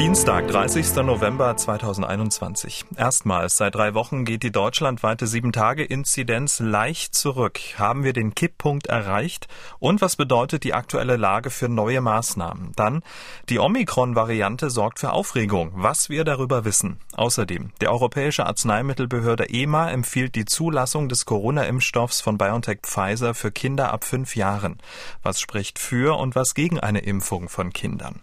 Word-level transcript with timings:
Dienstag, 0.00 0.48
30. 0.48 0.96
November 1.04 1.54
2021. 1.54 2.86
Erstmals 2.96 3.58
seit 3.58 3.74
drei 3.74 3.92
Wochen 3.92 4.24
geht 4.24 4.42
die 4.42 4.50
deutschlandweite 4.50 5.26
7-Tage-Inzidenz 5.26 6.60
leicht 6.60 7.14
zurück. 7.14 7.60
Haben 7.76 8.02
wir 8.02 8.14
den 8.14 8.34
Kipppunkt 8.34 8.86
erreicht? 8.86 9.46
Und 9.78 10.00
was 10.00 10.16
bedeutet 10.16 10.64
die 10.64 10.72
aktuelle 10.72 11.18
Lage 11.18 11.50
für 11.50 11.68
neue 11.68 12.00
Maßnahmen? 12.00 12.72
Dann, 12.76 13.02
die 13.50 13.58
Omikron-Variante 13.58 14.70
sorgt 14.70 15.00
für 15.00 15.12
Aufregung. 15.12 15.72
Was 15.74 16.08
wir 16.08 16.24
darüber 16.24 16.64
wissen. 16.64 16.98
Außerdem, 17.16 17.72
die 17.82 17.88
Europäische 17.88 18.46
Arzneimittelbehörde 18.46 19.50
EMA 19.50 19.90
empfiehlt 19.90 20.34
die 20.34 20.46
Zulassung 20.46 21.10
des 21.10 21.26
Corona-Impfstoffs 21.26 22.22
von 22.22 22.38
BioNTech 22.38 22.78
Pfizer 22.84 23.34
für 23.34 23.52
Kinder 23.52 23.92
ab 23.92 24.04
fünf 24.04 24.34
Jahren. 24.34 24.78
Was 25.22 25.42
spricht 25.42 25.78
für 25.78 26.18
und 26.18 26.34
was 26.34 26.54
gegen 26.54 26.80
eine 26.80 27.00
Impfung 27.00 27.50
von 27.50 27.74
Kindern? 27.74 28.22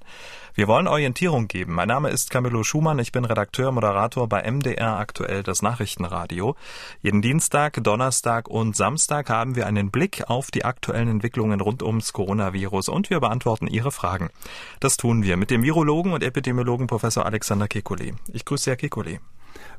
Wir 0.57 0.67
wollen 0.67 0.87
Orientierung 0.87 1.47
geben. 1.47 1.75
Mein 1.75 1.87
Name 1.87 2.09
ist 2.09 2.31
Camillo 2.31 2.63
Schumann. 2.63 2.97
Ich 2.97 3.11
bin 3.11 3.25
Redakteur, 3.25 3.71
Moderator 3.71 4.27
bei 4.27 4.41
MDR 4.41 4.97
aktuell 4.97 5.43
das 5.43 5.61
Nachrichtenradio. 5.61 6.55
Jeden 7.03 7.21
Dienstag, 7.21 7.83
Donnerstag 7.83 8.47
und 8.47 8.75
Samstag 8.75 9.29
haben 9.29 9.55
wir 9.55 9.67
einen 9.67 9.91
Blick 9.91 10.23
auf 10.27 10.49
die 10.49 10.65
aktuellen 10.65 11.09
Entwicklungen 11.09 11.61
rund 11.61 11.83
ums 11.83 12.11
Coronavirus 12.11 12.89
und 12.89 13.11
wir 13.11 13.19
beantworten 13.19 13.67
Ihre 13.67 13.91
Fragen. 13.91 14.31
Das 14.79 14.97
tun 14.97 15.21
wir 15.21 15.37
mit 15.37 15.51
dem 15.51 15.61
Virologen 15.61 16.11
und 16.11 16.23
Epidemiologen 16.23 16.87
Professor 16.87 17.27
Alexander 17.27 17.67
Kekulé. 17.67 18.15
Ich 18.33 18.43
grüße 18.43 18.71
Herr 18.71 18.77
Kekulé. 18.77 19.19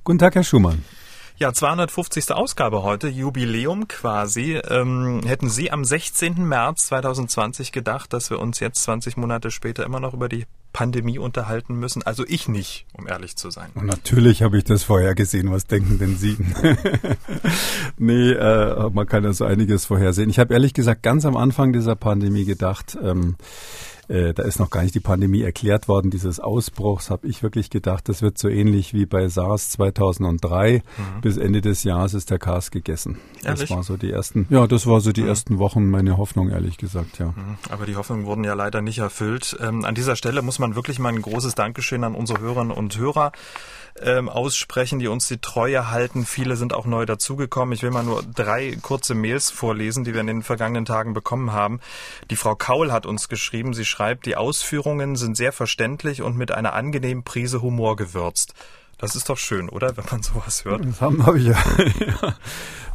Guten 0.04 0.20
Tag, 0.20 0.36
Herr 0.36 0.44
Schumann. 0.44 0.84
Ja, 1.38 1.52
250. 1.52 2.32
Ausgabe 2.32 2.84
heute, 2.84 3.06
Jubiläum 3.06 3.86
quasi. 3.86 4.54
Ähm, 4.54 5.22
hätten 5.24 5.48
Sie 5.48 5.72
am 5.72 5.84
16. 5.84 6.34
März 6.46 6.86
2020 6.86 7.70
gedacht, 7.70 8.12
dass 8.12 8.30
wir 8.30 8.38
uns 8.38 8.58
jetzt 8.60 8.82
20 8.82 9.16
Monate 9.16 9.52
später 9.52 9.84
immer 9.84 9.98
noch 10.00 10.14
über 10.14 10.28
die 10.28 10.46
Pandemie 10.72 11.18
unterhalten 11.18 11.76
müssen? 11.78 12.02
Also 12.02 12.24
ich 12.26 12.48
nicht, 12.48 12.86
um 12.92 13.06
ehrlich 13.06 13.36
zu 13.36 13.50
sein. 13.50 13.70
Und 13.74 13.86
natürlich 13.86 14.42
habe 14.42 14.58
ich 14.58 14.64
das 14.64 14.82
vorher 14.82 15.14
gesehen. 15.14 15.50
Was 15.50 15.66
denken 15.66 15.98
denn 15.98 16.16
Sie? 16.16 16.36
nee, 17.98 18.30
äh, 18.32 18.90
man 18.90 19.06
kann 19.06 19.24
ja 19.24 19.32
so 19.32 19.44
einiges 19.44 19.86
vorhersehen. 19.86 20.30
Ich 20.30 20.38
habe 20.38 20.54
ehrlich 20.54 20.74
gesagt 20.74 21.02
ganz 21.02 21.24
am 21.24 21.36
Anfang 21.36 21.72
dieser 21.72 21.96
Pandemie 21.96 22.44
gedacht, 22.44 22.96
ähm, 23.02 23.36
äh, 24.08 24.32
da 24.34 24.42
ist 24.42 24.58
noch 24.58 24.70
gar 24.70 24.82
nicht 24.82 24.94
die 24.94 25.00
Pandemie 25.00 25.42
erklärt 25.42 25.88
worden, 25.88 26.10
dieses 26.10 26.40
Ausbruchs, 26.40 27.10
habe 27.10 27.26
ich 27.28 27.42
wirklich 27.42 27.70
gedacht, 27.70 28.08
das 28.08 28.22
wird 28.22 28.38
so 28.38 28.48
ähnlich 28.48 28.94
wie 28.94 29.06
bei 29.06 29.28
SARS 29.28 29.70
2003. 29.70 30.82
Mhm. 30.96 31.20
Bis 31.20 31.36
Ende 31.36 31.60
des 31.60 31.84
Jahres 31.84 32.14
ist 32.14 32.30
der 32.30 32.38
Cars 32.38 32.70
gegessen. 32.70 33.18
Ehrlich? 33.44 33.68
Das 33.68 33.70
war 33.70 33.82
so 33.82 33.96
die 33.96 34.10
ersten, 34.10 34.46
ja, 34.50 34.66
das 34.66 34.86
war 34.86 35.00
so 35.00 35.12
die 35.12 35.22
mhm. 35.22 35.28
ersten 35.28 35.58
Wochen 35.58 35.88
meine 35.90 36.16
Hoffnung, 36.16 36.48
ehrlich 36.50 36.78
gesagt, 36.78 37.18
ja. 37.18 37.28
Mhm. 37.28 37.58
Aber 37.70 37.86
die 37.86 37.96
Hoffnungen 37.96 38.26
wurden 38.26 38.44
ja 38.44 38.54
leider 38.54 38.80
nicht 38.80 38.98
erfüllt. 38.98 39.56
Ähm, 39.60 39.84
an 39.84 39.94
dieser 39.94 40.16
Stelle 40.16 40.42
muss 40.42 40.58
man 40.58 40.74
wirklich 40.74 40.98
mal 40.98 41.12
ein 41.12 41.22
großes 41.22 41.54
Dankeschön 41.54 42.04
an 42.04 42.14
unsere 42.14 42.40
Hörerinnen 42.40 42.72
und 42.72 42.98
Hörer 42.98 43.32
ähm, 44.02 44.28
aussprechen, 44.28 44.98
die 44.98 45.08
uns 45.08 45.28
die 45.28 45.38
Treue 45.38 45.90
halten. 45.90 46.26
Viele 46.26 46.56
sind 46.56 46.72
auch 46.72 46.86
neu 46.86 47.06
dazugekommen. 47.06 47.72
Ich 47.72 47.82
will 47.82 47.90
mal 47.90 48.04
nur 48.04 48.22
drei 48.22 48.76
kurze 48.82 49.14
Mails 49.14 49.50
vorlesen, 49.50 50.04
die 50.04 50.14
wir 50.14 50.20
in 50.20 50.26
den 50.26 50.42
vergangenen 50.42 50.84
Tagen 50.84 51.14
bekommen 51.14 51.52
haben. 51.52 51.80
Die 52.30 52.36
Frau 52.36 52.54
Kaul 52.54 52.92
hat 52.92 53.06
uns 53.06 53.28
geschrieben. 53.28 53.74
Sie 53.74 53.84
schreibt, 53.84 54.26
die 54.26 54.36
Ausführungen 54.36 55.16
sind 55.16 55.36
sehr 55.36 55.52
verständlich 55.52 56.22
und 56.22 56.36
mit 56.36 56.50
einer 56.50 56.74
angenehmen 56.74 57.24
Prise 57.24 57.62
Humor 57.62 57.96
gewürzt. 57.96 58.54
Das 58.98 59.14
ist 59.14 59.28
doch 59.28 59.38
schön, 59.38 59.68
oder, 59.68 59.96
wenn 59.96 60.04
man 60.10 60.22
sowas 60.22 60.64
hört? 60.64 60.84
Das 60.84 61.00
haben 61.00 61.24
habe 61.24 61.38
ich 61.38 61.46
ja. 61.46 61.56
ja. 62.00 62.34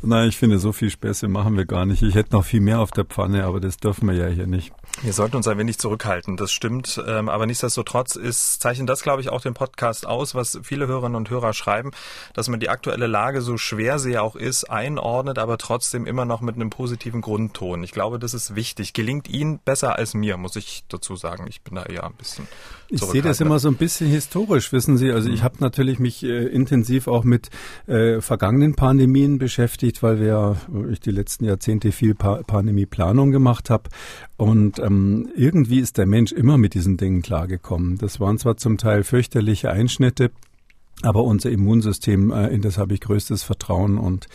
Nein, 0.01 0.27
ich 0.27 0.37
finde, 0.37 0.59
so 0.59 0.73
viel 0.73 0.89
Späße 0.89 1.29
machen 1.29 1.55
wir 1.55 1.65
gar 1.65 1.85
nicht. 1.85 2.03
Ich 2.03 2.15
hätte 2.15 2.35
noch 2.35 2.43
viel 2.43 2.59
mehr 2.59 2.81
auf 2.81 2.91
der 2.91 3.05
Pfanne, 3.05 3.45
aber 3.45 3.61
das 3.61 3.77
dürfen 3.77 4.09
wir 4.09 4.15
ja 4.15 4.27
hier 4.27 4.47
nicht. 4.47 4.73
Wir 5.02 5.11
sollten 5.11 5.36
uns 5.36 5.47
ein 5.47 5.58
wenig 5.58 5.80
zurückhalten, 5.80 6.38
das 6.38 6.52
stimmt. 6.52 7.02
Ähm, 7.05 7.27
aber 7.27 7.45
nichtsdestotrotz 7.45 8.15
ist, 8.15 8.61
zeichnet 8.61 8.89
das, 8.89 9.02
glaube 9.02 9.21
ich, 9.21 9.30
auch 9.30 9.42
den 9.42 9.54
Podcast 9.54 10.05
aus, 10.05 10.36
was 10.36 10.59
viele 10.64 10.87
Hörerinnen 10.87 11.15
und 11.15 11.30
Hörer 11.30 11.54
schreiben, 11.54 11.92
dass 12.33 12.48
man 12.48 12.59
die 12.59 12.70
aktuelle 12.70 13.08
Lage, 13.08 13.42
so 13.42 13.58
schwer 13.58 13.99
sie 13.99 14.17
auch 14.17 14.36
ist, 14.36 14.65
einordnet, 14.65 15.39
aber 15.39 15.58
trotzdem 15.58 16.05
immer 16.05 16.26
noch 16.26 16.42
mit 16.42 16.55
einem 16.55 16.70
positiven 16.70 17.21
Grundton. 17.21 17.83
Ich 17.83 17.92
glaube, 17.92 18.20
das 18.20 18.33
ist 18.33 18.55
wichtig. 18.55 18.93
Gelingt 18.93 19.30
Ihnen 19.30 19.59
besser 19.59 19.98
als 19.98 20.14
mir, 20.14 20.37
muss 20.37 20.55
ich 20.55 20.86
dazu 20.87 21.15
sagen. 21.15 21.48
Ich 21.49 21.61
bin 21.61 21.75
da 21.75 21.83
eher 21.83 22.05
ein 22.05 22.14
bisschen. 22.14 22.48
Ich 22.89 23.02
sehe 23.02 23.23
das 23.23 23.42
immer 23.42 23.58
so 23.58 23.70
ein 23.70 23.75
bisschen 23.75 24.08
historisch, 24.08 24.71
wissen 24.71 24.98
Sie. 24.98 25.11
Also 25.11 25.30
ich 25.30 25.39
mhm. 25.39 25.43
habe 25.43 25.55
natürlich 25.60 25.98
mich 25.98 26.23
äh, 26.23 26.45
intensiv 26.45 27.08
auch 27.08 27.23
mit 27.23 27.49
äh, 27.87 28.21
vergangenen 28.21 28.75
Pandemien 28.75 29.39
beschäftigt 29.39 29.64
beschäftigt, 29.64 30.04
weil 30.04 30.20
wir 30.20 30.58
ich 30.92 30.99
die 30.99 31.11
letzten 31.11 31.45
Jahrzehnte 31.45 31.92
viel 31.92 32.15
pa 32.15 32.42
Pandemieplanung 32.45 33.31
gemacht 33.31 33.70
habe. 33.70 33.89
Und 34.37 34.80
ähm, 34.83 35.30
irgendwie 35.36 35.80
ist 35.80 35.98
der 35.98 36.05
Mensch 36.05 36.32
immer 36.32 36.58
mit 36.58 36.73
diesen 36.73 36.98
Dingen 36.98 37.21
klargekommen. 37.21 37.98
Das 37.98 38.20
waren 38.20 38.38
zwar 38.38 38.58
zum 38.58 38.77
Teil 38.77 39.04
fürchterliche 39.04 39.71
Einschnitte, 39.71 40.32
aber 41.02 41.23
unser 41.23 41.49
Immunsystem, 41.49 42.32
äh, 42.32 42.48
in 42.48 42.61
das 42.61 42.77
habe 42.77 42.93
ich 42.93 43.02
größtes 43.02 43.43
Vertrauen 43.43 43.98
und 43.98 44.27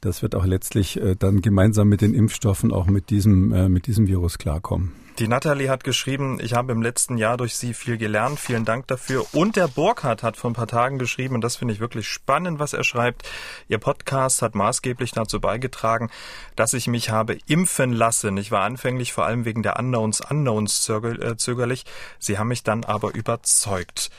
das 0.00 0.22
wird 0.22 0.34
auch 0.34 0.44
letztlich 0.44 1.00
äh, 1.00 1.16
dann 1.16 1.40
gemeinsam 1.40 1.88
mit 1.88 2.00
den 2.00 2.14
Impfstoffen 2.14 2.72
auch 2.72 2.86
mit 2.86 3.10
diesem, 3.10 3.52
äh, 3.52 3.68
mit 3.68 3.86
diesem 3.86 4.06
Virus 4.06 4.38
klarkommen. 4.38 4.92
Die 5.20 5.28
Natalie 5.28 5.68
hat 5.68 5.84
geschrieben, 5.84 6.38
ich 6.40 6.54
habe 6.54 6.72
im 6.72 6.80
letzten 6.80 7.18
Jahr 7.18 7.36
durch 7.36 7.54
Sie 7.54 7.74
viel 7.74 7.98
gelernt. 7.98 8.40
Vielen 8.40 8.64
Dank 8.64 8.86
dafür. 8.86 9.26
Und 9.32 9.54
der 9.54 9.68
Burkhardt 9.68 10.22
hat 10.22 10.38
vor 10.38 10.50
ein 10.50 10.54
paar 10.54 10.66
Tagen 10.66 10.98
geschrieben, 10.98 11.34
und 11.34 11.42
das 11.42 11.56
finde 11.56 11.74
ich 11.74 11.80
wirklich 11.80 12.08
spannend, 12.08 12.58
was 12.58 12.72
er 12.72 12.84
schreibt. 12.84 13.28
Ihr 13.68 13.76
Podcast 13.76 14.40
hat 14.40 14.54
maßgeblich 14.54 15.12
dazu 15.12 15.38
beigetragen, 15.38 16.08
dass 16.56 16.72
ich 16.72 16.86
mich 16.86 17.10
habe 17.10 17.36
impfen 17.46 17.92
lassen. 17.92 18.38
Ich 18.38 18.50
war 18.50 18.62
anfänglich 18.62 19.12
vor 19.12 19.26
allem 19.26 19.44
wegen 19.44 19.62
der 19.62 19.78
Unknowns, 19.78 20.22
Unknowns 20.22 20.88
äh, 20.88 21.36
zögerlich. 21.36 21.84
Sie 22.18 22.38
haben 22.38 22.48
mich 22.48 22.62
dann 22.62 22.84
aber 22.84 23.14
überzeugt. 23.14 24.10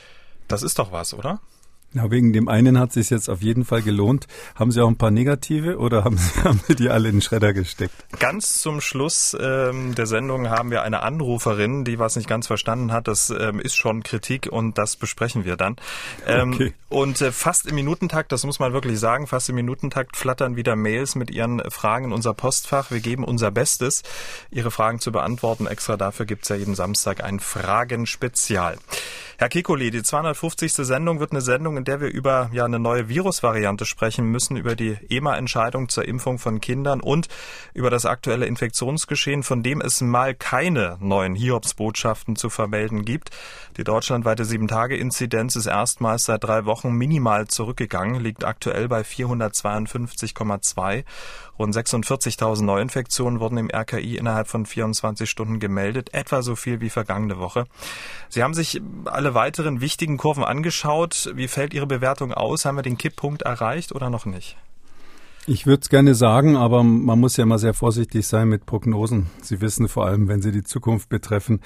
Das 0.46 0.62
ist 0.62 0.78
doch 0.78 0.92
was, 0.92 1.14
oder? 1.14 1.40
Ja, 1.94 2.10
wegen 2.10 2.32
dem 2.32 2.48
einen 2.48 2.78
hat 2.78 2.90
es 2.90 2.94
sich 2.94 3.10
jetzt 3.10 3.28
auf 3.28 3.42
jeden 3.42 3.66
Fall 3.66 3.82
gelohnt. 3.82 4.26
Haben 4.54 4.72
Sie 4.72 4.80
auch 4.80 4.88
ein 4.88 4.96
paar 4.96 5.10
negative 5.10 5.76
oder 5.76 6.04
haben 6.04 6.16
Sie, 6.16 6.40
haben 6.44 6.60
Sie 6.66 6.74
die 6.74 6.88
alle 6.88 7.08
in 7.08 7.16
den 7.16 7.22
Schredder 7.22 7.52
gesteckt? 7.52 7.94
Ganz 8.18 8.60
zum 8.62 8.80
Schluss 8.80 9.36
ähm, 9.38 9.94
der 9.94 10.06
Sendung 10.06 10.48
haben 10.48 10.70
wir 10.70 10.82
eine 10.82 11.02
Anruferin, 11.02 11.84
die 11.84 11.98
was 11.98 12.16
nicht 12.16 12.28
ganz 12.28 12.46
verstanden 12.46 12.92
hat. 12.92 13.08
Das 13.08 13.28
ähm, 13.30 13.60
ist 13.60 13.76
schon 13.76 14.02
Kritik 14.02 14.48
und 14.50 14.78
das 14.78 14.96
besprechen 14.96 15.44
wir 15.44 15.56
dann. 15.56 15.76
Ähm, 16.26 16.54
okay. 16.54 16.72
Und 16.88 17.20
äh, 17.20 17.30
fast 17.30 17.66
im 17.66 17.74
Minutentakt, 17.74 18.32
das 18.32 18.44
muss 18.44 18.58
man 18.58 18.72
wirklich 18.72 18.98
sagen, 18.98 19.26
fast 19.26 19.50
im 19.50 19.56
Minutentakt 19.56 20.16
flattern 20.16 20.56
wieder 20.56 20.76
Mails 20.76 21.14
mit 21.14 21.30
Ihren 21.30 21.62
Fragen 21.70 22.06
in 22.06 22.12
unser 22.12 22.32
Postfach. 22.32 22.90
Wir 22.90 23.00
geben 23.00 23.24
unser 23.24 23.50
Bestes, 23.50 24.02
Ihre 24.50 24.70
Fragen 24.70 24.98
zu 24.98 25.12
beantworten. 25.12 25.66
Extra 25.66 25.98
dafür 25.98 26.24
gibt's 26.24 26.48
ja 26.48 26.56
jeden 26.56 26.74
Samstag 26.74 27.22
ein 27.22 27.38
Fragen-Spezial. 27.38 28.78
Herr 29.42 29.48
Kekoli, 29.48 29.90
die 29.90 30.04
250. 30.04 30.72
Sendung 30.72 31.18
wird 31.18 31.32
eine 31.32 31.40
Sendung, 31.40 31.76
in 31.76 31.82
der 31.82 32.00
wir 32.00 32.06
über 32.06 32.48
ja 32.52 32.64
eine 32.64 32.78
neue 32.78 33.08
Virusvariante 33.08 33.86
sprechen 33.86 34.26
müssen, 34.26 34.56
über 34.56 34.76
die 34.76 34.96
EMA-Entscheidung 35.08 35.88
zur 35.88 36.04
Impfung 36.04 36.38
von 36.38 36.60
Kindern 36.60 37.00
und 37.00 37.26
über 37.74 37.90
das 37.90 38.06
aktuelle 38.06 38.46
Infektionsgeschehen, 38.46 39.42
von 39.42 39.64
dem 39.64 39.80
es 39.80 40.00
mal 40.00 40.36
keine 40.36 40.96
neuen 41.00 41.34
Hiobsbotschaften 41.34 42.36
zu 42.36 42.50
vermelden 42.50 43.04
gibt. 43.04 43.30
Die 43.76 43.82
deutschlandweite 43.82 44.44
7-Tage-Inzidenz 44.44 45.56
ist 45.56 45.66
erstmals 45.66 46.26
seit 46.26 46.44
drei 46.44 46.64
Wochen 46.64 46.92
minimal 46.92 47.48
zurückgegangen, 47.48 48.20
liegt 48.20 48.44
aktuell 48.44 48.86
bei 48.86 49.00
452,2 49.00 51.02
Rund 51.58 51.76
46.000 51.76 52.64
Neuinfektionen 52.64 53.40
wurden 53.40 53.58
im 53.58 53.70
RKI 53.70 54.16
innerhalb 54.16 54.48
von 54.48 54.66
24 54.66 55.28
Stunden 55.28 55.60
gemeldet, 55.60 56.14
etwa 56.14 56.42
so 56.42 56.56
viel 56.56 56.80
wie 56.80 56.90
vergangene 56.90 57.38
Woche. 57.38 57.66
Sie 58.28 58.42
haben 58.42 58.54
sich 58.54 58.80
alle 59.04 59.34
weiteren 59.34 59.80
wichtigen 59.80 60.16
Kurven 60.16 60.44
angeschaut. 60.44 61.30
Wie 61.34 61.48
fällt 61.48 61.74
Ihre 61.74 61.86
Bewertung 61.86 62.32
aus? 62.32 62.64
Haben 62.64 62.76
wir 62.76 62.82
den 62.82 62.98
Kipppunkt 62.98 63.42
erreicht 63.42 63.92
oder 63.92 64.10
noch 64.10 64.24
nicht? 64.24 64.56
Ich 65.46 65.66
würde 65.66 65.80
es 65.82 65.88
gerne 65.88 66.14
sagen, 66.14 66.54
aber 66.54 66.84
man 66.84 67.18
muss 67.18 67.36
ja 67.36 67.42
immer 67.42 67.58
sehr 67.58 67.74
vorsichtig 67.74 68.28
sein 68.28 68.48
mit 68.48 68.64
Prognosen. 68.64 69.26
Sie 69.42 69.60
wissen 69.60 69.88
vor 69.88 70.06
allem, 70.06 70.28
wenn 70.28 70.40
sie 70.40 70.52
die 70.52 70.62
Zukunft 70.62 71.08
betreffen. 71.08 71.58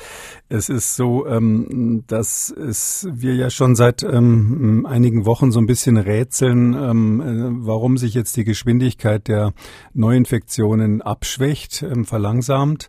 Es 0.48 0.70
ist 0.70 0.96
so, 0.96 1.26
ähm, 1.26 2.02
dass 2.06 2.48
es 2.48 3.06
wir 3.12 3.34
ja 3.34 3.50
schon 3.50 3.76
seit 3.76 4.02
ähm, 4.02 4.86
einigen 4.88 5.26
Wochen 5.26 5.52
so 5.52 5.60
ein 5.60 5.66
bisschen 5.66 5.98
rätseln, 5.98 6.72
ähm, 6.72 7.20
äh, 7.20 7.66
warum 7.66 7.98
sich 7.98 8.14
jetzt 8.14 8.34
die 8.38 8.44
Geschwindigkeit 8.44 9.28
der 9.28 9.52
Neuinfektionen 9.92 11.02
abschwächt, 11.02 11.82
ähm, 11.82 12.06
verlangsamt. 12.06 12.88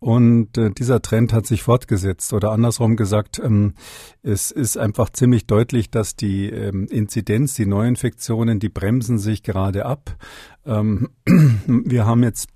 Und 0.00 0.56
äh, 0.56 0.70
dieser 0.70 1.02
Trend 1.02 1.32
hat 1.32 1.46
sich 1.46 1.62
fortgesetzt. 1.62 2.32
Oder 2.32 2.52
andersrum 2.52 2.96
gesagt, 2.96 3.40
ähm, 3.42 3.74
es 4.22 4.50
ist 4.50 4.78
einfach 4.78 5.10
ziemlich 5.10 5.46
deutlich, 5.46 5.90
dass 5.90 6.14
die 6.14 6.48
ähm, 6.50 6.86
Inzidenz, 6.86 7.54
die 7.54 7.66
Neuinfektionen, 7.66 8.60
die 8.60 8.68
bremsen 8.68 9.18
sich 9.18 9.42
gerade 9.42 9.86
ab. 9.86 10.16
Ähm, 10.64 11.08
wir 11.66 12.06
haben 12.06 12.22
jetzt 12.22 12.48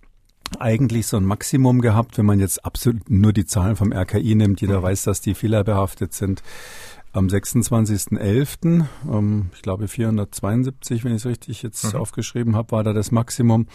eigentlich 0.58 1.06
so 1.06 1.16
ein 1.16 1.24
Maximum 1.24 1.80
gehabt, 1.80 2.18
wenn 2.18 2.26
man 2.26 2.38
jetzt 2.38 2.64
absolut 2.64 3.08
nur 3.10 3.32
die 3.32 3.46
Zahlen 3.46 3.74
vom 3.74 3.92
RKI 3.92 4.34
nimmt. 4.34 4.60
Jeder 4.60 4.82
weiß, 4.82 5.02
dass 5.02 5.20
die 5.20 5.34
fehlerbehaftet 5.34 6.12
sind. 6.12 6.42
Am 7.14 7.26
26.11., 7.26 8.86
ähm, 9.12 9.50
ich 9.54 9.60
glaube 9.60 9.86
472, 9.86 11.04
wenn 11.04 11.12
ich 11.12 11.22
es 11.22 11.26
richtig 11.26 11.62
jetzt 11.62 11.92
mhm. 11.92 12.00
aufgeschrieben 12.00 12.56
habe, 12.56 12.72
war 12.72 12.84
da 12.84 12.94
das 12.94 13.10
Maximum. 13.10 13.66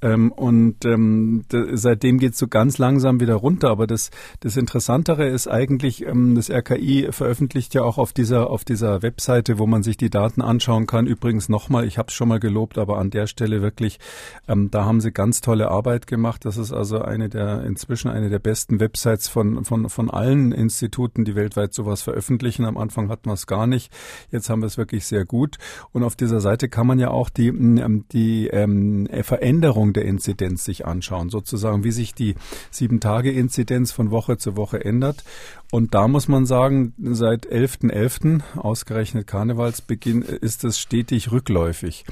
Ähm, 0.00 0.32
und 0.32 0.86
ähm, 0.86 1.44
seitdem 1.72 2.18
geht 2.18 2.32
es 2.32 2.38
so 2.38 2.48
ganz 2.48 2.78
langsam 2.78 3.20
wieder 3.20 3.34
runter. 3.34 3.68
Aber 3.68 3.86
das, 3.86 4.10
das 4.40 4.56
Interessantere 4.56 5.28
ist 5.28 5.46
eigentlich, 5.46 6.06
ähm, 6.06 6.34
das 6.34 6.48
RKI 6.48 7.08
veröffentlicht 7.10 7.74
ja 7.74 7.82
auch 7.82 7.98
auf 7.98 8.14
dieser, 8.14 8.48
auf 8.48 8.64
dieser 8.64 9.02
Webseite, 9.02 9.58
wo 9.58 9.66
man 9.66 9.82
sich 9.82 9.98
die 9.98 10.08
Daten 10.08 10.40
anschauen 10.40 10.86
kann. 10.86 11.06
Übrigens 11.06 11.50
nochmal, 11.50 11.84
ich 11.84 11.98
habe 11.98 12.08
es 12.08 12.14
schon 12.14 12.28
mal 12.28 12.40
gelobt, 12.40 12.78
aber 12.78 12.96
an 12.96 13.10
der 13.10 13.26
Stelle 13.26 13.60
wirklich, 13.60 14.00
ähm, 14.48 14.70
da 14.70 14.86
haben 14.86 15.02
sie 15.02 15.12
ganz 15.12 15.42
tolle 15.42 15.70
Arbeit 15.70 16.06
gemacht. 16.06 16.46
Das 16.46 16.56
ist 16.56 16.72
also 16.72 17.02
eine 17.02 17.28
der, 17.28 17.62
inzwischen 17.62 18.10
eine 18.10 18.30
der 18.30 18.38
besten 18.38 18.80
Websites 18.80 19.28
von, 19.28 19.66
von, 19.66 19.90
von 19.90 20.10
allen 20.10 20.52
Instituten, 20.52 21.26
die 21.26 21.34
weltweit 21.34 21.74
sowas 21.74 22.00
veröffentlichen. 22.00 22.69
Am 22.70 22.78
Anfang 22.78 23.08
hatten 23.08 23.28
wir 23.28 23.34
es 23.34 23.46
gar 23.46 23.66
nicht. 23.66 23.92
Jetzt 24.30 24.48
haben 24.48 24.62
wir 24.62 24.66
es 24.66 24.78
wirklich 24.78 25.04
sehr 25.06 25.24
gut. 25.24 25.58
Und 25.92 26.04
auf 26.04 26.16
dieser 26.16 26.40
Seite 26.40 26.68
kann 26.68 26.86
man 26.86 26.98
ja 26.98 27.10
auch 27.10 27.28
die, 27.28 27.48
ähm, 27.48 28.04
die 28.12 28.48
ähm, 28.48 29.08
Veränderung 29.22 29.92
der 29.92 30.04
Inzidenz 30.04 30.64
sich 30.64 30.86
anschauen, 30.86 31.28
sozusagen, 31.28 31.84
wie 31.84 31.92
sich 31.92 32.14
die 32.14 32.36
Sieben-Tage-Inzidenz 32.70 33.92
von 33.92 34.10
Woche 34.10 34.38
zu 34.38 34.56
Woche 34.56 34.84
ändert. 34.84 35.24
Und 35.70 35.94
da 35.94 36.08
muss 36.08 36.26
man 36.26 36.46
sagen, 36.46 36.94
seit 36.98 37.46
11.11., 37.46 37.90
.11., 37.90 38.40
ausgerechnet 38.56 39.26
Karnevalsbeginn, 39.26 40.22
ist 40.22 40.64
es 40.64 40.78
stetig 40.80 41.30
rückläufig. 41.30 42.04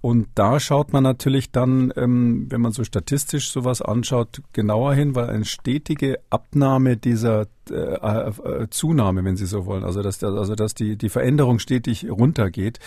Und 0.00 0.28
da 0.34 0.60
schaut 0.60 0.92
man 0.92 1.02
natürlich 1.02 1.50
dann, 1.50 1.92
ähm, 1.96 2.46
wenn 2.48 2.60
man 2.60 2.72
so 2.72 2.84
statistisch 2.84 3.50
sowas 3.50 3.82
anschaut, 3.82 4.42
genauer 4.52 4.94
hin, 4.94 5.14
weil 5.14 5.30
eine 5.30 5.44
stetige 5.44 6.20
Abnahme 6.30 6.96
dieser 6.96 7.46
äh, 7.70 7.74
äh, 7.74 8.68
Zunahme, 8.70 9.24
wenn 9.24 9.36
Sie 9.36 9.46
so 9.46 9.66
wollen, 9.66 9.84
also 9.84 10.02
dass, 10.02 10.22
also 10.22 10.54
dass 10.54 10.74
die, 10.74 10.96
die 10.96 11.08
Veränderung 11.08 11.58
stetig 11.58 12.08
runtergeht, 12.08 12.78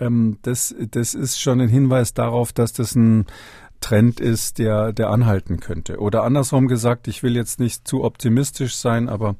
ähm, 0.00 0.38
das, 0.42 0.74
das 0.90 1.14
ist 1.14 1.40
schon 1.40 1.60
ein 1.60 1.68
Hinweis 1.68 2.14
darauf, 2.14 2.52
dass 2.52 2.72
das 2.72 2.94
ein 2.94 3.26
Trend 3.80 4.20
ist, 4.20 4.58
der, 4.58 4.92
der 4.92 5.10
anhalten 5.10 5.60
könnte. 5.60 5.98
Oder 5.98 6.24
andersrum 6.24 6.66
gesagt, 6.66 7.08
ich 7.08 7.22
will 7.22 7.36
jetzt 7.36 7.60
nicht 7.60 7.86
zu 7.86 8.04
optimistisch 8.04 8.74
sein, 8.76 9.08
aber 9.08 9.36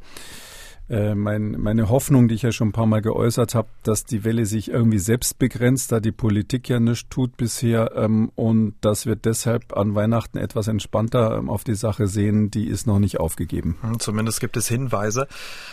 äh, 0.88 1.15
mein, 1.15 1.61
meine 1.61 1.88
Hoffnung, 1.88 2.29
die 2.29 2.37
ich 2.37 2.43
ja 2.43 2.53
schon 2.53 2.69
ein 2.69 2.73
paar 2.73 2.87
Mal 2.87 3.03
geäußert 3.03 3.56
habe, 3.56 3.69
dass 3.83 4.05
die 4.05 4.23
Welle 4.25 4.47
sich 4.47 4.71
irgendwie 4.71 4.99
selbst 4.99 5.38
begrenzt, 5.38 5.91
da 5.91 6.00
die 6.00 6.12
Politik 6.12 6.69
ja 6.69 6.79
nichts 6.79 7.09
tut 7.09 7.37
bisher 7.37 7.93
ähm, 7.97 8.31
und 8.37 8.75
dass 8.81 9.06
wir 9.06 9.17
deshalb 9.17 9.77
an 9.77 9.94
Weihnachten 9.94 10.38
etwas 10.38 10.69
entspannter 10.69 11.38
ähm, 11.38 11.50
auf 11.50 11.65
die 11.65 11.75
Sache 11.75 12.06
sehen, 12.06 12.50
die 12.50 12.69
ist 12.69 12.87
noch 12.87 13.00
nicht 13.00 13.19
aufgegeben. 13.19 13.77
Hm, 13.81 13.99
zumindest 13.99 14.41
gibt 14.41 14.56
es 14.56 14.69
Hinweise. 14.69 15.27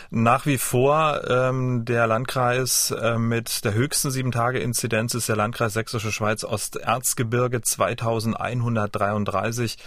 Nach 0.10 0.46
wie 0.46 0.58
vor 0.58 1.22
ähm, 1.30 1.86
der 1.86 2.08
Landkreis 2.08 2.92
äh, 2.92 3.20
mit 3.20 3.64
der 3.66 3.76
höchsten 3.76 4.10
Sieben-Tage-Inzidenz 4.10 5.14
ist 5.14 5.30
der 5.30 5.36
Landkreis 5.36 5.74
Sächsische 5.74 6.12
Schweiz 6.12 6.44
Osterzgebirge 6.44 7.62
2133. 7.62 9.78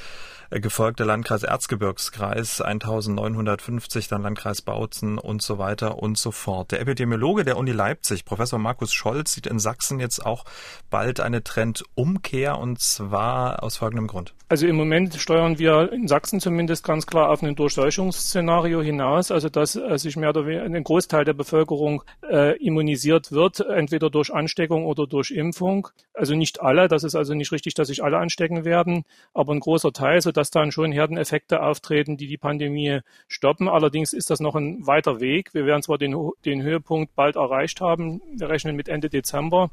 Äh, 0.56 0.61
gefolgt 0.61 1.00
der 1.00 1.06
Landkreis 1.06 1.43
Erzgebirgskreis 1.43 2.61
1950, 2.61 4.08
dann 4.08 4.23
Landkreis 4.23 4.62
Bautzen 4.62 5.19
und 5.19 5.43
so 5.43 5.58
weiter 5.58 5.99
und 5.99 6.17
so 6.17 6.31
fort. 6.31 6.73
Der 6.73 6.81
Epidemiologe 6.81 7.44
der 7.44 7.58
Uni 7.58 7.73
Leipzig, 7.73 8.25
Professor 8.25 8.58
Markus 8.58 8.93
Scholz, 8.93 9.32
sieht 9.32 9.47
in 9.47 9.58
Sachsen 9.58 10.00
jetzt 10.00 10.25
auch 10.25 10.44
bald 10.88 11.20
eine 11.20 11.44
Trendumkehr 11.44 12.58
und 12.58 12.81
zwar 12.81 13.62
aus 13.62 13.76
folgendem 13.76 14.06
Grund. 14.06 14.35
Also 14.49 14.67
im 14.67 14.76
Moment 14.76 15.14
steuern 15.17 15.58
wir 15.58 15.93
in 15.93 16.06
Sachsen 16.06 16.41
zumindest 16.41 16.85
ganz 16.85 17.06
klar 17.06 17.31
auf 17.31 17.43
ein 17.43 17.56
Durchseuchungsszenario 17.56 18.81
hinaus, 18.81 19.31
also 19.31 19.49
dass 19.49 19.75
äh, 19.75 19.99
sich 19.99 20.17
mehr 20.17 20.31
oder 20.31 20.47
weniger 20.47 20.64
ein 20.64 20.85
Großteil 20.85 21.25
der 21.25 21.32
Bevölkerung 21.32 22.03
äh, 22.31 22.56
immunisiert 22.64 23.32
wird, 23.32 23.61
entweder 23.61 24.08
durch 24.08 24.32
Ansteckung 24.32 24.87
oder 24.87 25.06
durch 25.06 25.32
Impfung. 25.32 25.88
Also 26.14 26.35
nicht 26.35 26.62
alle, 26.62 26.88
das 26.88 27.03
ist 27.03 27.17
also 27.17 27.35
nicht 27.35 27.53
richtig, 27.53 27.75
dass 27.75 27.88
sich 27.88 28.05
alle 28.05 28.19
anstecken 28.19 28.64
werden, 28.64 29.05
aber 29.35 29.53
ein 29.53 29.61
großer 29.61 29.93
Teil, 29.93 30.23
sodass 30.23 30.45
dann 30.50 30.72
schon 30.72 30.93
Herdeneffekte 30.93 31.62
auftreten, 31.62 32.16
die 32.16 32.26
die 32.26 32.38
Pandemie 32.38 33.00
stoppen. 33.28 33.69
Allerdings 33.69 34.12
ist 34.12 34.31
das 34.31 34.40
noch 34.40 34.54
ein 34.54 34.87
weiter 34.87 35.20
Weg. 35.20 35.54
Wir 35.54 35.66
werden 35.66 35.82
zwar 35.82 35.98
den, 35.98 36.16
den 36.44 36.62
Höhepunkt 36.62 37.14
bald 37.14 37.37
erreicht 37.37 37.81
haben, 37.81 38.20
wir 38.37 38.48
rechnen 38.48 38.76
mit 38.76 38.88
Ende 38.88 39.08
Dezember, 39.08 39.70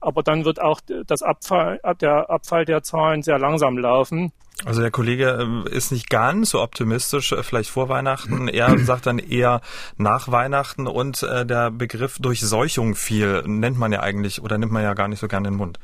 aber 0.00 0.22
dann 0.22 0.44
wird 0.44 0.60
auch 0.60 0.80
das 1.06 1.22
Abfall, 1.22 1.80
der 2.00 2.30
Abfall 2.30 2.64
der 2.64 2.82
Zahlen 2.82 3.22
sehr 3.22 3.38
langsam 3.38 3.78
laufen. 3.78 4.32
Also 4.64 4.80
der 4.80 4.90
Kollege 4.90 5.38
ähm, 5.40 5.64
ist 5.70 5.92
nicht 5.92 6.10
ganz 6.10 6.50
so 6.50 6.60
optimistisch, 6.60 7.32
äh, 7.32 7.42
vielleicht 7.42 7.70
vor 7.70 7.88
Weihnachten. 7.88 8.48
Er 8.48 8.76
sagt 8.84 9.06
dann 9.06 9.18
eher 9.18 9.60
nach 9.96 10.30
Weihnachten 10.30 10.86
und 10.86 11.22
äh, 11.22 11.46
der 11.46 11.70
Begriff 11.70 12.18
Durchseuchung 12.18 12.96
viel 12.96 13.42
nennt 13.46 13.78
man 13.78 13.92
ja 13.92 14.00
eigentlich 14.00 14.42
oder 14.42 14.58
nimmt 14.58 14.72
man 14.72 14.82
ja 14.82 14.94
gar 14.94 15.08
nicht 15.08 15.20
so 15.20 15.28
gerne 15.28 15.48
in 15.48 15.54
den 15.54 15.58
Mund. 15.58 15.78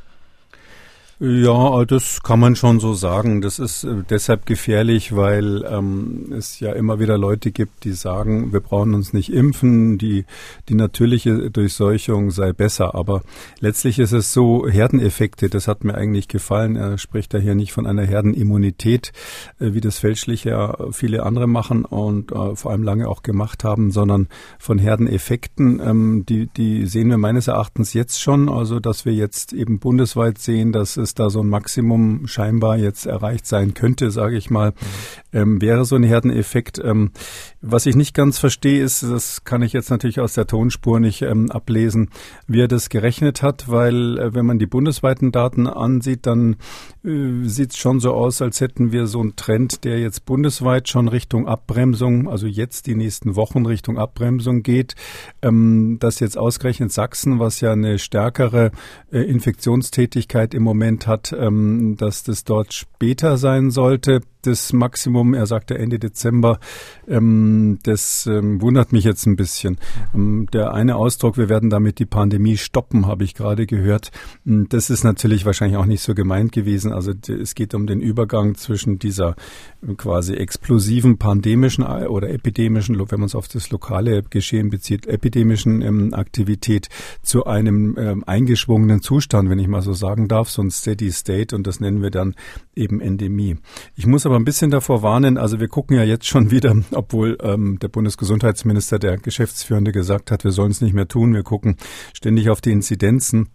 Ja, 1.20 1.84
das 1.84 2.24
kann 2.24 2.40
man 2.40 2.56
schon 2.56 2.80
so 2.80 2.92
sagen. 2.92 3.40
Das 3.40 3.60
ist 3.60 3.84
äh, 3.84 4.02
deshalb 4.10 4.46
gefährlich, 4.46 5.14
weil 5.14 5.64
ähm, 5.64 6.32
es 6.36 6.58
ja 6.58 6.72
immer 6.72 6.98
wieder 6.98 7.16
Leute 7.16 7.52
gibt, 7.52 7.84
die 7.84 7.92
sagen, 7.92 8.52
wir 8.52 8.58
brauchen 8.58 8.94
uns 8.94 9.12
nicht 9.12 9.32
impfen, 9.32 9.96
die, 9.96 10.24
die 10.68 10.74
natürliche 10.74 11.52
Durchseuchung 11.52 12.32
sei 12.32 12.52
besser. 12.52 12.96
Aber 12.96 13.22
letztlich 13.60 14.00
ist 14.00 14.10
es 14.10 14.32
so, 14.32 14.66
Herdeneffekte, 14.68 15.48
das 15.48 15.68
hat 15.68 15.84
mir 15.84 15.94
eigentlich 15.94 16.26
gefallen. 16.26 16.74
Er 16.74 16.98
spricht 16.98 17.32
da 17.32 17.38
hier 17.38 17.54
nicht 17.54 17.72
von 17.72 17.86
einer 17.86 18.04
Herdenimmunität, 18.04 19.12
äh, 19.60 19.72
wie 19.72 19.80
das 19.80 19.98
fälschlich 19.98 20.42
ja 20.42 20.76
viele 20.90 21.22
andere 21.22 21.46
machen 21.46 21.84
und 21.84 22.32
äh, 22.32 22.56
vor 22.56 22.72
allem 22.72 22.82
lange 22.82 23.08
auch 23.08 23.22
gemacht 23.22 23.62
haben, 23.62 23.92
sondern 23.92 24.26
von 24.58 24.78
Herdeneffekten. 24.80 25.80
Ähm, 25.80 26.26
die, 26.28 26.48
die 26.48 26.86
sehen 26.86 27.08
wir 27.08 27.18
meines 27.18 27.46
Erachtens 27.46 27.94
jetzt 27.94 28.20
schon, 28.20 28.48
also 28.48 28.80
dass 28.80 29.04
wir 29.04 29.14
jetzt 29.14 29.52
eben 29.52 29.78
bundesweit 29.78 30.38
sehen, 30.38 30.72
dass 30.72 31.03
es 31.04 31.14
da 31.14 31.30
so 31.30 31.40
ein 31.40 31.48
Maximum 31.48 32.26
scheinbar 32.26 32.76
jetzt 32.76 33.06
erreicht 33.06 33.46
sein 33.46 33.74
könnte, 33.74 34.10
sage 34.10 34.36
ich 34.36 34.50
mal, 34.50 34.72
ähm, 35.32 35.60
wäre 35.60 35.84
so 35.84 35.96
ein 35.96 36.02
Herdeneffekt. 36.02 36.80
Ähm, 36.82 37.12
was 37.60 37.86
ich 37.86 37.96
nicht 37.96 38.14
ganz 38.14 38.38
verstehe, 38.38 38.82
ist, 38.82 39.02
das 39.02 39.44
kann 39.44 39.62
ich 39.62 39.72
jetzt 39.72 39.90
natürlich 39.90 40.20
aus 40.20 40.34
der 40.34 40.46
Tonspur 40.46 41.00
nicht 41.00 41.22
ähm, 41.22 41.50
ablesen, 41.50 42.10
wie 42.46 42.60
er 42.60 42.68
das 42.68 42.88
gerechnet 42.88 43.42
hat, 43.42 43.68
weil 43.68 44.18
äh, 44.18 44.34
wenn 44.34 44.46
man 44.46 44.58
die 44.58 44.66
bundesweiten 44.66 45.32
Daten 45.32 45.66
ansieht, 45.66 46.26
dann 46.26 46.56
äh, 47.04 47.44
sieht 47.44 47.70
es 47.70 47.76
schon 47.76 48.00
so 48.00 48.12
aus, 48.12 48.42
als 48.42 48.60
hätten 48.60 48.92
wir 48.92 49.06
so 49.06 49.20
einen 49.20 49.36
Trend, 49.36 49.84
der 49.84 49.98
jetzt 49.98 50.24
bundesweit 50.24 50.88
schon 50.88 51.08
Richtung 51.08 51.46
Abbremsung, 51.46 52.28
also 52.28 52.46
jetzt 52.46 52.86
die 52.86 52.94
nächsten 52.94 53.36
Wochen 53.36 53.66
Richtung 53.66 53.98
Abbremsung 53.98 54.62
geht. 54.62 54.94
Ähm, 55.42 55.98
dass 56.00 56.20
jetzt 56.20 56.38
ausgerechnet 56.38 56.92
Sachsen, 56.92 57.38
was 57.38 57.60
ja 57.60 57.72
eine 57.72 57.98
stärkere 57.98 58.70
äh, 59.10 59.20
Infektionstätigkeit 59.20 60.54
im 60.54 60.62
Moment 60.62 60.93
hat, 61.06 61.34
ähm, 61.38 61.96
dass 61.98 62.22
das 62.22 62.44
dort 62.44 62.72
später 62.72 63.36
sein 63.36 63.70
sollte 63.70 64.20
das 64.46 64.72
Maximum. 64.72 65.34
Er 65.34 65.46
sagte 65.46 65.78
Ende 65.78 65.98
Dezember. 65.98 66.58
Ähm, 67.08 67.78
das 67.82 68.26
ähm, 68.26 68.60
wundert 68.60 68.92
mich 68.92 69.04
jetzt 69.04 69.26
ein 69.26 69.36
bisschen. 69.36 69.78
Ähm, 70.14 70.46
der 70.52 70.74
eine 70.74 70.96
Ausdruck, 70.96 71.36
wir 71.36 71.48
werden 71.48 71.70
damit 71.70 71.98
die 71.98 72.06
Pandemie 72.06 72.56
stoppen, 72.56 73.06
habe 73.06 73.24
ich 73.24 73.34
gerade 73.34 73.66
gehört. 73.66 74.10
Ähm, 74.46 74.66
das 74.68 74.90
ist 74.90 75.04
natürlich 75.04 75.44
wahrscheinlich 75.46 75.78
auch 75.78 75.86
nicht 75.86 76.02
so 76.02 76.14
gemeint 76.14 76.52
gewesen. 76.52 76.92
Also 76.92 77.12
es 77.28 77.54
geht 77.54 77.74
um 77.74 77.86
den 77.86 78.00
Übergang 78.00 78.54
zwischen 78.54 78.98
dieser 78.98 79.36
äh, 79.86 79.94
quasi 79.94 80.34
explosiven 80.34 81.18
pandemischen 81.18 81.84
äh, 81.84 82.06
oder 82.06 82.30
epidemischen, 82.30 82.98
wenn 82.98 83.20
man 83.20 83.26
es 83.26 83.34
auf 83.34 83.48
das 83.48 83.70
lokale 83.70 84.22
Geschehen 84.22 84.70
bezieht, 84.70 85.06
epidemischen 85.06 85.82
ähm, 85.82 86.14
Aktivität 86.14 86.88
zu 87.22 87.46
einem 87.46 87.96
ähm, 87.98 88.24
eingeschwungenen 88.26 89.02
Zustand, 89.02 89.50
wenn 89.50 89.58
ich 89.58 89.68
mal 89.68 89.82
so 89.82 89.92
sagen 89.92 90.28
darf, 90.28 90.50
so 90.50 90.62
ein 90.62 90.70
Steady 90.70 91.10
State 91.12 91.54
und 91.54 91.66
das 91.66 91.80
nennen 91.80 92.02
wir 92.02 92.10
dann 92.10 92.34
eben 92.74 93.00
Endemie. 93.00 93.56
Ich 93.96 94.06
muss 94.06 94.26
aber 94.26 94.33
aber 94.34 94.40
ein 94.40 94.44
bisschen 94.44 94.72
davor 94.72 95.02
warnen. 95.02 95.38
Also 95.38 95.60
wir 95.60 95.68
gucken 95.68 95.96
ja 95.96 96.02
jetzt 96.02 96.26
schon 96.26 96.50
wieder, 96.50 96.74
obwohl 96.90 97.38
ähm, 97.40 97.78
der 97.78 97.86
Bundesgesundheitsminister, 97.88 98.98
der 98.98 99.16
Geschäftsführende, 99.16 99.92
gesagt 99.92 100.32
hat, 100.32 100.42
wir 100.42 100.50
sollen 100.50 100.72
es 100.72 100.80
nicht 100.80 100.92
mehr 100.92 101.06
tun. 101.06 101.34
Wir 101.34 101.44
gucken 101.44 101.76
ständig 102.12 102.50
auf 102.50 102.60
die 102.60 102.72
Inzidenzen. 102.72 103.50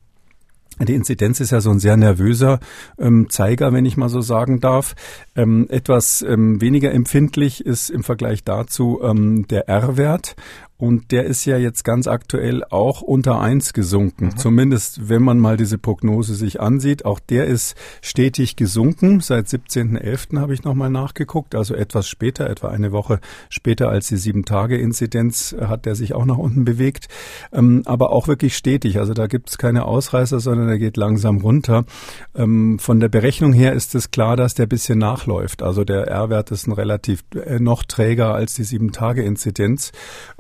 Die 0.81 0.93
Inzidenz 0.93 1.41
ist 1.41 1.51
ja 1.51 1.59
so 1.59 1.71
ein 1.71 1.79
sehr 1.79 1.98
nervöser 1.98 2.62
ähm, 2.98 3.29
Zeiger, 3.29 3.74
wenn 3.74 3.86
ich 3.86 3.98
mal 3.98 4.07
so 4.07 4.21
sagen 4.21 4.62
darf. 4.62 4.95
Ähm, 5.36 5.67
etwas 5.69 6.21
ähm, 6.21 6.62
weniger 6.62 6.93
empfindlich 6.93 7.65
ist 7.65 7.89
im 7.89 8.03
Vergleich 8.03 8.45
dazu 8.45 9.01
ähm, 9.03 9.45
der 9.50 9.67
R-Wert. 9.67 10.38
Und 10.79 11.12
der 11.12 11.25
ist 11.25 11.43
ja 11.43 11.57
jetzt 11.57 11.83
ganz 11.83 12.07
aktuell 12.07 12.63
auch 12.63 13.01
unter 13.01 13.41
eins 13.41 13.74
gesunken. 13.74 14.27
Mhm. 14.27 14.38
Zumindest, 14.38 15.09
wenn 15.09 15.21
man 15.21 15.38
mal 15.38 15.57
diese 15.57 15.77
Prognose 15.77 16.36
sich 16.36 16.62
ansieht. 16.62 17.03
Auch 17.03 17.19
der 17.19 17.48
ist 17.48 17.75
stetig 18.01 18.55
gesunken. 18.55 19.19
Seit 19.19 19.48
17.11. 19.48 20.39
habe 20.39 20.53
ich 20.53 20.63
nochmal 20.63 20.89
nachgeguckt. 20.89 21.53
Also 21.53 21.75
etwas 21.75 22.07
später, 22.07 22.50
etwa 22.50 22.69
eine 22.69 22.93
Woche 22.93 23.19
später 23.50 23.89
als 23.89 24.07
die 24.07 24.15
Sieben-Tage-Inzidenz 24.15 25.53
hat 25.59 25.86
der 25.86 25.95
sich 25.95 26.13
auch 26.13 26.24
nach 26.24 26.38
unten 26.38 26.63
bewegt. 26.63 27.09
Ähm, 27.51 27.81
aber 27.83 28.12
auch 28.12 28.29
wirklich 28.29 28.55
stetig. 28.55 29.00
Also 29.00 29.13
da 29.13 29.27
gibt 29.27 29.50
es 29.50 29.57
keine 29.57 29.83
Ausreißer, 29.83 30.39
sondern 30.39 30.69
er 30.69 30.79
geht 30.79 30.95
langsam 30.95 31.39
runter. 31.39 31.83
Ähm, 32.33 32.79
von 32.79 33.01
der 33.01 33.09
Berechnung 33.09 33.51
her 33.51 33.74
ist 33.74 33.95
es 33.95 34.12
klar, 34.12 34.38
dass 34.38 34.53
der 34.53 34.65
bisschen 34.65 34.98
nachläuft. 34.98 35.62
Also 35.62 35.83
der 35.83 36.07
R-Wert 36.07 36.51
ist 36.51 36.67
ein 36.67 36.71
relativ 36.71 37.25
äh, 37.36 37.59
noch 37.59 37.83
träger 37.83 38.33
als 38.33 38.53
die 38.53 38.63
Sieben-Tage-Inzidenz. 38.63 39.91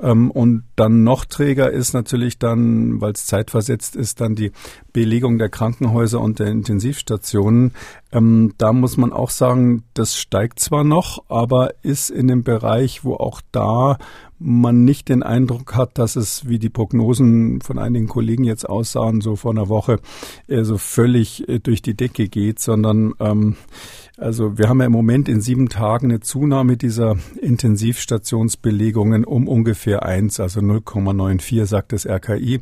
Ähm, 0.01 0.28
Und 0.29 0.63
dann 0.75 1.03
noch 1.03 1.25
träger 1.25 1.71
ist 1.71 1.93
natürlich 1.93 2.39
dann, 2.39 3.01
weil 3.01 3.13
es 3.13 3.25
zeitversetzt 3.25 3.95
ist, 3.95 4.21
dann 4.21 4.35
die 4.35 4.51
Belegung 4.93 5.37
der 5.37 5.49
Krankenhäuser 5.49 6.19
und 6.19 6.39
der 6.39 6.47
Intensivstationen. 6.47 7.73
Ähm, 8.11 8.53
da 8.57 8.73
muss 8.73 8.97
man 8.97 9.13
auch 9.13 9.29
sagen, 9.29 9.83
das 9.93 10.17
steigt 10.17 10.59
zwar 10.59 10.83
noch, 10.83 11.23
aber 11.29 11.73
ist 11.83 12.09
in 12.09 12.27
dem 12.27 12.43
Bereich, 12.43 13.03
wo 13.03 13.15
auch 13.15 13.41
da 13.51 13.97
man 14.39 14.85
nicht 14.85 15.09
den 15.09 15.21
Eindruck 15.21 15.75
hat, 15.75 15.97
dass 15.97 16.15
es, 16.15 16.47
wie 16.47 16.59
die 16.59 16.69
Prognosen 16.69 17.59
von 17.61 17.77
einigen 17.77 18.07
Kollegen 18.07 18.45
jetzt 18.45 18.67
aussahen, 18.67 19.19
so 19.19 19.35
vor 19.35 19.51
einer 19.51 19.67
Woche, 19.67 19.99
äh, 20.47 20.63
so 20.63 20.77
völlig 20.77 21.47
äh, 21.49 21.59
durch 21.59 21.81
die 21.81 21.95
Decke 21.95 22.29
geht, 22.29 22.59
sondern 22.59 23.13
ähm, 23.19 23.57
also 24.19 24.57
wir 24.57 24.69
haben 24.69 24.79
ja 24.79 24.85
im 24.85 24.91
Moment 24.91 25.29
in 25.29 25.41
sieben 25.41 25.69
Tagen 25.69 26.07
eine 26.07 26.19
Zunahme 26.19 26.77
dieser 26.77 27.15
Intensivstationsbelegungen 27.41 29.23
um 29.23 29.47
ungefähr 29.47 30.03
eins, 30.03 30.39
also 30.39 30.59
0,94, 30.59 31.65
sagt 31.65 31.93
das 31.93 32.05
RKI. 32.05 32.61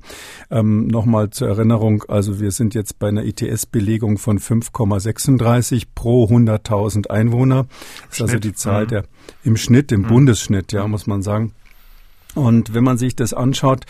Ähm, 0.51 0.87
Nochmal 0.87 1.29
zur 1.31 1.47
Erinnerung, 1.47 2.03
also 2.07 2.39
wir 2.39 2.51
sind 2.51 2.75
jetzt 2.75 2.99
bei 2.99 3.07
einer 3.07 3.25
ITS-Belegung 3.25 4.17
von 4.17 4.39
5,36 4.39 5.87
pro 5.95 6.25
100.000 6.25 7.09
Einwohner. 7.09 7.65
Das 8.09 8.17
ist 8.17 8.21
also 8.21 8.39
die 8.39 8.53
Zahl 8.53 8.83
mhm. 8.85 8.89
der 8.89 9.03
im 9.43 9.57
Schnitt, 9.57 9.91
im 9.91 10.01
mhm. 10.01 10.07
Bundesschnitt, 10.07 10.71
ja, 10.71 10.87
muss 10.87 11.07
man 11.07 11.21
sagen. 11.21 11.53
Und 12.35 12.75
wenn 12.75 12.83
man 12.83 12.99
sich 12.99 13.15
das 13.15 13.33
anschaut, 13.33 13.85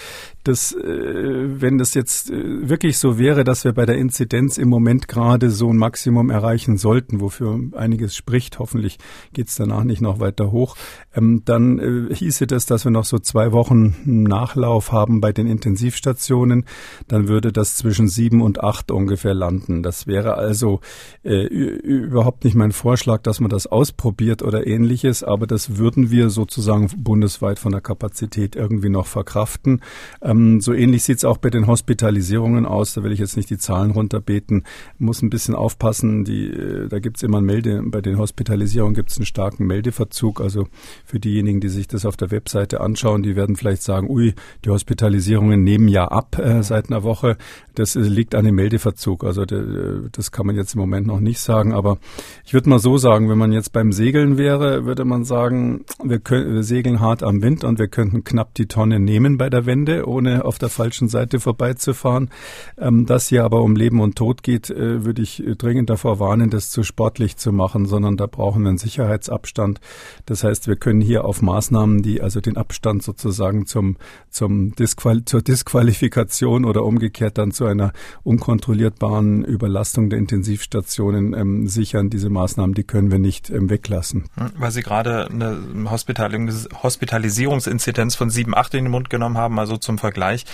dass, 0.47 0.71
äh, 0.71 1.61
wenn 1.61 1.77
das 1.77 1.93
jetzt 1.93 2.29
äh, 2.29 2.69
wirklich 2.69 2.97
so 2.97 3.17
wäre, 3.19 3.43
dass 3.43 3.63
wir 3.63 3.73
bei 3.73 3.85
der 3.85 3.97
Inzidenz 3.97 4.57
im 4.57 4.69
Moment 4.69 5.07
gerade 5.07 5.49
so 5.49 5.69
ein 5.69 5.77
Maximum 5.77 6.29
erreichen 6.29 6.77
sollten, 6.77 7.19
wofür 7.19 7.59
einiges 7.75 8.15
spricht, 8.15 8.59
hoffentlich 8.59 8.97
geht 9.33 9.49
es 9.49 9.55
danach 9.55 9.83
nicht 9.83 10.01
noch 10.01 10.19
weiter 10.19 10.51
hoch, 10.51 10.75
ähm, 11.13 11.41
dann 11.43 11.79
äh, 11.79 12.15
hieße 12.15 12.47
das, 12.47 12.65
dass 12.65 12.85
wir 12.85 12.91
noch 12.91 13.05
so 13.05 13.19
zwei 13.19 13.51
Wochen 13.51 13.95
Nachlauf 14.05 14.91
haben 14.91 15.19
bei 15.19 15.33
den 15.33 15.47
Intensivstationen, 15.47 16.65
dann 17.07 17.27
würde 17.27 17.51
das 17.51 17.75
zwischen 17.75 18.07
sieben 18.07 18.41
und 18.41 18.63
acht 18.63 18.91
ungefähr 18.91 19.33
landen. 19.33 19.83
Das 19.83 20.07
wäre 20.07 20.35
also 20.35 20.79
äh, 21.23 21.43
überhaupt 21.45 22.45
nicht 22.45 22.55
mein 22.55 22.71
Vorschlag, 22.71 23.21
dass 23.23 23.39
man 23.39 23.49
das 23.49 23.67
ausprobiert 23.67 24.43
oder 24.43 24.65
ähnliches, 24.65 25.23
aber 25.23 25.47
das 25.47 25.77
würden 25.77 26.09
wir 26.11 26.29
sozusagen 26.29 26.87
bundesweit 26.97 27.59
von 27.59 27.71
der 27.71 27.81
Kapazität 27.81 28.55
irgendwie 28.55 28.89
noch 28.89 29.07
verkraften. 29.07 29.81
Ähm, 30.21 30.36
ähm, 30.37 30.61
so 30.61 30.73
ähnlich 30.73 31.03
sieht 31.03 31.17
es 31.17 31.25
auch 31.25 31.37
bei 31.37 31.49
den 31.49 31.67
Hospitalisierungen 31.67 32.65
aus. 32.65 32.93
Da 32.93 33.03
will 33.03 33.11
ich 33.11 33.19
jetzt 33.19 33.37
nicht 33.37 33.49
die 33.49 33.57
Zahlen 33.57 33.91
runterbeten. 33.91 34.63
Muss 34.97 35.21
ein 35.21 35.29
bisschen 35.29 35.55
aufpassen. 35.55 36.23
Die, 36.23 36.47
äh, 36.47 36.87
da 36.87 36.99
gibt 36.99 37.17
es 37.17 37.23
immer 37.23 37.39
ein 37.39 37.45
Melde, 37.45 37.81
bei 37.85 38.01
den 38.01 38.17
Hospitalisierungen 38.17 38.95
gibt 38.95 39.11
es 39.11 39.17
einen 39.17 39.25
starken 39.25 39.65
Meldeverzug. 39.65 40.41
Also 40.41 40.67
für 41.05 41.19
diejenigen, 41.19 41.59
die 41.59 41.69
sich 41.69 41.87
das 41.87 42.05
auf 42.05 42.17
der 42.17 42.31
Webseite 42.31 42.81
anschauen, 42.81 43.23
die 43.23 43.35
werden 43.35 43.55
vielleicht 43.55 43.83
sagen, 43.83 44.09
ui, 44.09 44.33
die 44.65 44.69
Hospitalisierungen 44.69 45.63
nehmen 45.63 45.87
ja 45.87 46.05
ab 46.05 46.37
äh, 46.39 46.63
seit 46.63 46.89
einer 46.89 47.03
Woche. 47.03 47.37
Das 47.75 47.95
äh, 47.95 48.01
liegt 48.01 48.35
an 48.35 48.45
dem 48.45 48.55
Meldeverzug. 48.55 49.23
Also 49.23 49.45
de, 49.45 49.59
äh, 49.59 50.09
das 50.11 50.31
kann 50.31 50.45
man 50.45 50.55
jetzt 50.55 50.75
im 50.75 50.81
Moment 50.81 51.07
noch 51.07 51.19
nicht 51.19 51.39
sagen. 51.39 51.73
Aber 51.73 51.97
ich 52.45 52.53
würde 52.53 52.69
mal 52.69 52.79
so 52.79 52.97
sagen, 52.97 53.29
wenn 53.29 53.37
man 53.37 53.51
jetzt 53.51 53.73
beim 53.73 53.91
Segeln 53.91 54.37
wäre, 54.37 54.85
würde 54.85 55.05
man 55.05 55.23
sagen, 55.23 55.85
wir, 56.03 56.19
können, 56.19 56.53
wir 56.55 56.63
segeln 56.63 56.99
hart 56.99 57.23
am 57.23 57.41
Wind 57.41 57.63
und 57.63 57.79
wir 57.79 57.87
könnten 57.87 58.23
knapp 58.23 58.53
die 58.55 58.67
Tonne 58.67 58.99
nehmen 58.99 59.37
bei 59.37 59.49
der 59.49 59.65
Wende, 59.65 60.07
ohne 60.07 60.26
ohne 60.27 60.45
auf 60.45 60.57
der 60.57 60.69
falschen 60.69 61.07
Seite 61.07 61.39
vorbeizufahren. 61.39 62.29
Ähm, 62.77 63.05
das 63.05 63.27
hier 63.27 63.43
aber 63.43 63.61
um 63.61 63.75
Leben 63.75 63.99
und 63.99 64.15
Tod 64.15 64.43
geht, 64.43 64.69
äh, 64.69 65.05
würde 65.05 65.21
ich 65.21 65.43
dringend 65.57 65.89
davor 65.89 66.19
warnen, 66.19 66.49
das 66.49 66.69
zu 66.69 66.83
sportlich 66.83 67.37
zu 67.37 67.51
machen, 67.51 67.85
sondern 67.85 68.17
da 68.17 68.27
brauchen 68.27 68.63
wir 68.63 68.69
einen 68.69 68.77
Sicherheitsabstand. 68.77 69.79
Das 70.25 70.43
heißt, 70.43 70.67
wir 70.67 70.75
können 70.75 71.01
hier 71.01 71.25
auf 71.25 71.41
Maßnahmen, 71.41 72.01
die 72.01 72.21
also 72.21 72.41
den 72.41 72.57
Abstand 72.57 73.03
sozusagen 73.03 73.65
zum, 73.65 73.97
zum 74.29 74.75
Disqual 74.75 75.23
zur 75.25 75.41
Disqualifikation 75.41 76.65
oder 76.65 76.83
umgekehrt 76.83 77.37
dann 77.37 77.51
zu 77.51 77.65
einer 77.65 77.93
unkontrollierbaren 78.23 79.43
Überlastung 79.43 80.09
der 80.09 80.19
Intensivstationen 80.19 81.33
ähm, 81.33 81.67
sichern, 81.67 82.09
diese 82.09 82.29
Maßnahmen, 82.29 82.73
die 82.73 82.83
können 82.83 83.11
wir 83.11 83.19
nicht 83.19 83.49
ähm, 83.49 83.69
weglassen. 83.69 84.25
Hm, 84.35 84.51
weil 84.57 84.71
Sie 84.71 84.81
gerade 84.81 85.27
eine 85.27 85.57
Hospitalisierungsinzidenz 85.89 88.15
von 88.15 88.29
7, 88.29 88.55
8 88.55 88.73
in 88.75 88.85
den 88.85 88.91
Mund 88.91 89.09
genommen 89.09 89.37
haben, 89.37 89.59
also 89.59 89.77
zum 89.77 89.97
Vergleich 89.97 90.16
Vergleich. 90.17 90.45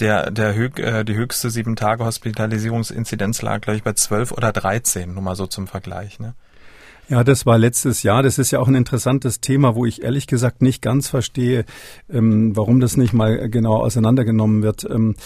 Der, 0.00 0.30
der 0.30 0.54
höch, 0.54 0.78
äh, 0.78 1.02
die 1.02 1.16
höchste 1.16 1.50
sieben 1.50 1.76
Tage 1.76 2.04
Hospitalisierungsinzidenz 2.04 3.40
lag, 3.40 3.62
glaube 3.62 3.78
ich, 3.78 3.82
bei 3.82 3.94
12 3.94 4.32
oder 4.32 4.52
13, 4.52 5.14
nur 5.14 5.22
mal 5.22 5.34
so 5.34 5.46
zum 5.46 5.66
Vergleich. 5.66 6.20
Ne? 6.20 6.34
Ja, 7.10 7.24
das 7.24 7.46
war 7.46 7.56
letztes 7.56 8.02
Jahr. 8.02 8.22
Das 8.22 8.36
ist 8.36 8.50
ja 8.50 8.60
auch 8.60 8.68
ein 8.68 8.74
interessantes 8.74 9.40
Thema, 9.40 9.74
wo 9.74 9.86
ich 9.86 10.02
ehrlich 10.02 10.26
gesagt 10.26 10.60
nicht 10.60 10.82
ganz 10.82 11.08
verstehe, 11.08 11.64
ähm, 12.10 12.54
warum 12.54 12.80
das 12.80 12.98
nicht 12.98 13.14
mal 13.14 13.48
genau 13.48 13.76
auseinandergenommen 13.76 14.62
wird. 14.62 14.86
Ähm, 14.90 15.16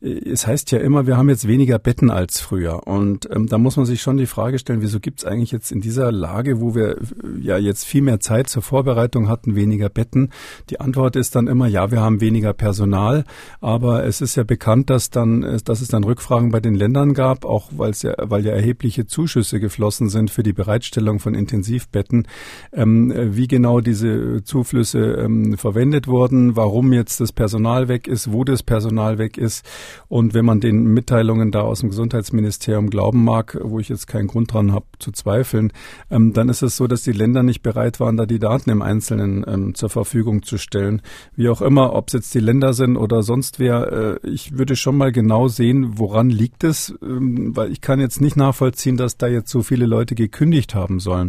es 0.00 0.46
heißt 0.46 0.70
ja 0.70 0.78
immer, 0.78 1.08
wir 1.08 1.16
haben 1.16 1.28
jetzt 1.28 1.48
weniger 1.48 1.80
Betten 1.80 2.12
als 2.12 2.38
früher. 2.38 2.86
Und 2.86 3.28
ähm, 3.32 3.48
da 3.48 3.58
muss 3.58 3.76
man 3.76 3.86
sich 3.86 4.02
schon 4.02 4.18
die 4.18 4.26
Frage 4.26 4.60
stellen, 4.60 4.82
wieso 4.82 5.00
gibt 5.00 5.18
es 5.18 5.24
eigentlich 5.24 5.50
jetzt 5.50 5.72
in 5.72 5.80
dieser 5.80 6.12
Lage, 6.12 6.60
wo 6.60 6.76
wir 6.76 6.98
äh, 6.98 7.02
ja 7.40 7.58
jetzt 7.58 7.86
viel 7.86 8.02
mehr 8.02 8.20
Zeit 8.20 8.48
zur 8.48 8.62
Vorbereitung 8.62 9.28
hatten, 9.28 9.56
weniger 9.56 9.88
Betten? 9.88 10.30
Die 10.70 10.78
Antwort 10.78 11.16
ist 11.16 11.34
dann 11.34 11.48
immer, 11.48 11.66
ja, 11.66 11.90
wir 11.90 12.00
haben 12.00 12.20
weniger 12.20 12.52
Personal. 12.52 13.24
Aber 13.60 14.04
es 14.04 14.20
ist 14.20 14.36
ja 14.36 14.44
bekannt, 14.44 14.90
dass 14.90 15.10
dann, 15.10 15.42
äh, 15.42 15.58
dass 15.64 15.80
es 15.80 15.88
dann 15.88 16.04
Rückfragen 16.04 16.52
bei 16.52 16.60
den 16.60 16.76
Ländern 16.76 17.14
gab, 17.14 17.44
auch 17.44 17.70
weil 17.72 17.90
es 17.90 18.02
ja, 18.02 18.14
weil 18.18 18.46
ja 18.46 18.52
erhebliche 18.52 19.08
Zuschüsse 19.08 19.58
geflossen 19.58 20.08
sind 20.08 20.30
für 20.30 20.44
die 20.44 20.52
Bereitstellung 20.52 21.18
von 21.18 21.31
von 21.32 21.34
Intensivbetten, 21.34 22.28
ähm, 22.72 23.12
wie 23.16 23.48
genau 23.48 23.80
diese 23.80 24.44
Zuflüsse 24.44 24.98
ähm, 24.98 25.56
verwendet 25.56 26.06
wurden, 26.06 26.56
warum 26.56 26.92
jetzt 26.92 27.20
das 27.20 27.32
Personal 27.32 27.88
weg 27.88 28.06
ist, 28.06 28.32
wo 28.32 28.44
das 28.44 28.62
Personal 28.62 29.18
weg 29.18 29.38
ist. 29.38 29.64
Und 30.08 30.34
wenn 30.34 30.44
man 30.44 30.60
den 30.60 30.84
Mitteilungen 30.84 31.50
da 31.50 31.62
aus 31.62 31.80
dem 31.80 31.88
Gesundheitsministerium 31.88 32.90
glauben 32.90 33.24
mag, 33.24 33.58
wo 33.62 33.80
ich 33.80 33.88
jetzt 33.88 34.06
keinen 34.06 34.28
Grund 34.28 34.52
dran 34.52 34.72
habe 34.72 34.84
zu 34.98 35.12
zweifeln, 35.12 35.72
ähm, 36.10 36.32
dann 36.32 36.48
ist 36.48 36.62
es 36.62 36.76
so, 36.76 36.86
dass 36.86 37.02
die 37.02 37.12
Länder 37.12 37.42
nicht 37.42 37.62
bereit 37.62 38.00
waren, 38.00 38.16
da 38.16 38.26
die 38.26 38.38
Daten 38.38 38.70
im 38.70 38.82
Einzelnen 38.82 39.44
ähm, 39.46 39.74
zur 39.74 39.88
Verfügung 39.88 40.42
zu 40.42 40.58
stellen. 40.58 41.02
Wie 41.34 41.48
auch 41.48 41.62
immer, 41.62 41.94
ob 41.94 42.08
es 42.08 42.14
jetzt 42.14 42.34
die 42.34 42.40
Länder 42.40 42.74
sind 42.74 42.96
oder 42.96 43.22
sonst 43.22 43.58
wer, 43.58 44.20
äh, 44.22 44.28
ich 44.28 44.58
würde 44.58 44.76
schon 44.76 44.96
mal 44.96 45.12
genau 45.12 45.48
sehen, 45.48 45.98
woran 45.98 46.30
liegt 46.30 46.64
es, 46.64 46.94
ähm, 47.02 47.56
weil 47.56 47.72
ich 47.72 47.80
kann 47.80 48.00
jetzt 48.00 48.20
nicht 48.20 48.36
nachvollziehen, 48.36 48.96
dass 48.96 49.16
da 49.16 49.28
jetzt 49.28 49.50
so 49.50 49.62
viele 49.62 49.86
Leute 49.86 50.14
gekündigt 50.14 50.74
haben 50.74 51.00
sollen. 51.00 51.21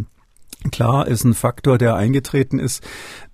Klar 0.70 1.06
ist 1.06 1.24
ein 1.24 1.34
Faktor, 1.34 1.78
der 1.78 1.94
eingetreten 1.94 2.58
ist, 2.58 2.82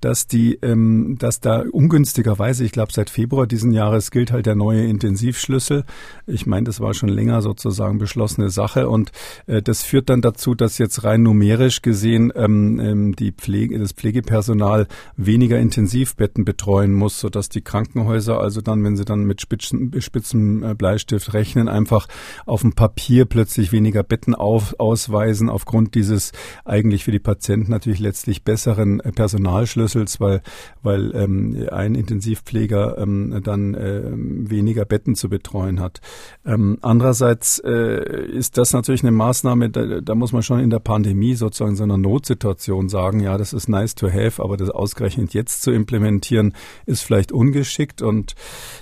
dass 0.01 0.27
die, 0.27 0.59
ähm, 0.63 1.17
dass 1.19 1.41
da 1.41 1.65
ungünstigerweise, 1.71 2.65
ich 2.65 2.73
glaube 2.73 2.93
seit 2.93 3.11
Februar 3.11 3.47
diesen 3.47 3.73
Jahres 3.73 4.11
gilt 4.11 4.33
halt 4.33 4.47
der 4.47 4.55
neue 4.55 4.85
Intensivschlüssel. 4.87 5.85
Ich 6.27 6.47
meine, 6.47 6.65
das 6.65 6.81
war 6.81 6.95
schon 6.95 7.11
länger 7.11 7.43
sozusagen 7.43 7.99
beschlossene 7.99 8.51
Sache 8.51 8.89
und 8.89 9.13
äh, 9.47 9.61
das 9.61 9.83
führt 9.83 10.09
dann 10.09 10.23
dazu, 10.23 10.55
dass 10.55 10.79
jetzt 10.79 11.05
rein 11.05 11.23
numerisch 11.23 11.83
gesehen 11.83 12.33
ähm, 12.35 12.81
ähm, 12.81 13.17
die 13.17 13.33
Pflege, 13.33 13.79
das 13.79 13.93
Pflegepersonal 13.93 14.87
weniger 15.17 15.59
Intensivbetten 15.59 16.45
betreuen 16.45 16.95
muss, 16.95 17.21
sodass 17.21 17.49
die 17.51 17.63
Krankenhäuser 17.63 18.41
also 18.41 18.63
dann, 18.63 18.83
wenn 18.83 18.97
sie 18.97 19.05
dann 19.05 19.25
mit 19.25 19.43
spitzen, 19.43 20.01
spitzen 20.01 20.63
äh, 20.63 20.75
Bleistift 20.75 21.35
rechnen, 21.35 21.69
einfach 21.69 22.07
auf 22.47 22.63
dem 22.63 22.73
Papier 22.73 23.27
plötzlich 23.27 23.71
weniger 23.71 24.03
Betten 24.03 24.35
auf, 24.35 24.75
ausweisen 24.79 25.51
aufgrund 25.51 25.95
dieses 25.95 26.33
eigentlich 26.65 27.05
für 27.05 27.13
die 27.13 27.19
Patienten 27.19 27.71
natürlich 27.71 28.01
letztlich 28.01 28.45
besseren 28.45 29.01
äh, 29.01 29.13
Personalschlüssels 29.13 29.90
Schlüssels, 29.91 30.21
weil, 30.21 30.43
weil 30.83 31.15
ähm, 31.15 31.69
ein 31.71 31.95
Intensivpfleger 31.95 32.99
ähm, 32.99 33.41
dann 33.43 33.75
äh, 33.75 34.03
weniger 34.13 34.85
Betten 34.85 35.15
zu 35.15 35.29
betreuen 35.29 35.81
hat. 35.81 36.01
Ähm, 36.47 36.79
andererseits 36.81 37.59
äh, 37.59 38.27
ist 38.27 38.57
das 38.57 38.73
natürlich 38.73 39.03
eine 39.03 39.11
Maßnahme, 39.13 39.71
da, 39.71 40.01
da 40.01 40.15
muss 40.15 40.33
man 40.33 40.43
schon 40.43 40.61
in 40.61 40.71
der 40.71 40.79
Pandemie 40.79 41.35
sozusagen 41.35 41.77
so 41.77 41.83
einer 41.83 41.99
Notsituation 41.99 42.89
sagen, 42.89 43.21
ja, 43.21 43.37
das 43.37 43.53
ist 43.53 43.69
nice 43.69 43.95
to 43.95 44.09
have, 44.09 44.43
aber 44.43 44.57
das 44.57 44.71
ausgerechnet 44.71 45.35
jetzt 45.35 45.63
zu 45.63 45.71
implementieren, 45.73 46.55
ist 46.87 47.03
vielleicht 47.03 47.33
ungeschickt. 47.33 48.03
Und 48.03 48.35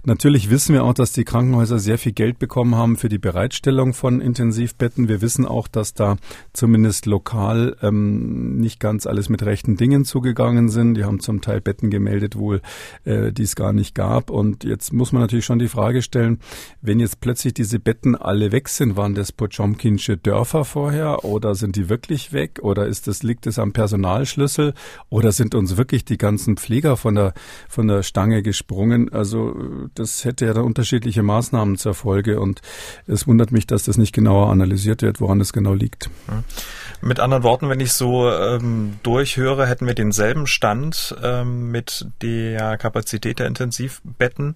natürlich 0.05 0.51
wissen 0.51 0.75
wir 0.75 0.85
auch, 0.85 0.95
dass 0.95 1.13
die 1.13 1.25
Krankenhäuser 1.25 1.79
sehr 1.79 1.99
viel 1.99 2.13
Geld 2.13 2.39
bekommen 2.39 2.75
haben 2.75 2.97
für 2.97 3.09
die 3.09 3.19
Bereitstellung 3.19 3.95
von 3.95 4.21
Intensivbetten. 4.21 5.09
Wir 5.09 5.23
wissen 5.23 5.47
auch, 5.47 5.69
dass 5.69 5.95
da 5.95 6.17
zumindest 6.53 7.07
lokal 7.07 7.77
ähm, 7.83 8.59
nicht 8.59 8.81
ganz 8.81 9.07
alles 9.07 9.29
mit 9.29 9.43
rechten 9.43 9.77
Dingen 9.77 10.05
zugegangen 10.05 10.69
sind. 10.69 10.98
Die 10.99 11.05
haben 11.05 11.21
zum 11.21 11.41
Teil 11.41 11.61
Betten 11.61 11.91
gemeldet, 11.91 12.37
wohl, 12.37 12.61
äh, 13.05 13.33
die 13.33 13.45
es 13.45 13.57
gar 13.57 13.73
nicht 13.73 13.95
gab. 13.95 14.31
Und 14.31 14.65
jetzt 14.65 14.93
muss 14.93 15.13
man 15.13 15.23
natürlich 15.23 15.45
schon 15.45 15.59
die 15.59 15.69
Frage 15.69 16.03
stellen, 16.03 16.41
wenn 16.83 17.01
jetzt 17.01 17.21
plötzlich 17.21 17.55
diese 17.55 17.79
Betten 17.79 18.17
alle 18.17 18.53
weg 18.53 18.69
sind, 18.69 18.97
waren 18.97 19.15
das 19.15 19.33
Pochomkinsche 19.33 20.17
Dörfer 20.17 20.65
vorher 20.65 21.25
oder 21.25 21.55
sind 21.55 21.77
die 21.77 21.89
wirklich 21.89 22.33
weg? 22.33 22.59
Oder 22.63 22.87
ist 22.87 23.07
das, 23.07 23.23
liegt 23.23 23.47
es 23.47 23.59
am 23.59 23.73
Personalschlüssel? 23.73 24.75
Oder 25.09 25.33
sind 25.33 25.55
uns 25.55 25.77
wirklich 25.77 26.05
die 26.05 26.19
ganzen 26.19 26.57
Pfleger 26.57 26.97
von 26.97 27.15
der, 27.15 27.35
von 27.69 27.87
der 27.87 28.03
Stange 28.03 28.43
gesprungen? 28.43 29.13
Also, 29.13 29.55
das 29.95 30.25
hätte 30.25 30.47
ja 30.47 30.55
dann 30.55 30.65
unterschiedliche 30.65 31.23
Maßnahmen 31.23 31.77
zur 31.77 31.95
Folge. 31.95 32.41
Und 32.41 32.61
es 33.07 33.27
wundert 33.27 33.53
mich, 33.53 33.67
dass 33.67 33.85
das 33.85 33.97
nicht 33.97 34.13
genauer 34.13 34.51
analysiert 34.51 35.03
wird, 35.03 35.21
woran 35.21 35.41
es 35.41 35.53
genau 35.53 35.75
liegt. 35.75 36.11
Mit 37.01 37.21
anderen 37.21 37.45
Worten, 37.45 37.69
wenn 37.69 37.79
ich 37.79 37.93
so 37.93 38.09
so 38.09 38.31
ähm, 38.31 38.99
durchhöre, 39.03 39.67
hätten 39.67 39.87
wir 39.87 39.95
denselben 39.95 40.47
Stand 40.47 40.88
ähm, 41.23 41.71
mit 41.71 42.07
der 42.23 42.77
Kapazität 42.79 43.39
der 43.39 43.47
Intensivbetten 43.47 44.55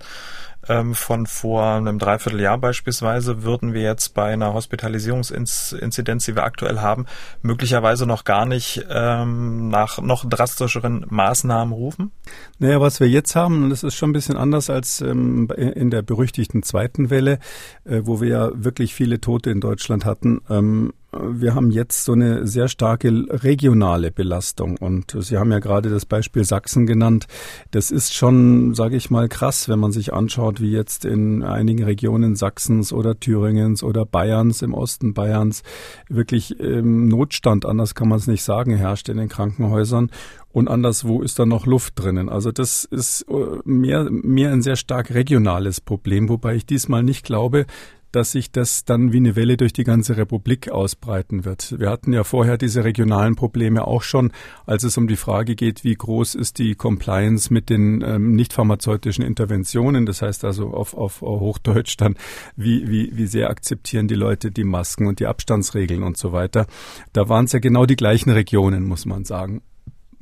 ähm, 0.69 0.95
von 0.95 1.27
vor 1.27 1.65
einem 1.65 1.99
Dreivierteljahr 1.99 2.59
beispielsweise, 2.59 3.43
würden 3.43 3.75
wir 3.75 3.83
jetzt 3.83 4.15
bei 4.15 4.33
einer 4.33 4.55
Hospitalisierungsinzidenz, 4.55 6.25
die 6.25 6.37
wir 6.37 6.45
aktuell 6.45 6.81
haben, 6.81 7.07
möglicherweise 7.43 8.07
noch 8.07 8.25
gar 8.25 8.47
nicht 8.47 8.87
ähm, 8.89 9.69
nach 9.69 10.01
noch 10.01 10.25
drastischeren 10.29 11.07
Maßnahmen 11.09 11.73
rufen? 11.73 12.13
Naja, 12.59 12.81
was 12.81 13.01
wir 13.01 13.09
jetzt 13.09 13.35
haben, 13.35 13.65
und 13.65 13.71
das 13.71 13.83
ist 13.83 13.95
schon 13.95 14.11
ein 14.11 14.15
bisschen 14.15 14.37
anders 14.37 14.71
als 14.71 15.01
ähm, 15.01 15.49
in 15.57 15.91
der 15.91 16.03
berüchtigten 16.03 16.63
zweiten 16.63 17.11
Welle, 17.11 17.39
äh, 17.85 18.03
wo 18.05 18.21
wir 18.21 18.29
ja 18.29 18.51
wirklich 18.55 18.95
viele 18.95 19.21
Tote 19.21 19.51
in 19.51 19.61
Deutschland 19.61 20.05
hatten. 20.05 20.43
Ähm, 20.49 20.93
wir 21.13 21.55
haben 21.55 21.71
jetzt 21.71 22.05
so 22.05 22.13
eine 22.13 22.47
sehr 22.47 22.69
starke 22.69 23.09
regionale 23.29 24.11
Belastung. 24.11 24.77
Und 24.79 25.17
Sie 25.21 25.37
haben 25.37 25.53
ja 25.53 25.59
gerade 25.59 25.91
das 25.91 26.07
Beispiel 26.07 26.45
Sachsen 26.45 26.87
genannt. 26.87 27.27
Das 27.71 27.91
ist 27.91 28.15
schon, 28.15 28.75
sage 28.75 28.97
ich 28.97 29.11
mal, 29.11 29.29
krass, 29.29 29.69
wenn 29.69 29.79
man 29.79 29.93
sich 29.93 30.13
anschaut, 30.13 30.61
wie 30.61 30.73
jetzt 30.73 31.05
in 31.05 31.43
einigen 31.43 31.85
Regionen 31.85 32.35
Sachsens 32.35 32.93
oder 32.93 33.19
Thüringens 33.19 33.83
oder 33.83 34.07
Bayerns, 34.07 34.63
im 34.63 34.73
Osten 34.73 35.13
Bayerns, 35.13 35.63
wirklich 36.09 36.59
ähm, 36.61 37.09
Notstand, 37.09 37.67
anders 37.67 37.95
kann 37.95 38.09
man 38.09 38.19
es 38.19 38.27
nicht 38.27 38.43
sagen, 38.43 38.75
herrscht 38.75 39.09
in 39.09 39.19
den 39.19 39.29
Krankenhäusern 39.29 40.11
und 40.53 40.69
anderswo 40.69 41.23
ist 41.23 41.39
da 41.39 41.47
noch 41.47 41.67
Luft 41.67 41.99
drinnen. 41.99 42.29
Also 42.29 42.53
das 42.53 42.85
ist 42.85 43.27
äh, 43.29 43.35
mehr, 43.65 44.09
mehr 44.11 44.53
ein 44.53 44.63
sehr 44.63 44.77
stark 44.77 45.13
regionales 45.13 45.81
Problem, 45.81 46.29
wobei 46.29 46.55
ich 46.55 46.67
diesmal 46.67 47.03
nicht 47.03 47.25
glaube, 47.25 47.67
dass 48.13 48.33
sich 48.33 48.53
das 48.53 48.85
dann 48.85 49.13
wie 49.13 49.19
eine 49.19 49.37
Welle 49.37 49.57
durch 49.57 49.73
die 49.73 49.85
ganze 49.85 50.17
Republik 50.17 50.71
ausbreiten 50.71 51.45
wird. 51.45 51.79
Wir 51.79 51.91
hatten 51.91 52.13
ja 52.13 52.25
vorher 52.25 52.59
diese 52.59 52.85
regionalen 52.85 53.35
Probleme 53.35 53.87
auch 53.87 54.03
schon, 54.03 54.33
als 54.67 54.85
es 54.85 54.97
um 54.97 55.09
die 55.09 55.17
Frage 55.17 55.57
geht, 55.57 55.85
wie 55.85 55.95
groß 55.95 56.35
ist 56.35 56.59
die 56.59 56.75
Compliance 56.75 57.53
mit 57.53 57.71
den 57.71 58.03
ähm, 58.03 58.35
nicht 58.35 58.53
pharmazeutischen 58.53 59.25
Interventionen. 59.25 60.07
Das 60.07 60.23
heißt 60.23 60.45
also 60.45 60.69
auf, 60.69 60.95
auf 60.95 61.23
Hochdeutsch 61.23 61.97
dann, 61.97 62.17
wie, 62.57 62.89
wie, 62.89 63.17
wie 63.17 63.27
sehr 63.27 63.51
akzeptieren 63.51 64.09
die 64.09 64.15
Leute 64.15 64.51
die 64.51 64.65
Masken 64.65 65.07
und 65.07 65.21
die 65.21 65.27
Abstandsregeln 65.27 66.03
und 66.03 66.17
so 66.17 66.33
weiter. 66.33 66.67
Da 67.13 67.29
waren 67.29 67.47
es 67.47 67.53
ja 67.53 67.59
genau 67.59 67.87
die 67.87 67.97
gleichen 67.97 68.31
Regionen, 68.31 68.85
muss 68.85 69.07
man 69.07 69.25
sagen 69.25 69.63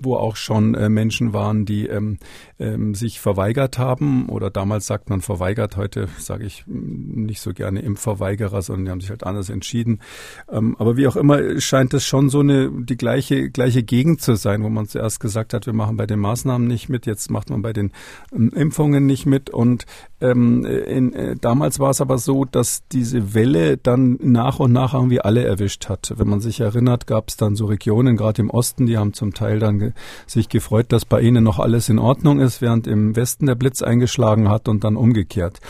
wo 0.03 0.17
auch 0.17 0.37
schon 0.37 0.75
äh, 0.75 0.89
Menschen 0.89 1.33
waren, 1.33 1.65
die 1.65 1.87
ähm, 1.87 2.19
ähm, 2.59 2.95
sich 2.95 3.21
verweigert 3.21 3.79
haben 3.79 4.29
oder 4.29 4.51
damals 4.51 4.87
sagt 4.87 5.11
man 5.11 5.21
verweigert, 5.21 5.77
heute 5.77 6.09
sage 6.19 6.45
ich 6.45 6.65
mm, 6.67 7.25
nicht 7.25 7.41
so 7.41 7.53
gerne 7.53 7.81
Impfverweigerer, 7.81 8.63
sondern 8.63 8.85
die 8.85 8.91
haben 8.91 9.01
sich 9.01 9.11
halt 9.11 9.25
anders 9.25 9.51
entschieden. 9.51 10.01
Ähm, 10.51 10.77
aber 10.79 10.97
wie 10.97 11.07
auch 11.07 11.17
immer 11.17 11.61
scheint 11.61 11.95
es 11.95 12.05
schon 12.05 12.29
so 12.29 12.41
eine 12.41 12.71
die 12.71 12.97
gleiche 12.97 13.51
gleiche 13.51 13.83
Gegend 13.83 14.21
zu 14.21 14.37
sein, 14.37 14.63
wo 14.63 14.69
man 14.69 14.87
zuerst 14.87 15.21
gesagt 15.21 15.55
hat, 15.55 15.67
wir 15.67 15.73
machen 15.73 15.97
bei 15.97 16.07
den 16.07 16.19
Maßnahmen 16.21 16.67
nicht 16.67 16.89
mit, 16.89 17.07
jetzt 17.07 17.31
macht 17.31 17.51
man 17.51 17.63
bei 17.63 17.73
den 17.73 17.93
ähm, 18.33 18.51
Impfungen 18.55 19.07
nicht 19.07 19.27
mit 19.27 19.51
und 19.51 19.87
ähm, 20.21 20.65
in, 20.65 21.15
äh, 21.15 21.37
damals 21.37 21.79
war 21.79 21.91
es 21.91 22.01
aber 22.01 22.19
so, 22.19 22.45
dass 22.45 22.87
diese 22.93 23.35
Welle 23.35 23.79
dann 23.79 24.19
nach 24.23 24.61
und 24.61 24.73
nach 24.73 24.95
irgendwie 24.95 25.21
alle 25.21 25.45
erwischt 25.45 25.89
hat. 25.89 26.13
Wenn 26.17 26.29
man 26.29 26.41
sich 26.41 26.61
erinnert, 26.61 27.07
gab 27.07 27.29
es 27.29 27.37
dann 27.37 27.57
so 27.57 27.67
Regionen, 27.67 28.17
gerade 28.17 28.43
im 28.43 28.51
Osten, 28.51 28.87
die 28.87 28.99
haben 28.99 29.15
zum 29.15 29.33
Teil 29.33 29.59
dann 29.59 29.79
ge 29.79 29.90
sich 30.27 30.49
gefreut, 30.49 30.87
dass 30.93 31.05
bei 31.05 31.21
ihnen 31.21 31.45
noch 31.45 31.59
alles 31.59 31.89
in 31.89 31.99
Ordnung 31.99 32.41
ist, 32.41 32.61
während 32.61 32.87
im 32.87 33.17
Westen 33.17 33.47
der 33.47 33.55
Blitz 33.55 33.83
eingeschlagen 33.83 34.49
hat 34.49 34.69
und 34.69 34.85
dann 34.85 34.97
umgekehrt. 34.97 35.61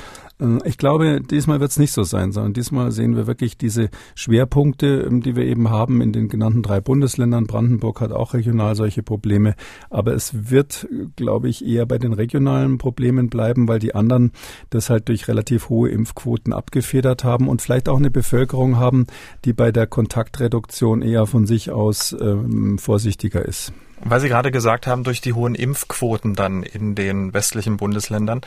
Äh, 0.41 0.59
ich 0.65 0.79
glaube, 0.79 1.21
diesmal 1.21 1.61
wird 1.61 1.71
es 1.71 1.79
nicht 1.79 1.93
so 1.93 2.03
sein, 2.03 2.33
sondern 2.33 2.53
diesmal 2.53 2.91
sehen 2.93 3.17
wir 3.17 3.27
wirklich 3.27 3.57
diese 3.57 3.91
Schwerpunkte, 4.15 5.07
ähm, 5.09 5.23
die 5.23 5.37
wir 5.37 5.45
eben 5.45 5.71
haben 5.71 6.01
in 6.01 6.13
den 6.13 6.29
genannten 6.29 6.63
drei 6.63 6.81
Bundesländern. 6.81 7.47
Brandenburg 7.47 8.01
hat 8.01 8.13
auch 8.13 8.35
regional 8.35 8.75
solche 8.75 9.03
Probleme. 9.03 9.55
Aber 9.91 10.15
es 10.15 10.51
wird, 10.51 10.89
glaube 11.17 11.49
ich, 11.49 11.65
eher 11.67 11.87
bei 11.87 11.99
den 11.99 12.13
regionalen 12.13 12.79
Problemen 12.79 13.29
bleiben, 13.29 13.69
weil 13.69 13.79
die 13.79 13.95
anderen 13.95 14.33
das 14.71 14.91
halt 14.91 15.09
durch 15.09 15.29
relativ 15.29 15.69
hohe 15.69 15.91
Impfquoten 15.91 16.53
abgefedert 16.53 17.25
haben 17.25 17.49
und 17.49 17.63
vielleicht 17.63 17.89
auch 17.89 17.99
eine 17.99 18.11
Bevölkerung 18.11 18.77
haben, 18.77 19.07
die 19.45 19.53
bei 19.53 19.73
der 19.73 19.87
Kontaktreduktion 19.87 21.03
eher 21.03 21.27
von 21.27 21.47
sich 21.47 21.71
aus 21.71 22.17
ähm, 22.21 22.79
vorsichtiger 22.79 23.45
ist. 23.45 23.73
Weil 24.03 24.21
Sie 24.21 24.29
gerade 24.29 24.51
gesagt 24.51 24.87
haben, 24.87 25.05
durch 25.05 25.21
die 25.21 25.35
hohen 25.35 25.55
Impfquoten 25.55 26.35
dann 26.35 26.63
in 26.63 26.95
den 26.95 27.35
westlichen 27.35 27.77
Bundesländern 27.77 28.41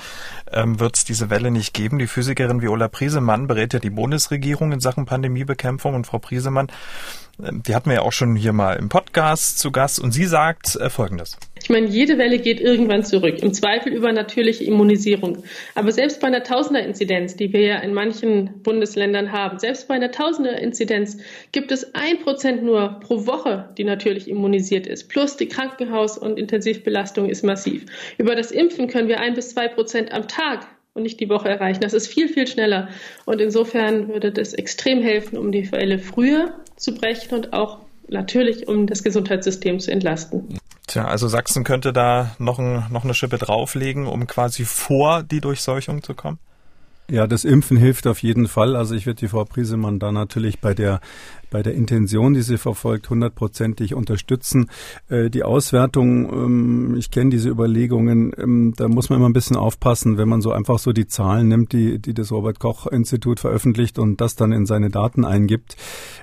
ähm, 0.52 0.80
wird 0.80 0.98
es 0.98 1.06
diese 1.06 1.30
Welle 1.30 1.52
nicht 1.52 1.74
geben. 1.74 2.00
Die 2.00 2.08
Physikerin 2.08 2.62
Viola 2.62 2.88
Priesemann 2.88 3.48
berät 3.48 3.74
ja 3.74 3.80
die 3.80 3.92
Bundesregierung 3.92 4.72
in 4.72 4.80
Sachen 4.80 5.06
Pandemiebekämpfung 5.06 5.94
und 5.94 6.08
Frau 6.08 6.20
Priesemann 6.20 6.68
ähm, 7.42 7.64
die 7.64 7.76
hatten 7.76 7.90
wir 7.90 7.98
ja 7.98 8.02
auch 8.02 8.12
schon 8.12 8.36
hier 8.36 8.54
mal 8.54 8.74
im 8.76 8.90
Podcast 8.90 9.60
zu 9.60 9.72
Gast 9.72 10.00
und 10.00 10.12
sie 10.12 10.26
sagt 10.26 10.76
äh, 10.76 10.90
Folgendes. 10.90 11.38
Ich 11.64 11.70
meine, 11.70 11.88
jede 11.88 12.18
Welle 12.18 12.40
geht 12.40 12.60
irgendwann 12.60 13.06
zurück, 13.06 13.42
im 13.42 13.54
Zweifel 13.54 13.94
über 13.94 14.12
natürliche 14.12 14.66
Immunisierung. 14.66 15.44
Aber 15.76 15.94
selbst 15.94 16.20
bei 16.20 16.28
einer 16.28 16.44
Tausender-Inzidenz, 16.44 17.38
die 17.38 17.54
wir 17.54 17.62
ja 17.62 17.78
in 17.78 17.94
manchen 17.94 18.62
Bundesländern 18.64 19.32
haben, 19.32 19.60
selbst 19.60 19.88
bei 19.88 19.94
einer 19.94 20.12
Tausender-Inzidenz 20.12 21.20
gibt 21.54 21.72
es 21.72 21.96
ein 21.96 22.20
Prozent 22.20 22.64
nur 22.64 23.00
pro 23.00 23.26
Woche, 23.28 23.70
die 23.78 23.86
natürlich 23.86 24.28
immunisiert 24.28 24.88
ist. 24.88 25.08
Plus 25.08 25.38
die 25.38 25.48
Krankenhaus- 25.48 26.18
und 26.18 26.38
Intensivbelastung 26.38 27.30
ist 27.30 27.46
massiv. 27.46 27.86
Über 28.18 28.36
das 28.36 28.52
Impfen 28.52 28.88
können 28.88 29.08
wir 29.08 29.22
ein 29.22 29.34
bis 29.34 29.52
zwei 29.52 29.70
Prozent 29.70 30.12
am 30.12 30.28
Tag 30.28 30.68
und 30.94 31.04
nicht 31.04 31.22
die 31.22 31.30
Woche 31.30 31.48
erreichen. 31.48 31.80
Das 31.80 31.94
ist 31.94 32.08
viel, 32.08 32.28
viel 32.28 32.46
schneller. 32.46 32.90
Und 33.24 33.40
insofern 33.40 34.10
würde 34.10 34.34
das 34.34 34.54
extrem 34.54 35.02
helfen, 35.02 35.38
um 35.38 35.54
die 35.54 35.64
Fälle 35.64 35.98
früher 35.98 36.56
zu 36.76 36.94
brechen 36.94 37.34
und 37.36 37.54
auch 37.54 37.80
natürlich, 38.10 38.68
um 38.68 38.86
das 38.86 39.02
Gesundheitssystem 39.02 39.80
zu 39.80 39.92
entlasten. 39.92 40.60
Tja, 40.88 41.06
also 41.06 41.28
Sachsen 41.28 41.64
könnte 41.64 41.94
da 41.94 42.36
noch, 42.40 42.60
ein, 42.60 42.86
noch 42.90 43.04
eine 43.04 43.14
Schippe 43.14 43.38
drauflegen, 43.38 44.06
um 44.06 44.28
quasi 44.28 44.66
vor 44.66 45.24
die 45.24 45.40
Durchseuchung 45.40 46.04
zu 46.04 46.14
kommen? 46.14 46.40
Ja, 47.10 47.28
das 47.28 47.44
Impfen 47.44 47.78
hilft 47.78 48.08
auf 48.08 48.20
jeden 48.24 48.48
Fall. 48.48 48.76
Also 48.76 48.96
ich 48.96 49.06
würde 49.06 49.20
die 49.20 49.28
Frau 49.28 49.44
Priesemann 49.44 50.00
da 50.00 50.12
natürlich 50.12 50.60
bei 50.60 50.74
der 50.74 51.02
bei 51.54 51.62
der 51.62 51.76
Intention, 51.76 52.34
die 52.34 52.42
sie 52.42 52.58
verfolgt, 52.58 53.12
hundertprozentig 53.12 53.94
unterstützen. 53.94 54.72
Äh, 55.08 55.30
die 55.30 55.44
Auswertung, 55.44 56.34
ähm, 56.34 56.96
ich 56.98 57.12
kenne 57.12 57.30
diese 57.30 57.50
Überlegungen, 57.50 58.32
ähm, 58.38 58.74
da 58.76 58.88
muss 58.88 59.12
man 59.12 59.20
immer 59.20 59.30
ein 59.30 59.34
bisschen 59.34 59.56
aufpassen, 59.56 60.18
wenn 60.18 60.28
man 60.28 60.42
so 60.42 60.52
einfach 60.52 60.80
so 60.80 60.94
die 60.94 61.06
Zahlen 61.06 61.50
nimmt, 61.50 61.72
die, 61.72 62.00
die 62.00 62.16
das 62.16 62.32
Robert 62.32 62.60
Koch 62.60 62.88
Institut 62.88 63.40
veröffentlicht 63.40 64.00
und 64.00 64.20
das 64.20 64.36
dann 64.36 64.52
in 64.52 64.66
seine 64.66 64.90
Daten 64.90 65.26
eingibt, 65.26 65.78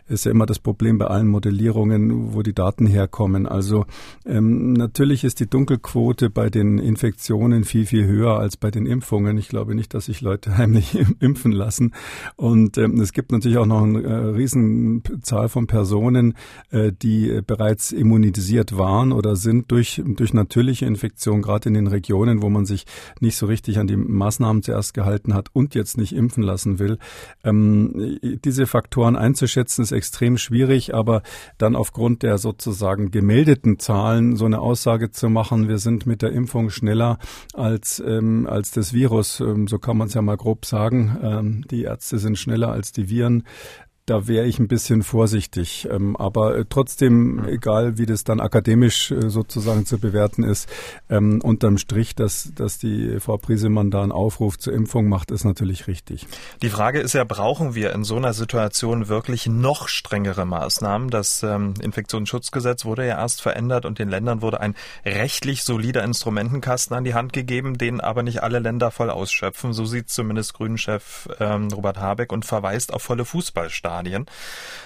ist 0.08 0.24
ja 0.24 0.32
immer 0.32 0.46
das 0.46 0.58
Problem 0.58 0.98
bei 0.98 1.06
allen 1.06 1.28
Modellierungen, 1.28 2.34
wo 2.34 2.42
die 2.42 2.52
Daten 2.52 2.86
herkommen. 2.86 3.46
Also 3.46 3.86
ähm, 4.26 4.72
natürlich 4.72 5.22
ist 5.22 5.38
die 5.38 5.48
Dunkelquote 5.48 6.28
bei 6.28 6.50
den 6.50 6.78
Infektionen 6.78 7.62
viel, 7.62 7.86
viel 7.86 8.04
höher 8.04 8.36
als 8.36 8.56
bei 8.56 8.72
den 8.72 8.84
Impfungen. 8.84 9.38
Ich 9.38 9.48
glaube 9.48 9.76
nicht, 9.76 9.94
dass 9.94 10.06
sich 10.06 10.22
Leute 10.22 10.58
heimlich 10.58 10.98
impfen 11.20 11.52
lassen. 11.52 11.92
Und 12.34 12.78
ähm, 12.78 13.00
es 13.00 13.12
gibt 13.12 13.30
natürlich 13.30 13.58
auch 13.58 13.66
noch 13.66 13.84
einen 13.84 14.04
äh, 14.04 14.12
riesen 14.12 15.02
Zahl 15.22 15.48
von 15.48 15.66
Personen, 15.66 16.34
äh, 16.70 16.92
die 16.92 17.30
äh, 17.30 17.42
bereits 17.46 17.92
immunisiert 17.92 18.76
waren 18.76 19.12
oder 19.12 19.36
sind 19.36 19.70
durch, 19.70 20.02
durch 20.04 20.34
natürliche 20.34 20.86
Infektion, 20.86 21.42
gerade 21.42 21.68
in 21.68 21.74
den 21.74 21.86
Regionen, 21.86 22.42
wo 22.42 22.48
man 22.48 22.66
sich 22.66 22.86
nicht 23.20 23.36
so 23.36 23.46
richtig 23.46 23.78
an 23.78 23.86
die 23.86 23.96
Maßnahmen 23.96 24.62
zuerst 24.62 24.94
gehalten 24.94 25.34
hat 25.34 25.48
und 25.52 25.74
jetzt 25.74 25.98
nicht 25.98 26.14
impfen 26.14 26.42
lassen 26.42 26.78
will. 26.78 26.98
Ähm, 27.44 28.18
diese 28.44 28.66
Faktoren 28.66 29.16
einzuschätzen 29.16 29.82
ist 29.82 29.92
extrem 29.92 30.38
schwierig, 30.38 30.94
aber 30.94 31.22
dann 31.58 31.76
aufgrund 31.76 32.22
der 32.22 32.38
sozusagen 32.38 33.10
gemeldeten 33.10 33.78
Zahlen 33.78 34.36
so 34.36 34.44
eine 34.44 34.60
Aussage 34.60 35.10
zu 35.10 35.28
machen, 35.28 35.68
wir 35.68 35.78
sind 35.78 36.06
mit 36.06 36.22
der 36.22 36.32
Impfung 36.32 36.70
schneller 36.70 37.18
als, 37.54 38.02
ähm, 38.04 38.46
als 38.46 38.70
das 38.70 38.92
Virus, 38.92 39.40
ähm, 39.40 39.66
so 39.66 39.78
kann 39.78 39.96
man 39.96 40.08
es 40.08 40.14
ja 40.14 40.22
mal 40.22 40.36
grob 40.36 40.64
sagen. 40.66 41.64
Die 41.70 41.82
Ärzte 41.82 42.18
sind 42.18 42.38
schneller 42.38 42.70
als 42.72 42.92
die 42.92 43.08
Viren 43.08 43.44
da 44.10 44.26
wäre 44.26 44.46
ich 44.46 44.58
ein 44.58 44.66
bisschen 44.66 45.04
vorsichtig. 45.04 45.86
Ähm, 45.88 46.16
aber 46.16 46.56
äh, 46.56 46.64
trotzdem, 46.68 47.46
egal 47.46 47.96
wie 47.96 48.06
das 48.06 48.24
dann 48.24 48.40
akademisch 48.40 49.12
äh, 49.12 49.30
sozusagen 49.30 49.86
zu 49.86 49.98
bewerten 49.98 50.42
ist, 50.42 50.68
ähm, 51.08 51.40
unterm 51.40 51.78
Strich, 51.78 52.16
dass, 52.16 52.50
dass 52.56 52.78
die 52.78 53.20
Frau 53.20 53.36
Priesemann 53.36 53.92
da 53.92 54.02
einen 54.02 54.10
Aufruf 54.10 54.58
zur 54.58 54.72
Impfung 54.72 55.08
macht, 55.08 55.30
ist 55.30 55.44
natürlich 55.44 55.86
richtig. 55.86 56.26
Die 56.60 56.70
Frage 56.70 56.98
ist 56.98 57.12
ja, 57.12 57.22
brauchen 57.22 57.76
wir 57.76 57.92
in 57.92 58.02
so 58.02 58.16
einer 58.16 58.32
Situation 58.32 59.06
wirklich 59.06 59.46
noch 59.46 59.86
strengere 59.86 60.44
Maßnahmen? 60.44 61.10
Das 61.10 61.44
ähm, 61.44 61.74
Infektionsschutzgesetz 61.80 62.84
wurde 62.84 63.06
ja 63.06 63.16
erst 63.16 63.40
verändert 63.42 63.86
und 63.86 64.00
den 64.00 64.08
Ländern 64.08 64.42
wurde 64.42 64.60
ein 64.60 64.74
rechtlich 65.04 65.62
solider 65.62 66.02
Instrumentenkasten 66.02 66.96
an 66.96 67.04
die 67.04 67.14
Hand 67.14 67.32
gegeben, 67.32 67.78
den 67.78 68.00
aber 68.00 68.24
nicht 68.24 68.42
alle 68.42 68.58
Länder 68.58 68.90
voll 68.90 69.10
ausschöpfen. 69.10 69.72
So 69.72 69.84
sieht 69.84 70.10
zumindest 70.10 70.54
Grünenchef 70.54 71.28
ähm, 71.38 71.68
Robert 71.72 71.98
Habeck 71.98 72.32
und 72.32 72.44
verweist 72.44 72.92
auf 72.92 73.02
volle 73.04 73.24
Fußballstadien. 73.24 73.99
Stadien. 74.00 74.26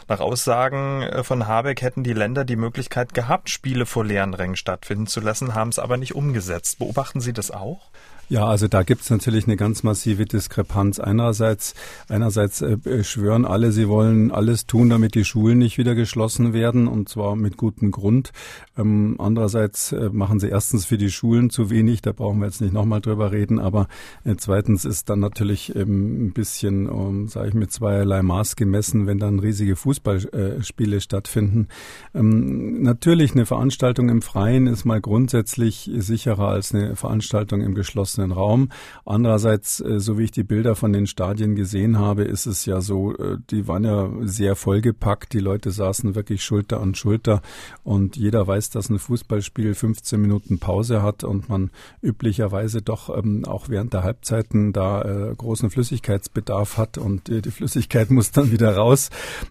Nach 0.08 0.20
Aussagen 0.20 1.02
äh, 1.02 1.24
von 1.24 1.46
Habeck 1.46 1.82
hätten 1.82 2.02
die 2.02 2.12
Länder 2.12 2.44
die 2.44 2.56
Möglichkeit 2.56 3.14
gehabt, 3.14 3.48
Spiele 3.48 3.86
vor 3.86 4.04
leeren 4.04 4.34
Rängen 4.34 4.56
stattfinden 4.56 5.06
zu 5.06 5.20
lassen, 5.20 5.54
haben 5.54 5.70
es 5.70 5.78
aber 5.78 5.96
nicht 5.96 6.14
umgesetzt. 6.14 6.78
Beobachten 6.78 7.20
Sie 7.20 7.32
das 7.32 7.50
auch? 7.50 7.90
Ja, 8.30 8.46
also 8.46 8.68
da 8.68 8.82
gibt 8.82 9.02
es 9.02 9.10
natürlich 9.10 9.46
eine 9.46 9.56
ganz 9.56 9.82
massive 9.82 10.24
Diskrepanz. 10.24 10.98
Einerseits, 10.98 11.74
einerseits 12.08 12.62
äh, 12.62 13.04
schwören 13.04 13.44
alle, 13.44 13.70
sie 13.70 13.86
wollen 13.86 14.30
alles 14.30 14.66
tun, 14.66 14.88
damit 14.88 15.14
die 15.14 15.26
Schulen 15.26 15.58
nicht 15.58 15.76
wieder 15.76 15.94
geschlossen 15.94 16.54
werden 16.54 16.88
und 16.88 17.08
zwar 17.08 17.36
mit 17.36 17.58
gutem 17.58 17.90
Grund. 17.90 18.32
Ähm, 18.78 19.16
andererseits 19.18 19.92
äh, 19.92 20.08
machen 20.10 20.40
sie 20.40 20.48
erstens 20.48 20.86
für 20.86 20.96
die 20.96 21.10
Schulen 21.10 21.50
zu 21.50 21.68
wenig, 21.68 22.00
da 22.00 22.12
brauchen 22.12 22.38
wir 22.38 22.46
jetzt 22.46 22.62
nicht 22.62 22.72
nochmal 22.72 23.02
drüber 23.02 23.30
reden, 23.30 23.58
aber 23.58 23.88
äh, 24.24 24.36
zweitens 24.38 24.86
ist 24.86 25.10
dann 25.10 25.20
natürlich 25.20 25.76
ähm, 25.76 26.28
ein 26.28 26.32
bisschen, 26.32 26.88
um, 26.88 27.28
sage 27.28 27.48
ich, 27.48 27.54
mit 27.54 27.72
zweierlei 27.72 28.22
Maß 28.22 28.56
gemessen, 28.56 29.06
wenn 29.06 29.18
dann 29.18 29.38
riesige 29.38 29.76
Fußballspiele 29.76 31.02
stattfinden. 31.02 31.68
Ähm, 32.14 32.80
natürlich 32.82 33.32
eine 33.32 33.44
Veranstaltung 33.44 34.08
im 34.08 34.22
Freien 34.22 34.66
ist 34.66 34.86
mal 34.86 35.02
grundsätzlich 35.02 35.90
sicherer 35.94 36.48
als 36.48 36.74
eine 36.74 36.96
Veranstaltung 36.96 37.60
im 37.60 37.74
geschlossenen 37.74 38.13
Raum. 38.32 38.70
Andererseits, 39.04 39.80
äh, 39.80 40.00
so 40.00 40.18
wie 40.18 40.24
ich 40.24 40.30
die 40.30 40.44
Bilder 40.44 40.74
von 40.74 40.92
den 40.92 41.06
Stadien 41.06 41.54
gesehen 41.54 41.98
habe, 41.98 42.24
ist 42.24 42.46
es 42.46 42.66
ja 42.66 42.80
so, 42.80 43.16
äh, 43.16 43.38
die 43.50 43.68
waren 43.68 43.84
ja 43.84 44.10
sehr 44.22 44.56
vollgepackt. 44.56 45.32
Die 45.32 45.40
Leute 45.40 45.70
saßen 45.70 46.14
wirklich 46.14 46.44
Schulter 46.44 46.80
an 46.80 46.94
Schulter 46.94 47.42
und 47.82 48.16
jeder 48.16 48.46
weiß, 48.46 48.70
dass 48.70 48.90
ein 48.90 48.98
Fußballspiel 48.98 49.74
15 49.74 50.20
Minuten 50.20 50.58
Pause 50.58 51.02
hat 51.02 51.24
und 51.24 51.48
man 51.48 51.70
üblicherweise 52.02 52.82
doch 52.82 53.16
ähm, 53.16 53.44
auch 53.44 53.68
während 53.68 53.92
der 53.92 54.02
Halbzeiten 54.02 54.72
da 54.72 55.02
äh, 55.02 55.34
großen 55.34 55.70
Flüssigkeitsbedarf 55.70 56.78
hat 56.78 56.98
und 56.98 57.28
die 57.28 57.50
Flüssigkeit 57.50 58.10
muss 58.10 58.30
dann 58.30 58.50
wieder 58.50 58.76
raus. 58.76 59.10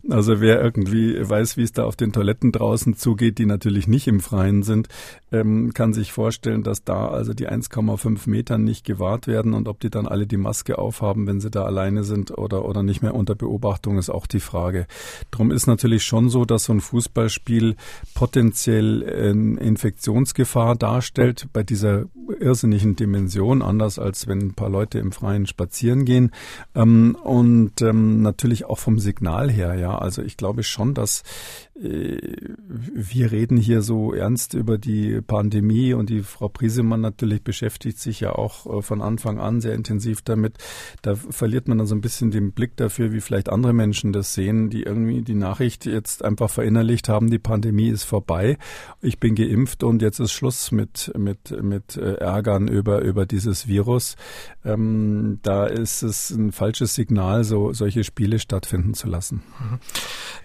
Also 0.10 0.42
wer 0.42 0.62
irgendwie 0.62 1.18
weiß, 1.28 1.58
wie 1.58 1.64
es 1.64 1.72
da 1.72 1.86
auf 1.86 1.96
den 1.96 2.12
Toiletten 2.12 2.52
draußen 2.52 2.96
zugeht, 2.96 3.38
die 3.38 3.46
natürlich 3.46 3.88
nicht 3.88 4.08
im 4.08 4.20
Freien 4.20 4.64
sind, 4.64 4.88
ähm, 5.34 5.74
kann 5.74 5.94
sich 5.94 6.14
vorstellen, 6.14 6.64
dass 6.64 6.84
da 6.84 7.08
also 7.08 7.34
die 7.34 7.50
1,5 7.50 8.30
Meter 8.30 8.58
nicht 8.58 8.86
gewahrt 8.86 9.28
werden 9.28 9.54
und 9.54 9.68
ob 9.68 9.80
die 9.80 9.90
dann 9.90 10.08
alle 10.08 10.28
die 10.28 10.38
Maske 10.38 10.78
aufhaben, 10.78 11.28
wenn 11.28 11.42
sie 11.42 11.50
da 11.50 11.66
alleine 11.66 12.04
sind 12.04 12.38
oder, 12.38 12.66
oder 12.66 12.84
nicht 12.84 13.02
mehr 13.02 13.16
unter 13.16 13.36
Beobachtung, 13.36 13.98
ist 13.98 14.10
auch 14.10 14.28
die 14.28 14.40
Frage. 14.40 14.86
Drum 15.32 15.52
ist 15.52 15.68
natürlich 15.68 16.04
schon 16.04 16.30
so, 16.30 16.46
dass 16.46 16.66
so 16.66 16.74
ein 16.74 16.82
Fußballspiel 16.82 17.76
potenziell 18.14 19.04
ähm, 19.04 19.58
Infektionsgefahr 19.58 20.76
darstellt 20.76 21.48
bei 21.52 21.64
dieser 21.64 22.06
irrsinnigen 22.40 22.96
Dimension, 22.96 23.62
anders 23.62 24.00
als 24.00 24.28
wenn 24.28 24.40
ein 24.40 24.54
paar 24.54 24.70
Leute 24.70 25.00
im 25.00 25.12
Freien 25.12 25.48
spazieren 25.48 26.06
gehen. 26.06 26.32
Ähm, 26.76 27.18
und 27.24 27.82
ähm, 27.82 28.22
natürlich 28.22 28.66
auch 28.66 28.78
vom 28.78 29.00
Signal 29.00 29.50
her, 29.50 29.76
ja. 29.76 29.98
Also 29.98 30.22
ich 30.22 30.38
glaube 30.38 30.64
schon, 30.64 30.94
dass 30.94 31.24
äh, 31.73 31.73
wir 31.76 33.32
reden 33.32 33.58
hier 33.58 33.82
so 33.82 34.14
ernst 34.14 34.54
über 34.54 34.78
die 34.78 35.22
Pandemie 35.22 35.94
und 35.94 36.10
die 36.12 36.22
Frau 36.22 36.48
Priesemann 36.48 37.02
natürlich 37.02 37.44
beschäftigt 37.44 37.98
sich 38.00 38.20
ja 38.20 38.34
auch 38.34 38.78
äh, 38.78 38.82
von 38.84 39.02
Anfang 39.02 39.40
an 39.40 39.60
sehr 39.60 39.74
intensiv 39.74 40.22
damit. 40.22 40.58
Da 41.02 41.16
verliert 41.16 41.68
man 41.68 41.80
dann 41.80 41.88
so 41.88 41.96
ein 41.96 42.02
bisschen 42.02 42.30
den 42.30 42.52
Blick 42.52 42.78
dafür, 42.78 43.12
wie 43.12 43.22
vielleicht 43.22 43.50
andere 43.50 43.74
Menschen 43.74 44.14
das 44.14 44.36
sehen, 44.36 44.70
die 44.70 44.84
irgendwie 44.84 45.24
die 45.24 45.34
Nachricht 45.34 45.88
jetzt 45.88 46.24
einfach 46.24 46.52
verinnerlicht 46.52 47.10
haben, 47.10 47.32
die 47.32 47.40
Pandemie 47.40 47.90
ist 47.90 48.04
vorbei, 48.04 48.60
ich 49.02 49.20
bin 49.20 49.34
geimpft 49.34 49.84
und 49.84 50.04
jetzt 50.04 50.20
ist 50.20 50.32
Schluss 50.32 50.72
mit, 50.72 51.12
mit, 51.18 51.60
mit 51.64 51.98
äh, 51.98 52.16
Ärgern 52.16 52.68
über, 52.68 53.02
über 53.02 53.26
dieses 53.26 53.68
Virus. 53.68 54.16
Ähm, 54.64 55.40
da 55.42 55.66
ist 55.66 56.04
es 56.04 56.30
ein 56.30 56.52
falsches 56.52 56.94
Signal, 56.94 57.44
so 57.44 57.74
solche 57.74 58.04
Spiele 58.04 58.38
stattfinden 58.38 58.94
zu 58.94 59.08
lassen. 59.08 59.42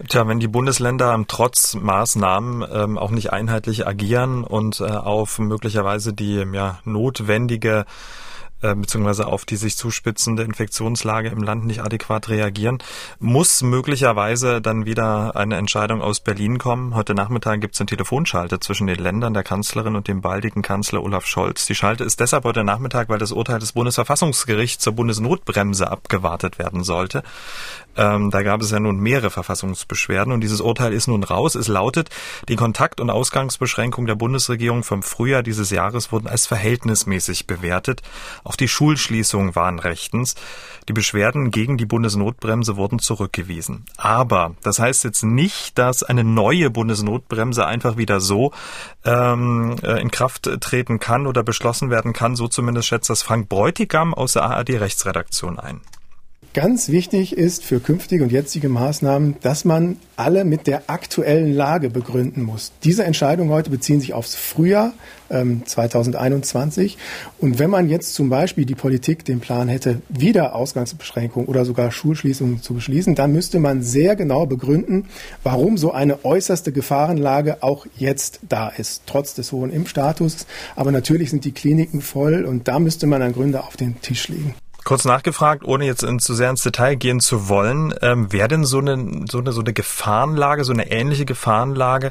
Tja, 0.09 0.27
wenn 0.27 0.41
die 0.41 0.49
Bundesländer 0.49 1.18
trotz 1.27 1.75
Maßnahmen 1.75 2.65
ähm, 2.73 2.99
auch 2.99 3.11
nicht 3.11 3.33
einheitlich 3.33 3.87
agieren 3.87 4.45
und 4.45 4.81
äh, 4.81 4.85
auf 4.85 5.39
möglicherweise 5.39 6.13
die 6.13 6.45
ja, 6.53 6.79
notwendige 6.85 7.85
äh, 8.61 8.75
beziehungsweise 8.75 9.29
auf 9.29 9.45
die 9.45 9.55
sich 9.55 9.77
zuspitzende 9.77 10.43
Infektionslage 10.43 11.29
im 11.29 11.45
Land 11.45 11.65
nicht 11.65 11.81
adäquat 11.81 12.29
reagieren, 12.29 12.79
muss 13.21 13.63
möglicherweise 13.63 14.61
dann 14.61 14.85
wieder 14.85 15.37
eine 15.37 15.57
Entscheidung 15.57 16.03
aus 16.03 16.19
Berlin 16.19 16.59
kommen. 16.59 16.97
Heute 16.97 17.15
Nachmittag 17.15 17.61
gibt 17.61 17.75
es 17.75 17.81
eine 17.81 17.87
Telefonschalte 17.87 18.59
zwischen 18.59 18.89
den 18.89 18.99
Ländern, 18.99 19.33
der 19.33 19.45
Kanzlerin 19.45 19.95
und 19.95 20.09
dem 20.09 20.23
baldigen 20.23 20.63
Kanzler 20.63 21.05
Olaf 21.05 21.25
Scholz. 21.25 21.67
Die 21.67 21.77
Schalte 21.77 22.03
ist 22.03 22.19
deshalb 22.19 22.43
heute 22.43 22.65
Nachmittag, 22.65 23.09
weil 23.09 23.19
das 23.19 23.31
Urteil 23.31 23.61
des 23.61 23.75
Bundesverfassungsgerichts 23.75 24.83
zur 24.83 24.95
Bundesnotbremse 24.95 25.89
abgewartet 25.89 26.59
werden 26.59 26.83
sollte. 26.83 27.23
Ähm, 27.99 28.31
da 28.31 28.43
gab 28.43 28.63
es 28.63 28.71
ja 28.71 28.81
nun 28.81 29.01
mehrere 29.01 29.31
Verfassungsbeschwerden 29.31 30.33
und 30.33 30.41
dieses 30.41 30.61
Urteil 30.61 30.93
ist 30.93 31.09
nun 31.09 31.25
raus. 31.25 31.57
Es 31.57 31.69
lautet, 31.69 32.11
die 32.49 32.57
Kontakt- 32.57 33.01
und 33.01 33.11
Ausgangsbeschränkungen 33.11 34.07
der 34.07 34.15
Bundesregierung 34.15 34.85
vom 34.85 35.03
Frühjahr 35.03 35.43
dieses 35.43 35.71
Jahres 35.71 36.13
wurden 36.13 36.29
als 36.29 36.47
verhältnismäßig 36.47 37.47
bewertet. 37.47 38.03
Auch 38.45 38.57
die 38.57 38.69
Schulschließungen 38.69 39.57
waren 39.57 39.81
rechtens. 39.81 40.37
Die 40.89 40.93
Beschwerden 40.93 41.51
gegen 41.51 41.77
die 41.77 41.87
Bundesnotbremse 41.87 42.77
wurden 42.77 43.01
zurückgewiesen. 43.01 43.85
Aber 43.97 44.55
das 44.63 44.79
heißt 44.79 45.05
jetzt 45.05 45.25
nicht, 45.25 45.77
dass 45.77 46.03
eine 46.05 46.25
neue 46.25 46.71
Bundesnotbremse 46.71 47.67
einfach 47.67 47.97
wieder 47.97 48.21
so 48.21 48.53
ähm, 49.05 49.77
äh, 49.83 50.01
in 50.01 50.11
Kraft 50.11 50.49
treten 50.61 51.01
kann 51.01 51.27
oder 51.27 51.43
beschlossen 51.43 51.91
werden 51.91 52.13
kann. 52.13 52.37
So 52.37 52.47
zumindest 52.47 52.89
schätzt 52.89 53.11
das 53.11 53.23
Frank 53.23 53.49
Bräutigam 53.49 54.15
aus 54.15 54.35
der 54.35 54.45
ARD 54.45 54.81
Rechtsredaktion 54.81 55.59
ein. 55.59 55.81
Ganz 56.55 56.89
wichtig 56.89 57.37
ist 57.37 57.63
für 57.63 57.79
künftige 57.79 58.25
und 58.25 58.33
jetzige 58.33 58.71
Maßnahmen, 58.71 59.37
dass 59.43 59.67
man 59.67 59.99
alle 60.17 60.45
mit 60.45 60.67
der 60.67 60.89
aktuellen 60.89 61.53
Lage 61.53 61.91
begründen 61.91 62.43
muss. 62.43 62.73
Diese 62.85 63.05
Entscheidungen 63.05 63.51
heute 63.51 63.69
beziehen 63.69 64.01
sich 64.01 64.15
aufs 64.15 64.35
Frühjahr 64.35 64.95
ähm, 65.29 65.63
2021. 65.67 66.97
Und 67.39 67.59
wenn 67.59 67.69
man 67.69 67.91
jetzt 67.91 68.15
zum 68.15 68.31
Beispiel 68.31 68.65
die 68.65 68.75
Politik 68.75 69.27
den 69.27 69.41
Plan 69.41 69.69
hätte, 69.69 70.01
wieder 70.09 70.55
Ausgangsbeschränkungen 70.55 71.49
oder 71.49 71.67
sogar 71.67 71.91
Schulschließungen 71.91 72.63
zu 72.63 72.73
beschließen, 72.73 73.15
dann 73.15 73.33
müsste 73.33 73.59
man 73.59 73.83
sehr 73.83 74.17
genau 74.17 74.47
begründen, 74.47 75.05
warum 75.43 75.77
so 75.77 75.93
eine 75.93 76.25
äußerste 76.25 76.73
Gefahrenlage 76.73 77.63
auch 77.63 77.87
jetzt 77.97 78.41
da 78.49 78.71
ist, 78.71 79.03
trotz 79.05 79.35
des 79.35 79.53
hohen 79.53 79.71
Impfstatus. 79.71 80.47
Aber 80.77 80.93
natürlich 80.93 81.29
sind 81.29 81.45
die 81.45 81.53
Kliniken 81.53 82.01
voll 82.01 82.47
und 82.47 82.69
da 82.69 82.79
müsste 82.79 83.07
man 83.07 83.21
dann 83.21 83.35
Gründe 83.35 83.63
auf 83.63 83.77
den 83.77 84.01
Tisch 84.01 84.29
legen. 84.29 84.55
Kurz 84.89 85.05
nachgefragt, 85.05 85.67
ohne 85.67 85.85
jetzt 85.85 86.03
in, 86.03 86.19
zu 86.19 86.33
sehr 86.33 86.49
ins 86.49 86.63
Detail 86.63 86.95
gehen 86.95 87.21
zu 87.21 87.51
wollen, 87.51 87.93
ähm, 88.01 88.33
wäre 88.33 88.49
denn 88.49 88.65
so 88.65 88.79
eine, 88.79 89.27
so 89.31 89.37
eine 89.37 89.53
so 89.53 89.61
eine 89.61 89.75
Gefahrenlage, 89.75 90.65
so 90.65 90.73
eine 90.73 90.91
ähnliche 90.91 91.27
Gefahrenlage 91.27 92.11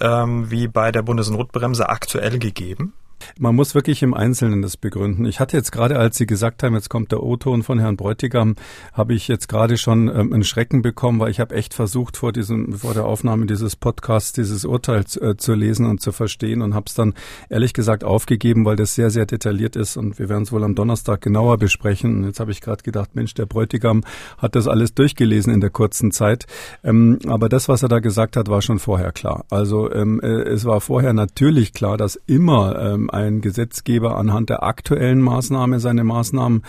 ähm, 0.00 0.48
wie 0.48 0.68
bei 0.68 0.92
der 0.92 1.02
Bundesnotbremse 1.02 1.88
aktuell 1.88 2.38
gegeben? 2.38 2.92
Man 3.38 3.54
muss 3.54 3.74
wirklich 3.74 4.02
im 4.02 4.14
Einzelnen 4.14 4.62
das 4.62 4.76
begründen. 4.76 5.24
Ich 5.24 5.40
hatte 5.40 5.56
jetzt 5.56 5.72
gerade, 5.72 5.98
als 5.98 6.16
Sie 6.16 6.26
gesagt 6.26 6.62
haben, 6.62 6.74
jetzt 6.74 6.90
kommt 6.90 7.12
der 7.12 7.22
O-Ton 7.22 7.62
von 7.62 7.78
Herrn 7.78 7.96
Bräutigam, 7.96 8.56
habe 8.92 9.14
ich 9.14 9.28
jetzt 9.28 9.48
gerade 9.48 9.76
schon 9.76 10.08
ähm, 10.08 10.32
einen 10.32 10.44
Schrecken 10.44 10.82
bekommen, 10.82 11.20
weil 11.20 11.30
ich 11.30 11.40
habe 11.40 11.54
echt 11.54 11.74
versucht, 11.74 12.16
vor 12.16 12.32
diesem, 12.32 12.72
vor 12.74 12.94
der 12.94 13.04
Aufnahme 13.04 13.46
dieses 13.46 13.76
Podcasts 13.76 14.32
dieses 14.32 14.64
Urteil 14.64 15.04
zu, 15.04 15.20
äh, 15.20 15.36
zu 15.36 15.54
lesen 15.54 15.86
und 15.86 16.00
zu 16.00 16.12
verstehen 16.12 16.62
und 16.62 16.74
habe 16.74 16.86
es 16.88 16.94
dann 16.94 17.14
ehrlich 17.48 17.72
gesagt 17.72 18.04
aufgegeben, 18.04 18.64
weil 18.64 18.76
das 18.76 18.94
sehr, 18.94 19.10
sehr 19.10 19.26
detailliert 19.26 19.76
ist 19.76 19.96
und 19.96 20.18
wir 20.18 20.28
werden 20.28 20.42
es 20.42 20.52
wohl 20.52 20.64
am 20.64 20.74
Donnerstag 20.74 21.20
genauer 21.20 21.58
besprechen. 21.58 22.16
Und 22.16 22.24
jetzt 22.24 22.40
habe 22.40 22.50
ich 22.50 22.60
gerade 22.60 22.82
gedacht, 22.82 23.14
Mensch, 23.14 23.34
der 23.34 23.46
Bräutigam 23.46 24.02
hat 24.38 24.54
das 24.54 24.66
alles 24.66 24.94
durchgelesen 24.94 25.52
in 25.52 25.60
der 25.60 25.70
kurzen 25.70 26.12
Zeit. 26.12 26.46
Ähm, 26.84 27.18
aber 27.26 27.48
das, 27.48 27.68
was 27.68 27.82
er 27.82 27.88
da 27.88 28.00
gesagt 28.00 28.36
hat, 28.36 28.48
war 28.48 28.62
schon 28.62 28.78
vorher 28.78 29.12
klar. 29.12 29.44
Also 29.50 29.92
ähm, 29.92 30.20
äh, 30.22 30.26
es 30.26 30.64
war 30.64 30.80
vorher 30.80 31.12
natürlich 31.12 31.72
klar, 31.72 31.96
dass 31.96 32.16
immer 32.26 32.78
ähm, 32.80 33.10
ein 33.12 33.40
Gesetzgeber 33.40 34.16
anhand 34.16 34.50
der 34.50 34.62
aktuellen 34.62 35.20
Maßnahme 35.20 35.80
seine 35.80 36.04
Maßnahmen, 36.04 36.62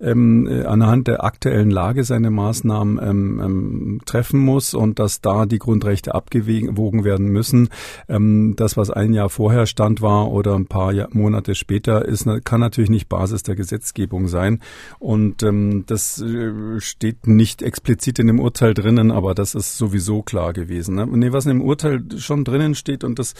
ähm, 0.00 0.46
äh, 0.46 0.64
anhand 0.64 1.08
der 1.08 1.24
aktuellen 1.24 1.70
Lage 1.70 2.04
seine 2.04 2.30
Maßnahmen 2.30 2.98
ähm, 3.02 3.40
ähm, 3.42 4.00
treffen 4.06 4.40
muss 4.40 4.74
und 4.74 4.98
dass 4.98 5.20
da 5.20 5.46
die 5.46 5.58
Grundrechte 5.58 6.14
abgewogen 6.14 7.04
werden 7.04 7.26
müssen. 7.28 7.68
Ähm, 8.08 8.54
das, 8.56 8.76
was 8.76 8.90
ein 8.90 9.12
Jahr 9.12 9.30
vorher 9.30 9.66
stand 9.66 10.02
war 10.02 10.30
oder 10.30 10.54
ein 10.54 10.66
paar 10.66 10.92
Jahr, 10.92 11.08
Monate 11.12 11.54
später, 11.54 12.04
ist, 12.04 12.26
kann 12.44 12.60
natürlich 12.60 12.90
nicht 12.90 13.08
Basis 13.08 13.42
der 13.42 13.56
Gesetzgebung 13.56 14.28
sein. 14.28 14.60
Und 14.98 15.42
ähm, 15.42 15.84
das 15.86 16.20
äh, 16.20 16.80
steht 16.80 17.26
nicht 17.26 17.62
explizit 17.62 18.18
in 18.18 18.26
dem 18.26 18.40
Urteil 18.40 18.74
drinnen, 18.74 19.10
aber 19.10 19.34
das 19.34 19.54
ist 19.54 19.76
sowieso 19.76 20.22
klar 20.22 20.52
gewesen. 20.52 20.94
Ne? 20.96 21.06
Nee, 21.06 21.32
was 21.32 21.46
in 21.46 21.58
dem 21.58 21.62
Urteil 21.62 22.02
schon 22.18 22.44
drinnen 22.44 22.74
steht 22.74 23.04
und 23.04 23.18
das 23.18 23.34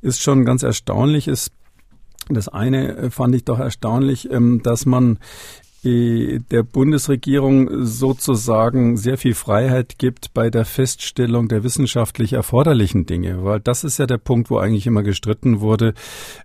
ist 0.00 0.22
schon 0.22 0.44
ganz 0.44 0.62
erstaunlich, 0.62 1.28
ist 1.28 1.52
das 2.28 2.48
eine 2.48 2.96
äh, 2.96 3.10
fand 3.10 3.34
ich 3.34 3.44
doch 3.44 3.58
erstaunlich, 3.58 4.30
ähm, 4.30 4.60
dass 4.62 4.86
man 4.86 5.18
der 5.84 6.62
Bundesregierung 6.62 7.84
sozusagen 7.84 8.96
sehr 8.96 9.18
viel 9.18 9.34
Freiheit 9.34 9.98
gibt 9.98 10.32
bei 10.32 10.48
der 10.48 10.64
Feststellung 10.64 11.48
der 11.48 11.64
wissenschaftlich 11.64 12.34
erforderlichen 12.34 13.04
Dinge, 13.04 13.42
weil 13.44 13.58
das 13.58 13.82
ist 13.82 13.98
ja 13.98 14.06
der 14.06 14.18
Punkt, 14.18 14.48
wo 14.48 14.58
eigentlich 14.58 14.86
immer 14.86 15.02
gestritten 15.02 15.60
wurde, 15.60 15.94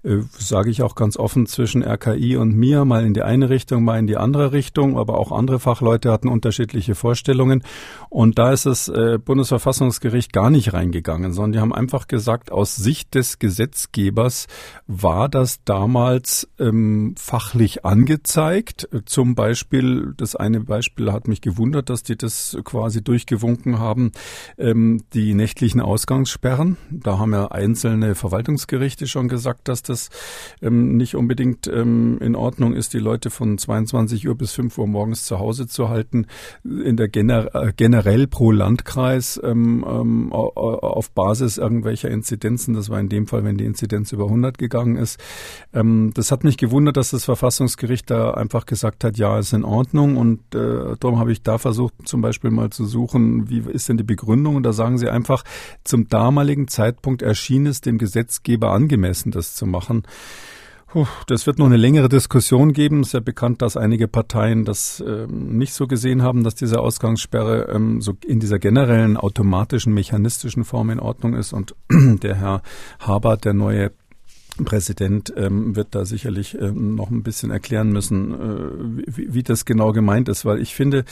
äh, 0.01 0.17
sage 0.39 0.71
ich 0.71 0.81
auch 0.81 0.95
ganz 0.95 1.17
offen 1.17 1.45
zwischen 1.45 1.83
RKI 1.83 2.37
und 2.37 2.55
mir, 2.55 2.83
mal 2.83 3.05
in 3.05 3.13
die 3.13 3.21
eine 3.21 3.51
Richtung, 3.51 3.83
mal 3.83 3.99
in 3.99 4.07
die 4.07 4.17
andere 4.17 4.53
Richtung, 4.53 4.97
aber 4.97 5.19
auch 5.19 5.31
andere 5.31 5.59
Fachleute 5.59 6.11
hatten 6.11 6.29
unterschiedliche 6.29 6.95
Vorstellungen. 6.95 7.63
Und 8.09 8.39
da 8.39 8.51
ist 8.51 8.65
das 8.65 8.87
äh, 8.87 9.19
Bundesverfassungsgericht 9.23 10.33
gar 10.33 10.49
nicht 10.49 10.73
reingegangen, 10.73 11.33
sondern 11.33 11.51
die 11.51 11.59
haben 11.59 11.73
einfach 11.73 12.07
gesagt, 12.07 12.51
aus 12.51 12.75
Sicht 12.75 13.13
des 13.13 13.37
Gesetzgebers 13.37 14.47
war 14.87 15.29
das 15.29 15.63
damals 15.63 16.49
ähm, 16.57 17.13
fachlich 17.19 17.85
angezeigt, 17.85 18.89
zum 19.05 19.26
zum 19.27 19.35
Beispiel, 19.35 20.13
das 20.15 20.37
eine 20.37 20.61
Beispiel 20.61 21.11
hat 21.11 21.27
mich 21.27 21.41
gewundert, 21.41 21.89
dass 21.89 22.01
die 22.01 22.15
das 22.15 22.57
quasi 22.63 23.03
durchgewunken 23.03 23.77
haben, 23.77 24.13
ähm, 24.57 25.01
die 25.13 25.33
nächtlichen 25.33 25.81
Ausgangssperren. 25.81 26.77
Da 26.89 27.19
haben 27.19 27.33
ja 27.33 27.47
einzelne 27.47 28.15
Verwaltungsgerichte 28.15 29.05
schon 29.05 29.27
gesagt, 29.27 29.67
dass 29.67 29.83
das 29.83 30.11
ähm, 30.61 30.95
nicht 30.95 31.15
unbedingt 31.15 31.67
ähm, 31.67 32.19
in 32.21 32.37
Ordnung 32.37 32.73
ist, 32.73 32.93
die 32.93 32.99
Leute 32.99 33.29
von 33.29 33.57
22 33.57 34.29
Uhr 34.29 34.35
bis 34.35 34.53
5 34.53 34.77
Uhr 34.77 34.87
morgens 34.87 35.25
zu 35.25 35.39
Hause 35.39 35.67
zu 35.67 35.89
halten, 35.89 36.27
in 36.63 36.95
der 36.95 37.09
Gener 37.09 37.53
äh, 37.53 37.73
generell 37.75 38.27
pro 38.27 38.51
Landkreis 38.51 39.41
ähm, 39.43 39.83
ähm, 39.85 40.31
auf 40.31 41.11
Basis 41.11 41.57
irgendwelcher 41.57 42.09
Inzidenzen. 42.09 42.75
Das 42.75 42.89
war 42.89 43.01
in 43.01 43.09
dem 43.09 43.27
Fall, 43.27 43.43
wenn 43.43 43.57
die 43.57 43.65
Inzidenz 43.65 44.13
über 44.13 44.23
100 44.23 44.57
gegangen 44.57 44.95
ist. 44.95 45.19
Ähm, 45.73 46.11
das 46.13 46.31
hat 46.31 46.45
mich 46.45 46.55
gewundert, 46.55 46.95
dass 46.95 47.09
das 47.09 47.25
Verfassungsgericht 47.25 48.09
da 48.09 48.31
einfach 48.31 48.65
gesagt 48.65 49.03
hat, 49.03 49.16
ja, 49.17 49.39
ist 49.39 49.53
in 49.53 49.63
Ordnung. 49.63 50.17
Und 50.17 50.39
äh, 50.55 50.95
darum 50.99 51.19
habe 51.19 51.31
ich 51.31 51.41
da 51.41 51.57
versucht, 51.57 51.93
zum 52.05 52.21
Beispiel 52.21 52.51
mal 52.51 52.69
zu 52.69 52.85
suchen, 52.85 53.49
wie 53.49 53.59
ist 53.59 53.89
denn 53.89 53.97
die 53.97 54.03
Begründung? 54.03 54.55
Und 54.55 54.63
da 54.63 54.73
sagen 54.73 54.97
sie 54.97 55.09
einfach, 55.09 55.43
zum 55.83 56.07
damaligen 56.07 56.67
Zeitpunkt 56.67 57.21
erschien 57.21 57.65
es 57.65 57.81
dem 57.81 57.97
Gesetzgeber 57.97 58.71
angemessen, 58.71 59.31
das 59.31 59.55
zu 59.55 59.65
machen. 59.65 60.03
Puh, 60.89 61.05
das 61.27 61.45
wird 61.45 61.59
noch 61.59 61.65
eine 61.65 61.75
längere 61.75 62.07
Diskussion 62.07 62.71
geben. 62.71 63.01
Es 63.01 63.07
ist 63.07 63.13
ja 63.13 63.19
bekannt, 63.19 63.61
dass 63.61 63.75
einige 63.75 64.07
Parteien 64.07 64.63
das 64.63 65.03
ähm, 65.05 65.57
nicht 65.57 65.73
so 65.73 65.85
gesehen 65.85 66.23
haben, 66.23 66.45
dass 66.45 66.55
diese 66.55 66.79
Ausgangssperre 66.79 67.67
ähm, 67.73 68.01
so 68.01 68.13
in 68.25 68.39
dieser 68.39 68.57
generellen 68.57 69.17
automatischen, 69.17 69.93
mechanistischen 69.93 70.63
Form 70.63 70.89
in 70.89 71.01
Ordnung 71.01 71.33
ist. 71.33 71.51
Und 71.51 71.75
der 71.91 72.35
Herr 72.35 72.61
Habert, 72.99 73.43
der 73.43 73.53
neue 73.53 73.91
Präsident 74.65 75.33
ähm, 75.35 75.75
wird 75.75 75.89
da 75.91 76.05
sicherlich 76.05 76.57
ähm, 76.59 76.95
noch 76.95 77.11
ein 77.11 77.23
bisschen 77.23 77.51
erklären 77.51 77.91
müssen, 77.91 78.33
äh, 78.33 79.17
wie, 79.17 79.33
wie 79.33 79.43
das 79.43 79.65
genau 79.65 79.91
gemeint 79.91 80.29
ist, 80.29 80.45
weil 80.45 80.61
ich 80.61 80.75
finde, 80.75 81.05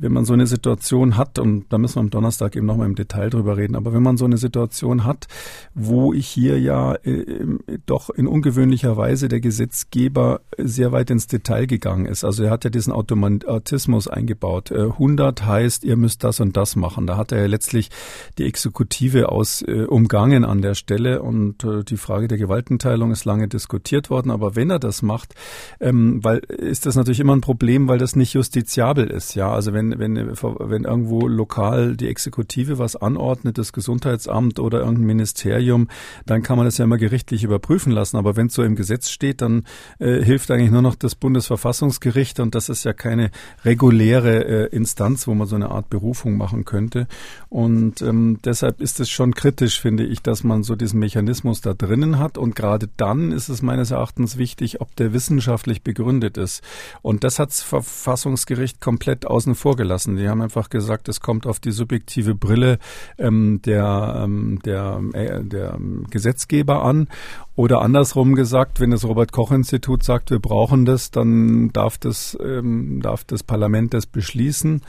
wenn 0.00 0.12
man 0.12 0.24
so 0.24 0.32
eine 0.32 0.46
Situation 0.46 1.16
hat, 1.16 1.38
und 1.38 1.66
da 1.68 1.78
müssen 1.78 1.96
wir 1.96 2.00
am 2.00 2.10
Donnerstag 2.10 2.56
eben 2.56 2.66
nochmal 2.66 2.86
im 2.86 2.94
Detail 2.94 3.30
drüber 3.30 3.56
reden, 3.56 3.76
aber 3.76 3.92
wenn 3.92 4.02
man 4.02 4.16
so 4.16 4.24
eine 4.24 4.38
Situation 4.38 5.04
hat, 5.04 5.26
wo 5.74 6.12
ich 6.14 6.26
hier 6.26 6.58
ja 6.58 6.94
äh, 6.94 7.46
doch 7.86 8.10
in 8.10 8.26
ungewöhnlicher 8.26 8.96
Weise 8.96 9.28
der 9.28 9.40
Gesetzgeber 9.40 10.40
sehr 10.56 10.92
weit 10.92 11.10
ins 11.10 11.26
Detail 11.26 11.66
gegangen 11.66 12.06
ist. 12.06 12.24
Also 12.24 12.44
er 12.44 12.50
hat 12.50 12.64
ja 12.64 12.70
diesen 12.70 12.92
Automatismus 12.92 14.08
eingebaut. 14.08 14.70
Äh, 14.70 14.84
100 14.84 15.44
heißt, 15.44 15.84
ihr 15.84 15.96
müsst 15.96 16.24
das 16.24 16.40
und 16.40 16.56
das 16.56 16.76
machen. 16.76 17.06
Da 17.06 17.16
hat 17.16 17.32
er 17.32 17.40
ja 17.40 17.46
letztlich 17.46 17.90
die 18.38 18.44
Exekutive 18.44 19.30
aus 19.30 19.62
äh, 19.62 19.84
umgangen 19.84 20.44
an 20.44 20.62
der 20.62 20.74
Stelle 20.74 21.22
und 21.22 21.62
äh, 21.64 21.84
die 21.84 21.96
Frage 21.96 22.28
der 22.28 22.38
Gewaltenteilung 22.38 23.10
ist 23.10 23.24
lange 23.24 23.48
diskutiert 23.48 24.08
worden. 24.08 24.30
Aber 24.30 24.56
wenn 24.56 24.70
er 24.70 24.78
das 24.78 25.02
macht, 25.02 25.34
ähm, 25.78 26.24
weil 26.24 26.38
ist 26.38 26.86
das 26.86 26.96
natürlich 26.96 27.20
immer 27.20 27.36
ein 27.36 27.42
Problem, 27.42 27.88
weil 27.88 27.98
das 27.98 28.16
nicht 28.16 28.32
justiziabel 28.32 29.08
ist. 29.08 29.34
Ja, 29.34 29.52
also 29.52 29.72
wenn 29.72 29.89
wenn, 29.98 30.16
wenn, 30.16 30.84
irgendwo 30.84 31.26
lokal 31.26 31.96
die 31.96 32.08
Exekutive 32.08 32.78
was 32.78 32.96
anordnet, 32.96 33.58
das 33.58 33.72
Gesundheitsamt 33.72 34.58
oder 34.58 34.80
irgendein 34.80 35.06
Ministerium, 35.06 35.88
dann 36.26 36.42
kann 36.42 36.56
man 36.56 36.66
das 36.66 36.78
ja 36.78 36.84
immer 36.84 36.98
gerichtlich 36.98 37.44
überprüfen 37.44 37.92
lassen. 37.92 38.16
Aber 38.16 38.36
wenn 38.36 38.46
es 38.46 38.54
so 38.54 38.62
im 38.62 38.76
Gesetz 38.76 39.10
steht, 39.10 39.42
dann 39.42 39.64
äh, 39.98 40.22
hilft 40.22 40.50
eigentlich 40.50 40.70
nur 40.70 40.82
noch 40.82 40.94
das 40.94 41.14
Bundesverfassungsgericht 41.14 42.40
und 42.40 42.54
das 42.54 42.68
ist 42.68 42.84
ja 42.84 42.92
keine 42.92 43.30
reguläre 43.64 44.44
äh, 44.44 44.76
Instanz, 44.76 45.26
wo 45.26 45.34
man 45.34 45.46
so 45.46 45.56
eine 45.56 45.70
Art 45.70 45.90
Berufung 45.90 46.36
machen 46.36 46.64
könnte. 46.64 47.06
Und 47.48 48.02
ähm, 48.02 48.38
deshalb 48.44 48.80
ist 48.80 49.00
es 49.00 49.10
schon 49.10 49.34
kritisch, 49.34 49.80
finde 49.80 50.04
ich, 50.04 50.22
dass 50.22 50.44
man 50.44 50.62
so 50.62 50.76
diesen 50.76 51.00
Mechanismus 51.00 51.60
da 51.60 51.74
drinnen 51.74 52.18
hat. 52.18 52.38
Und 52.38 52.54
gerade 52.54 52.88
dann 52.96 53.32
ist 53.32 53.48
es 53.48 53.62
meines 53.62 53.90
Erachtens 53.90 54.38
wichtig, 54.38 54.80
ob 54.80 54.94
der 54.96 55.12
wissenschaftlich 55.12 55.82
begründet 55.82 56.36
ist. 56.36 56.62
Und 57.02 57.24
das 57.24 57.38
hat 57.38 57.50
das 57.50 57.62
Verfassungsgericht 57.62 58.80
komplett 58.80 59.26
außen 59.26 59.54
vor 59.54 59.76
gelassen. 59.80 60.16
Die 60.16 60.28
haben 60.28 60.42
einfach 60.42 60.68
gesagt, 60.68 61.08
es 61.08 61.22
kommt 61.22 61.46
auf 61.46 61.58
die 61.58 61.70
subjektive 61.70 62.34
Brille 62.34 62.78
ähm, 63.16 63.62
der, 63.64 64.20
ähm, 64.22 64.58
der, 64.62 65.00
äh, 65.14 65.42
der 65.42 65.78
Gesetzgeber 66.10 66.84
an. 66.84 67.08
Oder 67.56 67.80
andersrum 67.80 68.34
gesagt, 68.34 68.78
wenn 68.78 68.90
das 68.90 69.04
Robert-Koch-Institut 69.04 70.02
sagt, 70.02 70.30
wir 70.30 70.38
brauchen 70.38 70.84
das, 70.84 71.10
dann 71.10 71.72
darf 71.72 71.96
das, 71.96 72.36
ähm, 72.44 73.00
darf 73.00 73.24
das 73.24 73.42
Parlament 73.42 73.94
das 73.94 74.04
beschließen. 74.04 74.82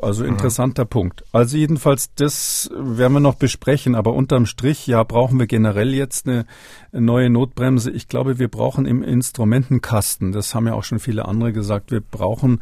Also 0.00 0.24
interessanter 0.24 0.84
mhm. 0.84 0.88
Punkt. 0.88 1.24
Also 1.32 1.56
jedenfalls, 1.56 2.14
das 2.14 2.70
werden 2.72 3.14
wir 3.14 3.20
noch 3.20 3.34
besprechen, 3.34 3.94
aber 3.94 4.14
unterm 4.14 4.46
Strich, 4.46 4.86
ja, 4.86 5.02
brauchen 5.02 5.38
wir 5.38 5.46
generell 5.46 5.92
jetzt 5.92 6.26
eine 6.28 6.46
neue 6.92 7.30
Notbremse. 7.30 7.90
Ich 7.90 8.08
glaube, 8.08 8.38
wir 8.38 8.48
brauchen 8.48 8.86
im 8.86 9.02
Instrumentenkasten, 9.02 10.32
das 10.32 10.54
haben 10.54 10.66
ja 10.66 10.74
auch 10.74 10.84
schon 10.84 11.00
viele 11.00 11.26
andere 11.26 11.52
gesagt, 11.52 11.90
wir 11.90 12.00
brauchen 12.00 12.60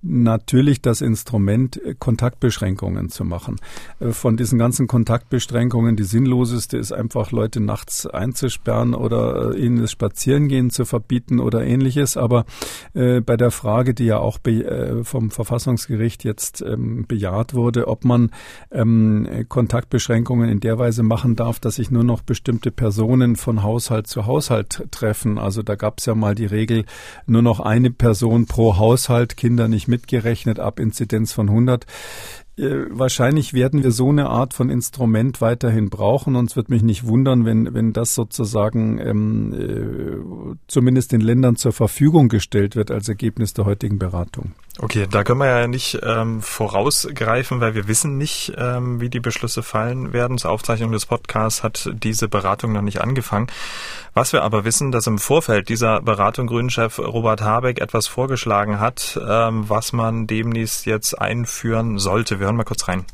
natürlich 0.00 0.80
das 0.80 1.00
Instrument, 1.00 1.82
äh, 1.84 1.94
Kontaktbeschränkungen 1.98 3.08
zu 3.08 3.24
machen. 3.24 3.56
Äh, 3.98 4.10
von 4.10 4.36
diesen 4.36 4.58
ganzen 4.58 4.86
Kontaktbeschränkungen, 4.86 5.96
die 5.96 6.04
sinnloseste 6.04 6.78
ist 6.78 6.92
einfach, 6.92 7.32
Leute 7.32 7.60
nachts 7.60 8.06
einzusperren 8.06 8.94
oder 8.94 9.54
äh, 9.54 9.58
ihnen 9.58 9.80
das 9.80 9.90
Spazierengehen 9.90 10.70
zu 10.70 10.84
verbieten 10.84 11.40
oder 11.40 11.64
ähnliches. 11.64 12.16
Aber 12.16 12.44
äh, 12.94 13.20
bei 13.20 13.36
der 13.36 13.50
Frage, 13.50 13.92
die 13.92 14.04
ja 14.04 14.18
auch 14.18 14.38
äh, 14.44 15.02
vom 15.02 15.30
Verfassungsgericht 15.30 16.22
jetzt 16.22 16.62
ähm, 16.62 17.04
bejaht 17.06 17.54
wurde, 17.54 17.88
ob 17.88 18.04
man 18.04 18.30
ähm, 18.70 19.46
Kontaktbeschränkungen 19.48 20.48
in 20.48 20.60
der 20.60 20.78
Weise 20.78 21.02
machen 21.02 21.34
darf, 21.34 21.58
dass 21.58 21.76
sich 21.76 21.90
nur 21.90 22.04
noch 22.04 22.22
bestimmte 22.22 22.70
Personen 22.70 23.34
von 23.34 23.64
Haushalt 23.64 24.06
zu 24.06 24.26
Haushalt 24.26 24.86
treffen. 24.92 25.38
Also 25.38 25.62
da 25.62 25.74
gab 25.74 25.98
es 25.98 26.06
ja 26.06 26.14
mal 26.14 26.36
die 26.36 26.46
Regel, 26.46 26.84
nur 27.26 27.42
noch 27.42 27.58
eine 27.58 27.90
Person 27.90 28.46
pro 28.46 28.76
Haushalt, 28.76 29.36
Kinder 29.36 29.66
nicht 29.66 29.87
mitgerechnet 29.88 30.60
ab 30.60 30.78
Inzidenz 30.80 31.32
von 31.32 31.48
100. 31.48 31.86
Äh, 32.58 32.86
wahrscheinlich 32.90 33.54
werden 33.54 33.84
wir 33.84 33.92
so 33.92 34.08
eine 34.08 34.28
Art 34.28 34.52
von 34.52 34.68
Instrument 34.68 35.40
weiterhin 35.40 35.90
brauchen 35.90 36.34
und 36.34 36.50
es 36.50 36.56
wird 36.56 36.70
mich 36.70 36.82
nicht 36.82 37.06
wundern, 37.06 37.44
wenn, 37.44 37.72
wenn 37.72 37.92
das 37.92 38.14
sozusagen 38.14 38.98
ähm, 38.98 39.52
äh, 39.52 40.56
zumindest 40.66 41.12
den 41.12 41.20
Ländern 41.20 41.54
zur 41.54 41.72
Verfügung 41.72 42.28
gestellt 42.28 42.74
wird 42.74 42.90
als 42.90 43.08
Ergebnis 43.08 43.54
der 43.54 43.64
heutigen 43.64 43.98
Beratung. 43.98 44.52
Okay, 44.80 45.06
da 45.10 45.24
können 45.24 45.40
wir 45.40 45.46
ja 45.46 45.66
nicht 45.68 45.98
ähm, 46.02 46.40
vorausgreifen, 46.40 47.60
weil 47.60 47.74
wir 47.74 47.86
wissen 47.86 48.16
nicht, 48.16 48.52
ähm, 48.56 49.00
wie 49.00 49.08
die 49.08 49.20
Beschlüsse 49.20 49.62
fallen 49.62 50.12
werden. 50.12 50.38
Zur 50.38 50.50
Aufzeichnung 50.50 50.92
des 50.92 51.06
Podcasts 51.06 51.62
hat 51.62 51.90
diese 52.02 52.28
Beratung 52.28 52.72
noch 52.72 52.82
nicht 52.82 53.00
angefangen. 53.00 53.48
Was 54.18 54.32
wir 54.32 54.42
aber 54.42 54.64
wissen, 54.64 54.90
dass 54.90 55.06
im 55.06 55.18
Vorfeld 55.18 55.68
dieser 55.68 56.02
Beratung 56.02 56.48
Grünchef 56.48 56.98
Robert 56.98 57.40
Habeck 57.40 57.80
etwas 57.80 58.08
vorgeschlagen 58.08 58.80
hat, 58.80 59.16
ähm, 59.24 59.68
was 59.68 59.92
man 59.92 60.26
demnächst 60.26 60.86
jetzt 60.86 61.14
einführen 61.14 62.00
sollte. 62.00 62.40
Wir 62.40 62.46
hören 62.46 62.56
mal 62.56 62.64
kurz 62.64 62.88
rein. 62.88 63.04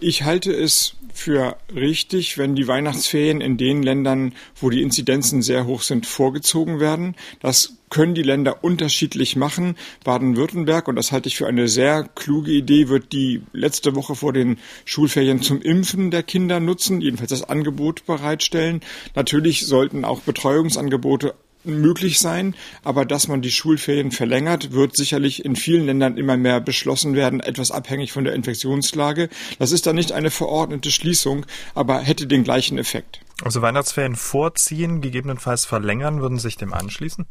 Ich 0.00 0.24
halte 0.24 0.52
es 0.52 0.96
für 1.14 1.56
richtig, 1.72 2.38
wenn 2.38 2.56
die 2.56 2.66
Weihnachtsferien 2.66 3.40
in 3.40 3.56
den 3.56 3.84
Ländern, 3.84 4.34
wo 4.56 4.68
die 4.68 4.82
Inzidenzen 4.82 5.42
sehr 5.42 5.64
hoch 5.64 5.82
sind, 5.82 6.06
vorgezogen 6.06 6.80
werden. 6.80 7.14
Das 7.38 7.77
können 7.90 8.14
die 8.14 8.22
Länder 8.22 8.62
unterschiedlich 8.62 9.36
machen. 9.36 9.76
Baden-Württemberg, 10.04 10.88
und 10.88 10.96
das 10.96 11.12
halte 11.12 11.28
ich 11.28 11.36
für 11.36 11.46
eine 11.46 11.68
sehr 11.68 12.08
kluge 12.14 12.52
Idee, 12.52 12.88
wird 12.88 13.12
die 13.12 13.42
letzte 13.52 13.94
Woche 13.94 14.14
vor 14.14 14.32
den 14.32 14.58
Schulferien 14.84 15.42
zum 15.42 15.60
Impfen 15.62 16.10
der 16.10 16.22
Kinder 16.22 16.60
nutzen, 16.60 17.00
jedenfalls 17.00 17.30
das 17.30 17.48
Angebot 17.48 18.06
bereitstellen. 18.06 18.80
Natürlich 19.14 19.66
sollten 19.66 20.04
auch 20.04 20.20
Betreuungsangebote 20.20 21.34
möglich 21.64 22.18
sein, 22.18 22.54
aber 22.82 23.04
dass 23.04 23.28
man 23.28 23.42
die 23.42 23.50
Schulferien 23.50 24.10
verlängert, 24.10 24.72
wird 24.72 24.96
sicherlich 24.96 25.44
in 25.44 25.56
vielen 25.56 25.86
Ländern 25.86 26.16
immer 26.16 26.36
mehr 26.36 26.60
beschlossen 26.60 27.14
werden, 27.14 27.40
etwas 27.40 27.70
abhängig 27.70 28.12
von 28.12 28.24
der 28.24 28.34
Infektionslage. 28.34 29.28
Das 29.58 29.72
ist 29.72 29.86
dann 29.86 29.96
nicht 29.96 30.12
eine 30.12 30.30
verordnete 30.30 30.90
Schließung, 30.90 31.46
aber 31.74 32.00
hätte 32.00 32.26
den 32.26 32.44
gleichen 32.44 32.78
Effekt. 32.78 33.20
Also 33.42 33.62
Weihnachtsferien 33.62 34.16
vorziehen, 34.16 35.00
gegebenenfalls 35.00 35.64
verlängern, 35.64 36.20
würden 36.20 36.38
sich 36.38 36.56
dem 36.56 36.72
anschließen? 36.72 37.26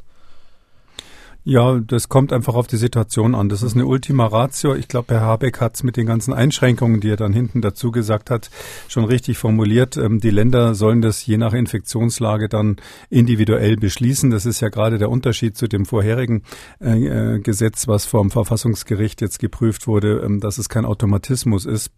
Ja, 1.49 1.79
das 1.79 2.09
kommt 2.09 2.33
einfach 2.33 2.55
auf 2.55 2.67
die 2.67 2.75
Situation 2.75 3.33
an. 3.33 3.47
Das 3.47 3.63
ist 3.63 3.73
eine 3.73 3.85
Ultima 3.85 4.25
Ratio. 4.25 4.75
Ich 4.75 4.89
glaube, 4.89 5.13
Herr 5.13 5.21
Habeck 5.21 5.61
hat 5.61 5.75
es 5.75 5.83
mit 5.83 5.95
den 5.95 6.05
ganzen 6.05 6.33
Einschränkungen, 6.33 6.99
die 6.99 7.09
er 7.09 7.15
dann 7.15 7.31
hinten 7.31 7.61
dazu 7.61 7.89
gesagt 7.91 8.29
hat, 8.29 8.49
schon 8.89 9.05
richtig 9.05 9.37
formuliert. 9.37 9.95
Ähm, 9.95 10.19
die 10.19 10.29
Länder 10.29 10.75
sollen 10.75 11.01
das 11.01 11.25
je 11.25 11.37
nach 11.37 11.53
Infektionslage 11.53 12.49
dann 12.49 12.75
individuell 13.09 13.77
beschließen. 13.77 14.29
Das 14.29 14.45
ist 14.45 14.59
ja 14.59 14.67
gerade 14.67 14.97
der 14.97 15.09
Unterschied 15.09 15.55
zu 15.55 15.69
dem 15.69 15.85
vorherigen 15.85 16.43
äh, 16.81 17.35
äh 17.35 17.39
Gesetz, 17.39 17.87
was 17.87 18.05
vom 18.05 18.29
Verfassungsgericht 18.29 19.21
jetzt 19.21 19.39
geprüft 19.39 19.87
wurde, 19.87 20.23
ähm, 20.25 20.41
dass 20.41 20.57
es 20.57 20.67
kein 20.67 20.83
Automatismus 20.83 21.65
ist. 21.65 21.91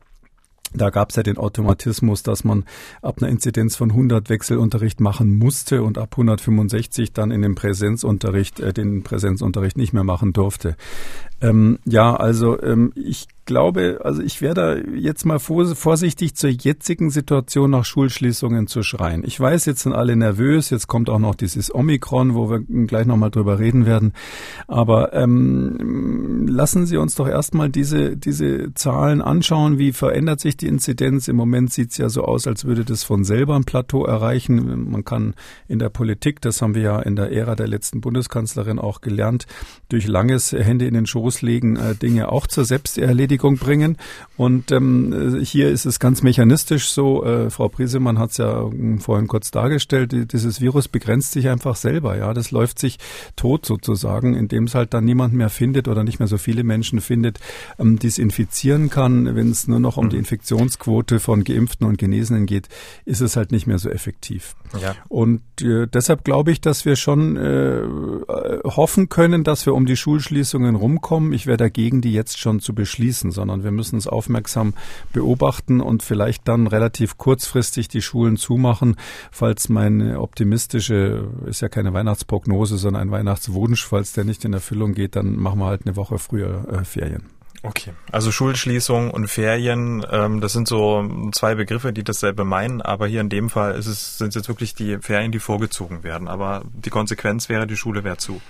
Da 0.73 0.91
gab 0.91 1.09
es 1.09 1.15
ja 1.15 1.23
den 1.23 1.37
Automatismus, 1.37 2.21
dass 2.21 2.43
man 2.43 2.63
ab 3.01 3.17
einer 3.19 3.29
Inzidenz 3.29 3.75
von 3.75 3.91
100 3.91 4.29
Wechselunterricht 4.29 4.99
machen 4.99 5.37
musste 5.37 5.81
und 5.81 5.97
ab 5.97 6.09
165 6.11 7.11
dann 7.11 7.31
in 7.31 7.41
den 7.41 7.55
Präsenzunterricht, 7.55 8.59
äh, 8.59 8.73
den 8.73 9.03
Präsenzunterricht 9.03 9.77
nicht 9.77 9.93
mehr 9.93 10.03
machen 10.03 10.33
durfte. 10.33 10.75
Ähm, 11.41 11.79
ja, 11.85 12.15
also 12.15 12.61
ähm, 12.61 12.91
ich 12.95 13.27
glaube, 13.49 14.01
also 14.03 14.21
ich 14.21 14.41
wäre 14.41 14.53
da 14.53 14.75
jetzt 14.75 15.25
mal 15.25 15.39
vorsichtig 15.39 16.35
zur 16.35 16.51
jetzigen 16.51 17.09
Situation 17.09 17.71
nach 17.71 17.83
Schulschließungen 17.83 18.67
zu 18.67 18.83
schreien. 18.83 19.23
Ich 19.25 19.39
weiß, 19.39 19.65
jetzt 19.65 19.81
sind 19.81 19.93
alle 19.93 20.15
nervös, 20.15 20.69
jetzt 20.69 20.87
kommt 20.87 21.09
auch 21.09 21.17
noch 21.17 21.33
dieses 21.33 21.73
Omikron, 21.73 22.35
wo 22.35 22.51
wir 22.51 22.59
gleich 22.85 23.07
nochmal 23.07 23.31
drüber 23.31 23.57
reden 23.57 23.87
werden. 23.87 24.13
Aber 24.67 25.13
ähm, 25.13 26.45
lassen 26.47 26.85
Sie 26.85 26.97
uns 26.97 27.15
doch 27.15 27.27
erstmal 27.27 27.69
diese, 27.69 28.15
diese 28.15 28.71
Zahlen 28.75 29.19
anschauen. 29.19 29.79
Wie 29.79 29.93
verändert 29.93 30.41
sich 30.41 30.55
die 30.55 30.67
Inzidenz? 30.67 31.27
Im 31.27 31.35
Moment 31.35 31.73
sieht 31.73 31.89
es 31.89 31.97
ja 31.97 32.09
so 32.09 32.25
aus, 32.25 32.45
als 32.45 32.65
würde 32.65 32.85
das 32.85 33.03
von 33.03 33.23
selber 33.23 33.55
ein 33.55 33.63
Plateau 33.63 34.05
erreichen. 34.05 34.91
Man 34.91 35.03
kann 35.03 35.33
in 35.67 35.79
der 35.79 35.89
Politik, 35.89 36.39
das 36.41 36.61
haben 36.61 36.75
wir 36.75 36.83
ja 36.83 36.99
in 36.99 37.15
der 37.15 37.31
Ära 37.31 37.55
der 37.55 37.67
letzten 37.67 37.99
Bundeskanzlerin 37.99 38.77
auch 38.77 39.01
gelernt, 39.01 39.47
durch 39.87 40.05
langes 40.05 40.51
Hände 40.51 40.85
in 40.85 40.93
den 40.93 41.07
Schoß 41.07 41.28
legen, 41.41 41.75
äh, 41.75 41.95
Dinge 41.95 42.31
auch 42.31 42.47
zur 42.47 42.65
Selbsterledigung 42.65 43.57
bringen. 43.57 43.97
Und 44.37 44.71
ähm, 44.71 45.39
hier 45.43 45.69
ist 45.69 45.85
es 45.85 45.99
ganz 45.99 46.23
mechanistisch 46.23 46.89
so, 46.89 47.23
äh, 47.23 47.49
Frau 47.49 47.69
Briesemann 47.69 48.19
hat 48.19 48.31
es 48.31 48.37
ja 48.37 48.61
ähm, 48.61 48.99
vorhin 48.99 49.27
kurz 49.27 49.51
dargestellt, 49.51 50.33
dieses 50.33 50.61
Virus 50.61 50.87
begrenzt 50.87 51.31
sich 51.31 51.49
einfach 51.49 51.75
selber. 51.75 52.17
Ja, 52.17 52.33
Das 52.33 52.51
läuft 52.51 52.79
sich 52.79 52.99
tot 53.35 53.65
sozusagen, 53.65 54.35
indem 54.35 54.65
es 54.65 54.75
halt 54.75 54.93
dann 54.93 55.05
niemand 55.05 55.33
mehr 55.33 55.49
findet 55.49 55.87
oder 55.87 56.03
nicht 56.03 56.19
mehr 56.19 56.27
so 56.27 56.37
viele 56.37 56.63
Menschen 56.63 57.01
findet, 57.01 57.39
ähm, 57.77 57.99
die 57.99 58.07
es 58.07 58.17
infizieren 58.17 58.89
kann. 58.89 59.35
Wenn 59.35 59.51
es 59.51 59.67
nur 59.67 59.79
noch 59.79 59.97
um 59.97 60.09
die 60.09 60.15
mhm. 60.15 60.21
Infektionsquote 60.21 61.19
von 61.19 61.43
Geimpften 61.43 61.87
und 61.87 61.97
Genesenen 61.97 62.45
geht, 62.45 62.67
ist 63.05 63.21
es 63.21 63.35
halt 63.35 63.51
nicht 63.51 63.67
mehr 63.67 63.79
so 63.79 63.89
effektiv. 63.89 64.55
Ja. 64.81 64.95
Und 65.07 65.41
äh, 65.61 65.87
deshalb 65.87 66.23
glaube 66.23 66.51
ich, 66.51 66.61
dass 66.61 66.85
wir 66.85 66.95
schon 66.95 67.37
äh, 67.37 67.81
hoffen 68.63 69.09
können, 69.09 69.43
dass 69.43 69.65
wir 69.65 69.73
um 69.73 69.85
die 69.85 69.97
Schulschließungen 69.97 70.75
rumkommen. 70.75 71.18
Ich 71.33 71.47
wäre 71.47 71.57
dagegen, 71.57 72.01
die 72.01 72.13
jetzt 72.13 72.39
schon 72.39 72.59
zu 72.59 72.73
beschließen 72.73 73.31
sondern 73.31 73.63
wir 73.63 73.71
müssen 73.71 73.97
es 73.97 74.07
aufmerksam 74.07 74.73
beobachten 75.13 75.81
und 75.81 76.03
vielleicht 76.03 76.47
dann 76.47 76.67
relativ 76.67 77.17
kurzfristig 77.17 77.87
die 77.87 78.01
Schulen 78.01 78.37
zumachen, 78.37 78.95
falls 79.31 79.69
meine 79.69 80.19
optimistische, 80.19 81.27
ist 81.45 81.61
ja 81.61 81.69
keine 81.69 81.93
Weihnachtsprognose, 81.93 82.77
sondern 82.77 83.03
ein 83.03 83.11
Weihnachtswunsch, 83.11 83.85
falls 83.85 84.13
der 84.13 84.25
nicht 84.25 84.45
in 84.45 84.53
Erfüllung 84.53 84.93
geht, 84.93 85.15
dann 85.15 85.35
machen 85.35 85.59
wir 85.59 85.65
halt 85.65 85.85
eine 85.85 85.95
Woche 85.95 86.17
früher 86.17 86.67
äh, 86.71 86.83
Ferien. 86.83 87.23
Okay, 87.61 87.91
also 88.09 88.31
Schulschließung 88.31 89.11
und 89.11 89.27
Ferien, 89.27 90.05
ähm, 90.09 90.39
das 90.39 90.53
sind 90.53 90.67
so 90.67 91.29
zwei 91.33 91.55
Begriffe, 91.55 91.91
die 91.91 92.05
dasselbe 92.05 92.45
meinen, 92.45 92.81
aber 92.81 93.05
hier 93.07 93.19
in 93.19 93.27
dem 93.27 93.49
Fall 93.49 93.71
es, 93.71 94.17
sind 94.17 94.29
es 94.29 94.35
jetzt 94.35 94.47
wirklich 94.47 94.75
die 94.75 94.97
Ferien, 94.99 95.33
die 95.33 95.39
vorgezogen 95.39 96.03
werden. 96.03 96.29
Aber 96.29 96.63
die 96.73 96.89
Konsequenz 96.89 97.49
wäre, 97.49 97.67
die 97.67 97.75
Schule 97.75 98.05
wäre 98.05 98.15
zu. 98.15 98.41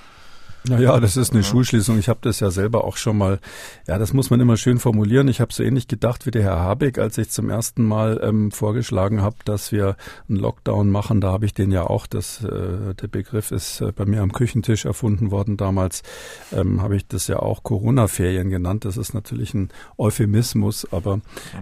Naja, 0.67 0.99
das 0.99 1.15
ist 1.15 1.31
eine 1.31 1.41
ja. 1.41 1.47
Schulschließung. 1.47 1.97
Ich 1.99 2.09
habe 2.09 2.19
das 2.21 2.39
ja 2.41 2.51
selber 2.51 2.83
auch 2.83 2.97
schon 2.97 3.17
mal, 3.17 3.39
ja, 3.87 3.97
das 3.97 4.13
muss 4.13 4.29
man 4.29 4.39
immer 4.41 4.57
schön 4.57 4.77
formulieren. 4.79 5.27
Ich 5.27 5.39
habe 5.39 5.53
so 5.53 5.63
ähnlich 5.63 5.87
gedacht 5.87 6.25
wie 6.25 6.31
der 6.31 6.43
Herr 6.43 6.59
Habeck, 6.59 6.97
als 6.97 7.17
ich 7.17 7.29
zum 7.29 7.49
ersten 7.49 7.83
Mal 7.83 8.19
ähm, 8.21 8.51
vorgeschlagen 8.51 9.21
habe, 9.21 9.37
dass 9.45 9.71
wir 9.71 9.95
einen 10.27 10.37
Lockdown 10.37 10.89
machen. 10.89 11.21
Da 11.21 11.31
habe 11.31 11.45
ich 11.45 11.53
den 11.53 11.71
ja 11.71 11.83
auch, 11.83 12.07
das, 12.07 12.43
äh, 12.43 12.93
der 12.93 13.07
Begriff 13.07 13.51
ist 13.51 13.79
äh, 13.81 13.93
bei 13.93 14.05
mir 14.05 14.21
am 14.21 14.33
Küchentisch 14.33 14.85
erfunden 14.85 15.31
worden 15.31 15.55
damals, 15.55 16.03
ähm, 16.51 16.81
habe 16.81 16.97
ich 16.97 17.07
das 17.07 17.27
ja 17.27 17.39
auch 17.39 17.63
Corona-Ferien 17.63 18.49
genannt. 18.49 18.83
Das 18.83 18.97
ist 18.97 19.13
natürlich 19.13 19.53
ein 19.53 19.69
Euphemismus, 19.97 20.85
aber 20.91 21.21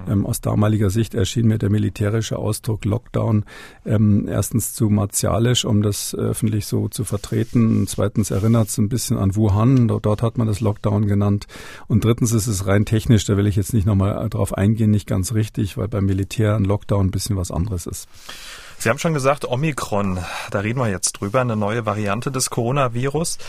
ähm, 0.09 0.25
aus 0.25 0.41
damaliger 0.41 0.89
Sicht 0.89 1.13
erschien 1.13 1.47
mir 1.47 1.59
der 1.59 1.69
militärische 1.69 2.37
Ausdruck 2.37 2.83
Lockdown 2.83 3.45
ähm, 3.85 4.27
erstens 4.27 4.73
zu 4.73 4.89
martialisch, 4.89 5.65
um 5.65 5.83
das 5.83 6.15
öffentlich 6.15 6.65
so 6.65 6.87
zu 6.87 7.03
vertreten. 7.03 7.85
zweitens 7.87 8.31
erinnert 8.31 8.69
es 8.69 8.77
ein 8.87 8.89
bisschen 8.89 9.17
an 9.17 9.35
Wuhan, 9.35 9.87
dort 9.87 10.21
hat 10.21 10.37
man 10.37 10.47
das 10.47 10.61
Lockdown 10.61 11.07
genannt. 11.07 11.45
Und 11.87 12.03
drittens 12.03 12.31
ist 12.31 12.47
es 12.47 12.65
rein 12.65 12.85
technisch, 12.85 13.25
da 13.25 13.37
will 13.37 13.47
ich 13.47 13.55
jetzt 13.55 13.73
nicht 13.73 13.85
nochmal 13.85 14.29
drauf 14.29 14.53
eingehen, 14.53 14.91
nicht 14.91 15.07
ganz 15.07 15.33
richtig, 15.33 15.77
weil 15.77 15.87
beim 15.87 16.05
Militär 16.05 16.55
ein 16.55 16.63
Lockdown 16.63 17.07
ein 17.07 17.11
bisschen 17.11 17.37
was 17.37 17.51
anderes 17.51 17.85
ist. 17.85 18.07
Sie 18.79 18.89
haben 18.89 18.99
schon 18.99 19.15
gesagt, 19.15 19.43
Omikron, 19.43 20.19
da 20.51 20.59
reden 20.59 20.79
wir 20.79 20.89
jetzt 20.89 21.13
drüber, 21.13 21.41
eine 21.41 21.55
neue 21.55 21.85
Variante 21.85 22.31
des 22.31 22.51
Coronavirus. 22.51 23.39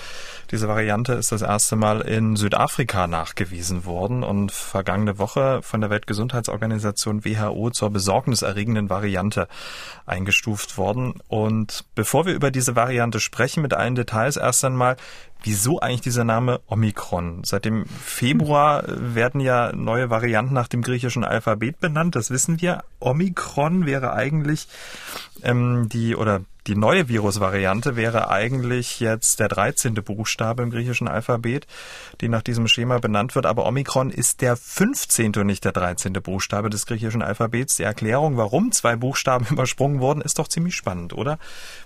Diese 0.50 0.66
Variante 0.66 1.12
ist 1.12 1.30
das 1.30 1.42
erste 1.42 1.76
Mal 1.76 2.00
in 2.00 2.34
Südafrika 2.34 3.06
nachgewiesen 3.06 3.84
worden 3.84 4.22
und 4.22 4.50
vergangene 4.50 5.18
Woche 5.18 5.60
von 5.62 5.82
der 5.82 5.90
Weltgesundheitsorganisation 5.90 7.26
WHO 7.26 7.68
zur 7.68 7.90
besorgniserregenden 7.90 8.88
Variante 8.88 9.46
eingestuft 10.06 10.78
worden. 10.78 11.14
Und 11.28 11.84
bevor 11.94 12.24
wir 12.24 12.32
über 12.32 12.50
diese 12.50 12.76
Variante 12.76 13.20
sprechen 13.20 13.60
mit 13.60 13.74
allen 13.74 13.94
Details, 13.94 14.38
erst 14.38 14.64
einmal, 14.64 14.96
wieso 15.42 15.80
eigentlich 15.80 16.00
dieser 16.00 16.24
Name 16.24 16.60
Omikron? 16.66 17.44
Seit 17.44 17.66
dem 17.66 17.84
Februar 17.84 18.84
werden 18.86 19.42
ja 19.42 19.72
neue 19.74 20.08
Varianten 20.08 20.54
nach 20.54 20.68
dem 20.68 20.80
griechischen 20.80 21.24
Alphabet 21.24 21.78
benannt, 21.78 22.16
das 22.16 22.30
wissen 22.30 22.62
wir. 22.62 22.84
Omikron 23.00 23.84
wäre 23.84 24.14
eigentlich 24.14 24.66
ähm, 25.42 25.90
die 25.90 26.16
oder 26.16 26.40
die 26.68 26.76
neue 26.76 27.08
Virusvariante 27.08 27.96
wäre 27.96 28.30
eigentlich 28.30 29.00
jetzt 29.00 29.40
der 29.40 29.48
13. 29.48 29.94
Buchstabe 29.94 30.62
im 30.62 30.70
griechischen 30.70 31.08
Alphabet, 31.08 31.66
die 32.20 32.28
nach 32.28 32.42
diesem 32.42 32.68
Schema 32.68 32.98
benannt 32.98 33.34
wird. 33.34 33.46
Aber 33.46 33.64
Omikron 33.64 34.10
ist 34.10 34.42
der 34.42 34.54
15. 34.54 35.34
und 35.36 35.46
nicht 35.46 35.64
der 35.64 35.72
13. 35.72 36.12
Buchstabe 36.12 36.68
des 36.68 36.84
griechischen 36.84 37.22
Alphabets. 37.22 37.76
Die 37.76 37.84
Erklärung, 37.84 38.36
warum 38.36 38.70
zwei 38.70 38.96
Buchstaben 38.96 39.46
übersprungen 39.50 40.00
wurden, 40.00 40.20
ist 40.20 40.38
doch 40.38 40.46
ziemlich 40.46 40.76
spannend, 40.76 41.14
oder? 41.14 41.38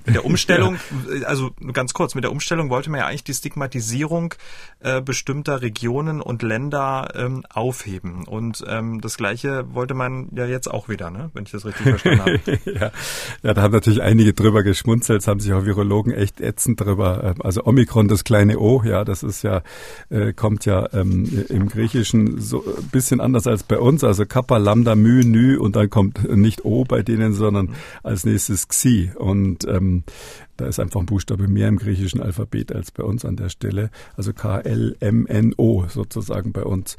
Mit 0.05 0.16
der 0.16 0.25
Umstellung, 0.25 0.79
ja. 1.14 1.27
also 1.29 1.53
ganz 1.73 1.95
kurz, 1.95 2.16
mit 2.16 2.25
der 2.25 2.33
Umstellung 2.33 2.68
wollte 2.68 2.90
man 2.90 2.99
ja 2.99 3.07
eigentlich 3.07 3.23
die 3.23 3.35
Stigmatisierung 3.35 4.35
äh, 4.81 5.01
bestimmter 5.01 5.62
Regionen 5.62 6.21
und 6.21 6.42
Länder 6.42 7.12
ähm, 7.14 7.45
aufheben. 7.49 8.25
Und 8.25 8.64
ähm, 8.66 9.01
das 9.01 9.16
Gleiche 9.16 9.73
wollte 9.73 9.95
man 9.95 10.29
ja 10.35 10.47
jetzt 10.47 10.68
auch 10.68 10.88
wieder, 10.88 11.12
ne? 11.12 11.31
wenn 11.35 11.45
ich 11.45 11.53
das 11.53 11.64
richtig 11.64 11.87
verstanden 11.87 12.21
habe. 12.21 12.61
ja. 12.64 12.90
ja, 13.45 13.55
da 13.55 13.62
haben 13.62 13.73
natürlich 13.73 14.03
einige 14.03 14.33
drüber 14.33 14.64
geschmunzelt, 14.73 15.27
haben 15.27 15.39
sich 15.39 15.53
auch 15.53 15.67
Virologen 15.67 16.13
echt 16.13 16.41
ätzend 16.41 16.81
drüber. 16.81 17.23
Ähm, 17.23 17.43
also 17.43 17.65
Omikron, 17.65 18.09
das 18.09 18.25
kleine 18.25 18.59
O, 18.59 18.83
ja, 18.83 19.05
das 19.05 19.23
ist 19.23 19.43
ja, 19.43 19.63
äh, 20.09 20.33
kommt 20.33 20.65
ja 20.65 20.89
ähm, 20.95 21.45
im 21.51 21.69
Griechischen 21.69 22.41
so 22.41 22.65
ein 22.65 22.89
bisschen 22.91 23.21
anders 23.21 23.47
als 23.47 23.63
bei 23.63 23.79
uns. 23.79 24.03
Also 24.03 24.25
Kappa, 24.25 24.57
Lambda, 24.57 24.97
Mü, 24.97 25.25
Nü 25.25 25.59
und 25.59 25.77
dann 25.77 25.91
kommt 25.91 26.29
nicht 26.35 26.65
O 26.65 26.85
bei 26.85 27.03
denen, 27.03 27.35
sondern 27.35 27.75
als 28.03 28.25
nächstes 28.25 28.69
Xi. 28.69 29.11
Und 29.15 29.67
ähm, 29.69 30.05
da 30.57 30.67
ist 30.67 30.81
einfach 30.81 31.01
ein 31.01 31.07
Buchstabe 31.07 31.49
mehr 31.49 31.69
im 31.69 31.79
griechischen 31.79 32.23
Alphabet 32.23 32.73
als 32.73 32.91
bei 32.91 33.03
uns 33.03 33.25
an 33.25 33.37
der 33.37 33.51
Stelle. 33.51 33.91
Also 34.17 34.33
K-L-M-N-O 34.33 35.85
sozusagen 35.89 36.53
bei 36.53 36.63
uns. 36.63 36.97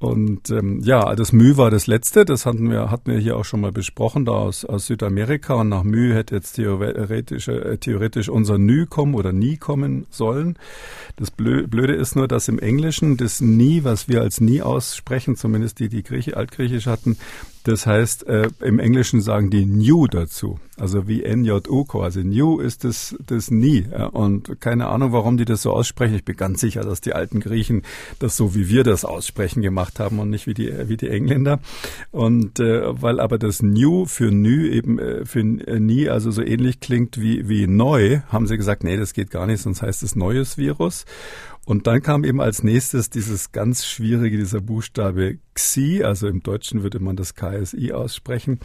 Und 0.00 0.48
ähm, 0.48 0.80
ja, 0.82 1.14
das 1.14 1.30
Mü 1.34 1.58
war 1.58 1.70
das 1.70 1.86
letzte, 1.86 2.24
das 2.24 2.46
hatten 2.46 2.70
wir, 2.70 2.90
hatten 2.90 3.12
wir 3.12 3.18
hier 3.18 3.36
auch 3.36 3.44
schon 3.44 3.60
mal 3.60 3.70
besprochen, 3.70 4.24
da 4.24 4.32
aus, 4.32 4.64
aus 4.64 4.86
Südamerika. 4.86 5.52
Und 5.52 5.68
nach 5.68 5.82
Mü 5.82 6.14
hätte 6.14 6.36
jetzt 6.36 6.54
theoretisch, 6.54 7.48
äh, 7.48 7.76
theoretisch 7.76 8.30
unser 8.30 8.56
Nü 8.56 8.86
kommen 8.86 9.14
oder 9.14 9.32
nie 9.32 9.58
kommen 9.58 10.06
sollen. 10.08 10.56
Das 11.16 11.30
Blöde 11.30 11.92
ist 11.92 12.16
nur, 12.16 12.28
dass 12.28 12.48
im 12.48 12.58
Englischen 12.58 13.18
das 13.18 13.42
nie, 13.42 13.84
was 13.84 14.08
wir 14.08 14.22
als 14.22 14.40
nie 14.40 14.62
aussprechen, 14.62 15.36
zumindest 15.36 15.80
die, 15.80 15.90
die 15.90 16.02
Grieche, 16.02 16.34
Altgriechisch 16.34 16.86
hatten, 16.86 17.18
das 17.64 17.86
heißt, 17.86 18.26
äh, 18.26 18.48
im 18.60 18.78
Englischen 18.78 19.20
sagen 19.20 19.50
die 19.50 19.66
new 19.66 20.06
dazu, 20.06 20.58
also 20.78 21.06
wie 21.06 21.22
N-J-U 21.22 21.84
quasi. 21.84 22.24
New 22.24 22.58
ist 22.58 22.84
das, 22.84 23.14
das 23.26 23.50
nie. 23.50 23.86
Ja, 23.90 24.06
und 24.06 24.60
keine 24.60 24.88
Ahnung, 24.88 25.12
warum 25.12 25.36
die 25.36 25.44
das 25.44 25.62
so 25.62 25.72
aussprechen. 25.72 26.14
Ich 26.14 26.24
bin 26.24 26.36
ganz 26.36 26.60
sicher, 26.60 26.82
dass 26.82 27.02
die 27.02 27.12
alten 27.12 27.40
Griechen 27.40 27.82
das 28.18 28.36
so 28.36 28.54
wie 28.54 28.68
wir 28.70 28.82
das 28.82 29.04
aussprechen 29.04 29.60
gemacht 29.60 30.00
haben 30.00 30.18
und 30.20 30.30
nicht 30.30 30.46
wie 30.46 30.54
die, 30.54 30.72
wie 30.88 30.96
die 30.96 31.08
Engländer. 31.08 31.60
Und 32.10 32.60
äh, 32.60 32.82
weil 33.02 33.20
aber 33.20 33.38
das 33.38 33.62
new 33.62 34.06
für 34.06 34.30
nü 34.30 34.70
eben 34.70 34.98
äh, 34.98 35.26
für 35.26 35.40
äh, 35.40 35.80
nie 35.80 36.08
also 36.08 36.30
so 36.30 36.42
ähnlich 36.42 36.80
klingt 36.80 37.20
wie, 37.20 37.48
wie 37.48 37.66
neu, 37.66 38.20
haben 38.28 38.46
sie 38.46 38.56
gesagt, 38.56 38.84
nee, 38.84 38.96
das 38.96 39.12
geht 39.12 39.30
gar 39.30 39.46
nicht, 39.46 39.60
sonst 39.60 39.82
heißt 39.82 40.02
es 40.02 40.16
neues 40.16 40.56
Virus. 40.56 41.04
Und 41.66 41.86
dann 41.86 42.02
kam 42.02 42.24
eben 42.24 42.40
als 42.40 42.64
nächstes 42.64 43.10
dieses 43.10 43.52
ganz 43.52 43.86
schwierige, 43.86 44.36
dieser 44.36 44.60
Buchstabe 44.60 45.38
XI, 45.54 46.02
also 46.02 46.26
im 46.26 46.42
Deutschen 46.42 46.82
würde 46.82 47.00
man 47.00 47.16
das 47.16 47.34
KSI 47.34 47.92
aussprechen. 47.92 48.60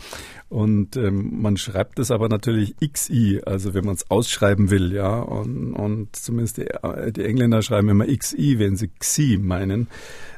Und 0.49 0.95
ähm, 0.95 1.41
man 1.41 1.57
schreibt 1.57 1.99
es 1.99 2.09
aber 2.09 2.29
natürlich 2.29 2.75
XI, 2.77 3.41
also 3.45 3.73
wenn 3.73 3.85
man 3.85 3.95
es 3.95 4.09
ausschreiben 4.09 4.69
will, 4.71 4.93
ja. 4.93 5.19
Und, 5.19 5.73
und 5.73 6.15
zumindest 6.15 6.57
die, 6.57 6.67
die 7.11 7.25
Engländer 7.25 7.61
schreiben 7.61 7.89
immer 7.89 8.07
XI, 8.07 8.59
wenn 8.59 8.75
sie 8.75 8.87
XI 8.87 9.39
meinen. 9.41 9.87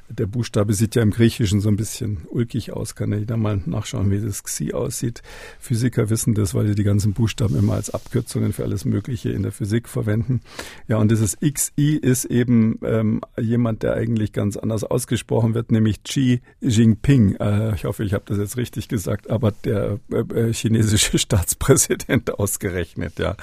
Der 0.09 0.25
Buchstabe 0.25 0.73
sieht 0.73 0.95
ja 0.95 1.01
im 1.01 1.11
Griechischen 1.11 1.59
so 1.59 1.69
ein 1.69 1.75
bisschen 1.75 2.19
ulkig 2.29 2.71
aus. 2.73 2.95
Kann 2.95 3.11
ja 3.11 3.17
jeder 3.17 3.37
mal 3.37 3.61
nachschauen, 3.65 4.09
wie 4.11 4.19
das 4.19 4.43
Xi 4.43 4.73
aussieht. 4.73 5.21
Physiker 5.59 6.09
wissen 6.09 6.33
das, 6.33 6.53
weil 6.53 6.67
sie 6.67 6.75
die 6.75 6.83
ganzen 6.83 7.13
Buchstaben 7.13 7.57
immer 7.57 7.73
als 7.73 7.89
Abkürzungen 7.89 8.53
für 8.53 8.63
alles 8.63 8.85
Mögliche 8.85 9.29
in 9.29 9.43
der 9.43 9.51
Physik 9.51 9.89
verwenden. 9.89 10.41
Ja, 10.87 10.97
und 10.97 11.11
dieses 11.11 11.37
XI 11.39 11.95
ist 11.95 12.25
eben 12.25 12.79
ähm, 12.83 13.21
jemand, 13.39 13.83
der 13.83 13.93
eigentlich 13.93 14.31
ganz 14.31 14.57
anders 14.57 14.83
ausgesprochen 14.83 15.53
wird, 15.53 15.71
nämlich 15.71 16.03
Xi 16.03 16.41
Jinping. 16.61 17.35
Äh, 17.35 17.75
ich 17.75 17.85
hoffe, 17.85 18.03
ich 18.03 18.13
habe 18.13 18.23
das 18.27 18.37
jetzt 18.37 18.57
richtig 18.57 18.87
gesagt, 18.87 19.29
aber 19.29 19.51
der 19.51 19.99
äh, 20.11 20.49
äh 20.49 20.53
chinesische 20.53 21.17
Staatspräsident 21.17 22.39
ausgerechnet, 22.39 23.19
ja. 23.19 23.35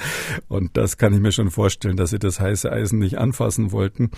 Und 0.49 0.77
das 0.77 0.97
kann 0.97 1.13
ich 1.13 1.21
mir 1.21 1.33
schon 1.33 1.51
vorstellen, 1.51 1.97
dass 1.97 2.11
sie 2.11 2.19
das 2.19 2.41
heiße 2.41 2.71
Eisen 2.71 2.99
nicht 2.99 3.19
anfassen 3.19 3.73
wollten. 3.73 4.11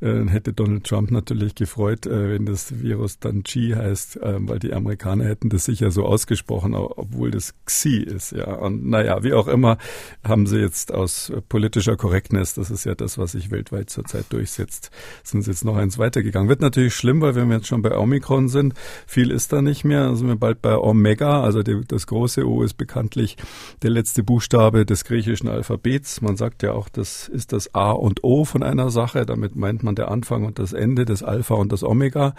Äh, 0.00 0.26
hätte 0.26 0.52
Donald 0.52 0.84
Trump 0.84 1.10
natürlich 1.10 1.54
gefreut, 1.54 1.91
gefreut, 1.92 2.06
äh, 2.06 2.32
wenn 2.32 2.46
das 2.46 2.82
Virus 2.82 3.18
dann 3.18 3.42
G 3.42 3.74
heißt, 3.74 4.16
äh, 4.16 4.36
weil 4.40 4.58
die 4.58 4.72
Amerikaner 4.72 5.24
hätten 5.24 5.48
das 5.48 5.64
sicher 5.64 5.90
so 5.90 6.04
ausgesprochen, 6.04 6.74
obwohl 6.74 7.30
das 7.30 7.54
Xi 7.64 7.98
ist. 7.98 8.32
Ja, 8.32 8.54
und 8.54 8.88
naja, 8.88 9.22
wie 9.22 9.32
auch 9.32 9.48
immer, 9.48 9.78
haben 10.24 10.46
sie 10.46 10.58
jetzt 10.58 10.92
aus 10.92 11.32
politischer 11.48 11.96
Correctness, 11.96 12.54
das 12.54 12.70
ist 12.70 12.84
ja 12.84 12.94
das, 12.94 13.18
was 13.18 13.32
sich 13.32 13.50
weltweit 13.50 13.90
zurzeit 13.90 14.26
durchsetzt, 14.30 14.90
sind 15.22 15.42
sie 15.42 15.50
jetzt 15.50 15.64
noch 15.64 15.76
eins 15.76 15.98
weitergegangen. 15.98 16.48
Wird 16.48 16.60
natürlich 16.60 16.94
schlimm, 16.94 17.20
weil 17.20 17.34
wir 17.34 17.44
jetzt 17.52 17.66
schon 17.66 17.82
bei 17.82 17.96
Omikron 17.96 18.48
sind. 18.48 18.74
Viel 19.06 19.30
ist 19.30 19.52
da 19.52 19.62
nicht 19.62 19.84
mehr. 19.84 20.04
Dann 20.04 20.16
sind 20.16 20.28
wir 20.28 20.36
bald 20.36 20.62
bei 20.62 20.76
Omega, 20.76 21.42
also 21.42 21.62
die, 21.62 21.80
das 21.86 22.06
große 22.06 22.46
O 22.46 22.62
ist 22.62 22.74
bekanntlich 22.74 23.36
der 23.82 23.90
letzte 23.90 24.22
Buchstabe 24.22 24.86
des 24.86 25.04
griechischen 25.04 25.48
Alphabets. 25.48 26.20
Man 26.20 26.36
sagt 26.36 26.62
ja 26.62 26.72
auch, 26.72 26.88
das 26.88 27.28
ist 27.28 27.52
das 27.52 27.74
A 27.74 27.92
und 27.92 28.24
O 28.24 28.44
von 28.44 28.62
einer 28.62 28.90
Sache. 28.90 29.26
Damit 29.26 29.56
meint 29.56 29.82
man 29.82 29.94
der 29.94 30.10
Anfang 30.10 30.44
und 30.44 30.58
das 30.58 30.72
Ende, 30.72 31.04
des 31.04 31.22
Alpha 31.22 31.54
und 31.54 31.72
das 31.72 31.81
das 31.82 31.90
Omega. 31.90 32.34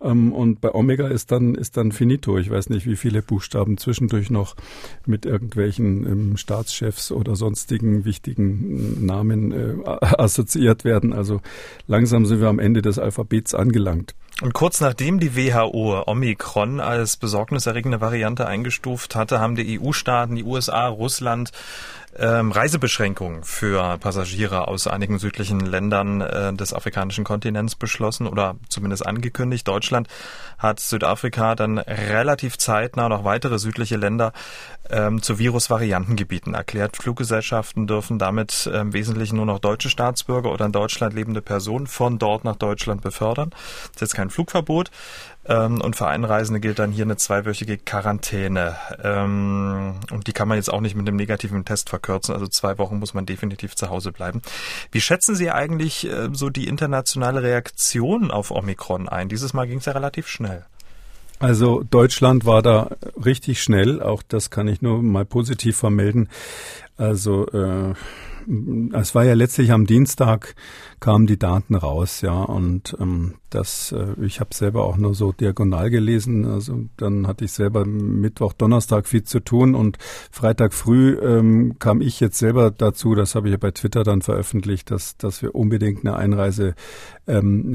Ähm, 0.00 0.32
und 0.32 0.60
bei 0.60 0.74
Omega 0.74 1.08
ist 1.08 1.32
dann, 1.32 1.54
ist 1.54 1.76
dann 1.76 1.92
finito. 1.92 2.38
Ich 2.38 2.50
weiß 2.50 2.70
nicht, 2.70 2.86
wie 2.86 2.96
viele 2.96 3.22
Buchstaben 3.22 3.78
zwischendurch 3.78 4.30
noch 4.30 4.56
mit 5.06 5.26
irgendwelchen 5.26 6.06
ähm, 6.06 6.36
Staatschefs 6.36 7.12
oder 7.12 7.36
sonstigen 7.36 8.04
wichtigen 8.04 9.04
Namen 9.04 9.52
äh, 9.52 9.74
assoziiert 10.00 10.84
werden. 10.84 11.12
Also 11.12 11.40
langsam 11.86 12.26
sind 12.26 12.40
wir 12.40 12.48
am 12.48 12.58
Ende 12.58 12.82
des 12.82 12.98
Alphabets 12.98 13.54
angelangt. 13.54 14.14
Und 14.42 14.52
kurz 14.52 14.82
nachdem 14.82 15.18
die 15.18 15.34
WHO 15.34 16.02
Omikron 16.06 16.78
als 16.78 17.16
besorgniserregende 17.16 18.02
Variante 18.02 18.46
eingestuft 18.46 19.16
hatte, 19.16 19.40
haben 19.40 19.54
die 19.54 19.80
EU-Staaten, 19.80 20.36
die 20.36 20.44
USA, 20.44 20.88
Russland 20.88 21.52
ähm, 22.18 22.52
Reisebeschränkungen 22.52 23.44
für 23.44 23.98
Passagiere 23.98 24.68
aus 24.68 24.86
einigen 24.86 25.18
südlichen 25.18 25.60
Ländern 25.60 26.20
äh, 26.20 26.52
des 26.52 26.72
afrikanischen 26.72 27.24
Kontinents 27.24 27.74
beschlossen 27.74 28.26
oder 28.26 28.56
zumindest 28.68 29.06
angekündigt. 29.06 29.66
Deutschland 29.68 30.08
hat 30.58 30.80
Südafrika 30.80 31.54
dann 31.54 31.78
relativ 31.78 32.58
zeitnah 32.58 33.08
noch 33.08 33.24
weitere 33.24 33.58
südliche 33.58 33.96
Länder 33.96 34.32
ähm, 34.90 35.22
zu 35.22 35.38
Virusvariantengebieten 35.38 36.54
erklärt. 36.54 36.96
Fluggesellschaften 36.96 37.86
dürfen 37.86 38.18
damit 38.18 38.66
äh, 38.66 38.80
im 38.80 38.92
Wesentlichen 38.92 39.36
nur 39.36 39.46
noch 39.46 39.58
deutsche 39.58 39.90
Staatsbürger 39.90 40.50
oder 40.52 40.66
in 40.66 40.72
Deutschland 40.72 41.14
lebende 41.14 41.42
Personen 41.42 41.86
von 41.86 42.18
dort 42.18 42.44
nach 42.44 42.56
Deutschland 42.56 43.02
befördern. 43.02 43.50
Das 43.50 43.96
ist 43.96 44.00
jetzt 44.00 44.14
kein 44.14 44.30
Flugverbot. 44.30 44.90
Ähm, 45.48 45.80
und 45.80 45.96
für 45.96 46.06
Einreisende 46.08 46.60
gilt 46.60 46.78
dann 46.78 46.90
hier 46.90 47.04
eine 47.04 47.16
zweiwöchige 47.16 47.78
Quarantäne. 47.78 48.76
Ähm, 49.02 49.94
und 50.10 50.26
die 50.26 50.32
kann 50.32 50.48
man 50.48 50.56
jetzt 50.56 50.72
auch 50.72 50.80
nicht 50.80 50.96
mit 50.96 51.06
einem 51.06 51.16
negativen 51.16 51.64
Test 51.64 51.88
verkürzen. 51.90 52.34
Also 52.34 52.46
zwei 52.48 52.78
Wochen 52.78 52.98
muss 52.98 53.14
man 53.14 53.26
definitiv 53.26 53.76
zu 53.76 53.88
Hause 53.88 54.12
bleiben. 54.12 54.42
Wie 54.90 55.00
schätzen 55.00 55.36
Sie 55.36 55.50
eigentlich 55.50 56.06
äh, 56.06 56.28
so 56.32 56.50
die 56.50 56.66
internationale 56.66 57.42
Reaktion 57.42 58.30
auf 58.30 58.50
Omikron 58.50 59.08
ein? 59.08 59.28
Dieses 59.28 59.52
Mal 59.52 59.66
ging 59.66 59.78
es 59.78 59.84
ja 59.84 59.92
relativ 59.92 60.26
schnell. 60.26 60.64
Also 61.38 61.82
Deutschland 61.82 62.46
war 62.46 62.62
da 62.62 62.96
richtig 63.22 63.62
schnell, 63.62 64.02
auch 64.02 64.22
das 64.26 64.48
kann 64.48 64.68
ich 64.68 64.80
nur 64.80 65.02
mal 65.02 65.26
positiv 65.26 65.76
vermelden. 65.76 66.30
Also 66.96 67.46
äh, 67.48 67.94
es 68.92 69.14
war 69.14 69.24
ja 69.24 69.34
letztlich 69.34 69.70
am 69.70 69.86
Dienstag 69.86 70.54
kamen 71.00 71.26
die 71.26 71.38
Daten 71.38 71.74
raus, 71.74 72.20
ja, 72.20 72.42
und 72.42 72.96
ähm, 73.00 73.34
das, 73.50 73.92
äh, 73.92 74.14
ich 74.24 74.40
habe 74.40 74.54
selber 74.54 74.84
auch 74.84 74.96
nur 74.96 75.14
so 75.14 75.32
diagonal 75.32 75.90
gelesen, 75.90 76.44
also 76.44 76.84
dann 76.96 77.26
hatte 77.26 77.44
ich 77.44 77.52
selber 77.52 77.84
Mittwoch, 77.84 78.52
Donnerstag 78.52 79.06
viel 79.06 79.24
zu 79.24 79.40
tun 79.40 79.74
und 79.74 79.98
Freitag 80.30 80.74
früh 80.74 81.18
ähm, 81.20 81.78
kam 81.78 82.00
ich 82.00 82.20
jetzt 82.20 82.38
selber 82.38 82.70
dazu, 82.70 83.14
das 83.14 83.34
habe 83.34 83.48
ich 83.48 83.52
ja 83.52 83.58
bei 83.58 83.70
Twitter 83.70 84.04
dann 84.04 84.22
veröffentlicht, 84.22 84.90
dass, 84.90 85.16
dass 85.16 85.42
wir 85.42 85.54
unbedingt 85.54 86.04
eine 86.04 86.16
Einreisesperre 86.16 86.76
ähm, 87.26 87.74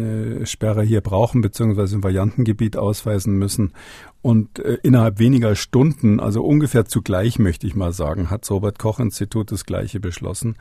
äh, 0.80 0.86
hier 0.86 1.02
brauchen, 1.02 1.42
beziehungsweise 1.42 1.98
ein 1.98 2.04
Variantengebiet 2.04 2.78
ausweisen 2.78 3.38
müssen. 3.38 3.74
Und 4.22 4.60
äh, 4.60 4.78
innerhalb 4.84 5.18
weniger 5.18 5.56
Stunden, 5.56 6.20
also 6.20 6.44
ungefähr 6.44 6.86
zugleich 6.86 7.40
möchte 7.40 7.66
ich 7.66 7.76
mal 7.76 7.92
sagen, 7.92 8.30
hat 8.30 8.44
das 8.44 8.52
Robert 8.52 8.78
Koch 8.78 9.00
Institut 9.00 9.52
das 9.52 9.66
Gleiche 9.66 10.00
beschlossen. 10.00 10.58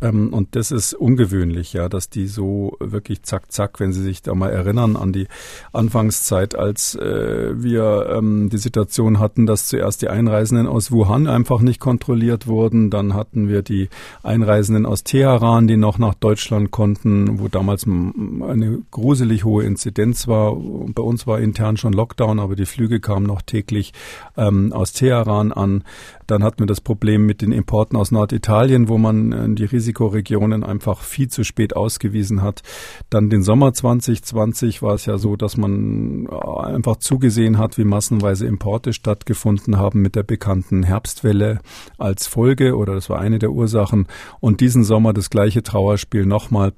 Ähm, 0.00 0.32
und 0.32 0.56
das 0.56 0.70
ist 0.70 0.94
ungewöhnlich, 0.94 1.74
ja, 1.74 1.90
dass 1.90 2.01
die 2.08 2.26
so 2.26 2.76
wirklich 2.80 3.22
zack, 3.22 3.50
zack, 3.52 3.80
wenn 3.80 3.92
Sie 3.92 4.02
sich 4.02 4.22
da 4.22 4.34
mal 4.34 4.50
erinnern 4.50 4.96
an 4.96 5.12
die 5.12 5.26
Anfangszeit, 5.72 6.54
als 6.54 6.94
äh, 6.94 7.62
wir 7.62 8.10
ähm, 8.16 8.48
die 8.50 8.58
Situation 8.58 9.18
hatten, 9.18 9.46
dass 9.46 9.68
zuerst 9.68 10.02
die 10.02 10.08
Einreisenden 10.08 10.66
aus 10.66 10.90
Wuhan 10.90 11.26
einfach 11.26 11.60
nicht 11.60 11.80
kontrolliert 11.80 12.46
wurden. 12.46 12.90
Dann 12.90 13.14
hatten 13.14 13.48
wir 13.48 13.62
die 13.62 13.88
Einreisenden 14.22 14.86
aus 14.86 15.04
Teheran, 15.04 15.66
die 15.66 15.76
noch 15.76 15.98
nach 15.98 16.14
Deutschland 16.14 16.70
konnten, 16.70 17.38
wo 17.38 17.48
damals 17.48 17.86
eine 17.86 18.82
gruselig 18.90 19.44
hohe 19.44 19.64
Inzidenz 19.64 20.28
war. 20.28 20.54
Bei 20.54 21.02
uns 21.02 21.26
war 21.26 21.40
intern 21.40 21.76
schon 21.76 21.92
Lockdown, 21.92 22.38
aber 22.38 22.56
die 22.56 22.66
Flüge 22.66 23.00
kamen 23.00 23.26
noch 23.26 23.42
täglich 23.42 23.92
ähm, 24.36 24.72
aus 24.72 24.92
Teheran 24.92 25.52
an. 25.52 25.84
Dann 26.26 26.42
hatten 26.42 26.60
wir 26.60 26.66
das 26.66 26.80
Problem 26.80 27.26
mit 27.26 27.42
den 27.42 27.52
Importen 27.52 27.96
aus 27.96 28.10
Norditalien, 28.10 28.88
wo 28.88 28.98
man 28.98 29.32
äh, 29.32 29.54
die 29.54 29.64
Risikoregionen 29.64 30.64
einfach 30.64 31.00
viel 31.00 31.28
zu 31.28 31.44
spät 31.44 31.76
ausgewiesen 31.76 32.42
hat. 32.42 32.62
Dann 33.10 33.30
den 33.30 33.42
Sommer 33.42 33.72
2020 33.72 34.82
war 34.82 34.94
es 34.94 35.06
ja 35.06 35.18
so, 35.18 35.36
dass 35.36 35.56
man 35.56 36.26
äh, 36.26 36.60
einfach 36.62 36.96
zugesehen 36.96 37.58
hat, 37.58 37.78
wie 37.78 37.84
massenweise 37.84 38.46
Importe 38.46 38.92
stattgefunden 38.92 39.78
haben 39.78 40.02
mit 40.02 40.16
der 40.16 40.22
bekannten 40.22 40.82
Herbstwelle 40.82 41.60
als 41.98 42.26
Folge 42.26 42.76
oder 42.76 42.94
das 42.94 43.10
war 43.10 43.20
eine 43.20 43.38
der 43.38 43.50
Ursachen. 43.50 44.06
Und 44.40 44.60
diesen 44.60 44.84
Sommer 44.84 45.12
das 45.12 45.30
gleiche 45.30 45.62
Trauerspiel 45.62 46.26
nochmal 46.26 46.72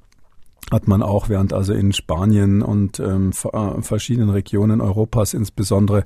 hat 0.71 0.89
man 0.89 1.03
auch 1.03 1.29
während 1.29 1.53
also 1.53 1.75
in 1.75 1.93
Spanien 1.93 2.63
und 2.63 2.99
ähm, 2.99 3.33
äh, 3.53 3.83
verschiedenen 3.83 4.31
Regionen 4.31 4.81
Europas 4.81 5.35
insbesondere 5.35 6.05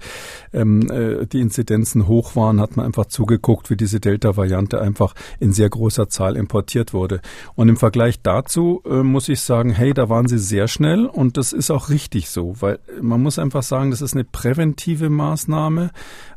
ähm, 0.53 0.91
äh, 0.91 1.27
die 1.27 1.41
Inzidenzen 1.41 2.09
hoch 2.09 2.35
waren, 2.35 2.61
hat 2.61 2.77
man 2.77 2.87
einfach 2.87 3.07
zugeguckt, 3.07 3.71
wie 3.71 3.77
diese 3.77 4.01
Delta-Variante 4.01 4.81
einfach 4.81 5.15
in 5.39 5.53
sehr 5.53 5.69
großer 5.69 6.09
Zahl 6.09 6.37
importiert 6.37 6.93
wurde. 6.93 7.21
Und 7.55 7.69
im 7.69 7.77
Vergleich 7.77 8.21
dazu 8.23 8.83
äh, 8.85 9.03
muss 9.03 9.29
ich 9.29 9.41
sagen, 9.41 9.71
hey, 9.71 9.95
da 9.95 10.09
waren 10.09 10.27
sie 10.27 10.39
sehr 10.39 10.67
schnell 10.67 11.07
und 11.07 11.37
das 11.37 11.53
ist 11.53 11.71
auch 11.71 11.89
richtig 11.89 12.29
so, 12.29 12.57
weil 12.61 12.79
man 13.01 13.23
muss 13.23 13.39
einfach 13.39 13.63
sagen, 13.63 13.91
das 13.91 14.03
ist 14.03 14.15
eine 14.15 14.25
präventive 14.25 15.09
Maßnahme 15.09 15.91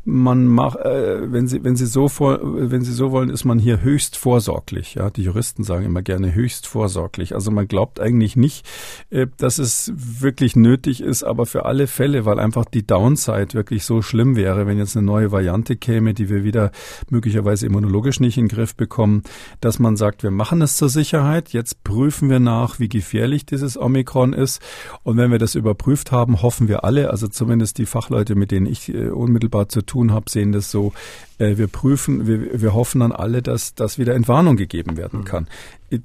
man 0.04 0.48
macht, 0.48 0.78
äh, 0.80 1.32
wenn 1.32 1.48
Sie, 1.48 1.64
wenn 1.64 1.76
Sie 1.76 1.86
so 1.86 2.08
vor, 2.08 2.40
wenn 2.42 2.84
Sie 2.84 2.94
so 2.94 3.12
wollen, 3.12 3.30
ist 3.30 3.46
man 3.46 3.60
hier 3.60 3.82
höchst 3.82 4.18
vorsorglich. 4.18 4.96
Ja, 4.96 5.12
die 5.12 5.24
Juristen 5.24 5.64
sagen 5.64 5.86
immer 5.86 6.02
gerne 6.02 6.34
höchst 6.34 6.66
vorsorglich. 6.66 7.36
Also 7.36 7.52
man 7.52 7.68
glaubt 7.68 8.00
eigentlich 8.00 8.11
nicht, 8.18 8.66
äh, 9.10 9.28
dass 9.38 9.60
es 9.60 9.92
wirklich 9.96 10.56
nötig 10.56 11.02
ist, 11.02 11.24
aber 11.24 11.46
für 11.46 11.66
alle 11.66 11.88
Fälle, 11.88 12.26
weil 12.26 12.40
einfach 12.40 12.66
die 12.66 12.86
Downside 12.86 13.54
wirklich 13.54 13.84
so 13.84 14.02
schlimm 14.02 14.36
wäre, 14.36 14.68
wenn 14.68 14.78
jetzt 14.78 14.96
eine 14.96 15.06
neue 15.06 15.32
Variante 15.32 15.76
käme, 15.76 16.14
die 16.14 16.30
wir 16.30 16.44
wieder 16.44 16.72
möglicherweise 17.10 17.66
immunologisch 17.66 18.20
nicht 18.20 18.38
in 18.38 18.46
den 18.46 18.56
Griff 18.56 18.76
bekommen, 18.76 19.24
dass 19.60 19.80
man 19.80 19.98
sagt, 19.98 20.24
wir 20.24 20.32
machen 20.32 20.62
es 20.62 20.78
zur 20.78 20.90
Sicherheit. 20.90 21.50
Jetzt 21.50 21.84
prüfen 21.84 22.30
wir 22.30 22.40
nach, 22.40 22.80
wie 22.80 22.90
gefährlich 22.90 23.46
dieses 23.46 23.78
Omikron 23.78 24.34
ist. 24.34 24.62
Und 25.04 25.18
wenn 25.18 25.32
wir 25.32 25.40
das 25.40 25.56
überprüft 25.56 26.12
haben, 26.12 26.42
hoffen 26.42 26.68
wir 26.68 26.84
alle, 26.84 27.10
also 27.10 27.28
zumindest 27.28 27.78
die 27.78 27.86
Fachleute, 27.86 28.36
mit 28.36 28.52
denen 28.52 28.66
ich 28.66 28.94
äh, 28.94 29.10
unmittelbar 29.10 29.70
zu 29.70 29.82
tun 29.82 30.12
habe, 30.12 30.30
sehen 30.30 30.52
das 30.52 30.72
so, 30.72 30.94
Äh, 31.42 31.58
wir 31.58 31.68
prüfen, 31.68 32.28
wir, 32.28 32.62
wir 32.62 32.74
hoffen 32.74 33.00
dann 33.00 33.12
alle, 33.12 33.42
dass 33.42 33.74
das 33.74 33.98
wieder 33.98 34.14
Entwarnung 34.14 34.56
gegeben 34.56 34.98
werden 34.98 35.26
kann 35.26 35.48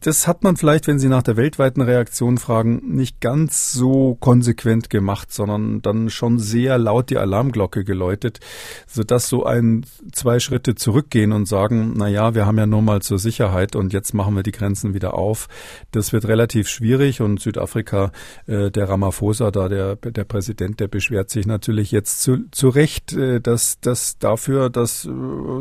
das 0.01 0.27
hat 0.27 0.43
man 0.43 0.57
vielleicht, 0.57 0.89
wenn 0.89 0.99
Sie 0.99 1.09
nach 1.09 1.23
der 1.23 1.37
weltweiten 1.37 1.81
Reaktion 1.81 2.39
fragen, 2.39 2.83
nicht 2.85 3.21
ganz 3.21 3.73
so 3.73 4.17
konsequent 4.17 4.91
gemacht, 4.91 5.33
sondern 5.33 5.81
dann 5.81 6.11
schon 6.11 6.41
sehr 6.41 6.77
laut 6.77 7.09
die 7.11 7.19
Alarmglocke 7.19 7.85
geläutet, 7.85 8.41
sodass 8.89 9.29
so 9.29 9.45
ein, 9.45 9.87
zwei 10.11 10.41
Schritte 10.41 10.75
zurückgehen 10.75 11.31
und 11.31 11.47
sagen, 11.47 11.95
na 11.97 12.09
ja, 12.09 12.35
wir 12.35 12.47
haben 12.47 12.59
ja 12.59 12.67
nur 12.67 12.83
mal 12.83 13.01
zur 13.01 13.21
Sicherheit 13.21 13.77
und 13.77 13.93
jetzt 13.93 14.13
machen 14.13 14.35
wir 14.35 14.43
die 14.43 14.51
Grenzen 14.51 14.93
wieder 14.93 15.15
auf. 15.15 15.47
Das 15.93 16.13
wird 16.13 16.27
relativ 16.27 16.69
schwierig 16.69 17.21
und 17.21 17.41
Südafrika, 17.41 18.11
äh, 18.47 18.73
der 18.73 18.89
Ramaphosa, 18.89 19.53
da 19.53 19.69
der, 19.69 19.95
der 19.95 20.25
Präsident, 20.25 20.81
der 20.81 20.89
beschwert 20.89 21.31
sich 21.31 21.47
natürlich 21.47 21.93
jetzt 21.93 22.23
zu, 22.23 22.51
zu 22.51 22.71
Recht, 22.71 23.13
äh, 23.13 23.41
dass, 23.41 23.79
dass 23.79 24.19
dafür, 24.19 24.69
dass 24.69 25.09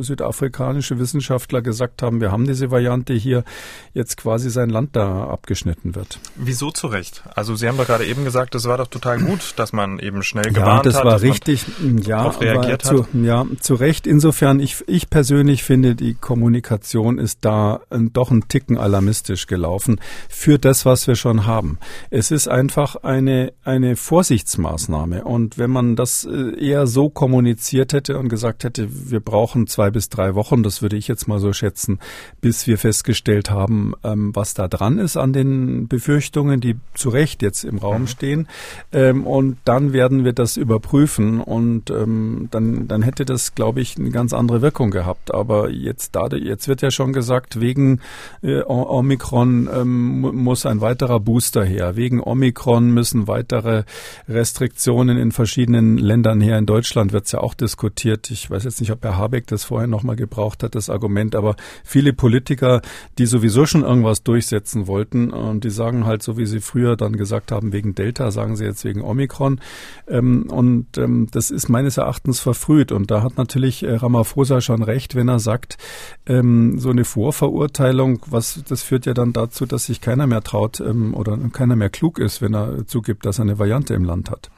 südafrikanische 0.02 1.00
Wissenschaftler 1.00 1.62
gesagt 1.62 2.02
haben, 2.02 2.22
wir 2.22 2.32
haben 2.32 2.46
diese 2.46 2.72
Variante 2.72 3.14
hier, 3.14 3.44
jetzt 3.94 4.18
quasi 4.18 4.50
sein 4.50 4.70
Land 4.70 4.96
da 4.96 5.28
abgeschnitten 5.28 5.96
wird. 5.96 6.20
Wieso 6.36 6.72
zu 6.72 6.88
Recht? 6.88 7.24
Also 7.34 7.56
Sie 7.56 7.68
haben 7.68 7.78
doch 7.78 7.86
gerade 7.86 8.06
eben 8.06 8.24
gesagt, 8.24 8.56
es 8.56 8.66
war 8.66 8.78
doch 8.78 8.88
total 8.88 9.20
gut, 9.20 9.54
dass 9.58 9.74
man 9.74 10.00
eben 10.00 10.24
schnell 10.24 10.52
gewarnt 10.52 10.86
ja, 10.86 10.92
das 10.92 10.96
hat. 10.96 11.06
War 11.06 11.22
richtig, 11.22 11.66
ja, 12.06 12.28
reagiert 12.28 12.82
zu, 12.82 13.04
hat. 13.04 13.14
Ja, 13.14 13.46
zu 13.60 13.76
Recht. 13.76 14.08
Insofern, 14.08 14.60
ich, 14.60 14.84
ich 14.88 15.10
persönlich 15.10 15.64
finde, 15.64 15.96
die 15.96 16.14
Kommunikation 16.14 17.18
ist 17.18 17.40
da 17.42 17.82
doch 17.90 18.32
ein 18.32 18.48
Ticken 18.48 18.78
alarmistisch 18.78 19.48
gelaufen 19.48 20.00
für 20.30 20.60
das, 20.60 20.86
was 20.86 21.08
wir 21.08 21.16
schon 21.16 21.46
haben. 21.46 21.80
Es 22.10 22.32
ist 22.32 22.48
einfach 22.48 22.98
eine, 22.98 23.54
eine 23.64 23.96
Vorsichtsmaßnahme. 23.96 25.24
Und 25.24 25.58
wenn 25.58 25.72
man 25.72 25.96
das 25.96 26.26
äh, 26.26 26.60
eher 26.60 26.88
so 26.88 27.10
kommuniziert 27.10 27.94
hätte 27.94 28.18
und 28.18 28.30
gesagt 28.30 28.64
hätte, 28.64 28.88
wir 28.90 29.20
brauchen 29.20 29.55
zwei 29.68 29.90
bis 29.90 30.10
drei 30.10 30.36
Wochen, 30.36 30.64
das 30.64 30.82
würde 30.82 30.98
ich 30.98 31.08
jetzt 31.08 31.28
mal 31.28 31.40
so 31.40 31.54
schätzen, 31.54 32.00
bis 32.42 32.68
wir 32.68 32.78
festgestellt 32.78 33.50
haben, 33.50 33.94
ähm, 34.04 34.36
was 34.36 34.54
da 34.54 34.68
dran 34.68 35.00
ist 35.00 35.18
an 35.18 35.34
den 35.34 35.88
Befürchtungen, 35.88 36.60
die 36.60 36.76
zu 36.94 37.10
Recht 37.10 37.42
jetzt 37.42 37.64
im 37.64 37.78
Raum 37.78 38.02
mhm. 38.02 38.08
stehen. 38.08 38.48
Ähm, 38.92 39.26
und 39.26 39.58
dann 39.66 39.94
werden 39.94 40.24
wir 40.26 40.34
das 40.34 40.58
überprüfen 40.58 41.40
und 41.40 41.90
ähm, 41.90 42.50
dann, 42.52 42.88
dann 42.88 43.02
hätte 43.02 43.26
das, 43.26 43.56
glaube 43.56 43.82
ich, 43.82 43.98
eine 43.98 44.12
ganz 44.12 44.34
andere 44.34 44.62
Wirkung 44.62 44.92
gehabt. 44.92 45.34
Aber 45.34 45.70
jetzt, 45.70 46.16
da, 46.16 46.28
jetzt 46.28 46.68
wird 46.68 46.82
ja 46.82 46.92
schon 46.92 47.14
gesagt, 47.14 47.60
wegen 47.62 48.02
äh, 48.42 48.62
Omikron 48.64 49.70
ähm, 49.74 50.22
muss 50.22 50.66
ein 50.66 50.82
weiterer 50.82 51.20
Booster 51.20 51.64
her. 51.64 51.96
Wegen 51.96 52.22
Omikron 52.22 52.92
müssen 52.92 53.28
weitere 53.28 53.84
Restriktionen 54.28 55.18
in 55.18 55.32
verschiedenen 55.32 55.98
Ländern 55.98 56.42
her. 56.42 56.58
In 56.58 56.66
Deutschland 56.66 57.14
wird 57.14 57.26
es 57.26 57.32
ja 57.32 57.40
auch 57.40 57.54
diskutiert. 57.54 58.30
Ich 58.32 58.50
weiß 58.50 58.64
jetzt 58.64 58.80
nicht, 58.80 58.92
ob 58.92 59.04
Herr 59.04 59.18
Habeck 59.18 59.45
das 59.46 59.64
vorher 59.64 59.88
nochmal 59.88 60.16
gebraucht 60.16 60.64
hat, 60.64 60.76
das 60.76 60.90
Argument, 60.90 61.36
aber 61.36 61.56
viele 61.84 62.14
Politiker, 62.14 62.82
die 63.18 63.26
sowieso 63.26 63.66
schon 63.66 63.84
irgendwas 63.84 64.24
durchsetzen 64.24 64.88
wollten. 64.88 65.32
Und 65.32 65.64
die 65.64 65.70
sagen 65.70 66.06
halt, 66.06 66.24
so 66.24 66.38
wie 66.38 66.46
sie 66.46 66.60
früher 66.60 66.96
dann 66.96 67.16
gesagt 67.16 67.52
haben, 67.52 67.74
wegen 67.74 67.96
Delta, 67.96 68.32
sagen 68.32 68.56
sie 68.56 68.66
jetzt 68.66 68.84
wegen 68.84 69.02
Omikron. 69.02 69.60
Ähm, 70.08 70.48
und 70.50 70.98
ähm, 70.98 71.28
das 71.32 71.52
ist 71.52 71.70
meines 71.70 71.98
Erachtens 71.98 72.40
verfrüht. 72.40 72.92
Und 72.92 73.12
da 73.12 73.24
hat 73.24 73.38
natürlich 73.38 73.84
äh, 73.84 73.96
Ramaphosa 73.96 74.62
schon 74.62 74.84
recht, 74.84 75.16
wenn 75.16 75.28
er 75.28 75.40
sagt, 75.40 75.78
ähm, 76.26 76.80
so 76.80 76.90
eine 76.90 77.06
Vorverurteilung, 77.06 78.22
was 78.28 78.62
das 78.68 78.84
führt 78.84 79.06
ja 79.06 79.14
dann 79.14 79.34
dazu, 79.34 79.66
dass 79.66 79.86
sich 79.86 80.02
keiner 80.02 80.28
mehr 80.28 80.42
traut 80.42 80.82
oder 80.82 81.38
keiner 81.52 81.76
mehr 81.76 81.90
klug 81.90 82.20
ist, 82.20 82.42
wenn 82.42 82.54
er 82.54 82.86
zugibt, 82.88 83.26
dass 83.26 83.40
er 83.40 83.44
eine 83.44 83.60
Variante 83.60 83.94
im 83.94 84.04
Land 84.04 84.30
hat. 84.30 84.50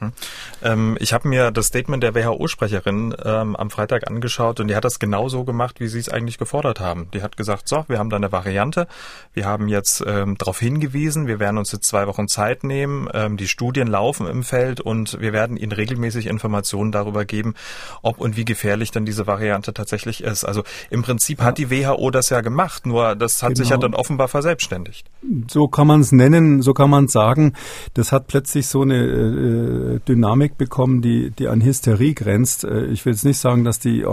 Hm. 0.62 0.96
Ich 1.00 1.12
habe 1.12 1.28
mir 1.28 1.50
das 1.50 1.66
Statement 1.66 2.02
der 2.02 2.14
WHO-Sprecherin 2.14 3.14
am 3.24 3.70
Freitag 3.70 4.08
angeschaut 4.08 4.60
und 4.60 4.67
die 4.68 4.76
hat 4.76 4.84
das 4.84 4.98
genauso 4.98 5.44
gemacht, 5.44 5.80
wie 5.80 5.88
sie 5.88 5.98
es 5.98 6.08
eigentlich 6.08 6.38
gefordert 6.38 6.80
haben. 6.80 7.08
Die 7.12 7.22
hat 7.22 7.36
gesagt, 7.36 7.68
so, 7.68 7.84
wir 7.88 7.98
haben 7.98 8.10
da 8.10 8.16
eine 8.16 8.32
Variante, 8.32 8.86
wir 9.32 9.46
haben 9.46 9.68
jetzt 9.68 10.04
ähm, 10.06 10.36
darauf 10.38 10.58
hingewiesen, 10.58 11.26
wir 11.26 11.40
werden 11.40 11.58
uns 11.58 11.72
jetzt 11.72 11.88
zwei 11.88 12.06
Wochen 12.06 12.28
Zeit 12.28 12.64
nehmen, 12.64 13.08
ähm, 13.14 13.36
die 13.36 13.48
Studien 13.48 13.88
laufen 13.88 14.26
im 14.26 14.42
Feld 14.42 14.80
und 14.80 15.20
wir 15.20 15.32
werden 15.32 15.56
Ihnen 15.56 15.72
regelmäßig 15.72 16.26
Informationen 16.26 16.92
darüber 16.92 17.24
geben, 17.24 17.54
ob 18.02 18.18
und 18.18 18.36
wie 18.36 18.44
gefährlich 18.44 18.90
dann 18.90 19.04
diese 19.04 19.26
Variante 19.26 19.72
tatsächlich 19.72 20.22
ist. 20.22 20.44
Also 20.44 20.62
im 20.90 21.02
Prinzip 21.02 21.40
ja. 21.40 21.46
hat 21.46 21.58
die 21.58 21.70
WHO 21.70 22.10
das 22.10 22.30
ja 22.30 22.40
gemacht, 22.40 22.86
nur 22.86 23.16
das 23.16 23.42
hat 23.42 23.50
genau. 23.50 23.58
sich 23.58 23.70
ja 23.70 23.76
dann 23.76 23.94
offenbar 23.94 24.28
verselbstständigt. 24.28 25.06
So 25.50 25.68
kann 25.68 25.86
man 25.86 26.00
es 26.00 26.12
nennen, 26.12 26.62
so 26.62 26.74
kann 26.74 26.90
man 26.90 27.06
es 27.06 27.12
sagen. 27.12 27.54
Das 27.94 28.12
hat 28.12 28.26
plötzlich 28.26 28.66
so 28.66 28.82
eine 28.82 28.96
äh, 28.96 30.00
Dynamik 30.06 30.56
bekommen, 30.58 31.02
die, 31.02 31.30
die 31.30 31.48
an 31.48 31.60
Hysterie 31.60 32.14
grenzt. 32.14 32.64
Äh, 32.64 32.86
ich 32.86 33.04
will 33.04 33.12
jetzt 33.12 33.24
nicht 33.24 33.38
sagen, 33.38 33.64
dass 33.64 33.78
die 33.78 34.04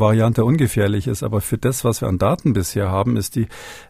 Omikron-Variante 0.00 0.44
ungefährlich 0.44 1.06
ist, 1.06 1.22
aber 1.22 1.40
für 1.40 1.58
das, 1.58 1.84
was 1.84 2.00
wir 2.00 2.08
an 2.08 2.18
Daten 2.18 2.52
bisher 2.52 2.90
haben, 2.90 3.16
ist 3.16 3.36
die 3.36 3.46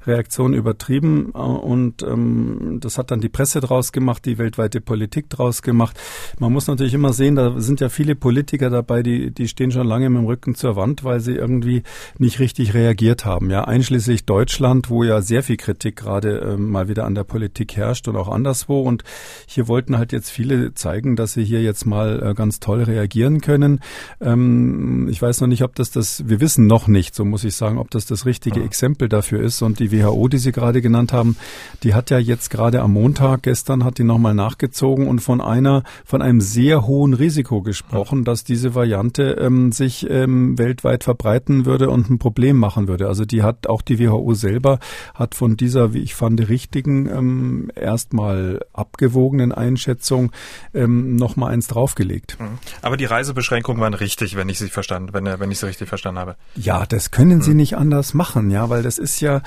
Reaktion 0.06 0.54
übertrieben 0.54 1.32
äh, 1.34 1.38
und 1.38 2.02
ähm, 2.02 2.78
das 2.80 2.98
hat 2.98 3.11
dann 3.11 3.20
die 3.20 3.28
Presse 3.28 3.61
draus 3.61 3.92
gemacht, 3.92 4.24
die 4.24 4.38
weltweite 4.38 4.80
Politik 4.80 5.30
draus 5.30 5.62
gemacht. 5.62 5.98
Man 6.38 6.52
muss 6.52 6.66
natürlich 6.66 6.94
immer 6.94 7.12
sehen, 7.12 7.36
da 7.36 7.61
sind 7.61 7.80
ja 7.80 7.88
viele 7.88 8.14
Politiker 8.14 8.70
dabei, 8.70 9.02
die, 9.02 9.30
die 9.30 9.48
stehen 9.48 9.70
schon 9.70 9.86
lange 9.86 10.11
mit 10.11 10.20
dem 10.20 10.26
Rücken 10.26 10.54
zur 10.54 10.76
Wand, 10.76 11.04
weil 11.04 11.20
sie 11.20 11.34
irgendwie 11.34 11.82
nicht 12.18 12.40
richtig 12.40 12.74
reagiert 12.74 13.24
haben. 13.24 13.50
Ja, 13.50 13.64
einschließlich 13.64 14.24
Deutschland, 14.24 14.90
wo 14.90 15.04
ja 15.04 15.22
sehr 15.22 15.42
viel 15.42 15.56
Kritik 15.56 15.96
gerade 15.96 16.38
ähm, 16.38 16.70
mal 16.70 16.88
wieder 16.88 17.04
an 17.04 17.14
der 17.14 17.24
Politik 17.24 17.76
herrscht 17.76 18.08
und 18.08 18.16
auch 18.16 18.28
anderswo. 18.28 18.80
Und 18.82 19.04
hier 19.46 19.68
wollten 19.68 19.96
halt 19.96 20.12
jetzt 20.12 20.30
viele 20.30 20.74
zeigen, 20.74 21.16
dass 21.16 21.34
sie 21.34 21.44
hier 21.44 21.62
jetzt 21.62 21.86
mal 21.86 22.22
äh, 22.22 22.34
ganz 22.34 22.61
toll 22.61 22.82
reagieren 22.82 23.40
können. 23.40 23.80
Ähm, 24.20 25.08
ich 25.11 25.20
weiß 25.20 25.40
noch 25.40 25.48
nicht, 25.48 25.62
ob 25.62 25.74
das 25.74 25.90
das, 25.90 25.99
wir 26.24 26.40
wissen 26.40 26.66
noch 26.66 26.88
nicht, 26.88 27.14
so 27.14 27.24
muss 27.24 27.44
ich 27.44 27.55
sagen, 27.55 27.78
ob 27.78 27.90
das 27.90 28.07
das 28.07 28.26
richtige 28.26 28.62
Exempel 28.62 29.09
dafür 29.09 29.42
ist. 29.42 29.62
Und 29.62 29.78
die 29.78 29.92
WHO, 29.92 30.28
die 30.28 30.38
Sie 30.38 30.53
gerade 30.53 30.80
genannt 30.80 31.12
haben, 31.12 31.36
die 31.82 31.94
hat 31.94 32.11
ja 32.11 32.18
jetzt 32.18 32.51
gerade 32.51 32.80
am 32.82 32.92
Montag, 32.92 33.42
gestern 33.42 33.84
hat 33.84 33.98
die 33.98 34.05
nochmal 34.05 34.34
nachgezogen 34.34 35.07
und 35.07 35.20
von 35.20 35.40
einer, 35.40 35.82
von 36.05 36.22
einem 36.22 36.40
sehr 36.40 36.86
hohen 36.86 37.14
Risiko 37.14 37.62
gesprochen, 37.62 38.24
dass 38.24 38.44
diese 38.44 38.74
Variante 38.74 39.32
ähm, 39.40 39.72
sich 39.72 40.09
ähm, 40.09 40.59
weltweit 40.59 41.05
verbreiten 41.05 41.66
würde 41.66 41.90
und 41.90 42.11
ein 42.11 42.18
Problem 42.18 42.57
machen 42.57 42.88
würde. 42.88 43.09
Also 43.09 43.24
die 43.24 43.42
hat 43.42 43.66
auch 43.66 43.82
die 43.82 43.98
WHO 43.98 44.34
selber 44.34 44.78
hat 45.14 45.34
von 45.34 45.57
dieser, 45.57 45.94
wie 45.94 46.01
ich 46.01 46.14
fand, 46.14 46.48
richtigen 46.48 47.07
ähm, 47.09 47.70
erstmal 47.74 48.64
abgewogenen 48.72 49.53
Einschätzung 49.53 50.32
ähm, 50.74 51.16
nochmal 51.16 51.53
eins 51.53 51.66
draufgelegt. 51.66 52.38
Mhm. 52.40 52.59
Aber 52.82 52.96
die 52.96 53.05
Reisebeschränkungen 53.05 53.80
waren 53.80 53.94
richtig, 53.94 54.36
wenn 54.36 54.48
ich 54.48 54.59
sie 54.59 54.68
verstanden, 54.68 55.12
wenn, 55.12 55.24
wenn 55.24 55.51
ich 55.51 55.59
sie 55.59 55.66
richtig 55.66 55.88
verstanden 55.91 56.20
habe. 56.20 56.36
Ja, 56.57 56.86
das 56.86 57.11
können 57.11 57.43
sie 57.43 57.55
nicht 57.55 57.76
anders 57.76 58.14
machen, 58.14 58.51
ja, 58.51 58.70
weil 58.70 58.82
das 58.82 58.97
ist 58.97 59.20
ja, 59.20 59.43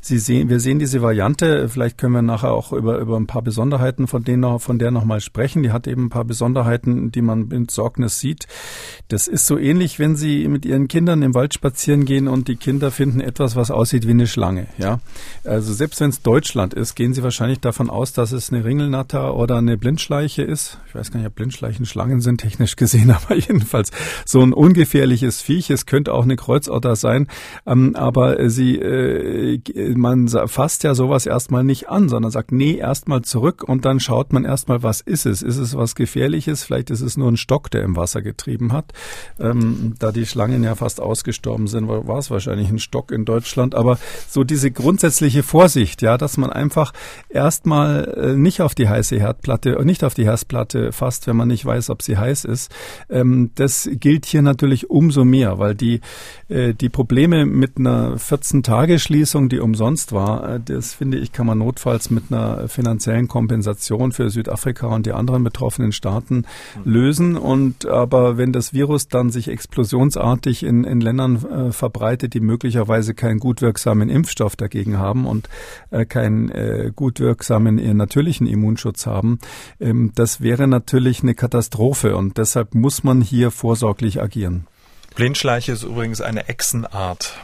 Sie 0.00 0.18
sehen, 0.18 0.48
wir 0.48 0.58
sehen 0.58 0.80
diese 0.80 1.00
Variante. 1.00 1.68
Vielleicht 1.68 1.98
können 1.98 2.14
wir 2.14 2.22
nachher 2.22 2.52
auch 2.52 2.72
über, 2.72 2.98
über 2.98 3.16
ein 3.16 3.28
paar 3.28 3.42
Besonderheiten 3.42 4.08
von 4.08 4.24
denen 4.24 4.40
noch, 4.40 4.60
von 4.60 4.78
der 4.78 4.90
nochmal 4.90 5.20
sprechen. 5.20 5.62
Die 5.62 5.70
hat 5.70 5.86
eben 5.86 6.06
ein 6.06 6.10
paar 6.10 6.24
Besonderheiten, 6.24 7.12
die 7.12 7.22
man 7.22 7.48
mit 7.48 7.70
Sorgnis 7.70 8.18
sieht. 8.18 8.48
Das 9.08 9.28
ist 9.28 9.46
so 9.46 9.58
ähnlich, 9.58 9.98
wenn 9.98 10.16
Sie 10.16 10.48
mit 10.48 10.64
Ihren 10.64 10.88
Kindern 10.88 11.22
im 11.22 11.34
Wald 11.34 11.54
spazieren 11.54 12.04
gehen 12.04 12.26
und 12.26 12.48
die 12.48 12.56
Kinder 12.56 12.90
finden 12.90 13.20
etwas, 13.20 13.54
was 13.54 13.70
aussieht 13.70 14.06
wie 14.06 14.10
eine 14.10 14.26
Schlange, 14.26 14.66
ja. 14.78 15.00
Also 15.44 15.72
selbst 15.72 16.00
wenn 16.00 16.10
es 16.10 16.22
Deutschland 16.22 16.74
ist, 16.74 16.94
gehen 16.94 17.14
Sie 17.14 17.22
wahrscheinlich 17.22 17.60
davon 17.60 17.90
aus, 17.90 18.12
dass 18.12 18.32
es 18.32 18.52
eine 18.52 18.64
Ringelnatter 18.64 19.36
oder 19.36 19.58
eine 19.58 19.76
Blindschleiche 19.76 20.42
ist. 20.42 20.78
Ich 20.88 20.94
weiß 20.94 21.10
gar 21.10 21.18
nicht, 21.18 21.26
ob 21.26 21.34
Blindschleichen 21.34 21.86
Schlangen 21.86 22.20
sind, 22.20 22.40
technisch 22.40 22.76
gesehen, 22.76 23.10
aber 23.22 23.36
jedenfalls 23.36 23.90
so 24.24 24.40
ein 24.40 24.52
ungefährliches 24.52 25.40
Viech. 25.40 25.70
Es 25.82 25.86
könnte 25.86 26.14
auch 26.14 26.22
eine 26.22 26.36
Kreuzotter 26.36 26.94
sein. 26.94 27.26
Ähm, 27.66 27.96
aber 27.96 28.48
sie, 28.48 28.78
äh, 28.78 29.58
man 29.96 30.28
fasst 30.28 30.84
ja 30.84 30.94
sowas 30.94 31.26
erstmal 31.26 31.64
nicht 31.64 31.88
an, 31.88 32.08
sondern 32.08 32.30
sagt, 32.30 32.52
nee, 32.52 32.76
erstmal 32.76 33.22
zurück 33.22 33.64
und 33.66 33.84
dann 33.84 33.98
schaut 33.98 34.32
man 34.32 34.44
erstmal, 34.44 34.84
was 34.84 35.00
ist 35.00 35.26
es? 35.26 35.42
Ist 35.42 35.56
es 35.56 35.76
was 35.76 35.96
Gefährliches? 35.96 36.62
Vielleicht 36.62 36.90
ist 36.90 37.00
es 37.00 37.16
nur 37.16 37.30
ein 37.30 37.36
Stock, 37.36 37.68
der 37.70 37.82
im 37.82 37.96
Wasser 37.96 38.22
getrieben 38.22 38.72
hat. 38.72 38.92
Ähm, 39.40 39.94
da 39.98 40.12
die 40.12 40.24
Schlangen 40.24 40.62
ja 40.62 40.76
fast 40.76 41.00
ausgestorben 41.00 41.66
sind, 41.66 41.88
war, 41.88 42.06
war 42.06 42.18
es 42.18 42.30
wahrscheinlich 42.30 42.68
ein 42.68 42.78
Stock 42.78 43.10
in 43.10 43.24
Deutschland. 43.24 43.74
Aber 43.74 43.98
so 44.28 44.44
diese 44.44 44.70
grundsätzliche 44.70 45.42
Vorsicht, 45.42 46.00
ja, 46.00 46.16
dass 46.16 46.36
man 46.36 46.50
einfach 46.50 46.92
erstmal 47.28 48.04
äh, 48.16 48.36
nicht 48.36 48.62
auf 48.62 48.76
die 48.76 48.88
heiße 48.88 49.18
Herdplatte, 49.18 49.84
nicht 49.84 50.04
auf 50.04 50.14
die 50.14 50.26
Herdplatte 50.26 50.92
fasst, 50.92 51.26
wenn 51.26 51.36
man 51.36 51.48
nicht 51.48 51.66
weiß, 51.66 51.90
ob 51.90 52.02
sie 52.02 52.16
heiß 52.16 52.44
ist. 52.44 52.72
Ähm, 53.10 53.50
das 53.56 53.88
gilt 53.92 54.26
hier 54.26 54.42
natürlich 54.42 54.90
umso 54.90 55.24
mehr, 55.24 55.58
weil 55.58 55.71
die, 55.74 56.00
äh, 56.48 56.74
die 56.74 56.88
Probleme 56.88 57.46
mit 57.46 57.78
einer 57.78 58.16
14-Tage-Schließung, 58.16 59.48
die 59.48 59.60
umsonst 59.60 60.12
war, 60.12 60.54
äh, 60.54 60.60
das 60.64 60.94
finde 60.94 61.18
ich, 61.18 61.32
kann 61.32 61.46
man 61.46 61.58
notfalls 61.58 62.10
mit 62.10 62.24
einer 62.30 62.68
finanziellen 62.68 63.28
Kompensation 63.28 64.12
für 64.12 64.30
Südafrika 64.30 64.88
und 64.88 65.06
die 65.06 65.12
anderen 65.12 65.44
betroffenen 65.44 65.92
Staaten 65.92 66.44
lösen. 66.84 67.36
Und 67.36 67.86
aber 67.86 68.36
wenn 68.36 68.52
das 68.52 68.72
Virus 68.72 69.08
dann 69.08 69.30
sich 69.30 69.48
explosionsartig 69.48 70.62
in, 70.62 70.84
in 70.84 71.00
Ländern 71.00 71.36
äh, 71.44 71.72
verbreitet, 71.72 72.34
die 72.34 72.40
möglicherweise 72.40 73.14
keinen 73.14 73.38
gut 73.38 73.62
wirksamen 73.62 74.08
Impfstoff 74.08 74.56
dagegen 74.56 74.98
haben 74.98 75.26
und 75.26 75.48
äh, 75.90 76.04
keinen 76.04 76.50
äh, 76.50 76.92
gut 76.94 77.20
wirksamen 77.20 77.78
äh, 77.78 77.94
natürlichen 77.94 78.46
Immunschutz 78.46 79.06
haben, 79.06 79.38
ähm, 79.80 80.12
das 80.14 80.40
wäre 80.40 80.68
natürlich 80.68 81.22
eine 81.22 81.34
Katastrophe 81.34 82.16
und 82.16 82.38
deshalb 82.38 82.74
muss 82.74 83.04
man 83.04 83.20
hier 83.20 83.50
vorsorglich 83.50 84.20
agieren. 84.20 84.66
Blindschleiche 85.14 85.72
ist 85.72 85.82
übrigens 85.82 86.20
eine 86.20 86.48
Echsenart. 86.48 87.34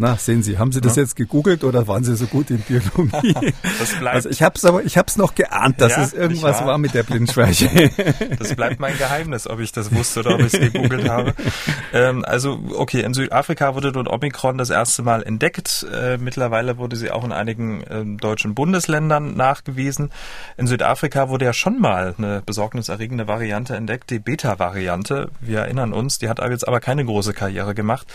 Na, 0.00 0.14
sehen 0.14 0.44
Sie, 0.44 0.58
haben 0.58 0.70
Sie 0.70 0.80
das 0.80 0.94
ja. 0.94 1.02
jetzt 1.02 1.16
gegoogelt 1.16 1.64
oder 1.64 1.88
waren 1.88 2.04
Sie 2.04 2.14
so 2.14 2.26
gut 2.26 2.50
in 2.50 2.60
Biologie? 2.60 3.34
Das 3.80 3.94
bleibt 3.98 4.14
also 4.14 4.28
ich 4.28 4.42
habe 4.42 4.54
es 4.56 4.64
aber, 4.64 4.84
ich 4.84 4.96
habe 4.96 5.08
es 5.08 5.16
noch 5.16 5.34
geahnt, 5.34 5.80
dass 5.80 5.96
ja, 5.96 6.02
es 6.02 6.12
irgendwas 6.12 6.64
war 6.64 6.78
mit 6.78 6.94
der 6.94 7.02
Blindschweiche. 7.02 7.90
Das 8.38 8.54
bleibt 8.54 8.78
mein 8.78 8.96
Geheimnis, 8.96 9.48
ob 9.48 9.58
ich 9.58 9.72
das 9.72 9.92
wusste 9.92 10.20
oder 10.20 10.34
ob 10.34 10.40
ich 10.40 10.54
es 10.54 10.60
gegoogelt 10.60 11.08
habe. 11.08 11.34
Ähm, 11.92 12.24
also 12.24 12.60
okay, 12.76 13.00
in 13.00 13.12
Südafrika 13.12 13.74
wurde 13.74 13.90
dort 13.90 14.08
Omikron 14.08 14.56
das 14.56 14.70
erste 14.70 15.02
Mal 15.02 15.24
entdeckt. 15.24 15.84
Äh, 15.92 16.18
mittlerweile 16.18 16.78
wurde 16.78 16.96
sie 16.96 17.10
auch 17.10 17.24
in 17.24 17.32
einigen 17.32 17.82
äh, 17.82 18.04
deutschen 18.20 18.54
Bundesländern 18.54 19.34
nachgewiesen. 19.34 20.10
In 20.56 20.68
Südafrika 20.68 21.28
wurde 21.28 21.46
ja 21.46 21.52
schon 21.52 21.80
mal 21.80 22.14
eine 22.16 22.42
besorgniserregende 22.46 23.26
Variante 23.26 23.74
entdeckt, 23.74 24.10
die 24.10 24.20
Beta-Variante. 24.20 25.30
Wir 25.40 25.60
erinnern 25.60 25.92
uns, 25.92 26.18
die 26.18 26.28
hat 26.28 26.38
jetzt 26.38 26.68
aber 26.68 26.78
keine 26.78 27.04
große 27.04 27.32
Karriere 27.32 27.74
gemacht. 27.74 28.06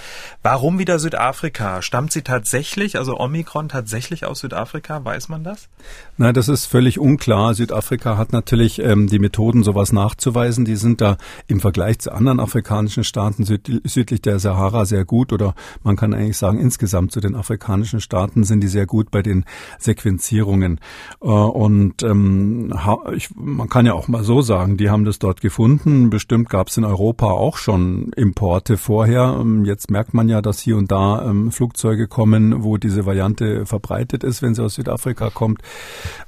Warum 0.42 0.80
wieder 0.80 1.00
Südafrika? 1.00 1.73
Stammt 1.82 2.12
sie 2.12 2.22
tatsächlich, 2.22 2.98
also 2.98 3.20
Omikron 3.20 3.70
tatsächlich 3.70 4.26
aus 4.26 4.40
Südafrika? 4.40 5.04
Weiß 5.04 5.30
man 5.30 5.44
das? 5.44 5.70
Nein, 6.18 6.34
das 6.34 6.48
ist 6.48 6.66
völlig 6.66 7.00
unklar. 7.00 7.54
Südafrika 7.54 8.18
hat 8.18 8.34
natürlich 8.34 8.80
ähm, 8.80 9.08
die 9.08 9.20
Methoden, 9.20 9.64
sowas 9.64 9.92
nachzuweisen. 9.92 10.66
Die 10.66 10.76
sind 10.76 11.02
da 11.02 11.18
im 11.48 11.60
Vergleich 11.60 12.00
zu 12.00 12.12
anderen 12.12 12.40
afrikanischen 12.40 13.04
Staaten 13.04 13.44
süd 13.44 13.82
südlich 13.84 14.22
der 14.22 14.40
Sahara 14.40 14.86
sehr 14.86 15.06
gut 15.06 15.34
oder 15.34 15.56
man 15.84 15.96
kann 15.96 16.14
eigentlich 16.14 16.38
sagen, 16.38 16.60
insgesamt 16.60 17.12
zu 17.12 17.20
den 17.20 17.36
afrikanischen 17.36 18.02
Staaten 18.02 18.44
sind 18.44 18.62
die 18.62 18.68
sehr 18.68 18.86
gut 18.86 19.12
bei 19.12 19.22
den 19.22 19.46
Sequenzierungen. 19.80 20.80
Äh, 21.22 21.28
und 21.28 22.04
ähm, 22.04 22.74
ich, 23.16 23.30
man 23.36 23.70
kann 23.70 23.86
ja 23.86 23.94
auch 23.94 24.08
mal 24.08 24.24
so 24.24 24.42
sagen, 24.42 24.78
die 24.78 24.90
haben 24.90 25.06
das 25.06 25.20
dort 25.20 25.42
gefunden. 25.42 26.10
Bestimmt 26.10 26.50
gab 26.50 26.68
es 26.68 26.78
in 26.78 26.86
Europa 26.86 27.28
auch 27.28 27.58
schon 27.58 28.12
Importe 28.16 28.78
vorher. 28.78 29.38
Ähm, 29.40 29.66
jetzt 29.66 29.90
merkt 29.90 30.14
man 30.14 30.30
ja, 30.30 30.42
dass 30.42 30.60
hier 30.60 30.78
und 30.78 30.92
da 30.92 31.30
ähm, 31.30 31.52
Flugzeuge 31.64 32.10
kommen, 32.10 32.66
wo 32.66 32.76
diese 32.76 33.06
Variante 33.06 33.66
verbreitet 33.66 34.26
ist, 34.26 34.42
wenn 34.42 34.54
sie 34.54 34.62
aus 34.62 34.74
Südafrika 34.76 35.30
kommt. 35.30 35.62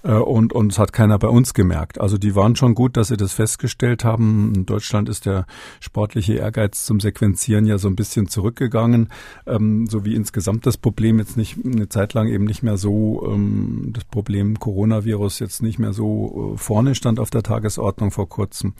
Äh, 0.02 0.14
und, 0.14 0.54
und 0.54 0.72
es 0.72 0.80
hat 0.80 0.94
keiner 0.94 1.20
bei 1.20 1.28
uns 1.28 1.54
gemerkt. 1.54 2.00
Also 2.00 2.18
die 2.18 2.36
waren 2.36 2.56
schon 2.56 2.74
gut, 2.74 2.96
dass 2.96 3.10
sie 3.10 3.18
das 3.18 3.34
festgestellt 3.34 4.06
haben. 4.06 4.54
In 4.56 4.66
Deutschland 4.66 5.10
ist 5.10 5.26
der 5.26 5.46
sportliche 5.82 6.36
Ehrgeiz 6.36 6.86
zum 6.86 7.02
Sequenzieren 7.02 7.66
ja 7.66 7.78
so 7.78 7.90
ein 7.90 7.98
bisschen 7.98 8.30
zurückgegangen, 8.30 9.10
ähm, 9.46 9.88
so 9.88 10.06
wie 10.06 10.16
insgesamt 10.16 10.66
das 10.66 10.78
Problem 10.78 11.20
jetzt 11.20 11.36
nicht 11.36 11.58
eine 11.66 11.90
Zeit 11.90 12.14
lang 12.14 12.30
eben 12.30 12.46
nicht 12.46 12.64
mehr 12.64 12.78
so, 12.78 13.30
ähm, 13.30 13.90
das 13.92 14.06
Problem 14.06 14.58
Coronavirus 14.58 15.40
jetzt 15.40 15.62
nicht 15.62 15.80
mehr 15.80 15.92
so 15.92 16.54
äh, 16.54 16.58
vorne 16.58 16.96
stand 16.96 17.20
auf 17.20 17.30
der 17.30 17.44
Tagesordnung 17.44 18.12
vor 18.12 18.30
kurzem. 18.30 18.74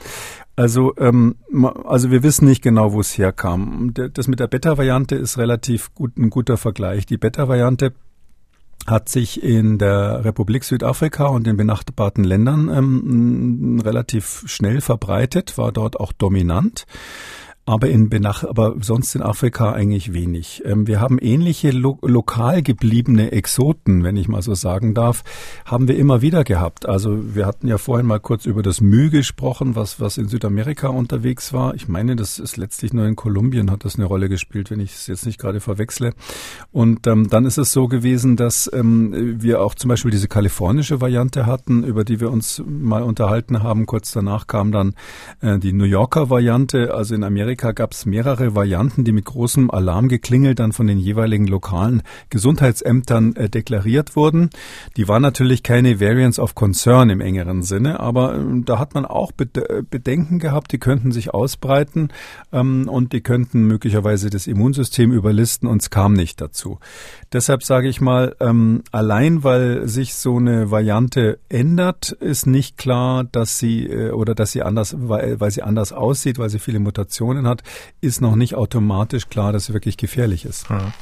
Also, 0.56 0.94
ähm, 0.98 1.36
also 1.84 2.12
wir 2.12 2.24
wissen 2.24 2.48
nicht 2.48 2.62
genau, 2.62 2.94
wo 2.94 3.02
es 3.02 3.18
herkam. 3.18 3.94
Das 3.94 4.28
mit 4.28 4.40
der 4.40 4.48
Beta-Variante 4.48 5.16
ist 5.16 5.38
relativ 5.38 5.94
gut, 5.94 6.18
ein 6.18 6.30
guter 6.30 6.58
Vergleich. 6.58 7.06
Die 7.06 7.18
Beta-Variante 7.18 7.94
hat 8.88 9.10
sich 9.10 9.44
in 9.44 9.78
der 9.78 10.24
Republik 10.24 10.64
Südafrika 10.64 11.26
und 11.26 11.48
den 11.48 11.58
benachbarten 11.58 12.24
Ländern 12.24 12.70
ähm, 12.70 13.82
relativ 13.84 14.44
schnell 14.46 14.80
verbreitet, 14.80 15.58
war 15.58 15.72
dort 15.72 16.00
auch 16.00 16.14
dominant 16.14 16.86
aber 17.66 17.90
in 17.90 18.10
Benach 18.10 18.44
aber 18.44 18.76
sonst 18.82 19.16
in 19.16 19.24
Afrika 19.24 19.72
eigentlich 19.72 20.14
wenig. 20.14 20.62
Ähm, 20.66 20.86
wir 20.86 21.02
haben 21.02 21.18
ähnliche 21.18 21.72
lo 21.72 21.98
lokal 22.04 22.62
gebliebene 22.62 23.32
Exoten, 23.32 24.04
wenn 24.04 24.18
ich 24.18 24.28
mal 24.28 24.44
so 24.44 24.54
sagen 24.54 24.94
darf, 24.94 25.24
haben 25.66 25.88
wir 25.88 25.98
immer 25.98 26.22
wieder 26.22 26.44
gehabt. 26.44 26.88
Also 26.88 27.36
wir 27.36 27.48
hatten 27.48 27.68
ja 27.68 27.80
vorhin 27.80 28.06
mal 28.06 28.20
kurz 28.20 28.46
über 28.46 28.62
das 28.62 28.82
Müh 28.82 29.10
gesprochen, 29.10 29.76
was 29.76 30.00
was 30.00 30.18
in 30.20 30.28
Südamerika 30.28 30.90
unterwegs 30.90 31.54
war. 31.54 31.74
Ich 31.74 31.88
meine, 31.88 32.16
das 32.16 32.38
ist 32.38 32.58
letztlich 32.58 32.94
nur 32.94 33.08
in 33.08 33.16
Kolumbien 33.16 33.72
hat 33.72 33.84
das 33.84 33.96
eine 33.96 34.06
Rolle 34.06 34.30
gespielt, 34.30 34.70
wenn 34.70 34.80
ich 34.80 34.94
es 34.94 35.08
jetzt 35.08 35.26
nicht 35.26 35.40
gerade 35.40 35.60
verwechsle. 35.60 36.14
Und 36.72 37.08
ähm, 37.08 37.30
dann 37.30 37.46
ist 37.46 37.58
es 37.58 37.72
so 37.72 37.88
gewesen, 37.88 38.36
dass 38.36 38.70
ähm, 38.74 39.42
wir 39.42 39.62
auch 39.62 39.74
zum 39.74 39.90
Beispiel 39.90 40.12
diese 40.12 40.28
kalifornische 40.28 41.02
Variante 41.02 41.48
hatten, 41.48 41.84
über 41.84 42.04
die 42.04 42.20
wir 42.20 42.32
uns 42.32 42.62
mal 42.68 43.02
unterhalten 43.02 43.64
haben. 43.64 43.88
Kurz 43.88 44.12
danach 44.12 44.46
kam 44.46 44.72
dann 44.72 44.94
äh, 45.42 45.58
die 45.58 45.74
New 45.74 45.86
Yorker 45.86 46.30
Variante, 46.30 46.94
also 46.94 47.16
in 47.16 47.24
Amerika 47.24 47.55
Amerika 47.56 47.72
gab 47.72 47.94
es 47.94 48.06
mehrere 48.06 48.54
Varianten, 48.54 49.06
die 49.06 49.14
mit 49.14 49.24
großem 49.24 49.72
Alarmgeklingel 49.72 50.56
dann 50.56 50.74
von 50.74 50.88
den 50.88 50.98
jeweiligen 50.98 51.48
lokalen 51.48 52.02
Gesundheitsämtern 52.30 53.34
äh, 53.38 53.48
deklariert 53.48 54.18
wurden. 54.18 54.50
Die 54.98 55.08
waren 55.08 55.22
natürlich 55.22 55.64
keine 55.64 56.02
Variants 56.02 56.38
of 56.38 56.54
Concern 56.54 57.10
im 57.10 57.22
engeren 57.22 57.64
Sinne, 57.64 58.02
aber 58.02 58.36
äh, 58.36 58.44
da 58.66 58.78
hat 58.78 58.94
man 58.94 59.06
auch 59.06 59.32
äh, 59.40 59.84
Bedenken 59.90 60.40
gehabt, 60.40 60.74
die 60.74 60.80
könnten 60.80 61.14
sich 61.14 61.34
ausbreiten 61.34 62.10
ähm, 62.52 62.90
und 62.90 63.14
die 63.14 63.22
könnten 63.22 63.64
möglicherweise 63.64 64.30
das 64.30 64.48
Immunsystem 64.48 65.14
überlisten 65.14 65.70
und 65.70 65.82
es 65.82 65.90
kam 65.90 66.12
nicht 66.12 66.42
dazu. 66.42 66.80
Deshalb 67.32 67.64
sage 67.64 67.88
ich 67.88 68.02
mal, 68.02 68.36
ähm, 68.42 68.84
allein 68.92 69.46
weil 69.46 69.88
sich 69.88 70.16
so 70.16 70.38
eine 70.38 70.72
Variante 70.72 71.40
ändert, 71.48 72.12
ist 72.12 72.48
nicht 72.48 72.78
klar, 72.78 73.24
dass 73.24 73.60
sie 73.60 73.86
äh, 73.86 74.12
oder 74.12 74.36
dass 74.36 74.52
sie 74.52 74.62
anders, 74.62 74.94
weil, 75.00 75.40
weil 75.40 75.52
sie 75.52 75.62
anders 75.62 75.94
aussieht, 75.94 76.38
weil 76.38 76.50
sie 76.50 76.60
viele 76.60 76.80
Mutationen 76.80 77.45
Infektionen 77.46 77.50
hat, 77.50 77.64
ist 78.02 78.22
noch 78.22 78.36
nicht 78.36 78.56
automatisch 78.56 79.30
klar, 79.30 79.54
dass 79.54 79.66
sie 79.66 79.74
wirklich 79.74 79.98
gefährlich 79.98 80.46
ist. 80.46 80.70
Hm. 80.70 80.94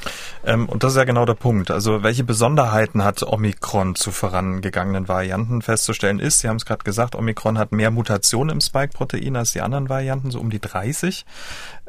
Ähm, 0.46 0.70
und 0.70 0.84
das 0.84 0.94
ist 0.94 0.98
ja 0.98 1.04
genau 1.04 1.26
der 1.26 1.34
Punkt. 1.34 1.72
Also 1.72 2.04
welche 2.04 2.24
Besonderheiten 2.24 3.04
hat 3.04 3.24
Omikron 3.24 3.96
zu 3.96 4.12
vorangegangenen 4.12 5.08
Varianten 5.08 5.62
festzustellen 5.62 6.20
ist? 6.20 6.40
Sie 6.40 6.50
haben 6.50 6.58
es 6.58 6.66
gerade 6.66 6.84
gesagt, 6.84 7.16
Omikron 7.16 7.58
hat 7.58 7.72
mehr 7.72 7.92
Mutationen 7.92 8.56
im 8.56 8.62
Spike-Protein 8.62 9.36
als 9.36 9.54
die 9.54 9.62
anderen 9.62 9.90
Varianten, 9.90 10.32
so 10.32 10.40
um 10.40 10.50
die 10.50 10.60
30. 10.60 11.26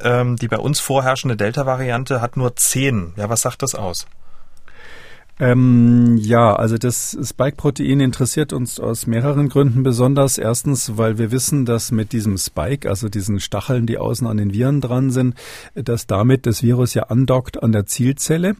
Ähm, 0.00 0.36
die 0.36 0.48
bei 0.48 0.58
uns 0.58 0.80
vorherrschende 0.80 1.36
Delta-Variante 1.36 2.20
hat 2.20 2.36
nur 2.36 2.56
10. 2.56 3.14
Ja, 3.16 3.28
was 3.28 3.42
sagt 3.42 3.62
das 3.62 3.74
aus? 3.74 4.06
Ähm, 5.40 6.16
ja, 6.16 6.54
also 6.54 6.78
das 6.78 7.18
Spike-Protein 7.20 7.98
interessiert 7.98 8.52
uns 8.52 8.78
aus 8.78 9.08
mehreren 9.08 9.48
Gründen 9.48 9.82
besonders. 9.82 10.38
Erstens, 10.38 10.96
weil 10.96 11.18
wir 11.18 11.32
wissen, 11.32 11.64
dass 11.64 11.90
mit 11.90 12.12
diesem 12.12 12.38
Spike, 12.38 12.88
also 12.88 13.08
diesen 13.08 13.40
Stacheln, 13.40 13.86
die 13.86 13.98
außen 13.98 14.28
an 14.28 14.36
den 14.36 14.52
Viren 14.52 14.80
dran 14.80 15.10
sind, 15.10 15.34
dass 15.74 16.06
damit 16.06 16.46
das 16.46 16.62
Virus 16.62 16.94
ja 16.94 17.04
andockt 17.04 17.60
an 17.60 17.72
der 17.72 17.86
Zielzelle. 17.86 18.54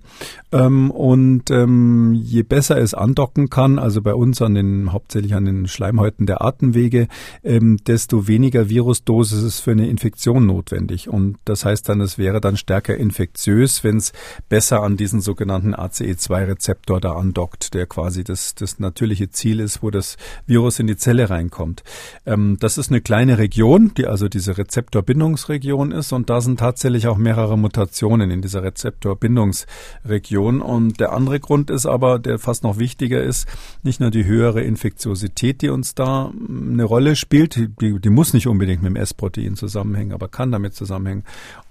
Ähm, 0.51 0.91
und 0.91 1.49
ähm, 1.51 2.13
je 2.15 2.43
besser 2.43 2.77
es 2.79 2.93
andocken 2.93 3.51
kann, 3.51 3.79
also 3.79 4.03
bei 4.03 4.15
uns 4.15 4.43
an 4.43 4.55
den 4.55 4.93
hauptsächlich 4.93 5.35
an 5.37 5.45
den 5.45 5.69
Schleimhäuten 5.69 6.27
der 6.27 6.43
Atemwege, 6.43 7.07
ähm, 7.45 7.77
desto 7.87 8.27
weniger 8.27 8.69
Virusdosis 8.69 9.45
ist 9.45 9.61
für 9.61 9.71
eine 9.71 9.89
Infektion 9.89 10.47
notwendig. 10.47 11.09
Und 11.09 11.37
das 11.45 11.65
heißt 11.65 11.89
dann, 11.89 12.01
es 12.01 12.19
wäre 12.19 12.41
dann 12.41 12.57
stärker 12.57 12.97
infektiös, 12.97 13.85
wenn 13.85 13.99
es 13.99 14.13
besser 14.49 14.83
an 14.83 14.97
diesen 14.97 15.21
sogenannten 15.21 15.73
ACE2-Rezeptoren 15.73 16.64
Rezeptor 16.65 17.01
da 17.01 17.13
andockt, 17.13 17.75
der 17.75 17.87
quasi 17.87 18.25
das, 18.25 18.55
das 18.55 18.79
natürliche 18.79 19.29
Ziel 19.29 19.61
ist, 19.61 19.83
wo 19.83 19.91
das 19.91 20.17
Virus 20.47 20.79
in 20.79 20.87
die 20.87 20.97
Zelle 20.97 21.29
reinkommt. 21.29 21.83
Ähm, 22.25 22.57
das 22.59 22.79
ist 22.79 22.91
eine 22.91 23.03
kleine 23.03 23.37
Region, 23.37 23.93
die 23.97 24.07
also 24.07 24.29
diese 24.29 24.57
Rezeptorbindungsregion 24.57 25.93
ist 25.93 26.13
und 26.13 26.31
da 26.31 26.41
sind 26.41 26.61
tatsächlich 26.61 27.07
auch 27.07 27.19
mehrere 27.19 27.59
Mutationen 27.59 28.31
in 28.31 28.41
dieser 28.41 28.63
Rezeptorbindungsregion. 28.63 30.63
Und 30.63 31.01
der 31.01 31.13
andere 31.13 31.39
Grund 31.39 31.69
ist 31.69 31.85
aber, 31.85 32.19
der 32.19 32.39
fast 32.39 32.65
noch 32.65 32.79
wichtiger 32.79 33.23
ist, 33.23 33.47
nicht 33.83 34.01
nur 34.01 34.11
die 34.11 34.25
höhere 34.25 34.63
Infektiosität, 34.63 35.61
die 35.61 35.69
uns 35.69 35.95
da 35.95 36.33
eine 36.49 36.85
Rolle 36.85 37.17
spielt, 37.17 37.57
die, 37.57 38.01
die 38.01 38.11
muss 38.11 38.33
nicht 38.33 38.47
unbedingt 38.47 38.83
mit 38.83 38.91
dem 38.91 38.97
S-Protein 38.97 39.57
zusammenhängen, 39.57 40.13
aber 40.13 40.29
kann 40.29 40.51
damit 40.51 40.75
zusammenhängen. 40.75 41.25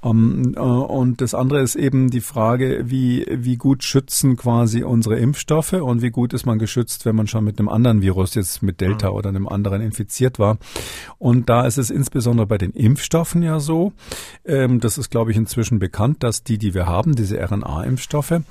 Um, 0.04 0.54
äh, 0.56 0.60
und 0.60 1.22
das 1.22 1.34
andere 1.34 1.62
ist 1.62 1.76
eben 1.76 2.10
die 2.10 2.20
Frage, 2.20 2.84
wie, 2.90 3.26
wie 3.32 3.56
gut 3.56 3.86
schützen 3.86 4.36
quasi 4.36 4.84
unsere 4.84 5.18
Impfstoffe 5.18 5.72
und 5.72 6.02
wie 6.02 6.10
gut 6.10 6.34
ist 6.34 6.46
man 6.46 6.60
geschützt, 6.60 7.06
wenn 7.06 7.16
man 7.16 7.28
schon 7.28 7.46
mit 7.46 7.58
einem 7.58 7.70
anderen 7.70 8.02
Virus, 8.02 8.36
jetzt 8.36 8.62
mit 8.62 8.82
Delta 8.82 9.12
mhm. 9.12 9.16
oder 9.16 9.30
einem 9.30 9.48
anderen 9.48 9.82
infiziert 9.82 10.40
war. 10.40 10.58
Und 11.20 11.48
da 11.48 11.66
ist 11.66 11.78
es 11.78 11.90
insbesondere 11.90 12.48
bei 12.48 12.58
den 12.58 12.72
Impfstoffen 12.72 13.44
ja 13.44 13.62
so, 13.62 13.94
ähm, 14.44 14.82
das 14.82 14.98
ist, 14.98 15.10
glaube 15.10 15.32
ich, 15.32 15.38
inzwischen 15.38 15.80
bekannt, 15.80 16.22
dass 16.22 16.44
die, 16.44 16.58
die 16.58 16.74
wir 16.74 16.86
haben, 16.86 17.16
diese 17.16 17.38
RNA-Impfstoffe, 17.42 18.42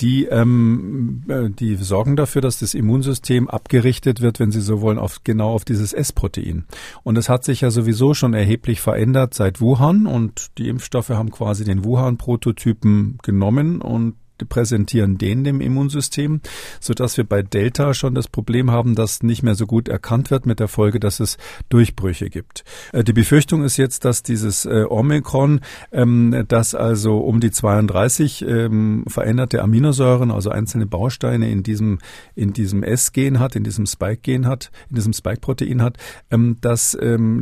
die, 0.00 0.24
ähm, 0.26 1.22
äh, 1.28 1.50
die 1.50 1.76
sorgen 1.76 2.16
dafür, 2.16 2.42
dass 2.42 2.58
das 2.58 2.74
Immunsystem 2.74 3.48
abgerichtet 3.48 4.20
wird, 4.20 4.40
wenn 4.40 4.50
Sie 4.50 4.60
so 4.60 4.80
wollen, 4.80 4.98
auf, 4.98 5.22
genau 5.24 5.50
auf 5.50 5.64
dieses 5.64 5.92
S-Protein. 5.92 6.64
Und 7.02 7.18
es 7.18 7.28
hat 7.28 7.44
sich 7.44 7.60
ja 7.60 7.70
sowieso 7.70 8.14
schon 8.14 8.34
erheblich 8.34 8.80
verändert 8.80 9.34
seit 9.34 9.60
Wuhan 9.60 10.06
und 10.06 10.58
die 10.58 10.68
Impfstoffe 10.68 11.10
haben 11.10 11.30
quasi 11.30 11.64
den 11.64 11.84
Wuhan-Prototypen 11.84 13.18
genommen 13.22 13.82
und 13.82 14.14
präsentieren 14.44 15.18
den 15.18 15.44
dem 15.44 15.60
Immunsystem, 15.60 16.40
so 16.80 16.94
dass 16.94 17.16
wir 17.16 17.24
bei 17.24 17.42
Delta 17.42 17.94
schon 17.94 18.14
das 18.14 18.28
Problem 18.28 18.70
haben, 18.70 18.94
dass 18.94 19.22
nicht 19.22 19.42
mehr 19.42 19.54
so 19.54 19.66
gut 19.66 19.88
erkannt 19.88 20.30
wird 20.30 20.46
mit 20.46 20.60
der 20.60 20.68
Folge, 20.68 21.00
dass 21.00 21.20
es 21.20 21.38
Durchbrüche 21.68 22.30
gibt. 22.30 22.64
Äh, 22.92 23.04
die 23.04 23.12
Befürchtung 23.12 23.62
ist 23.64 23.76
jetzt, 23.76 24.04
dass 24.04 24.22
dieses 24.22 24.64
äh, 24.64 24.84
Omikron, 24.88 25.60
ähm, 25.92 26.44
das 26.48 26.74
also 26.74 27.18
um 27.18 27.40
die 27.40 27.50
32 27.50 28.42
ähm, 28.42 29.04
veränderte 29.06 29.62
Aminosäuren, 29.62 30.30
also 30.30 30.50
einzelne 30.50 30.86
Bausteine 30.86 31.50
in 31.50 31.62
diesem 31.62 31.98
in 32.34 32.52
diesem 32.52 32.82
S-Gen 32.82 33.38
hat, 33.38 33.56
in 33.56 33.64
diesem 33.64 33.86
Spike-Gen 33.86 34.46
hat, 34.46 34.70
in 34.88 34.96
diesem 34.96 35.12
Spike-Protein 35.12 35.82
hat, 35.82 35.96
ähm, 36.30 36.58
dass 36.60 36.96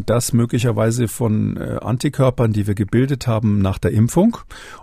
das 0.07 0.32
möglicherweise 0.32 1.09
von 1.09 1.57
äh, 1.57 1.78
Antikörpern, 1.80 2.53
die 2.53 2.66
wir 2.66 2.74
gebildet 2.74 3.26
haben 3.26 3.61
nach 3.61 3.78
der 3.78 3.92
Impfung 3.92 4.36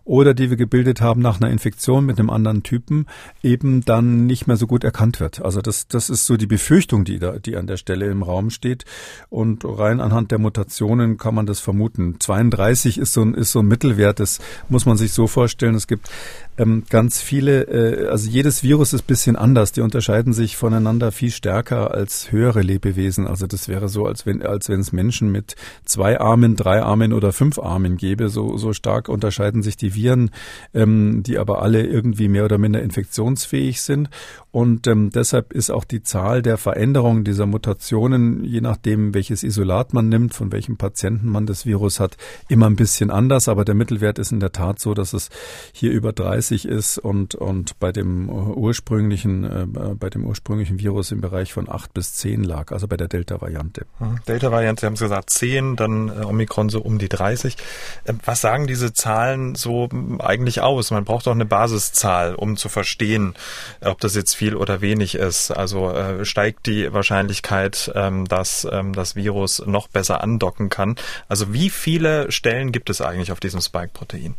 oder 0.04 0.34
die 0.34 0.50
wir 0.50 0.58
gebildet 0.58 1.02
haben 1.02 1.22
nach 1.22 1.40
einer 1.40 1.50
Infektion 1.50 2.05
mit 2.06 2.20
einem 2.20 2.30
anderen 2.30 2.64
Typen, 2.64 3.06
eben 3.44 3.84
dann 3.86 4.26
nicht 4.26 4.48
mehr 4.48 4.58
so 4.58 4.68
gut 4.68 4.84
erkannt 4.84 5.20
wird. 5.20 5.42
Also 5.42 5.62
das, 5.62 5.88
das 5.88 6.10
ist 6.10 6.26
so 6.26 6.38
die 6.38 6.48
Befürchtung, 6.48 7.06
die 7.06 7.20
da, 7.20 7.40
die 7.40 7.56
an 7.58 7.68
der 7.68 7.78
Stelle 7.78 8.08
im 8.08 8.24
Raum 8.24 8.50
steht. 8.50 8.86
Und 9.30 9.64
rein 9.66 10.00
anhand 10.00 10.32
der 10.32 10.40
Mutationen 10.40 11.18
kann 11.18 11.36
man 11.36 11.46
das 11.46 11.60
vermuten. 11.60 12.16
32 12.20 12.98
ist 12.98 13.14
so 13.14 13.22
ein, 13.22 13.34
ist 13.34 13.52
so 13.52 13.60
ein 13.60 13.68
Mittelwert. 13.68 14.20
Das 14.20 14.40
muss 14.70 14.86
man 14.86 14.98
sich 14.98 15.12
so 15.12 15.28
vorstellen. 15.28 15.76
Es 15.76 15.88
gibt 15.88 16.10
ähm, 16.58 16.84
ganz 16.90 17.22
viele, 17.22 17.64
äh, 17.64 18.08
also 18.08 18.30
jedes 18.30 18.64
Virus 18.64 18.94
ist 18.94 19.08
bisschen 19.08 19.36
anders. 19.36 19.72
Die 19.72 19.82
unterscheiden 19.82 20.34
sich 20.34 20.56
voneinander 20.58 21.12
viel 21.12 21.32
stärker 21.32 21.92
als 21.92 22.32
höhere 22.32 22.62
Lebewesen. 22.62 23.28
Also 23.28 23.48
das 23.48 23.68
wäre 23.68 23.90
so, 23.90 24.06
als 24.06 24.26
wenn, 24.26 24.42
als 24.42 24.70
wenn 24.70 24.80
es 24.80 24.92
Menschen 24.92 25.32
mit 25.32 25.56
zwei 25.84 26.20
Armen, 26.20 26.56
drei 26.56 26.82
Armen 26.82 27.14
oder 27.14 27.34
fünf 27.34 27.60
Armen 27.60 27.98
gäbe. 27.98 28.30
So, 28.30 28.58
so 28.58 28.74
stark 28.74 29.10
unterscheiden 29.10 29.64
sich 29.64 29.78
die 29.78 29.96
Viren, 29.96 30.32
ähm, 30.74 31.24
die 31.24 31.38
aber 31.38 31.62
alle 31.62 31.84
irgendwie 31.96 32.28
mehr 32.28 32.46
oder 32.46 32.58
minder 32.58 32.82
infektionsfähig 32.82 33.82
sind. 33.82 34.10
Und 34.52 34.88
ähm, 34.88 35.10
deshalb 35.10 35.54
ist 35.54 35.70
auch 35.70 35.84
die 35.84 36.04
Zahl 36.04 36.42
der 36.42 36.58
Veränderungen 36.58 37.24
dieser 37.24 37.46
Mutationen, 37.46 38.44
je 38.44 38.62
nachdem, 38.62 39.14
welches 39.14 39.44
Isolat 39.44 39.94
man 39.94 40.08
nimmt, 40.08 40.34
von 40.34 40.52
welchem 40.52 40.78
Patienten 40.78 41.30
man 41.30 41.46
das 41.46 41.66
Virus 41.66 42.00
hat, 42.00 42.16
immer 42.48 42.68
ein 42.68 42.76
bisschen 42.76 43.12
anders. 43.12 43.50
Aber 43.50 43.66
der 43.66 43.76
Mittelwert 43.76 44.20
ist 44.20 44.32
in 44.32 44.40
der 44.40 44.52
Tat 44.52 44.80
so, 44.80 44.94
dass 44.94 45.14
es 45.14 45.30
hier 45.74 45.92
über 45.92 46.14
30 46.14 46.68
ist 46.68 46.98
und, 46.98 47.36
und 47.36 47.80
bei 47.80 47.92
dem 47.92 48.30
ursprünglichen, 48.30 49.44
äh, 49.44 49.66
bei 49.96 50.10
dem 50.10 50.26
ursprünglichen 50.26 50.80
Virus 50.80 51.12
im 51.12 51.22
Bereich 51.22 51.52
von 51.52 51.70
8 51.70 51.94
bis 51.94 52.14
10 52.16 52.44
lag, 52.44 52.72
also 52.72 52.88
bei 52.88 52.98
der 52.98 53.08
Delta-Variante. 53.08 53.86
Mhm. 54.00 54.20
Delta-Variante, 54.28 54.82
Sie 54.82 54.86
haben 54.86 54.94
es 54.94 55.00
gesagt, 55.00 55.30
10, 55.30 55.76
dann 55.76 56.10
äh, 56.10 56.26
Omikron 56.26 56.70
so 56.70 56.82
um 56.82 56.98
die 56.98 57.10
30. 57.10 57.58
Äh, 58.06 58.14
was 58.24 58.42
sagen 58.42 58.68
diese 58.68 58.94
Zahlen 58.94 59.56
so 59.56 59.90
eigentlich 60.20 60.62
aus? 60.62 60.92
Man 60.92 61.06
braucht 61.06 61.28
doch 61.28 61.34
eine 61.34 61.46
Basiszahl, 61.86 62.36
um 62.36 62.58
zu 62.58 62.70
verstehen, 62.70 63.36
ob 63.82 64.00
das 64.00 64.16
jetzt 64.16 64.36
viel 64.36 64.46
viel 64.46 64.56
oder 64.56 64.82
wenig 64.82 65.16
ist. 65.16 65.52
Also 65.52 65.92
äh, 65.92 66.24
steigt 66.26 66.68
die 66.68 66.94
Wahrscheinlichkeit, 66.94 67.92
ähm, 67.96 68.28
dass 68.28 68.68
ähm, 68.72 68.94
das 68.94 69.16
Virus 69.16 69.64
noch 69.66 69.88
besser 69.88 70.22
andocken 70.22 70.70
kann. 70.70 70.96
Also 71.28 71.54
wie 71.54 71.70
viele 71.70 72.32
Stellen 72.32 72.72
gibt 72.72 72.90
es 72.90 73.02
eigentlich 73.02 73.32
auf 73.32 73.40
diesem 73.40 73.62
Spike-Protein? 73.62 74.36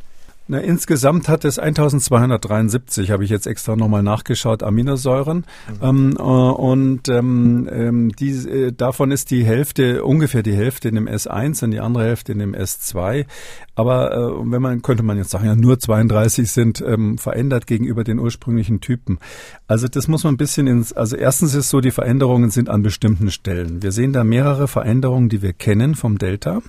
Na, 0.49 0.59
insgesamt 0.59 1.28
hat 1.28 1.44
es 1.44 1.59
1273, 1.59 3.11
habe 3.11 3.24
ich 3.24 3.30
jetzt 3.30 3.49
extra 3.49 3.74
nochmal 3.74 4.05
nachgeschaut, 4.05 4.62
Aminosäuren. 4.62 5.38
Mhm. 5.38 5.82
Ähm, 5.82 6.16
äh, 6.16 6.22
und 6.22 7.09
ähm, 7.09 7.68
ähm, 7.70 8.12
die, 8.12 8.30
äh, 8.30 8.72
davon 8.72 9.11
ist 9.11 9.32
die 9.32 9.44
Hälfte, 9.44 10.05
ungefähr 10.05 10.44
die 10.44 10.55
Hälfte 10.55 10.88
in 10.88 10.94
dem 10.94 11.09
S1 11.09 11.64
und 11.64 11.72
die 11.72 11.80
andere 11.80 12.05
Hälfte 12.05 12.30
in 12.30 12.38
dem 12.38 12.55
S2. 12.55 13.26
Aber 13.74 14.12
äh, 14.12 14.51
wenn 14.51 14.62
man, 14.62 14.82
könnte 14.82 15.03
man 15.03 15.18
jetzt 15.18 15.30
sagen, 15.30 15.47
ja, 15.47 15.57
nur 15.57 15.80
32 15.80 16.51
sind 16.51 16.80
ähm, 16.80 17.18
verändert 17.18 17.66
gegenüber 17.66 18.05
den 18.05 18.20
ursprünglichen 18.20 18.80
Typen. 18.80 19.18
Also 19.66 19.88
das 19.88 20.07
muss 20.07 20.22
man 20.22 20.34
ein 20.34 20.38
bisschen 20.38 20.68
ins, 20.68 20.92
also 20.92 21.16
erstens 21.16 21.55
ist 21.55 21.70
so, 21.70 21.80
die 21.80 21.90
Veränderungen 21.90 22.51
sind 22.51 22.70
an 22.70 22.82
bestimmten 22.82 23.32
Stellen. 23.32 23.82
Wir 23.82 23.90
sehen 23.90 24.12
da 24.12 24.22
mehrere 24.22 24.68
Veränderungen, 24.68 25.28
die 25.28 25.42
wir 25.42 25.53
kennen 25.53 25.97
vom 25.97 26.18
Delta. 26.18 26.62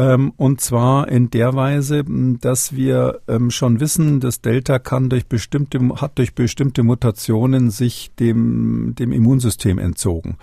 Ähm, 0.00 0.32
und 0.38 0.62
zwar 0.62 1.08
in 1.08 1.28
der 1.28 1.52
Weise, 1.54 2.04
dass 2.40 2.74
wir 2.74 3.20
ähm, 3.28 3.50
schon 3.50 3.80
wissen, 3.80 4.18
das 4.18 4.40
Delta 4.40 4.78
kann 4.78 5.10
durch 5.10 5.26
bestimmte, 5.26 5.78
hat 5.96 6.16
durch 6.16 6.34
bestimmte 6.34 6.82
Mutationen 6.82 7.70
sich 7.70 8.10
dem, 8.18 8.94
dem 8.98 9.12
Immunsystem 9.12 9.78
entzogen. 9.78 10.38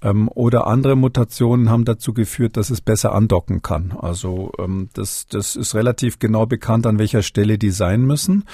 Ähm, 0.00 0.28
oder 0.32 0.68
andere 0.68 0.94
Mutationen 0.94 1.70
haben 1.70 1.84
dazu 1.84 2.14
geführt, 2.14 2.56
dass 2.56 2.70
es 2.70 2.80
besser 2.80 3.12
andocken 3.12 3.62
kann. 3.62 3.92
Also 3.98 4.52
das, 4.94 5.26
das 5.26 5.56
ist 5.56 5.74
relativ 5.74 6.20
genau 6.20 6.46
bekannt, 6.46 6.86
an 6.86 7.00
welcher 7.00 7.22
Stelle 7.22 7.58
die 7.58 7.70
sein 7.70 8.02
müssen. 8.02 8.44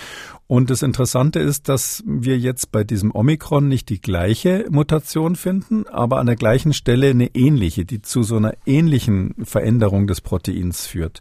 Und 0.49 0.70
das 0.70 0.82
Interessante 0.82 1.40
ist, 1.40 1.68
dass 1.68 2.05
wir 2.07 2.38
jetzt 2.38 2.70
bei 2.70 2.84
diesem 2.84 3.12
Omikron 3.12 3.66
nicht 3.66 3.88
die 3.88 4.01
gleiche 4.01 4.66
Mutation 4.70 5.34
finden, 5.34 5.88
aber 5.88 6.18
an 6.18 6.26
der 6.26 6.36
gleichen 6.36 6.72
Stelle 6.72 7.11
eine 7.11 7.34
ähnliche, 7.34 7.84
die 7.84 8.01
zu 8.01 8.22
so 8.22 8.36
einer 8.36 8.55
ähnlichen 8.64 9.34
Veränderung 9.42 10.07
des 10.07 10.20
Proteins 10.20 10.86
führt. 10.86 11.20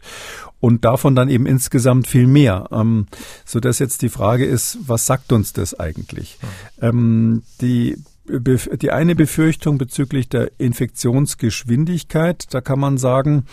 Und 0.60 0.84
davon 0.84 1.16
dann 1.16 1.28
eben 1.28 1.46
insgesamt 1.46 2.06
viel 2.06 2.28
mehr. 2.28 2.68
Ähm, 2.70 3.06
so 3.44 3.58
dass 3.58 3.80
jetzt 3.80 4.02
die 4.02 4.08
Frage 4.10 4.44
ist, 4.44 4.78
was 4.86 5.06
sagt 5.06 5.32
uns 5.32 5.52
das 5.52 5.74
eigentlich? 5.74 6.38
Ähm, 6.80 7.42
die 7.60 7.96
die 8.28 8.90
eine 8.90 9.14
Befürchtung 9.14 9.78
bezüglich 9.78 10.28
der 10.28 10.50
Infektionsgeschwindigkeit, 10.58 12.52
da 12.52 12.60
kann 12.60 12.80
man 12.80 12.98
sagen, 12.98 13.44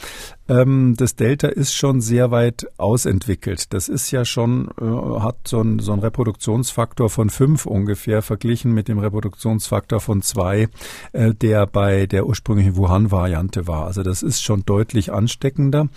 das 0.45 1.15
Delta 1.15 1.47
ist 1.47 1.73
schon 1.73 2.01
sehr 2.01 2.29
weit 2.29 2.67
ausentwickelt. 2.77 3.73
Das 3.73 3.87
ist 3.87 4.11
ja 4.11 4.25
schon, 4.25 4.69
äh, 4.79 5.19
hat 5.21 5.47
so 5.47 5.61
ein, 5.61 5.79
so 5.79 5.93
Reproduktionsfaktor 5.93 7.09
von 7.09 7.29
fünf 7.29 7.65
ungefähr 7.65 8.21
verglichen 8.21 8.73
mit 8.73 8.89
dem 8.89 8.99
Reproduktionsfaktor 8.99 10.01
von 10.01 10.21
zwei, 10.21 10.67
äh, 11.13 11.33
der 11.33 11.65
bei 11.65 12.07
der 12.07 12.25
ursprünglichen 12.25 12.75
Wuhan-Variante 12.75 13.67
war. 13.67 13.85
Also 13.85 14.03
das 14.03 14.21
ist 14.21 14.43
schon 14.43 14.65
deutlich 14.65 15.13
ansteckender. 15.13 15.87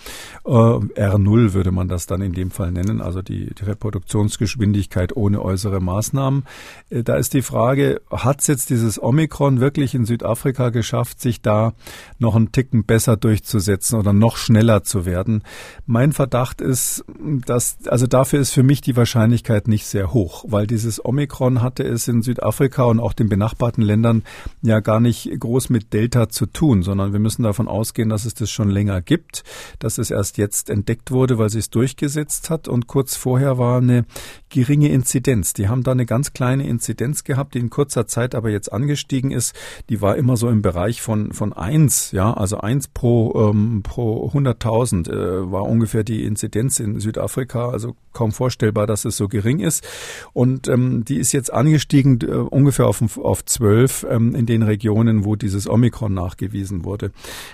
Äh, 0.45 0.49
R0 0.49 1.53
würde 1.53 1.71
man 1.71 1.89
das 1.89 2.07
dann 2.07 2.21
in 2.21 2.31
dem 2.31 2.51
Fall 2.51 2.71
nennen, 2.71 3.01
also 3.01 3.21
die, 3.21 3.53
die 3.53 3.63
Reproduktionsgeschwindigkeit 3.65 5.15
ohne 5.17 5.41
äußere 5.41 5.81
Maßnahmen. 5.81 6.45
Da 6.89 7.15
ist 7.15 7.33
die 7.33 7.41
Frage, 7.41 8.01
hat 8.09 8.39
es 8.41 8.47
jetzt 8.47 8.69
dieses 8.69 9.01
Omikron 9.01 9.59
wirklich 9.59 9.93
in 9.93 10.05
Südafrika 10.05 10.69
geschafft, 10.69 11.19
sich 11.19 11.41
da 11.41 11.73
noch 12.17 12.35
einen 12.35 12.53
Ticken 12.53 12.85
besser 12.85 13.17
durchzusetzen 13.17 13.99
oder 13.99 14.13
noch 14.13 14.36
schneller 14.37 14.83
zu 14.83 15.05
werden. 15.05 15.43
Mein 15.85 16.13
Verdacht 16.13 16.61
ist, 16.61 17.03
dass, 17.45 17.77
also 17.87 18.07
dafür 18.07 18.39
ist 18.39 18.51
für 18.51 18.63
mich 18.63 18.81
die 18.81 18.95
Wahrscheinlichkeit 18.95 19.67
nicht 19.67 19.85
sehr 19.85 20.13
hoch, 20.13 20.45
weil 20.47 20.67
dieses 20.67 21.03
Omikron 21.03 21.61
hatte 21.61 21.83
es 21.83 22.07
in 22.07 22.21
Südafrika 22.21 22.83
und 22.83 22.99
auch 22.99 23.13
den 23.13 23.29
benachbarten 23.29 23.83
Ländern 23.83 24.23
ja 24.61 24.79
gar 24.79 24.99
nicht 24.99 25.29
groß 25.39 25.69
mit 25.69 25.93
Delta 25.93 26.29
zu 26.29 26.45
tun, 26.45 26.83
sondern 26.83 27.13
wir 27.13 27.19
müssen 27.19 27.43
davon 27.43 27.67
ausgehen, 27.67 28.09
dass 28.09 28.25
es 28.25 28.33
das 28.33 28.49
schon 28.49 28.69
länger 28.69 29.01
gibt, 29.01 29.43
dass 29.79 29.97
es 29.97 30.11
erst 30.11 30.37
jetzt 30.37 30.69
entdeckt 30.69 31.11
wurde, 31.11 31.37
weil 31.37 31.49
sie 31.49 31.59
es 31.59 31.69
durchgesetzt 31.69 32.49
hat 32.49 32.67
und 32.67 32.87
kurz 32.87 33.15
vorher 33.15 33.57
war 33.57 33.77
eine 33.77 34.05
geringe 34.49 34.89
Inzidenz. 34.89 35.53
Die 35.53 35.67
haben 35.67 35.83
da 35.83 35.91
eine 35.91 36.05
ganz 36.05 36.33
kleine 36.33 36.67
Inzidenz 36.67 37.23
gehabt, 37.23 37.53
die 37.53 37.59
in 37.59 37.69
kurzer 37.69 38.07
Zeit 38.07 38.35
aber 38.35 38.49
jetzt 38.49 38.71
angestiegen 38.71 39.31
ist. 39.31 39.55
Die 39.89 40.01
war 40.01 40.15
immer 40.15 40.37
so 40.37 40.49
im 40.49 40.61
Bereich 40.61 41.01
von, 41.01 41.33
von 41.33 41.53
eins, 41.53 42.11
ja, 42.11 42.33
also 42.33 42.57
eins 42.57 42.87
pro, 42.87 43.49
ähm, 43.49 43.81
pro 43.83 44.26
100.000 44.27 45.09
äh, 45.09 45.51
war 45.51 45.63
ungefähr 45.63 46.03
die 46.03 46.23
Inzidenz 46.25 46.79
in 46.79 46.99
Südafrika, 46.99 47.69
also 47.69 47.95
kaum 48.17 48.31
vorstellbar, 48.31 48.87
dass 48.87 49.05
es 49.05 49.15
so 49.15 49.27
gering 49.27 49.59
ist. 49.59 49.87
Und 50.33 50.67
ähm, 50.67 51.05
die 51.05 51.17
ist 51.17 51.33
jetzt 51.33 51.53
angestiegen 51.53 52.19
äh, 52.21 52.25
ungefähr 52.25 52.87
auf, 52.87 53.17
auf 53.17 53.45
12 53.45 54.07
ähm, 54.09 54.33
in 54.33 54.47
den 54.47 54.63
Regionen, 54.63 55.23
wo 55.23 55.35
dieses 55.35 55.69
Omikron 55.69 56.15
nachgewiesen 56.15 56.83
wurde. 56.83 57.11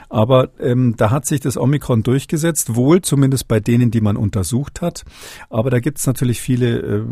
Aber 0.09 0.49
ähm, 0.59 0.95
da 0.95 1.11
hat 1.11 1.25
sich 1.25 1.41
das 1.41 1.57
Omikron 1.57 2.03
durchgesetzt, 2.03 2.75
wohl 2.75 3.01
zumindest 3.01 3.49
bei 3.49 3.59
denen, 3.59 3.91
die 3.91 3.99
man 3.99 4.15
untersucht 4.15 4.81
hat. 4.81 5.03
Aber 5.49 5.69
da 5.69 5.79
gibt 5.79 5.99
es 5.99 6.07
natürlich 6.07 6.39
viele 6.39 6.79
äh, 6.79 7.03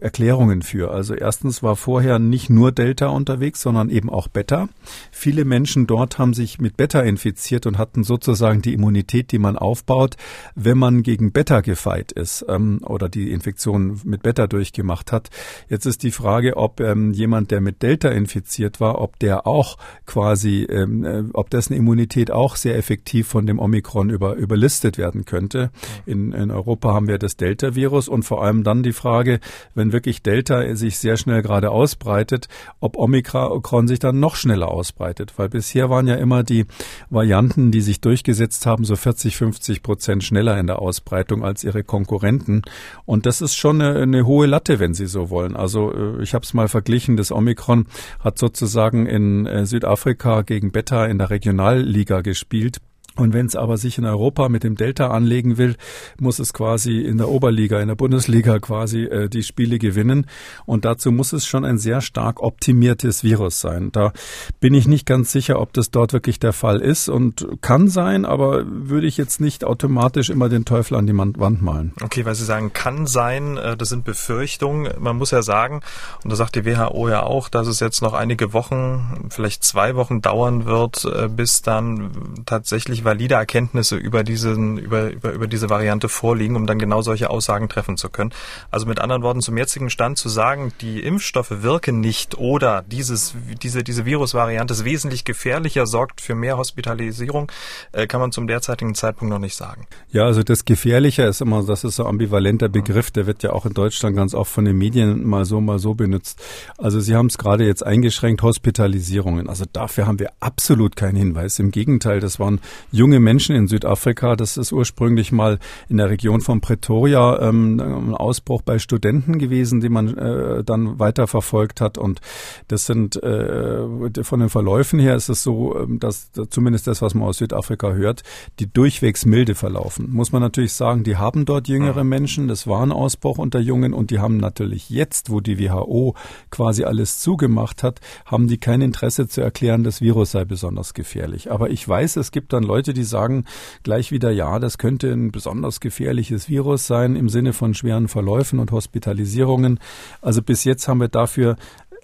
Erklärungen 0.00 0.62
für. 0.62 0.92
Also 0.92 1.14
erstens 1.14 1.64
war 1.64 1.74
vorher 1.74 2.20
nicht 2.20 2.50
nur 2.50 2.70
Delta 2.70 3.08
unterwegs, 3.08 3.62
sondern 3.62 3.90
eben 3.90 4.10
auch 4.10 4.28
Beta. 4.28 4.68
Viele 5.10 5.44
Menschen 5.44 5.88
dort 5.88 6.20
haben 6.20 6.34
sich 6.34 6.60
mit 6.60 6.76
Beta 6.76 7.00
infiziert 7.00 7.66
und 7.66 7.78
hatten 7.78 8.04
sozusagen 8.04 8.62
die 8.62 8.74
Immunität, 8.74 9.32
die 9.32 9.40
man 9.40 9.58
aufbaut, 9.58 10.16
wenn 10.54 10.78
man 10.78 11.02
gegen 11.02 11.32
Beta 11.32 11.62
gefeit 11.62 12.12
ist 12.12 12.44
ähm, 12.48 12.75
oder 12.78 13.08
die 13.08 13.30
Infektion 13.30 14.00
mit 14.04 14.22
Beta 14.22 14.46
durchgemacht 14.46 15.12
hat. 15.12 15.30
Jetzt 15.68 15.86
ist 15.86 16.02
die 16.02 16.10
Frage, 16.10 16.56
ob 16.56 16.80
ähm, 16.80 17.12
jemand, 17.12 17.50
der 17.50 17.60
mit 17.60 17.82
Delta 17.82 18.08
infiziert 18.08 18.80
war, 18.80 19.00
ob 19.00 19.18
der 19.18 19.46
auch 19.46 19.76
quasi, 20.06 20.62
ähm, 20.64 21.04
äh, 21.04 21.24
ob 21.32 21.50
dessen 21.50 21.74
Immunität 21.74 22.30
auch 22.30 22.56
sehr 22.56 22.76
effektiv 22.76 23.28
von 23.28 23.46
dem 23.46 23.58
Omikron 23.58 24.10
über, 24.10 24.34
überlistet 24.34 24.98
werden 24.98 25.24
könnte. 25.24 25.70
In, 26.06 26.32
in 26.32 26.50
Europa 26.50 26.92
haben 26.92 27.08
wir 27.08 27.18
das 27.18 27.36
Delta-Virus 27.36 28.08
und 28.08 28.22
vor 28.22 28.42
allem 28.42 28.64
dann 28.64 28.82
die 28.82 28.92
Frage, 28.92 29.40
wenn 29.74 29.92
wirklich 29.92 30.22
Delta 30.22 30.74
sich 30.74 30.98
sehr 30.98 31.16
schnell 31.16 31.42
gerade 31.42 31.70
ausbreitet, 31.70 32.48
ob 32.80 32.96
Omikron 32.96 33.88
sich 33.88 33.98
dann 33.98 34.20
noch 34.20 34.36
schneller 34.36 34.68
ausbreitet. 34.68 35.34
Weil 35.36 35.48
bisher 35.48 35.90
waren 35.90 36.06
ja 36.06 36.16
immer 36.16 36.42
die 36.42 36.66
Varianten, 37.10 37.70
die 37.70 37.80
sich 37.80 38.00
durchgesetzt 38.00 38.66
haben, 38.66 38.84
so 38.84 38.96
40, 38.96 39.36
50 39.36 39.82
Prozent 39.82 40.24
schneller 40.24 40.58
in 40.58 40.66
der 40.66 40.80
Ausbreitung 40.80 41.44
als 41.44 41.64
ihre 41.64 41.84
Konkurrenten. 41.84 42.62
Und 43.04 43.26
das 43.26 43.40
ist 43.40 43.54
schon 43.54 43.80
eine, 43.80 44.00
eine 44.00 44.26
hohe 44.26 44.46
Latte, 44.46 44.78
wenn 44.78 44.94
Sie 44.94 45.06
so 45.06 45.30
wollen. 45.30 45.56
Also 45.56 45.92
äh, 45.92 46.22
ich 46.22 46.34
habe 46.34 46.44
es 46.44 46.54
mal 46.54 46.68
verglichen, 46.68 47.16
das 47.16 47.32
Omikron 47.32 47.86
hat 48.20 48.38
sozusagen 48.38 49.06
in 49.06 49.46
äh, 49.46 49.66
Südafrika 49.66 50.42
gegen 50.42 50.72
Beta 50.72 51.06
in 51.06 51.18
der 51.18 51.30
Regionalliga 51.30 52.20
gespielt. 52.20 52.78
Und 53.16 53.32
wenn 53.32 53.46
es 53.46 53.56
aber 53.56 53.76
sich 53.76 53.98
in 53.98 54.04
Europa 54.04 54.48
mit 54.48 54.64
dem 54.64 54.76
Delta 54.76 55.08
anlegen 55.08 55.58
will, 55.58 55.76
muss 56.20 56.38
es 56.38 56.52
quasi 56.52 57.00
in 57.00 57.18
der 57.18 57.28
Oberliga, 57.28 57.80
in 57.80 57.88
der 57.88 57.94
Bundesliga 57.94 58.58
quasi 58.58 59.04
äh, 59.04 59.28
die 59.28 59.42
Spiele 59.42 59.78
gewinnen. 59.78 60.26
Und 60.66 60.84
dazu 60.84 61.10
muss 61.12 61.32
es 61.32 61.46
schon 61.46 61.64
ein 61.64 61.78
sehr 61.78 62.00
stark 62.00 62.42
optimiertes 62.42 63.24
Virus 63.24 63.60
sein. 63.60 63.90
Da 63.92 64.12
bin 64.60 64.74
ich 64.74 64.86
nicht 64.86 65.06
ganz 65.06 65.32
sicher, 65.32 65.60
ob 65.60 65.72
das 65.72 65.90
dort 65.90 66.12
wirklich 66.12 66.38
der 66.38 66.52
Fall 66.52 66.80
ist 66.80 67.08
und 67.08 67.46
kann 67.60 67.88
sein, 67.88 68.24
aber 68.24 68.64
würde 68.66 69.06
ich 69.06 69.16
jetzt 69.16 69.40
nicht 69.40 69.64
automatisch 69.64 70.30
immer 70.30 70.48
den 70.48 70.64
Teufel 70.64 70.96
an 70.96 71.06
die 71.06 71.16
Wand 71.16 71.62
malen. 71.62 71.92
Okay, 72.02 72.24
weil 72.24 72.34
Sie 72.34 72.44
sagen, 72.44 72.72
kann 72.72 73.06
sein, 73.06 73.56
äh, 73.56 73.76
das 73.76 73.88
sind 73.88 74.04
Befürchtungen. 74.04 74.92
Man 74.98 75.16
muss 75.16 75.30
ja 75.30 75.42
sagen, 75.42 75.80
und 76.22 76.30
da 76.30 76.36
sagt 76.36 76.54
die 76.56 76.64
WHO 76.64 77.08
ja 77.08 77.22
auch, 77.22 77.48
dass 77.48 77.66
es 77.66 77.80
jetzt 77.80 78.02
noch 78.02 78.12
einige 78.12 78.52
Wochen, 78.52 79.26
vielleicht 79.30 79.64
zwei 79.64 79.96
Wochen 79.96 80.20
dauern 80.20 80.66
wird, 80.66 81.04
äh, 81.04 81.28
bis 81.28 81.62
dann 81.62 82.10
tatsächlich 82.44 83.04
valide 83.06 83.36
Erkenntnisse 83.36 83.96
über 83.96 84.22
diesen, 84.22 84.76
über, 84.76 85.10
über, 85.10 85.32
über 85.32 85.46
diese 85.46 85.70
Variante 85.70 86.10
vorliegen, 86.10 86.56
um 86.56 86.66
dann 86.66 86.78
genau 86.78 87.00
solche 87.00 87.30
Aussagen 87.30 87.70
treffen 87.70 87.96
zu 87.96 88.10
können. 88.10 88.32
Also 88.70 88.84
mit 88.84 89.00
anderen 89.00 89.22
Worten, 89.22 89.40
zum 89.40 89.56
jetzigen 89.56 89.88
Stand 89.88 90.18
zu 90.18 90.28
sagen, 90.28 90.72
die 90.82 91.00
Impfstoffe 91.00 91.62
wirken 91.62 92.00
nicht 92.00 92.36
oder 92.36 92.82
dieses, 92.86 93.34
diese, 93.62 93.82
diese 93.82 94.04
Virusvariante 94.04 94.74
ist 94.74 94.84
wesentlich 94.84 95.24
gefährlicher, 95.24 95.86
sorgt 95.86 96.20
für 96.20 96.34
mehr 96.34 96.58
Hospitalisierung, 96.58 97.50
äh, 97.92 98.06
kann 98.06 98.20
man 98.20 98.32
zum 98.32 98.46
derzeitigen 98.46 98.94
Zeitpunkt 98.94 99.32
noch 99.32 99.38
nicht 99.38 99.56
sagen. 99.56 99.86
Ja, 100.10 100.24
also 100.24 100.42
das 100.42 100.66
Gefährlicher 100.66 101.26
ist 101.26 101.40
immer, 101.40 101.62
das 101.64 101.84
ist 101.84 101.96
so 101.96 102.04
ein 102.04 102.10
ambivalenter 102.10 102.68
Begriff, 102.68 103.10
der 103.10 103.26
wird 103.26 103.42
ja 103.42 103.52
auch 103.52 103.64
in 103.64 103.72
Deutschland 103.72 104.16
ganz 104.16 104.34
oft 104.34 104.50
von 104.50 104.64
den 104.64 104.76
Medien 104.76 105.24
mal 105.26 105.44
so, 105.44 105.60
mal 105.60 105.78
so 105.78 105.94
benutzt. 105.94 106.42
Also 106.76 107.00
Sie 107.00 107.14
haben 107.14 107.26
es 107.26 107.38
gerade 107.38 107.64
jetzt 107.64 107.86
eingeschränkt, 107.86 108.42
Hospitalisierungen. 108.42 109.48
Also 109.48 109.64
dafür 109.72 110.06
haben 110.06 110.18
wir 110.18 110.30
absolut 110.40 110.96
keinen 110.96 111.16
Hinweis. 111.16 111.58
Im 111.58 111.70
Gegenteil, 111.70 112.20
das 112.20 112.40
waren 112.40 112.60
junge 112.96 113.20
Menschen 113.20 113.54
in 113.54 113.68
Südafrika. 113.68 114.36
Das 114.36 114.56
ist 114.56 114.72
ursprünglich 114.72 115.30
mal 115.30 115.58
in 115.88 115.98
der 115.98 116.10
Region 116.10 116.40
von 116.40 116.60
Pretoria 116.60 117.40
ähm, 117.40 117.80
ein 117.80 118.14
Ausbruch 118.14 118.62
bei 118.62 118.78
Studenten 118.78 119.38
gewesen, 119.38 119.80
den 119.80 119.92
man 119.92 120.16
äh, 120.16 120.64
dann 120.64 120.98
weiter 120.98 121.26
verfolgt 121.26 121.80
hat. 121.80 121.98
Und 121.98 122.20
das 122.68 122.86
sind 122.86 123.22
äh, 123.22 123.84
von 124.22 124.40
den 124.40 124.48
Verläufen 124.48 124.98
her 124.98 125.14
ist 125.14 125.28
es 125.28 125.42
so, 125.42 125.78
ähm, 125.78 126.00
dass 126.00 126.30
zumindest 126.50 126.86
das, 126.86 127.02
was 127.02 127.14
man 127.14 127.28
aus 127.28 127.38
Südafrika 127.38 127.92
hört, 127.92 128.22
die 128.58 128.72
durchwegs 128.72 129.26
milde 129.26 129.54
verlaufen. 129.54 130.10
Muss 130.12 130.32
man 130.32 130.42
natürlich 130.42 130.72
sagen, 130.72 131.04
die 131.04 131.16
haben 131.16 131.44
dort 131.44 131.68
jüngere 131.68 132.04
Menschen. 132.04 132.48
Das 132.48 132.66
war 132.66 132.82
ein 132.82 132.92
Ausbruch 132.92 133.38
unter 133.38 133.60
Jungen 133.60 133.92
und 133.92 134.10
die 134.10 134.18
haben 134.18 134.38
natürlich 134.38 134.90
jetzt, 134.90 135.30
wo 135.30 135.40
die 135.40 135.58
WHO 135.58 136.14
quasi 136.50 136.84
alles 136.84 137.20
zugemacht 137.20 137.82
hat, 137.82 138.00
haben 138.24 138.48
die 138.48 138.58
kein 138.58 138.80
Interesse 138.80 139.28
zu 139.28 139.40
erklären, 139.40 139.84
das 139.84 140.00
Virus 140.00 140.32
sei 140.32 140.44
besonders 140.44 140.94
gefährlich. 140.94 141.50
Aber 141.50 141.70
ich 141.70 141.86
weiß, 141.86 142.16
es 142.16 142.30
gibt 142.30 142.52
dann 142.52 142.62
Leute, 142.62 142.85
Leute, 142.86 142.94
die 142.94 143.04
sagen 143.04 143.46
gleich 143.82 144.12
wieder, 144.12 144.30
ja, 144.30 144.60
das 144.60 144.78
könnte 144.78 145.10
ein 145.10 145.32
besonders 145.32 145.80
gefährliches 145.80 146.48
Virus 146.48 146.86
sein 146.86 147.16
im 147.16 147.28
Sinne 147.28 147.52
von 147.52 147.74
schweren 147.74 148.06
Verläufen 148.06 148.60
und 148.60 148.70
Hospitalisierungen. 148.70 149.80
Also 150.22 150.40
bis 150.40 150.62
jetzt 150.62 150.86
haben 150.86 151.00
wir 151.00 151.08
dafür 151.08 151.56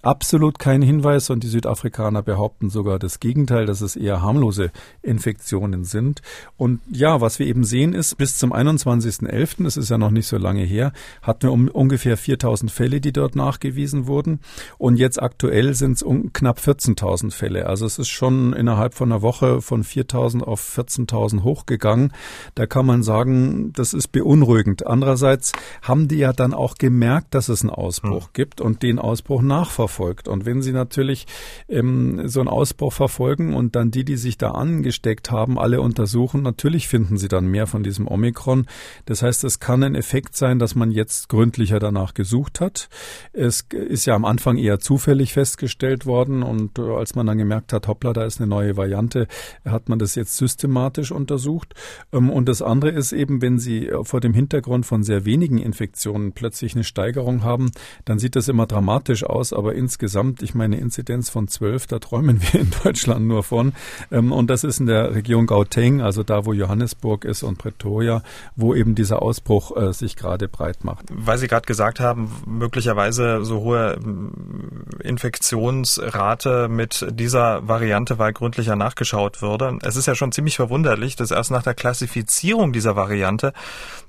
absolut 0.03 0.59
kein 0.59 0.83
Hinweis 0.83 1.31
und 1.31 1.45
die 1.45 1.49
Südafrikaner 1.49 2.23
behaupten 2.23 2.71
sogar 2.71 2.99
das 2.99 3.21
Gegenteil, 3.21 3.67
dass 3.67 3.81
es 3.81 3.95
eher 3.95 4.21
harmlose 4.21 4.73
Infektionen 5.01 5.85
sind. 5.85 6.23
Und 6.57 6.81
ja, 6.91 7.21
was 7.21 7.39
wir 7.39 7.47
eben 7.47 7.65
sehen 7.65 7.95
ist, 7.95 8.19
bis 8.19 8.37
zum 8.37 8.53
21.11., 8.53 9.63
das 9.63 9.77
ist 9.77 9.91
ja 9.91 9.99
noch 9.99 10.11
nicht 10.11 10.27
so 10.27 10.37
lange 10.37 10.65
her, 10.65 10.93
hatten 11.23 11.43
wir 11.45 11.53
um 11.53 11.69
ungefähr 11.69 12.17
4000 12.17 12.71
Fälle, 12.71 13.01
die 13.01 13.13
dort 13.13 13.37
nachgewiesen 13.37 14.07
wurden. 14.09 14.41
Und 14.77 14.97
jetzt 14.97 15.23
aktuell 15.23 15.75
sind 15.75 15.93
es 15.93 16.03
um 16.03 16.33
knapp 16.33 16.59
14.000 16.59 17.33
Fälle. 17.33 17.67
Also 17.67 17.87
es 17.87 17.99
ist 17.99 18.09
schon 18.09 18.53
innerhalb 18.53 18.95
von 18.95 19.13
einer 19.13 19.23
Woche 19.23 19.63
von 19.63 19.85
4000 19.85 20.43
auf 20.43 20.61
14.000 20.77 21.45
hochgegangen. 21.45 22.13
Da 22.57 22.67
kann 22.67 22.87
man 22.87 23.05
sagen, 23.05 23.73
das 23.73 23.95
ist 23.95 24.09
beunruhigend. 24.09 24.85
Andererseits 24.87 25.53
haben 25.81 26.09
die 26.09 26.17
ja 26.17 26.33
dann 26.33 26.55
auch 26.55 26.75
gemerkt, 26.75 27.35
dass 27.35 27.49
es 27.49 27.63
einen 27.63 27.71
Ausbruch 27.71 28.27
hm. 28.27 28.31
gibt 28.33 28.61
und 28.61 28.83
den 28.83 28.99
Ausbruch 28.99 29.43
nachverfolgt 29.43 29.92
verfolgt. 29.93 30.27
Und 30.27 30.47
wenn 30.47 30.63
Sie 30.63 30.73
natürlich 30.73 31.27
ähm, 31.69 32.27
so 32.27 32.41
einen 32.41 32.49
Ausbruch 32.49 32.93
verfolgen 32.93 33.55
und 33.55 33.77
dann 33.77 33.91
die, 33.91 34.05
die 34.05 34.17
sich 34.17 34.39
da 34.39 34.53
angesteckt 34.53 35.31
haben, 35.31 35.59
alle 35.59 35.81
untersuchen, 35.81 36.43
natürlich 36.43 36.89
finden 36.89 37.19
Sie 37.19 37.29
dann 37.29 37.47
mehr 37.47 37.67
von 37.67 37.83
diesem 37.83 38.09
Omikron. 38.09 38.67
Das 39.05 39.23
heißt, 39.23 39.45
es 39.45 39.61
kann 39.61 39.83
ein 39.83 39.95
Effekt 39.95 40.35
sein, 40.35 40.59
dass 40.59 40.75
man 40.75 40.91
jetzt 40.91 41.29
gründlicher 41.29 41.79
danach 41.79 42.15
gesucht 42.15 42.61
hat. 42.61 42.89
Es 43.33 43.67
ist 43.71 44.07
ja 44.07 44.15
am 44.15 44.25
Anfang 44.25 44.57
eher 44.57 44.79
zufällig 44.79 45.35
festgestellt 45.35 46.07
worden 46.07 46.43
und 46.43 46.79
äh, 46.79 46.83
als 46.83 47.15
man 47.15 47.27
dann 47.27 47.39
gemerkt 47.39 47.73
hat, 47.73 47.87
hoppla, 47.87 48.15
da 48.15 48.25
ist 48.25 48.41
eine 48.41 48.49
neue 48.49 48.77
Variante, 48.77 49.27
hat 49.65 49.89
man 49.89 49.99
das 49.99 50.15
jetzt 50.15 50.37
systematisch 50.37 51.13
untersucht. 51.13 51.75
Ähm, 52.13 52.31
und 52.31 52.49
das 52.49 52.63
andere 52.63 52.91
ist 52.93 53.13
eben, 53.13 53.43
wenn 53.43 53.59
Sie 53.59 53.91
vor 54.03 54.21
dem 54.21 54.33
Hintergrund 54.33 54.87
von 54.87 55.03
sehr 55.03 55.27
wenigen 55.27 55.59
Infektionen 55.59 56.33
plötzlich 56.33 56.75
eine 56.75 56.85
Steigerung 56.85 57.45
haben, 57.45 57.71
dann 58.07 58.19
sieht 58.19 58.37
das 58.37 58.49
immer 58.49 58.67
dramatisch 58.67 59.25
aus, 59.25 59.53
aber 59.53 59.75
insgesamt, 59.83 60.43
ich 60.43 60.55
meine, 60.55 60.77
Inzidenz 60.77 61.29
von 61.29 61.49
zwölf, 61.49 61.87
da 61.87 61.99
träumen 61.99 62.41
wir 62.53 62.61
in 62.61 62.71
Deutschland 62.83 63.27
nur 63.27 63.43
von. 63.43 63.73
Ähm, 64.11 64.33
und 64.33 64.49
das 64.49 64.65
ist 64.65 64.81
in 64.81 64.87
der 64.87 65.15
Region 65.15 65.47
Gauteng, 65.47 66.01
also 66.01 66.23
da, 66.23 66.47
wo 66.47 66.53
Johannesburg 66.53 67.25
ist 67.25 67.43
und 67.43 67.59
Pretoria, 67.59 68.23
wo 68.57 68.75
eben 68.75 68.95
dieser 68.95 69.23
Ausbruch 69.23 69.77
äh, 69.77 69.93
sich 69.93 70.17
gerade 70.17 70.49
breit 70.49 70.85
macht. 70.85 71.07
Weil 71.11 71.39
Sie 71.39 71.49
gerade 71.49 71.67
gesagt 71.67 72.01
haben, 72.01 72.31
möglicherweise 72.47 73.45
so 73.45 73.61
hohe 73.61 73.99
ähm, 74.03 74.85
Infektionsrate 75.03 76.69
mit 76.69 77.07
dieser 77.11 77.67
Variante, 77.67 78.19
weil 78.19 78.33
gründlicher 78.33 78.77
nachgeschaut 78.77 79.43
würde. 79.43 79.79
Es 79.83 79.97
ist 79.97 80.07
ja 80.07 80.15
schon 80.15 80.33
ziemlich 80.33 80.57
verwunderlich, 80.57 81.17
dass 81.17 81.31
erst 81.31 81.51
nach 81.51 81.63
der 81.63 81.75
Klassifizierung 81.75 82.73
dieser 82.73 82.97
Variante, 82.97 83.53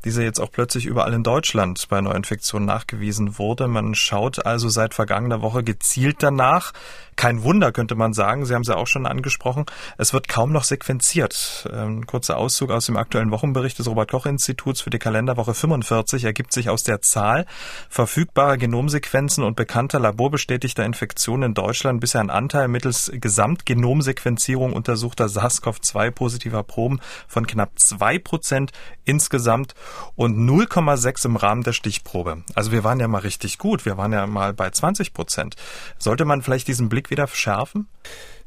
diese 0.05 0.23
jetzt 0.23 0.39
auch 0.39 0.51
plötzlich 0.51 0.85
überall 0.85 1.13
in 1.13 1.23
Deutschland 1.23 1.87
bei 1.89 2.01
Neuinfektionen 2.01 2.67
nachgewiesen 2.67 3.37
wurde. 3.39 3.67
Man 3.67 3.95
schaut 3.95 4.45
also 4.45 4.69
seit 4.69 4.93
vergangener 4.93 5.41
Woche 5.41 5.62
gezielt 5.63 6.21
danach. 6.23 6.73
Kein 7.15 7.43
Wunder, 7.43 7.71
könnte 7.71 7.95
man 7.95 8.13
sagen. 8.13 8.45
Sie 8.45 8.53
haben 8.53 8.61
es 8.61 8.67
ja 8.67 8.75
auch 8.75 8.87
schon 8.87 9.05
angesprochen. 9.05 9.65
Es 9.97 10.13
wird 10.13 10.27
kaum 10.27 10.51
noch 10.51 10.63
sequenziert. 10.63 11.67
Ein 11.71 11.79
ähm, 11.79 12.07
kurzer 12.07 12.37
Auszug 12.37 12.71
aus 12.71 12.85
dem 12.85 12.97
aktuellen 12.97 13.31
Wochenbericht 13.31 13.79
des 13.79 13.87
Robert-Koch-Instituts 13.87 14.81
für 14.81 14.89
die 14.89 14.99
Kalenderwoche 14.99 15.53
45 15.53 16.23
ergibt 16.23 16.53
sich 16.53 16.69
aus 16.69 16.83
der 16.83 17.01
Zahl 17.01 17.45
verfügbarer 17.89 18.57
Genomsequenzen 18.57 19.43
und 19.43 19.55
bekannter 19.55 19.99
laborbestätigter 19.99 20.85
Infektionen 20.85 21.43
in 21.43 21.53
Deutschland 21.53 21.99
bisher 21.99 22.21
ein 22.21 22.29
Anteil 22.29 22.67
mittels 22.67 23.11
Gesamtgenomsequenzierung 23.13 24.73
untersuchter 24.73 25.27
SARS-CoV-2 25.27 26.11
positiver 26.11 26.63
Proben 26.63 26.99
von 27.27 27.47
knapp 27.47 27.79
zwei 27.79 28.19
Prozent 28.19 28.71
insgesamt 29.05 29.75
und 30.15 30.37
0,6 30.37 31.25
im 31.25 31.35
Rahmen 31.35 31.63
der 31.63 31.73
Stichprobe. 31.73 32.43
Also 32.55 32.71
wir 32.71 32.83
waren 32.83 32.99
ja 32.99 33.07
mal 33.07 33.19
richtig 33.19 33.57
gut. 33.57 33.85
Wir 33.85 33.97
waren 33.97 34.13
ja 34.13 34.25
mal 34.27 34.53
bei 34.53 34.69
20 34.69 35.13
Prozent. 35.13 35.55
Sollte 35.97 36.25
man 36.25 36.41
vielleicht 36.41 36.67
diesen 36.67 36.89
Blick 36.89 37.02
wieder 37.09 37.27
schärfen? 37.27 37.87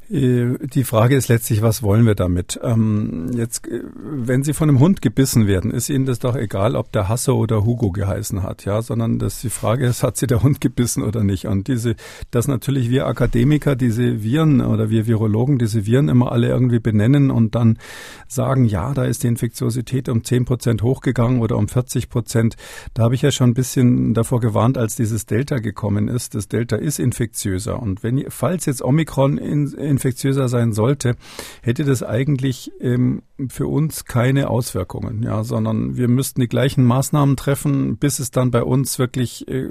Äh, 0.09 0.55
die 0.61 0.85
Frage 0.85 1.17
ist 1.17 1.29
letztlich, 1.29 1.63
was 1.63 1.83
wollen 1.83 2.07
wir 2.07 2.15
damit? 2.15 2.61
Ähm, 2.63 3.31
jetzt, 3.35 3.67
äh, 3.67 3.83
wenn 3.93 4.45
Sie 4.45 4.53
von 4.53 4.69
einem 4.69 4.79
Hund 4.79 5.03
gebissen 5.03 5.47
werden, 5.47 5.71
ist 5.71 5.89
Ihnen 5.89 6.07
das 6.07 6.21
doch 6.21 6.37
egal, 6.37 6.77
ob 6.77 6.93
der 6.93 7.09
Hasse 7.09 7.35
oder 7.35 7.65
Hugo 7.65 7.91
geheißen 7.91 8.43
hat, 8.43 8.65
ja, 8.65 8.83
sondern 8.83 9.19
dass 9.19 9.41
die 9.41 9.51
Frage 9.51 9.87
ist, 9.87 10.03
hat 10.03 10.17
Sie 10.17 10.27
der 10.27 10.43
Hund 10.43 10.61
gebissen 10.61 11.03
oder 11.03 11.25
nicht? 11.25 11.47
Und 11.47 11.69
diese, 11.69 11.97
dass 12.31 12.47
natürlich 12.47 12.89
wir 12.91 13.07
Akademiker 13.07 13.75
diese 13.75 14.23
Viren 14.23 14.61
oder 14.61 14.91
wir 14.91 15.07
Virologen 15.07 15.59
diese 15.59 15.87
Viren 15.87 16.09
immer 16.09 16.31
alle 16.33 16.49
irgendwie 16.49 16.81
benennen 16.81 17.31
und 17.31 17.55
dann 17.55 17.79
sagen, 18.29 18.65
ja, 18.65 18.95
da 18.95 19.05
ist 19.05 19.25
die 19.25 19.29
Infektiosität 19.29 20.09
um 20.09 20.23
10 20.23 20.45
Prozent 20.45 20.83
hochgegangen 20.83 21.41
oder 21.41 21.57
um 21.57 21.69
40 21.69 22.09
Prozent. 22.09 22.57
Da 22.95 23.05
habe 23.05 23.15
ich 23.15 23.23
ja 23.23 23.33
schon 23.33 23.51
ein 23.51 23.55
bisschen 23.55 24.15
davor 24.15 24.41
gewarnt, 24.41 24.79
als 24.79 24.95
dieses 24.95 25.27
Delta 25.27 25.59
gekommen 25.59 26.09
ist. 26.09 26.35
Das 26.35 26.49
Delta 26.49 26.77
ist 26.77 26.99
infektiöser. 27.01 27.81
Und 27.81 28.03
wenn, 28.03 28.25
falls 28.29 28.67
jetzt 28.67 28.83
Omikron 28.83 29.39
in, 29.39 29.73
in 29.73 29.96
infektiöser 29.97 30.49
sein 30.49 30.73
sollte, 30.73 31.17
hätte 31.63 31.85
das 31.85 32.03
eigentlich 32.03 32.71
ähm, 32.81 33.23
für 33.49 33.67
uns 33.67 34.05
keine 34.05 34.51
Auswirkungen, 34.51 35.23
ja, 35.23 35.43
sondern 35.43 35.97
wir 35.97 36.09
müssten 36.09 36.41
die 36.41 36.49
gleichen 36.49 36.85
Maßnahmen 36.85 37.37
treffen, 37.37 37.97
bis 37.97 38.19
es 38.19 38.31
dann 38.31 38.51
bei 38.51 38.63
uns 38.63 38.99
wirklich, 38.99 39.49
äh, 39.49 39.69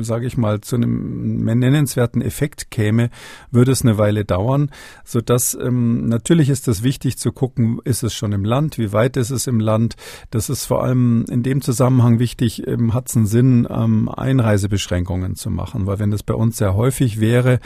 sage 0.00 0.26
ich 0.26 0.36
mal, 0.36 0.60
zu 0.60 0.76
einem 0.76 1.44
nennenswerten 1.44 2.20
Effekt 2.20 2.70
käme, 2.70 3.10
würde 3.50 3.72
es 3.72 3.82
eine 3.82 3.96
Weile 3.96 4.24
dauern, 4.24 4.70
so 5.04 5.20
dass 5.22 5.54
ähm, 5.54 6.08
natürlich 6.08 6.50
ist 6.50 6.68
das 6.68 6.82
wichtig 6.82 7.18
zu 7.18 7.32
gucken, 7.32 7.80
ist 7.84 8.02
es 8.02 8.14
schon 8.14 8.32
im 8.32 8.44
Land, 8.44 8.76
wie 8.76 8.92
weit 8.92 9.16
ist 9.16 9.30
es 9.30 9.46
im 9.46 9.60
Land. 9.60 9.96
Das 10.30 10.50
ist 10.50 10.66
vor 10.66 10.84
allem 10.84 11.24
in 11.30 11.42
dem 11.42 11.62
Zusammenhang 11.62 12.18
wichtig, 12.18 12.66
ähm, 12.66 12.92
hat 12.92 13.08
es 13.08 13.16
einen 13.16 13.26
Sinn, 13.26 13.66
ähm, 13.70 14.10
Einreisebeschränkungen 14.10 15.36
zu 15.36 15.50
machen, 15.50 15.86
weil 15.86 15.98
wenn 15.98 16.10
das 16.10 16.22
bei 16.22 16.34
uns 16.34 16.58
sehr 16.58 16.74
häufig 16.74 17.18
wäre, 17.18 17.60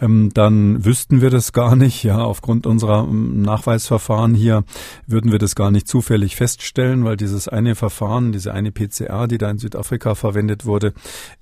ähm, 0.00 0.30
dann 0.32 0.84
wüssten 0.84 1.20
wir 1.20 1.26
wir 1.26 1.30
das 1.30 1.52
gar 1.52 1.74
nicht, 1.74 2.04
ja, 2.04 2.18
aufgrund 2.18 2.68
unserer 2.68 3.02
ähm, 3.02 3.42
Nachweisverfahren 3.42 4.32
hier. 4.36 4.62
Würden 5.06 5.32
wir 5.32 5.38
das 5.38 5.54
gar 5.54 5.70
nicht 5.70 5.88
zufällig 5.88 6.36
feststellen, 6.36 7.04
weil 7.04 7.16
dieses 7.16 7.48
eine 7.48 7.74
Verfahren, 7.74 8.32
diese 8.32 8.52
eine 8.52 8.72
PCR, 8.72 9.26
die 9.26 9.38
da 9.38 9.50
in 9.50 9.58
Südafrika 9.58 10.14
verwendet 10.14 10.64
wurde, 10.64 10.92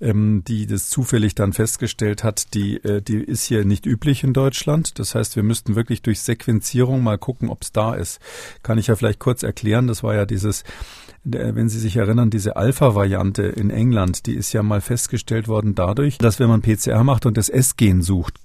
ähm, 0.01 0.43
die 0.47 0.67
das 0.67 0.89
zufällig 0.89 1.35
dann 1.35 1.53
festgestellt 1.53 2.23
hat, 2.23 2.53
die, 2.53 2.77
äh, 2.83 3.01
die 3.01 3.17
ist 3.17 3.43
hier 3.45 3.65
nicht 3.65 3.85
üblich 3.85 4.23
in 4.23 4.33
Deutschland. 4.33 4.99
Das 4.99 5.15
heißt, 5.15 5.35
wir 5.35 5.43
müssten 5.43 5.75
wirklich 5.75 6.01
durch 6.01 6.21
Sequenzierung 6.21 7.03
mal 7.03 7.17
gucken, 7.17 7.49
ob 7.49 7.63
es 7.63 7.71
da 7.71 7.93
ist. 7.93 8.19
Kann 8.63 8.77
ich 8.77 8.87
ja 8.87 8.95
vielleicht 8.95 9.19
kurz 9.19 9.43
erklären. 9.43 9.87
Das 9.87 10.03
war 10.03 10.15
ja 10.15 10.25
dieses 10.25 10.63
wenn 11.25 11.69
Sie 11.69 11.79
sich 11.79 11.97
erinnern, 11.97 12.29
diese 12.29 12.55
Alpha-Variante 12.55 13.43
in 13.43 13.71
England, 13.71 14.27
die 14.27 14.35
ist 14.35 14.53
ja 14.53 14.61
mal 14.61 14.79
festgestellt 14.79 15.47
worden 15.47 15.73
dadurch, 15.73 16.19
dass 16.19 16.39
wenn 16.39 16.49
man 16.49 16.61
PCR 16.61 17.03
macht 17.03 17.25
und 17.25 17.35
das 17.35 17.49
S-Gen 17.49 18.03
sucht, 18.03 18.35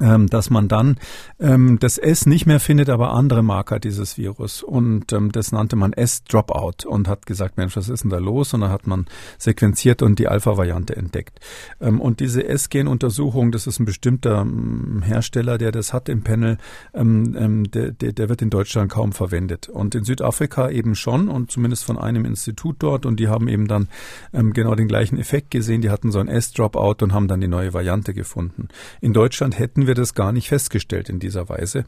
ähm, 0.00 0.28
dass 0.28 0.50
man 0.50 0.68
dann 0.68 0.96
ähm, 1.40 1.78
das 1.80 1.98
S 1.98 2.26
nicht 2.26 2.46
mehr 2.46 2.60
findet, 2.60 2.88
aber 2.88 3.12
andere 3.12 3.42
Marker 3.42 3.78
dieses 3.78 4.18
Virus. 4.18 4.62
Und 4.62 5.12
ähm, 5.12 5.32
das 5.32 5.52
nannte 5.52 5.76
man 5.76 5.92
S-Dropout 5.92 6.86
und 6.86 7.08
hat 7.08 7.26
gesagt, 7.26 7.56
Mensch, 7.56 7.76
was 7.76 7.88
ist 7.88 8.04
denn 8.04 8.10
da 8.10 8.18
los? 8.18 8.52
Und 8.54 8.60
dann 8.60 8.70
hat 8.70 8.86
man 8.86 9.06
sequenziert 9.38 10.02
und 10.02 10.18
die 10.18 10.28
Alpha-Variante 10.28 10.96
entdeckt. 10.96 11.40
Ähm, 11.80 12.00
und 12.00 12.20
diese 12.20 12.46
S-Gen-Untersuchung, 12.46 13.52
das 13.52 13.66
ist 13.66 13.80
ein 13.80 13.86
bestimmter 13.86 14.42
ähm, 14.42 15.02
Hersteller, 15.02 15.58
der 15.58 15.72
das 15.72 15.92
hat 15.92 16.08
im 16.08 16.22
Panel, 16.22 16.58
ähm, 16.94 17.34
ähm, 17.38 17.70
der, 17.70 17.92
der, 17.92 18.12
der 18.12 18.28
wird 18.28 18.42
in 18.42 18.50
Deutschland 18.50 18.90
kaum 18.90 19.12
verwendet. 19.12 19.68
Und 19.68 19.94
in 19.94 20.04
Südafrika 20.04 20.70
eben 20.70 20.94
schon 20.94 21.28
und 21.28 21.50
zumindest 21.50 21.84
von 21.84 21.98
einem 21.98 22.24
Institut 22.24 22.76
dort. 22.80 23.06
Und 23.06 23.18
die 23.18 23.28
haben 23.28 23.48
eben 23.48 23.66
dann 23.66 23.88
ähm, 24.32 24.52
genau 24.52 24.74
den 24.74 24.88
gleichen 24.88 25.18
Effekt 25.18 25.50
gesehen. 25.50 25.80
Die 25.80 25.90
hatten 25.90 26.10
so 26.10 26.18
ein 26.18 26.28
S-Dropout 26.28 27.02
und 27.02 27.12
haben 27.12 27.28
dann 27.28 27.40
die 27.40 27.48
neue 27.48 27.72
Variante 27.72 28.12
gefunden. 28.12 28.68
In 29.00 29.12
Deutschland 29.12 29.58
hätten 29.58 29.85
wir 29.86 29.94
das 29.94 30.14
gar 30.14 30.32
nicht 30.32 30.48
festgestellt 30.48 31.08
in 31.08 31.18
dieser 31.18 31.48
Weise. 31.48 31.84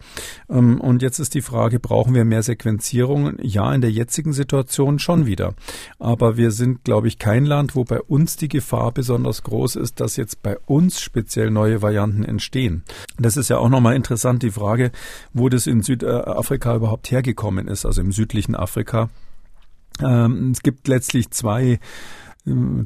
Ähm, 0.48 0.80
und 0.80 1.02
jetzt 1.02 1.18
ist 1.18 1.34
die 1.34 1.42
Frage, 1.42 1.80
brauchen 1.80 2.14
wir 2.14 2.24
mehr 2.24 2.42
Sequenzierungen? 2.42 3.38
Ja, 3.42 3.72
in 3.74 3.80
der 3.80 3.90
jetzigen 3.90 4.32
Situation 4.32 4.98
schon 4.98 5.26
wieder. 5.26 5.54
Aber 5.98 6.36
wir 6.36 6.50
sind, 6.50 6.84
glaube 6.84 7.08
ich, 7.08 7.18
kein 7.18 7.44
Land, 7.44 7.74
wo 7.74 7.84
bei 7.84 8.00
uns 8.00 8.36
die 8.36 8.48
Gefahr 8.48 8.92
besonders 8.92 9.42
groß 9.42 9.76
ist, 9.76 10.00
dass 10.00 10.16
jetzt 10.16 10.42
bei 10.42 10.58
uns 10.66 11.00
speziell 11.00 11.50
neue 11.50 11.82
Varianten 11.82 12.24
entstehen. 12.24 12.84
Das 13.18 13.36
ist 13.36 13.48
ja 13.48 13.58
auch 13.58 13.68
nochmal 13.68 13.96
interessant, 13.96 14.42
die 14.42 14.50
Frage, 14.50 14.90
wo 15.32 15.48
das 15.48 15.66
in 15.66 15.82
Südafrika 15.82 16.76
überhaupt 16.76 17.10
hergekommen 17.10 17.68
ist, 17.68 17.86
also 17.86 18.00
im 18.00 18.12
südlichen 18.12 18.54
Afrika. 18.54 19.10
Ähm, 20.00 20.52
es 20.52 20.62
gibt 20.62 20.88
letztlich 20.88 21.30
zwei 21.30 21.78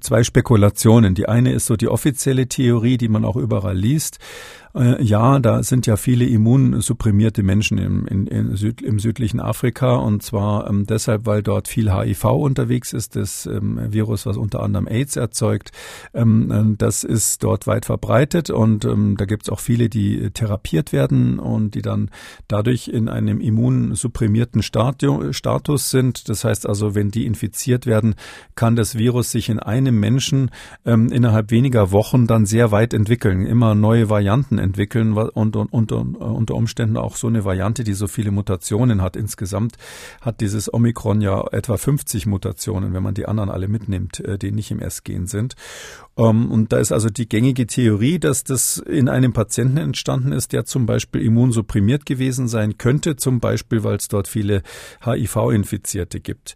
zwei 0.00 0.24
Spekulationen. 0.24 1.14
Die 1.14 1.28
eine 1.28 1.52
ist 1.52 1.66
so 1.66 1.76
die 1.76 1.88
offizielle 1.88 2.48
Theorie, 2.48 2.96
die 2.96 3.08
man 3.08 3.24
auch 3.24 3.36
überall 3.36 3.76
liest. 3.76 4.18
Äh, 4.74 5.02
ja, 5.02 5.38
da 5.38 5.62
sind 5.62 5.86
ja 5.86 5.96
viele 5.96 6.24
immunsupprimierte 6.24 7.42
Menschen 7.42 7.76
im, 7.78 8.06
in, 8.06 8.26
in 8.26 8.56
Süd, 8.56 8.80
im 8.80 8.98
südlichen 8.98 9.40
Afrika 9.40 9.96
und 9.96 10.22
zwar 10.22 10.68
ähm, 10.68 10.86
deshalb, 10.86 11.26
weil 11.26 11.42
dort 11.42 11.68
viel 11.68 11.92
HIV 11.92 12.24
unterwegs 12.24 12.92
ist, 12.92 13.16
das 13.16 13.46
ähm, 13.46 13.78
Virus, 13.92 14.24
was 14.24 14.36
unter 14.36 14.62
anderem 14.62 14.88
AIDS 14.88 15.16
erzeugt. 15.16 15.72
Ähm, 16.14 16.50
äh, 16.50 16.76
das 16.78 17.04
ist 17.04 17.44
dort 17.44 17.66
weit 17.66 17.84
verbreitet 17.84 18.48
und 18.48 18.84
ähm, 18.86 19.16
da 19.18 19.26
gibt 19.26 19.42
es 19.44 19.50
auch 19.50 19.60
viele, 19.60 19.90
die 19.90 20.30
therapiert 20.30 20.92
werden 20.92 21.38
und 21.38 21.74
die 21.74 21.82
dann 21.82 22.10
dadurch 22.48 22.88
in 22.88 23.08
einem 23.08 23.40
immunsupprimierten 23.40 24.62
Stadium, 24.62 25.32
Status 25.32 25.90
sind. 25.90 26.30
Das 26.30 26.44
heißt 26.44 26.66
also, 26.66 26.94
wenn 26.94 27.10
die 27.10 27.26
infiziert 27.26 27.86
werden, 27.86 28.14
kann 28.54 28.76
das 28.76 28.96
Virus 28.96 29.30
sich 29.30 29.50
in 29.50 29.58
einem 29.58 30.00
Menschen 30.00 30.50
ähm, 30.86 31.08
innerhalb 31.12 31.50
weniger 31.50 31.90
Wochen 31.90 32.26
dann 32.26 32.46
sehr 32.46 32.70
weit 32.70 32.94
entwickeln, 32.94 33.44
immer 33.44 33.74
neue 33.74 34.08
Varianten 34.08 34.61
entwickeln 34.62 35.12
und, 35.12 35.56
und, 35.56 35.72
und, 35.72 35.92
unter 35.92 36.54
Umständen 36.54 36.96
auch 36.96 37.16
so 37.16 37.26
eine 37.26 37.44
Variante, 37.44 37.84
die 37.84 37.92
so 37.92 38.08
viele 38.08 38.30
Mutationen 38.30 39.02
hat. 39.02 39.16
Insgesamt 39.16 39.76
hat 40.20 40.40
dieses 40.40 40.72
Omikron 40.72 41.20
ja 41.20 41.44
etwa 41.52 41.76
50 41.76 42.26
Mutationen, 42.26 42.94
wenn 42.94 43.02
man 43.02 43.14
die 43.14 43.26
anderen 43.26 43.50
alle 43.50 43.68
mitnimmt, 43.68 44.20
äh, 44.20 44.38
die 44.38 44.52
nicht 44.52 44.70
im 44.70 44.80
S-Gen 44.80 45.26
sind. 45.26 45.54
Ähm, 46.16 46.50
und 46.50 46.72
da 46.72 46.78
ist 46.78 46.92
also 46.92 47.08
die 47.08 47.28
gängige 47.28 47.66
Theorie, 47.66 48.18
dass 48.18 48.44
das 48.44 48.78
in 48.78 49.08
einem 49.08 49.32
Patienten 49.32 49.78
entstanden 49.78 50.32
ist, 50.32 50.52
der 50.52 50.64
zum 50.64 50.86
Beispiel 50.86 51.22
immunsupprimiert 51.22 52.06
gewesen 52.06 52.48
sein 52.48 52.78
könnte, 52.78 53.16
zum 53.16 53.40
Beispiel, 53.40 53.82
weil 53.84 53.96
es 53.96 54.08
dort 54.08 54.28
viele 54.28 54.62
HIV-Infizierte 55.04 56.20
gibt. 56.20 56.54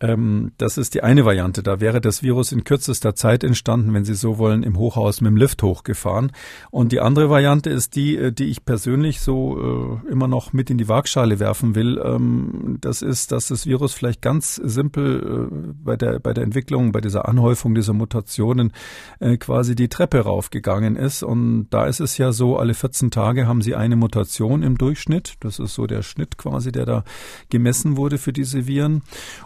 Ähm, 0.00 0.52
das 0.58 0.78
ist 0.78 0.94
die 0.94 1.02
eine 1.02 1.24
Variante. 1.24 1.62
Da 1.62 1.80
wäre 1.80 2.00
das 2.00 2.22
Virus 2.22 2.52
in 2.52 2.64
kürzester 2.64 3.14
Zeit 3.14 3.42
entstanden, 3.42 3.92
wenn 3.94 4.04
Sie 4.04 4.14
so 4.14 4.38
wollen, 4.38 4.62
im 4.62 4.76
Hochhaus 4.78 5.20
mit 5.20 5.30
dem 5.30 5.36
Lift 5.36 5.62
hochgefahren. 5.62 6.32
Und 6.70 6.92
die 6.92 7.00
andere 7.00 7.30
Variante 7.30 7.70
ist 7.70 7.96
die, 7.96 8.16
äh, 8.16 8.32
die 8.32 8.46
ich 8.46 8.64
persönlich 8.64 9.20
so 9.20 10.00
äh, 10.06 10.10
immer 10.10 10.28
noch 10.28 10.52
mit 10.52 10.70
in 10.70 10.78
die 10.78 10.88
Waagschale 10.88 11.40
werfen 11.40 11.74
will. 11.74 12.00
Ähm, 12.04 12.78
das 12.80 13.02
ist, 13.02 13.32
dass 13.32 13.48
das 13.48 13.66
Virus 13.66 13.94
vielleicht 13.94 14.22
ganz 14.22 14.56
simpel 14.56 15.50
äh, 15.50 15.72
bei 15.82 15.96
der, 15.96 16.20
bei 16.20 16.32
der 16.32 16.44
Entwicklung, 16.44 16.92
bei 16.92 17.00
dieser 17.00 17.28
Anhäufung 17.28 17.74
dieser 17.74 17.92
Mutationen 17.92 18.72
äh, 19.20 19.36
quasi 19.36 19.74
die 19.74 19.88
Treppe 19.88 20.20
raufgegangen 20.20 20.96
ist. 20.96 21.22
Und 21.22 21.68
da 21.70 21.86
ist 21.86 22.00
es 22.00 22.18
ja 22.18 22.32
so, 22.32 22.56
alle 22.56 22.74
14 22.74 23.10
Tage 23.10 23.46
haben 23.46 23.62
sie 23.62 23.74
eine 23.74 23.96
Mutation 23.96 24.62
im 24.62 24.78
Durchschnitt. 24.78 25.34
Das 25.40 25.58
ist 25.58 25.74
so 25.74 25.86
der 25.86 26.02
Schnitt 26.02 26.38
quasi, 26.38 26.72
der 26.72 26.86
da 26.86 27.04
gemessen 27.50 27.96
wurde 27.96 28.18
für 28.18 28.32
diese 28.32 28.66
Viren. 28.66 29.02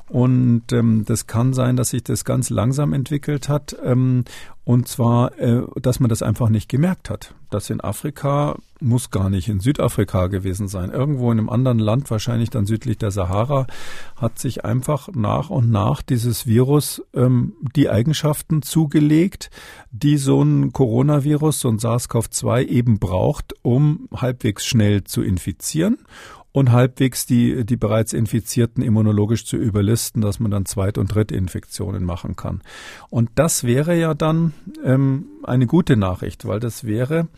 Und 0.09 0.72
ähm, 0.72 1.05
das 1.07 1.26
kann 1.26 1.53
sein, 1.53 1.76
dass 1.76 1.90
sich 1.90 2.05
das 2.05 2.24
ganz 2.24 2.50
langsam 2.50 2.92
entwickelt 2.92 3.48
hat. 3.48 3.76
Ähm, 3.84 4.24
und 4.64 4.88
zwar, 4.88 5.38
äh, 5.38 5.62
dass 5.80 6.00
man 6.00 6.09
das 6.09 6.22
einfach 6.22 6.48
nicht 6.48 6.68
gemerkt 6.68 7.11
hat. 7.11 7.34
Das 7.50 7.70
in 7.70 7.80
Afrika 7.80 8.57
muss 8.83 9.11
gar 9.11 9.30
nicht 9.30 9.49
in 9.49 9.61
Südafrika 9.61 10.26
gewesen 10.26 10.68
sein. 10.68 10.91
Irgendwo 10.91 11.30
in 11.33 11.39
einem 11.39 11.49
anderen 11.49 11.78
Land, 11.78 12.11
wahrscheinlich 12.11 12.51
dann 12.51 12.66
südlich 12.66 12.99
der 12.99 13.11
Sahara, 13.11 13.66
hat 14.16 14.39
sich 14.39 14.64
einfach 14.64 15.09
nach 15.14 15.51
und 15.51 15.70
nach 15.70 16.03
dieses 16.03 16.47
Virus 16.47 17.03
ähm, 17.14 17.55
die 17.74 17.89
Eigenschaften 17.89 18.62
zugelegt, 18.62 19.51
die 19.91 20.16
so 20.16 20.43
ein 20.43 20.72
Coronavirus, 20.72 21.61
so 21.61 21.68
ein 21.68 21.78
SARS-CoV-2 21.78 22.66
eben 22.66 22.99
braucht, 22.99 23.55
um 23.62 24.09
halbwegs 24.14 24.66
schnell 24.66 25.05
zu 25.05 25.22
infizieren 25.22 25.99
und 26.53 26.70
halbwegs 26.70 27.26
die, 27.26 27.64
die 27.64 27.76
bereits 27.76 28.12
Infizierten 28.12 28.83
immunologisch 28.83 29.45
zu 29.47 29.57
überlisten, 29.57 30.20
dass 30.20 30.39
man 30.39 30.51
dann 30.51 30.66
Zweit- 30.66 30.99
und 30.99 31.14
Drittinfektionen 31.14 32.05
machen 32.05 32.37
kann. 32.37 32.61
Und 33.11 33.30
das 33.35 33.64
wäre 33.64 33.99
ja 33.99 34.14
dann 34.14 34.53
ähm, 34.85 35.26
eine 35.45 35.66
gute 35.66 35.97
Nachricht, 35.97 36.47
weil 36.47 36.61
das 36.61 36.84
wäre 36.84 37.28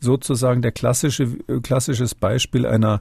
sozusagen 0.00 0.62
der 0.62 0.72
klassische 0.72 1.28
klassisches 1.62 2.14
Beispiel 2.14 2.66
einer 2.66 3.00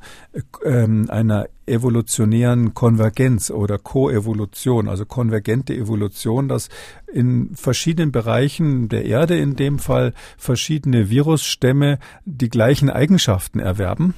ähm, 0.63 1.07
einer 1.09 1.47
evolutionären 1.65 2.73
Konvergenz 2.73 3.49
oder 3.49 3.77
Koevolution, 3.77 4.89
also 4.89 5.05
konvergente 5.05 5.73
Evolution, 5.73 6.47
dass 6.47 6.69
in 7.11 7.55
verschiedenen 7.55 8.11
Bereichen 8.11 8.89
der 8.89 9.05
Erde 9.05 9.37
in 9.37 9.55
dem 9.55 9.79
Fall 9.79 10.13
verschiedene 10.37 11.09
Virusstämme 11.09 11.99
die 12.25 12.49
gleichen 12.49 12.89
Eigenschaften 12.89 13.59
erwerben, 13.59 14.15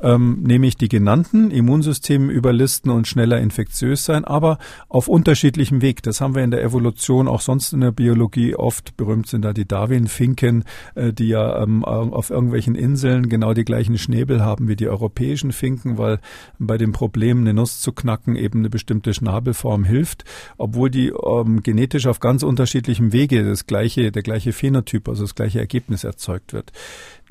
ähm, 0.00 0.42
nämlich 0.42 0.76
die 0.76 0.88
genannten 0.88 1.50
Immunsystem 1.50 2.30
überlisten 2.30 2.90
und 2.90 3.08
schneller 3.08 3.40
infektiös 3.40 4.04
sein, 4.04 4.24
aber 4.24 4.58
auf 4.88 5.08
unterschiedlichem 5.08 5.82
Weg. 5.82 6.02
Das 6.02 6.20
haben 6.20 6.34
wir 6.34 6.44
in 6.44 6.50
der 6.50 6.62
Evolution 6.62 7.26
auch 7.28 7.40
sonst 7.40 7.72
in 7.72 7.80
der 7.80 7.92
Biologie 7.92 8.54
oft. 8.54 8.96
Berühmt 8.96 9.28
sind 9.28 9.42
da 9.42 9.52
die 9.52 9.66
Darwin-Finken, 9.82 10.64
äh, 10.94 11.12
die 11.12 11.28
ja 11.28 11.62
ähm, 11.62 11.84
auf 11.84 12.30
irgendwelchen 12.30 12.74
Inseln 12.74 13.28
genau 13.28 13.52
die 13.52 13.64
gleichen 13.64 13.98
Schnäbel 13.98 14.42
haben 14.44 14.68
wie 14.68 14.76
die 14.76 14.88
europäischen 14.88 15.52
Finken, 15.52 15.98
weil 15.98 16.20
bei 16.58 16.78
dem 16.78 16.92
Problem, 16.92 17.38
eine 17.38 17.54
Nuss 17.54 17.80
zu 17.80 17.92
knacken, 17.92 18.36
eben 18.36 18.60
eine 18.60 18.70
bestimmte 18.70 19.12
Schnabelform 19.12 19.84
hilft, 19.84 20.24
obwohl 20.56 20.90
die 20.90 21.08
ähm, 21.08 21.62
genetisch 21.62 22.06
auf 22.06 22.20
ganz 22.20 22.42
unterschiedlichem 22.42 23.12
Wege 23.12 23.44
das 23.44 23.66
gleiche, 23.66 24.12
der 24.12 24.22
gleiche 24.22 24.52
Phänotyp, 24.52 25.08
also 25.08 25.24
das 25.24 25.34
gleiche 25.34 25.58
Ergebnis 25.58 26.04
erzeugt 26.04 26.52
wird. 26.52 26.72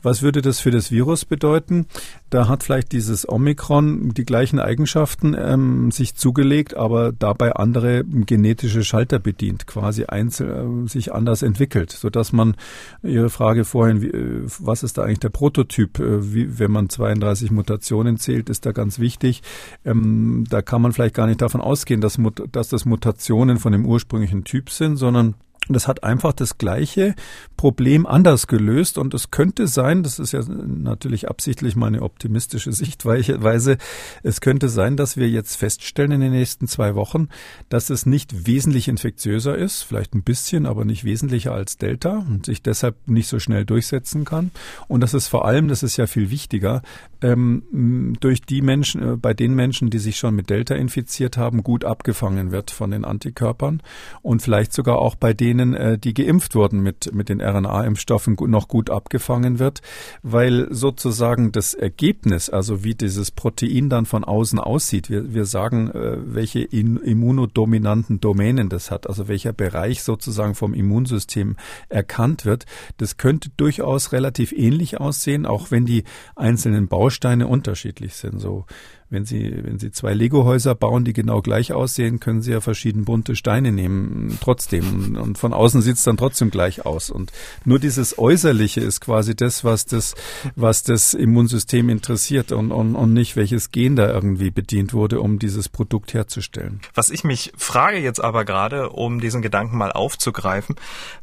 Was 0.01 0.21
würde 0.21 0.41
das 0.41 0.59
für 0.59 0.71
das 0.71 0.91
Virus 0.91 1.25
bedeuten? 1.25 1.85
Da 2.29 2.47
hat 2.47 2.63
vielleicht 2.63 2.91
dieses 2.91 3.27
Omikron 3.27 4.13
die 4.13 4.23
gleichen 4.23 4.59
Eigenschaften 4.59 5.35
ähm, 5.37 5.91
sich 5.91 6.15
zugelegt, 6.15 6.75
aber 6.75 7.11
dabei 7.11 7.53
andere 7.53 8.03
genetische 8.05 8.83
Schalter 8.83 9.19
bedient, 9.19 9.67
quasi 9.67 10.05
einzel, 10.05 10.85
äh, 10.85 10.87
sich 10.87 11.13
anders 11.13 11.41
entwickelt, 11.41 11.91
so 11.91 12.09
dass 12.09 12.31
man 12.31 12.55
Ihre 13.03 13.29
Frage 13.29 13.65
vorhin, 13.65 14.01
wie, 14.01 14.07
äh, 14.07 14.43
was 14.59 14.83
ist 14.83 14.97
da 14.97 15.03
eigentlich 15.03 15.19
der 15.19 15.29
Prototyp, 15.29 15.99
äh, 15.99 16.33
wie, 16.33 16.57
wenn 16.57 16.71
man 16.71 16.89
32 16.89 17.51
Mutationen 17.51 18.17
zählt, 18.17 18.49
ist 18.49 18.65
da 18.65 18.71
ganz 18.71 18.99
wichtig. 18.99 19.41
Ähm, 19.85 20.45
da 20.49 20.61
kann 20.61 20.81
man 20.81 20.93
vielleicht 20.93 21.15
gar 21.15 21.27
nicht 21.27 21.41
davon 21.41 21.61
ausgehen, 21.61 22.01
dass, 22.01 22.17
dass 22.51 22.69
das 22.69 22.85
Mutationen 22.85 23.57
von 23.57 23.71
dem 23.71 23.85
ursprünglichen 23.85 24.45
Typ 24.45 24.69
sind, 24.69 24.97
sondern 24.97 25.35
das 25.69 25.87
hat 25.87 26.03
einfach 26.03 26.33
das 26.33 26.57
gleiche 26.57 27.15
Problem 27.55 28.05
anders 28.05 28.47
gelöst. 28.47 28.97
Und 28.97 29.13
es 29.13 29.29
könnte 29.31 29.67
sein, 29.67 30.03
das 30.03 30.17
ist 30.17 30.31
ja 30.31 30.41
natürlich 30.43 31.29
absichtlich 31.29 31.75
meine 31.75 32.01
optimistische 32.01 32.71
Sichtweise, 32.81 33.77
es 34.23 34.41
könnte 34.41 34.69
sein, 34.69 34.97
dass 34.97 35.17
wir 35.17 35.29
jetzt 35.29 35.55
feststellen 35.55 36.11
in 36.13 36.21
den 36.21 36.31
nächsten 36.31 36.67
zwei 36.67 36.95
Wochen, 36.95 37.29
dass 37.69 37.89
es 37.89 38.05
nicht 38.05 38.47
wesentlich 38.47 38.87
infektiöser 38.87 39.55
ist, 39.55 39.83
vielleicht 39.83 40.15
ein 40.15 40.23
bisschen, 40.23 40.65
aber 40.65 40.85
nicht 40.85 41.03
wesentlicher 41.03 41.53
als 41.53 41.77
Delta 41.77 42.25
und 42.27 42.45
sich 42.45 42.61
deshalb 42.63 42.95
nicht 43.07 43.27
so 43.27 43.39
schnell 43.39 43.65
durchsetzen 43.65 44.25
kann. 44.25 44.51
Und 44.87 45.01
dass 45.01 45.13
es 45.13 45.27
vor 45.27 45.45
allem, 45.45 45.67
das 45.67 45.83
ist 45.83 45.97
ja 45.97 46.07
viel 46.07 46.31
wichtiger, 46.31 46.81
ähm, 47.21 48.17
durch 48.19 48.41
die 48.41 48.61
Menschen, 48.61 49.01
äh, 49.01 49.15
bei 49.17 49.33
den 49.33 49.53
Menschen, 49.53 49.91
die 49.91 49.99
sich 49.99 50.17
schon 50.17 50.35
mit 50.35 50.49
Delta 50.49 50.73
infiziert 50.73 51.37
haben, 51.37 51.63
gut 51.63 51.85
abgefangen 51.85 52.51
wird 52.51 52.71
von 52.71 52.89
den 52.89 53.05
Antikörpern 53.05 53.83
und 54.23 54.41
vielleicht 54.41 54.73
sogar 54.73 54.97
auch 54.97 55.13
bei 55.15 55.33
denen, 55.33 55.50
äh, 55.59 55.97
die 55.97 56.13
geimpft 56.13 56.55
wurden 56.55 56.81
mit, 56.81 57.13
mit 57.13 57.29
den 57.29 57.41
RNA-Impfstoffen, 57.41 58.37
noch 58.47 58.67
gut 58.67 58.89
abgefangen 58.89 59.59
wird, 59.59 59.81
weil 60.23 60.67
sozusagen 60.71 61.51
das 61.51 61.73
Ergebnis, 61.73 62.49
also 62.49 62.83
wie 62.83 62.95
dieses 62.95 63.31
Protein 63.31 63.89
dann 63.89 64.05
von 64.05 64.23
außen 64.23 64.59
aussieht, 64.59 65.09
wir, 65.09 65.33
wir 65.33 65.45
sagen, 65.45 65.89
äh, 65.91 66.17
welche 66.21 66.61
immunodominanten 66.61 68.19
Domänen 68.19 68.69
das 68.69 68.91
hat, 68.91 69.07
also 69.07 69.27
welcher 69.27 69.53
Bereich 69.53 70.03
sozusagen 70.03 70.55
vom 70.55 70.73
Immunsystem 70.73 71.55
erkannt 71.89 72.45
wird, 72.45 72.65
das 72.97 73.17
könnte 73.17 73.49
durchaus 73.57 74.11
relativ 74.11 74.51
ähnlich 74.51 74.99
aussehen, 74.99 75.45
auch 75.45 75.71
wenn 75.71 75.85
die 75.85 76.03
einzelnen 76.35 76.87
Bausteine 76.87 77.47
unterschiedlich 77.47 78.15
sind. 78.15 78.39
So 78.39 78.65
wenn 79.11 79.25
Sie, 79.25 79.53
wenn 79.63 79.77
Sie 79.77 79.91
zwei 79.91 80.13
Lego-Häuser 80.13 80.73
bauen, 80.73 81.03
die 81.03 81.11
genau 81.11 81.41
gleich 81.41 81.73
aussehen, 81.73 82.21
können 82.21 82.41
Sie 82.41 82.51
ja 82.51 82.61
verschieden 82.61 83.03
bunte 83.03 83.35
Steine 83.35 83.73
nehmen, 83.73 84.37
trotzdem. 84.41 85.17
Und 85.17 85.37
von 85.37 85.53
außen 85.53 85.81
sieht 85.81 85.97
es 85.97 86.03
dann 86.03 86.15
trotzdem 86.15 86.49
gleich 86.49 86.85
aus. 86.85 87.09
Und 87.09 87.31
nur 87.65 87.77
dieses 87.77 88.17
Äußerliche 88.17 88.79
ist 88.79 89.01
quasi 89.01 89.35
das, 89.35 89.65
was 89.65 89.85
das, 89.85 90.15
was 90.55 90.83
das 90.83 91.13
Immunsystem 91.13 91.89
interessiert 91.89 92.53
und, 92.53 92.71
und, 92.71 92.95
und 92.95 93.11
nicht, 93.11 93.35
welches 93.35 93.71
Gen 93.71 93.97
da 93.97 94.07
irgendwie 94.07 94.49
bedient 94.49 94.93
wurde, 94.93 95.19
um 95.19 95.39
dieses 95.39 95.67
Produkt 95.67 96.13
herzustellen. 96.13 96.79
Was 96.93 97.09
ich 97.09 97.25
mich 97.25 97.51
frage 97.57 97.97
jetzt 97.97 98.23
aber 98.23 98.45
gerade, 98.45 98.91
um 98.91 99.19
diesen 99.19 99.41
Gedanken 99.41 99.77
mal 99.77 99.91
aufzugreifen, 99.91 100.77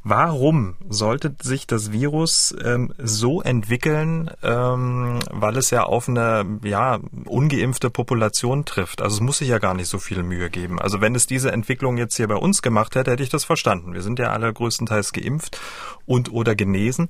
warum 0.04 0.74
sollte 0.90 1.34
sich 1.40 1.66
das 1.66 1.90
Virus 1.90 2.54
ähm, 2.62 2.92
so 2.98 3.40
entwickeln, 3.40 4.30
ähm, 4.42 5.20
weil 5.30 5.56
es 5.56 5.70
ja 5.70 5.84
auf 5.84 6.06
eine, 6.06 6.44
ja, 6.64 6.98
ungeimpfte 7.24 7.77
geimpfte 7.78 7.90
Population 7.90 8.64
trifft. 8.64 9.02
Also 9.02 9.16
es 9.16 9.20
muss 9.20 9.38
sich 9.38 9.48
ja 9.48 9.58
gar 9.58 9.74
nicht 9.74 9.88
so 9.88 9.98
viel 9.98 10.22
Mühe 10.22 10.50
geben. 10.50 10.80
Also 10.80 11.00
wenn 11.00 11.14
es 11.14 11.26
diese 11.26 11.52
Entwicklung 11.52 11.96
jetzt 11.96 12.16
hier 12.16 12.26
bei 12.26 12.34
uns 12.34 12.62
gemacht 12.62 12.96
hätte, 12.96 13.12
hätte 13.12 13.22
ich 13.22 13.28
das 13.28 13.44
verstanden. 13.44 13.94
Wir 13.94 14.02
sind 14.02 14.18
ja 14.18 14.30
alle 14.30 14.52
größtenteils 14.52 15.12
geimpft 15.12 15.58
und 16.06 16.32
oder 16.32 16.56
genesen. 16.56 17.08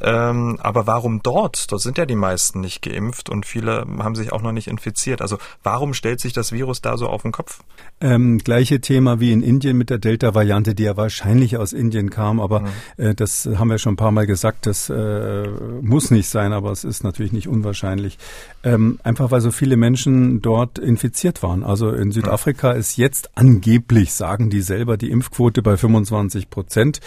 Ähm, 0.00 0.58
aber 0.60 0.86
warum 0.86 1.22
dort? 1.22 1.70
Dort 1.70 1.82
sind 1.82 1.98
ja 1.98 2.06
die 2.06 2.16
meisten 2.16 2.60
nicht 2.60 2.82
geimpft 2.82 3.28
und 3.28 3.46
viele 3.46 3.86
haben 3.98 4.14
sich 4.14 4.32
auch 4.32 4.42
noch 4.42 4.52
nicht 4.52 4.66
infiziert. 4.66 5.22
Also 5.22 5.38
warum 5.62 5.94
stellt 5.94 6.20
sich 6.20 6.32
das 6.32 6.50
Virus 6.50 6.80
da 6.80 6.96
so 6.96 7.06
auf 7.06 7.22
den 7.22 7.32
Kopf? 7.32 7.60
Ähm, 8.00 8.38
gleiche 8.38 8.80
Thema 8.80 9.20
wie 9.20 9.30
in 9.30 9.42
Indien 9.42 9.76
mit 9.76 9.90
der 9.90 9.98
Delta-Variante, 9.98 10.74
die 10.74 10.84
ja 10.84 10.96
wahrscheinlich 10.96 11.58
aus 11.58 11.72
Indien 11.72 12.08
kam, 12.08 12.40
aber 12.40 12.60
mhm. 12.60 12.68
äh, 12.96 13.14
das 13.14 13.46
haben 13.46 13.68
wir 13.68 13.78
schon 13.78 13.92
ein 13.92 13.96
paar 13.96 14.10
Mal 14.10 14.26
gesagt, 14.26 14.66
das 14.66 14.88
äh, 14.88 15.46
muss 15.82 16.10
nicht 16.10 16.28
sein, 16.28 16.52
aber 16.54 16.72
es 16.72 16.84
ist 16.84 17.04
natürlich 17.04 17.32
nicht 17.32 17.46
unwahrscheinlich. 17.46 18.18
Ähm, 18.62 18.98
einfach 19.02 19.30
weil 19.30 19.42
so 19.42 19.50
viele 19.50 19.76
Menschen 19.76 19.99
dort 20.04 20.78
infiziert 20.78 21.42
waren. 21.42 21.64
Also 21.64 21.90
in 21.90 22.12
Südafrika 22.12 22.72
ist 22.72 22.96
jetzt 22.96 23.36
angeblich, 23.36 24.12
sagen 24.12 24.50
die 24.50 24.60
selber, 24.60 24.96
die 24.96 25.10
Impfquote 25.10 25.62
bei 25.62 25.76
25 25.76 26.50
Prozent. 26.50 27.00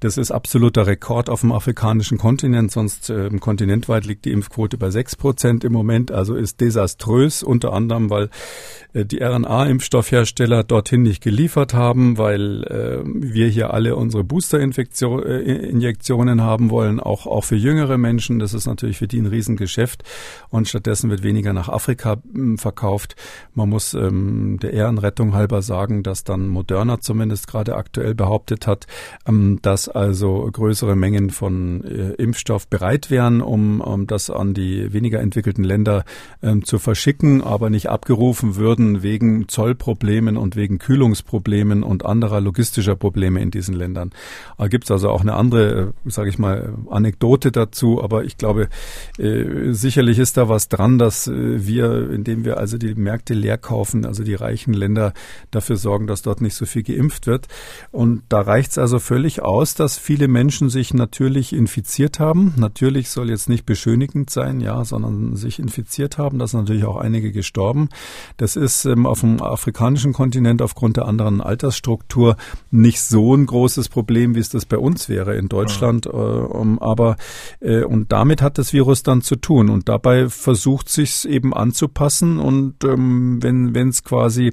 Das 0.00 0.16
ist 0.16 0.30
absoluter 0.30 0.86
Rekord 0.86 1.30
auf 1.30 1.40
dem 1.40 1.52
afrikanischen 1.52 2.18
Kontinent, 2.18 2.70
sonst 2.70 3.10
äh, 3.10 3.30
kontinentweit 3.38 4.06
liegt 4.06 4.24
die 4.24 4.32
Impfquote 4.32 4.78
bei 4.78 4.90
6 4.90 5.16
Prozent 5.16 5.64
im 5.64 5.72
Moment, 5.72 6.12
also 6.12 6.34
ist 6.34 6.60
desaströs, 6.60 7.42
unter 7.42 7.72
anderem, 7.72 8.10
weil 8.10 8.30
äh, 8.92 9.04
die 9.04 9.22
RNA-Impfstoffhersteller 9.22 10.64
dorthin 10.64 11.02
nicht 11.02 11.22
geliefert 11.22 11.74
haben, 11.74 12.18
weil 12.18 12.64
äh, 12.64 12.98
wir 13.04 13.48
hier 13.48 13.74
alle 13.74 13.96
unsere 13.96 14.24
Booster-Injektionen 14.24 16.38
äh, 16.38 16.42
haben 16.42 16.70
wollen, 16.70 17.00
auch, 17.00 17.26
auch 17.26 17.44
für 17.44 17.56
jüngere 17.56 17.98
Menschen. 17.98 18.38
Das 18.38 18.54
ist 18.54 18.66
natürlich 18.66 18.98
für 18.98 19.08
die 19.08 19.20
ein 19.20 19.26
Riesengeschäft 19.26 20.04
und 20.50 20.68
stattdessen 20.68 21.10
wird 21.10 21.22
weniger 21.22 21.52
nach 21.52 21.68
Afrika 21.68 22.16
verkauft. 22.58 23.16
Man 23.54 23.68
muss 23.68 23.94
ähm, 23.94 24.58
der 24.60 24.72
Ehrenrettung 24.72 25.34
halber 25.34 25.62
sagen, 25.62 26.02
dass 26.02 26.24
dann 26.24 26.48
Moderna 26.48 27.00
zumindest 27.00 27.48
gerade 27.48 27.76
aktuell 27.76 28.14
behauptet 28.14 28.66
hat, 28.66 28.86
ähm, 29.26 29.58
dass 29.62 29.88
also 29.88 30.48
größere 30.50 30.96
Mengen 30.96 31.30
von 31.30 31.84
äh, 31.84 32.12
Impfstoff 32.14 32.68
bereit 32.68 33.10
wären, 33.10 33.40
um, 33.40 33.80
um 33.80 34.06
das 34.06 34.30
an 34.30 34.54
die 34.54 34.92
weniger 34.92 35.20
entwickelten 35.20 35.64
Länder 35.64 36.04
ähm, 36.42 36.64
zu 36.64 36.78
verschicken, 36.78 37.42
aber 37.42 37.70
nicht 37.70 37.88
abgerufen 37.88 38.56
würden 38.56 39.02
wegen 39.02 39.48
Zollproblemen 39.48 40.36
und 40.36 40.56
wegen 40.56 40.78
Kühlungsproblemen 40.78 41.82
und 41.82 42.04
anderer 42.04 42.40
logistischer 42.40 42.96
Probleme 42.96 43.40
in 43.40 43.50
diesen 43.50 43.74
Ländern. 43.74 44.10
Da 44.56 44.68
gibt 44.68 44.84
es 44.84 44.90
also 44.90 45.10
auch 45.10 45.20
eine 45.20 45.34
andere, 45.34 45.92
äh, 46.06 46.10
sage 46.10 46.28
ich 46.28 46.38
mal, 46.38 46.74
Anekdote 46.90 47.52
dazu, 47.52 48.02
aber 48.02 48.24
ich 48.24 48.36
glaube, 48.36 48.68
äh, 49.18 49.72
sicherlich 49.72 50.18
ist 50.18 50.36
da 50.36 50.48
was 50.48 50.68
dran, 50.68 50.98
dass 50.98 51.26
äh, 51.26 51.66
wir, 51.66 52.10
indem 52.18 52.44
wir 52.44 52.58
also 52.58 52.78
die 52.78 52.94
Märkte 52.94 53.34
leer 53.34 53.58
kaufen, 53.58 54.04
also 54.04 54.24
die 54.24 54.34
reichen 54.34 54.72
Länder 54.72 55.12
dafür 55.50 55.76
sorgen, 55.76 56.06
dass 56.06 56.22
dort 56.22 56.40
nicht 56.40 56.54
so 56.54 56.66
viel 56.66 56.82
geimpft 56.82 57.26
wird. 57.26 57.46
Und 57.92 58.22
da 58.28 58.40
reicht 58.40 58.72
es 58.72 58.78
also 58.78 58.98
völlig 58.98 59.42
aus, 59.42 59.74
dass 59.74 59.96
viele 59.96 60.28
Menschen 60.28 60.68
sich 60.68 60.92
natürlich 60.92 61.52
infiziert 61.52 62.18
haben. 62.18 62.54
Natürlich 62.56 63.10
soll 63.10 63.30
jetzt 63.30 63.48
nicht 63.48 63.66
beschönigend 63.66 64.30
sein, 64.30 64.60
ja, 64.60 64.84
sondern 64.84 65.36
sich 65.36 65.58
infiziert 65.58 66.18
haben. 66.18 66.38
Da 66.38 66.46
sind 66.46 66.60
natürlich 66.60 66.84
auch 66.84 66.96
einige 66.96 67.30
gestorben. 67.30 67.88
Das 68.36 68.56
ist 68.56 68.84
ähm, 68.84 69.06
auf 69.06 69.20
dem 69.20 69.40
afrikanischen 69.40 70.12
Kontinent 70.12 70.60
aufgrund 70.60 70.96
der 70.96 71.06
anderen 71.06 71.40
Altersstruktur 71.40 72.36
nicht 72.70 73.00
so 73.00 73.34
ein 73.34 73.46
großes 73.46 73.88
Problem, 73.88 74.34
wie 74.34 74.40
es 74.40 74.48
das 74.48 74.66
bei 74.66 74.78
uns 74.78 75.08
wäre 75.08 75.36
in 75.36 75.48
Deutschland. 75.48 76.06
Ja. 76.06 76.12
Äh, 76.12 76.14
um, 76.14 76.78
aber 76.80 77.16
äh, 77.60 77.84
und 77.84 78.12
damit 78.12 78.42
hat 78.42 78.58
das 78.58 78.72
Virus 78.72 79.02
dann 79.02 79.22
zu 79.22 79.36
tun 79.36 79.70
und 79.70 79.88
dabei 79.88 80.28
versucht 80.28 80.88
sich 80.88 81.28
eben 81.28 81.54
anzupassen 81.54 82.07
und 82.38 82.84
ähm, 82.84 83.38
wenn 83.42 83.74
wenn 83.74 83.88
es 83.88 84.04
quasi 84.04 84.52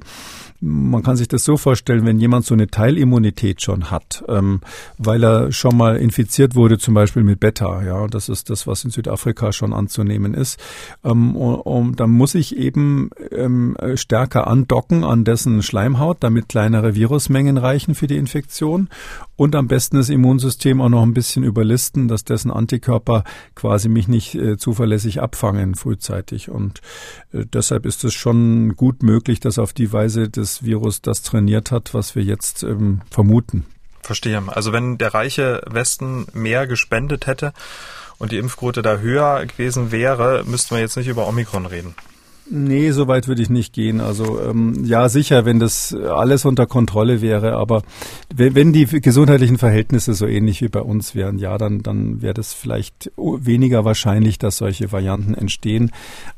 man 0.60 1.02
kann 1.02 1.16
sich 1.16 1.28
das 1.28 1.44
so 1.44 1.56
vorstellen, 1.56 2.06
wenn 2.06 2.18
jemand 2.18 2.44
so 2.44 2.54
eine 2.54 2.68
Teilimmunität 2.68 3.62
schon 3.62 3.90
hat, 3.90 4.24
ähm, 4.28 4.60
weil 4.98 5.22
er 5.22 5.52
schon 5.52 5.76
mal 5.76 5.96
infiziert 5.96 6.54
wurde, 6.54 6.78
zum 6.78 6.94
Beispiel 6.94 7.22
mit 7.22 7.40
Beta, 7.40 7.82
ja, 7.82 8.06
das 8.06 8.28
ist 8.28 8.50
das, 8.50 8.66
was 8.66 8.84
in 8.84 8.90
Südafrika 8.90 9.52
schon 9.52 9.72
anzunehmen 9.72 10.34
ist, 10.34 10.58
ähm, 11.04 11.36
und, 11.36 11.56
und 11.56 12.00
dann 12.00 12.10
muss 12.10 12.34
ich 12.34 12.56
eben 12.56 13.10
ähm, 13.30 13.76
stärker 13.94 14.46
andocken 14.46 15.04
an 15.04 15.24
dessen 15.24 15.62
Schleimhaut, 15.62 16.18
damit 16.20 16.48
kleinere 16.48 16.94
Virusmengen 16.94 17.58
reichen 17.58 17.94
für 17.94 18.06
die 18.06 18.16
Infektion 18.16 18.88
und 19.36 19.54
am 19.54 19.68
besten 19.68 19.96
das 19.96 20.08
Immunsystem 20.08 20.80
auch 20.80 20.88
noch 20.88 21.02
ein 21.02 21.14
bisschen 21.14 21.44
überlisten, 21.44 22.08
dass 22.08 22.24
dessen 22.24 22.50
Antikörper 22.50 23.24
quasi 23.54 23.88
mich 23.88 24.08
nicht 24.08 24.34
äh, 24.34 24.56
zuverlässig 24.56 25.20
abfangen 25.20 25.74
frühzeitig. 25.74 26.50
Und 26.50 26.80
äh, 27.32 27.44
deshalb 27.44 27.86
ist 27.86 28.02
es 28.04 28.14
schon 28.14 28.74
gut 28.76 29.02
möglich, 29.02 29.40
dass 29.40 29.58
auf 29.58 29.72
die 29.72 29.92
Weise 29.92 30.28
das 30.28 30.64
Virus 30.64 31.02
das 31.02 31.22
trainiert 31.22 31.70
hat, 31.70 31.94
was 31.94 32.16
wir 32.16 32.22
jetzt 32.22 32.62
ähm, 32.62 33.02
vermuten. 33.10 33.66
Verstehe. 34.02 34.42
Also 34.46 34.72
wenn 34.72 34.98
der 34.98 35.14
reiche 35.14 35.62
Westen 35.66 36.26
mehr 36.32 36.66
gespendet 36.66 37.26
hätte 37.26 37.52
und 38.18 38.32
die 38.32 38.38
Impfquote 38.38 38.80
da 38.82 38.98
höher 38.98 39.44
gewesen 39.46 39.90
wäre, 39.90 40.44
müssten 40.46 40.76
wir 40.76 40.80
jetzt 40.80 40.96
nicht 40.96 41.08
über 41.08 41.28
Omikron 41.28 41.66
reden. 41.66 41.94
Nee, 42.48 42.92
so 42.92 43.08
weit 43.08 43.26
würde 43.26 43.42
ich 43.42 43.50
nicht 43.50 43.72
gehen. 43.72 44.00
Also 44.00 44.40
ähm, 44.40 44.84
ja, 44.84 45.08
sicher, 45.08 45.44
wenn 45.44 45.58
das 45.58 45.92
alles 45.94 46.44
unter 46.44 46.66
Kontrolle 46.66 47.20
wäre, 47.20 47.56
aber 47.56 47.82
wenn, 48.32 48.72
die 48.72 48.86
gesundheitlichen 48.86 49.58
Verhältnisse 49.58 50.14
so 50.14 50.26
ähnlich 50.26 50.62
wie 50.62 50.68
bei 50.68 50.80
uns 50.80 51.16
wären, 51.16 51.38
ja, 51.38 51.58
dann, 51.58 51.82
dann 51.82 52.22
wäre 52.22 52.34
das 52.34 52.54
vielleicht 52.54 53.10
weniger 53.16 53.84
wahrscheinlich, 53.84 54.38
dass 54.38 54.58
solche 54.58 54.92
Varianten 54.92 55.34
entstehen. 55.34 55.90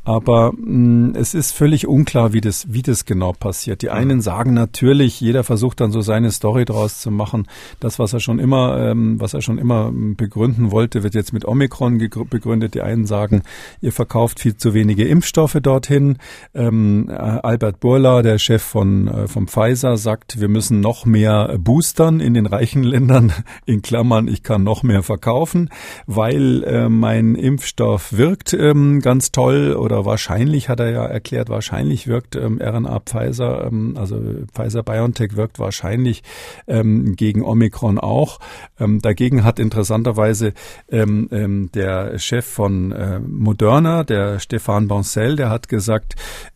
Aber 0.04 0.52
mh, 0.52 1.10
mm, 1.10 1.14
es 1.14 1.34
ist 1.34 1.52
völlig 1.52 1.86
unklar, 1.86 2.32
wie 2.32 2.40
das, 2.40 2.72
wie 2.72 2.82
das 2.82 3.04
genau 3.04 3.32
passiert. 3.32 3.82
Die 3.82 3.90
einen 3.90 4.22
sagen 4.22 4.54
natürlich, 4.54 5.20
jeder 5.20 5.44
versucht 5.44 5.80
dann 5.80 5.92
so 5.92 6.00
seine 6.00 6.30
Story 6.30 6.64
draus 6.64 7.00
zu 7.00 7.10
machen. 7.10 7.46
Das, 7.80 7.98
was 7.98 8.14
er 8.14 8.20
schon 8.20 8.38
immer, 8.38 8.78
ähm, 8.78 9.20
was 9.20 9.34
er 9.34 9.42
schon 9.42 9.58
immer 9.58 9.92
begründen 9.92 10.70
wollte, 10.70 11.02
wird 11.02 11.14
jetzt 11.14 11.34
mit 11.34 11.44
Omikron 11.46 11.98
begründet. 11.98 12.74
Die 12.74 12.80
einen 12.80 13.04
sagen, 13.04 13.42
ihr 13.82 13.92
verkauft 13.92 14.40
viel 14.40 14.56
zu 14.56 14.72
wenige 14.72 15.06
Impfstoffe 15.06 15.58
dorthin 15.60 15.97
hin. 15.98 16.18
Ähm, 16.54 17.10
Albert 17.10 17.80
Burla, 17.80 18.22
der 18.22 18.38
Chef 18.38 18.62
von 18.62 19.08
äh, 19.08 19.28
vom 19.28 19.48
Pfizer, 19.48 19.96
sagt, 19.96 20.40
wir 20.40 20.48
müssen 20.48 20.80
noch 20.80 21.04
mehr 21.04 21.56
boostern 21.58 22.20
in 22.20 22.34
den 22.34 22.46
reichen 22.46 22.82
Ländern. 22.82 23.32
In 23.66 23.82
Klammern, 23.82 24.28
ich 24.28 24.42
kann 24.42 24.62
noch 24.62 24.82
mehr 24.82 25.02
verkaufen, 25.02 25.68
weil 26.06 26.62
äh, 26.64 26.88
mein 26.88 27.34
Impfstoff 27.34 28.12
wirkt 28.12 28.54
ähm, 28.54 29.00
ganz 29.00 29.30
toll 29.30 29.74
oder 29.74 30.04
wahrscheinlich 30.04 30.68
hat 30.68 30.80
er 30.80 30.90
ja 30.90 31.04
erklärt, 31.04 31.48
wahrscheinlich 31.48 32.06
wirkt 32.06 32.36
ähm, 32.36 32.60
RNA 32.62 33.00
Pfizer, 33.00 33.66
ähm, 33.66 33.94
also 33.98 34.20
Pfizer 34.54 34.82
BioNTech 34.82 35.36
wirkt 35.36 35.58
wahrscheinlich 35.58 36.22
ähm, 36.66 37.16
gegen 37.16 37.42
Omikron 37.42 37.98
auch. 37.98 38.38
Ähm, 38.78 39.00
dagegen 39.00 39.44
hat 39.44 39.58
interessanterweise 39.58 40.54
ähm, 40.90 41.28
ähm, 41.32 41.70
der 41.74 42.18
Chef 42.18 42.46
von 42.46 42.92
äh, 42.92 43.20
Moderna, 43.20 44.04
der 44.04 44.38
Stefan 44.38 44.88
Bancel, 44.88 45.36
der 45.36 45.50
hat 45.50 45.68
gesagt, 45.68 45.87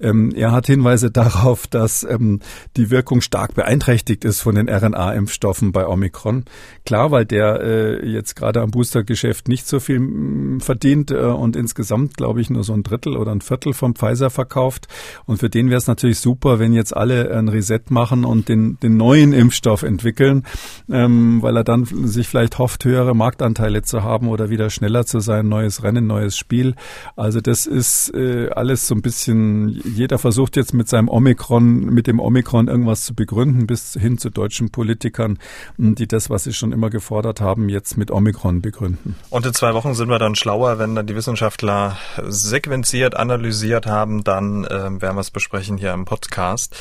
ähm, 0.01 0.33
er 0.35 0.53
hat 0.53 0.67
Hinweise 0.67 1.11
darauf, 1.13 1.67
dass 1.67 2.05
ähm, 2.05 2.41
die 2.77 2.91
Wirkung 2.91 3.21
stark 3.21 3.55
beeinträchtigt 3.55 4.25
ist 4.25 4.41
von 4.41 4.55
den 4.55 4.69
RNA-Impfstoffen 4.69 5.73
bei 5.73 5.87
Omikron. 5.87 6.45
Klar, 6.85 7.11
weil 7.11 7.25
der 7.25 7.61
äh, 7.61 8.07
jetzt 8.09 8.37
gerade 8.37 8.61
am 8.61 8.71
Boostergeschäft 8.71 9.49
nicht 9.49 9.67
so 9.67 9.81
viel 9.81 10.01
mh, 10.01 10.57
mm, 10.57 10.61
verdient 10.61 11.11
äh, 11.11 11.17
und 11.17 11.57
insgesamt, 11.57 12.17
glaube 12.17 12.41
ich, 12.41 12.51
nur 12.51 12.65
so 12.65 12.73
ein 12.73 12.83
Drittel 12.83 13.17
oder 13.17 13.33
ein 13.33 13.41
Viertel 13.41 13.73
vom 13.73 13.95
Pfizer 13.95 14.31
verkauft. 14.31 14.89
Und 15.27 15.39
für 15.39 15.51
den 15.51 15.69
wäre 15.69 15.79
es 15.79 15.87
natürlich 15.87 16.19
super, 16.19 16.59
wenn 16.59 16.73
jetzt 16.73 16.97
alle 16.97 17.31
ein 17.37 17.49
Reset 17.49 17.81
machen 17.91 18.25
und 18.25 18.49
den, 18.49 18.79
den 18.81 18.97
neuen 18.97 19.33
Impfstoff 19.33 19.83
entwickeln, 19.83 20.45
ähm, 20.91 21.43
weil 21.43 21.57
er 21.57 21.65
dann 21.65 21.85
sich 21.85 22.29
vielleicht 22.29 22.59
hofft, 22.59 22.85
höhere 22.85 23.15
Marktanteile 23.15 23.83
zu 23.83 24.03
haben 24.03 24.29
oder 24.29 24.51
wieder 24.51 24.71
schneller 24.71 25.07
zu 25.07 25.21
sein, 25.21 25.49
neues 25.49 25.83
Rennen, 25.83 26.07
neues 26.07 26.37
Spiel. 26.37 26.75
Also 27.17 27.41
das 27.41 27.67
ist 27.67 28.13
äh, 28.15 28.49
alles 28.51 28.87
so 28.87 28.95
ein 28.95 29.03
bisschen, 29.03 29.22
jeder 29.27 30.19
versucht 30.19 30.57
jetzt 30.57 30.75
mit 30.75 30.89
seinem 30.89 31.09
Omikron, 31.09 31.87
mit 31.87 32.07
dem 32.07 32.21
Omikron 32.21 32.69
irgendwas 32.69 33.05
zu 33.05 33.15
begründen, 33.15 33.67
bis 33.67 33.95
hin 33.95 34.19
zu 34.19 34.31
deutschen 34.31 34.71
Politikern, 34.71 35.39
die 35.77 36.07
das, 36.07 36.31
was 36.31 36.45
sie 36.45 36.53
schon 36.53 36.73
immer 36.73 36.91
gefordert 36.91 37.41
haben, 37.41 37.69
jetzt 37.69 37.97
mit 37.97 38.11
Omikron 38.11 38.63
begründen. 38.63 39.17
Und 39.31 39.47
in 39.47 39.55
zwei 39.55 39.75
Wochen 39.75 39.95
sind 39.95 40.09
wir 40.09 40.19
dann 40.19 40.35
schlauer, 40.35 40.79
wenn 40.79 40.95
dann 40.95 41.07
die 41.07 41.17
Wissenschaftler 41.17 41.99
sequenziert, 42.27 43.17
analysiert 43.17 43.87
haben, 43.87 44.25
dann 44.25 44.65
äh, 44.65 44.71
werden 44.71 45.17
wir 45.17 45.21
es 45.21 45.31
besprechen 45.31 45.79
hier 45.79 45.93
im 45.93 46.05
Podcast. 46.05 46.77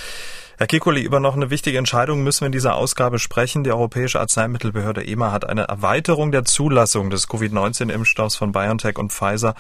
Herr 0.62 0.68
Kikuli, 0.68 1.01
über 1.01 1.20
noch 1.20 1.36
eine 1.36 1.49
wichtige 1.49 1.80
Entscheidung 1.80 2.22
müssen 2.22 2.41
wir 2.41 2.45
in 2.45 2.51
dieser 2.51 2.76
Ausgabe 2.76 3.18
sprechen. 3.18 3.64
Die 3.64 3.72
Europäische 3.72 4.20
Arzneimittelbehörde 4.20 5.03
EMA 5.03 5.31
hat 5.31 5.49
eine 5.49 5.64
Erweiterung 5.64 6.31
der 6.31 6.45
Zulassung 6.45 7.10
des 7.10 7.27
Covid-19-Impfstoffs 7.27 8.36
von 8.36 8.52
BioNTech 8.52 8.99
und 8.99 9.11
Pfizer 9.11 9.56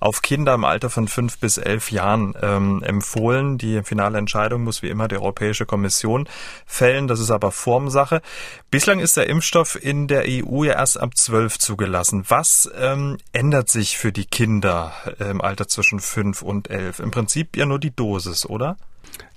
auf 0.00 0.22
Kinder 0.22 0.54
im 0.54 0.64
Alter 0.64 0.88
von 0.88 1.08
fünf 1.08 1.36
bis 1.40 1.58
elf 1.58 1.92
Jahren 1.92 2.32
ähm, 2.40 2.82
empfohlen. 2.82 3.58
Die 3.58 3.82
finale 3.82 4.16
Entscheidung 4.16 4.64
muss 4.64 4.80
wie 4.80 4.88
immer 4.88 5.08
die 5.08 5.16
Europäische 5.16 5.66
Kommission 5.66 6.26
fällen. 6.64 7.06
Das 7.06 7.20
ist 7.20 7.30
aber 7.30 7.52
Formsache. 7.52 8.22
Bislang 8.70 9.00
ist 9.00 9.18
der 9.18 9.28
Impfstoff 9.28 9.76
in 9.78 10.08
der 10.08 10.24
EU 10.26 10.64
ja 10.64 10.72
erst 10.72 10.98
ab 10.98 11.18
zwölf 11.18 11.58
zugelassen. 11.58 12.24
Was 12.28 12.70
ähm, 12.80 13.18
ändert 13.34 13.68
sich 13.68 13.98
für 13.98 14.10
die 14.10 14.24
Kinder 14.24 14.94
im 15.18 15.42
Alter 15.42 15.68
zwischen 15.68 16.00
fünf 16.00 16.40
und 16.40 16.70
elf? 16.70 16.98
Im 16.98 17.10
Prinzip 17.10 17.58
ja 17.58 17.66
nur 17.66 17.78
die 17.78 17.94
Dosis, 17.94 18.46
oder? 18.46 18.78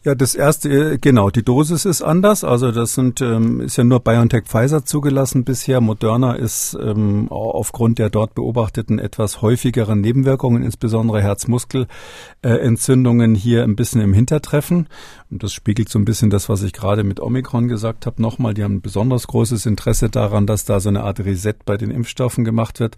Ja, 0.06 0.16
das 0.16 0.34
erste, 0.34 0.94
äh, 0.94 0.98
genau, 0.98 1.30
die 1.30 1.44
Dosis 1.44 1.84
ist 1.84 2.02
anders. 2.02 2.46
Also 2.46 2.72
das 2.72 2.94
sind 2.94 3.20
ähm, 3.20 3.60
ist 3.60 3.76
ja 3.76 3.84
nur 3.84 4.00
BioNTech 4.00 4.46
Pfizer 4.46 4.86
zugelassen 4.86 5.44
bisher. 5.44 5.82
Moderna 5.82 6.36
ist 6.36 6.78
ähm, 6.82 7.28
aufgrund 7.30 8.00
der 8.00 8.10
dort 8.10 8.34
beobachteten 8.34 8.98
etwas 8.98 9.42
häufigeren 9.42 10.00
Nebenwirkungen, 10.00 10.64
insbesondere 10.64 11.22
Herzmuskelentzündungen, 11.22 13.36
hier 13.36 13.66
ein 13.66 13.76
bisschen 13.76 14.00
im 14.00 14.14
Hintertreffen. 14.14 14.88
Und 15.30 15.44
das 15.44 15.52
spiegelt 15.52 15.90
so 15.90 16.00
ein 16.00 16.06
bisschen 16.06 16.30
das, 16.30 16.48
was 16.48 16.64
ich 16.64 16.72
gerade 16.72 17.04
mit 17.04 17.20
Omikron 17.20 17.68
gesagt 17.68 18.06
habe. 18.06 18.22
Nochmal, 18.22 18.54
die 18.54 18.64
haben 18.64 18.76
ein 18.76 18.82
besonders 18.82 19.28
großes 19.28 19.66
Interesse 19.66 20.10
daran, 20.10 20.48
dass 20.48 20.64
da 20.64 20.80
so 20.80 20.88
eine 20.88 21.04
Art 21.04 21.20
Reset 21.20 21.56
bei 21.66 21.76
den 21.76 21.92
Impfstoffen 21.92 22.46
gemacht 22.46 22.80
wird. 22.80 22.96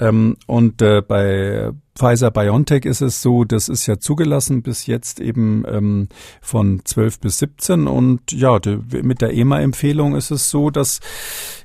Ähm, 0.00 0.36
und 0.46 0.82
äh, 0.82 1.02
bei 1.02 1.70
Pfizer 1.94 2.30
BioNTech 2.30 2.86
ist 2.86 3.02
es 3.02 3.20
so, 3.20 3.44
das 3.44 3.68
ist 3.68 3.86
ja 3.86 3.98
zugelassen 3.98 4.62
bis 4.62 4.86
jetzt 4.86 5.20
eben 5.20 5.64
ähm, 5.68 6.08
von 6.42 6.82
12 6.84 7.20
bis 7.20 7.38
17 7.38 7.86
und 7.86 8.32
ja, 8.32 8.58
die, 8.58 8.78
mit 9.02 9.22
der 9.22 9.32
EMA-Empfehlung 9.32 10.16
ist 10.16 10.30
es 10.30 10.50
so, 10.50 10.70
dass 10.70 11.00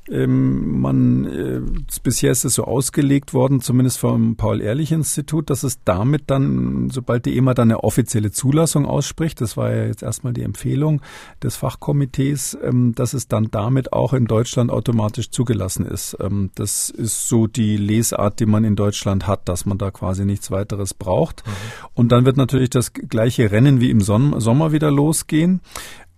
ähm, 0.09 0.79
man 0.79 1.25
äh, 1.25 1.61
bisher 2.01 2.31
ist 2.31 2.45
es 2.45 2.53
so 2.55 2.63
ausgelegt 2.63 3.33
worden, 3.33 3.59
zumindest 3.61 3.99
vom 3.99 4.35
Paul-Ehrlich-Institut, 4.35 5.49
dass 5.49 5.63
es 5.63 5.83
damit 5.83 6.23
dann, 6.27 6.89
sobald 6.89 7.25
die 7.25 7.37
EMA 7.37 7.53
dann 7.53 7.69
eine 7.69 7.83
offizielle 7.83 8.31
Zulassung 8.31 8.85
ausspricht, 8.85 9.41
das 9.41 9.57
war 9.57 9.73
ja 9.73 9.85
jetzt 9.85 10.03
erstmal 10.03 10.33
die 10.33 10.43
Empfehlung 10.43 11.01
des 11.43 11.57
Fachkomitees, 11.57 12.57
ähm, 12.61 12.93
dass 12.95 13.13
es 13.13 13.27
dann 13.27 13.49
damit 13.51 13.93
auch 13.93 14.13
in 14.13 14.25
Deutschland 14.25 14.71
automatisch 14.71 15.31
zugelassen 15.31 15.85
ist. 15.85 16.15
Ähm, 16.21 16.51
das 16.55 16.89
ist 16.89 17.27
so 17.27 17.47
die 17.47 17.77
Lesart, 17.77 18.39
die 18.39 18.45
man 18.45 18.63
in 18.63 18.75
Deutschland 18.75 19.27
hat, 19.27 19.49
dass 19.49 19.65
man 19.65 19.77
da 19.77 19.91
quasi 19.91 20.25
nichts 20.25 20.51
weiteres 20.51 20.93
braucht. 20.93 21.43
Mhm. 21.45 21.51
Und 21.95 22.11
dann 22.11 22.25
wird 22.25 22.37
natürlich 22.37 22.69
das 22.69 22.93
gleiche 22.93 23.51
Rennen 23.51 23.81
wie 23.81 23.89
im 23.89 24.01
Sommer 24.01 24.39
wieder 24.71 24.91
losgehen. 24.91 25.61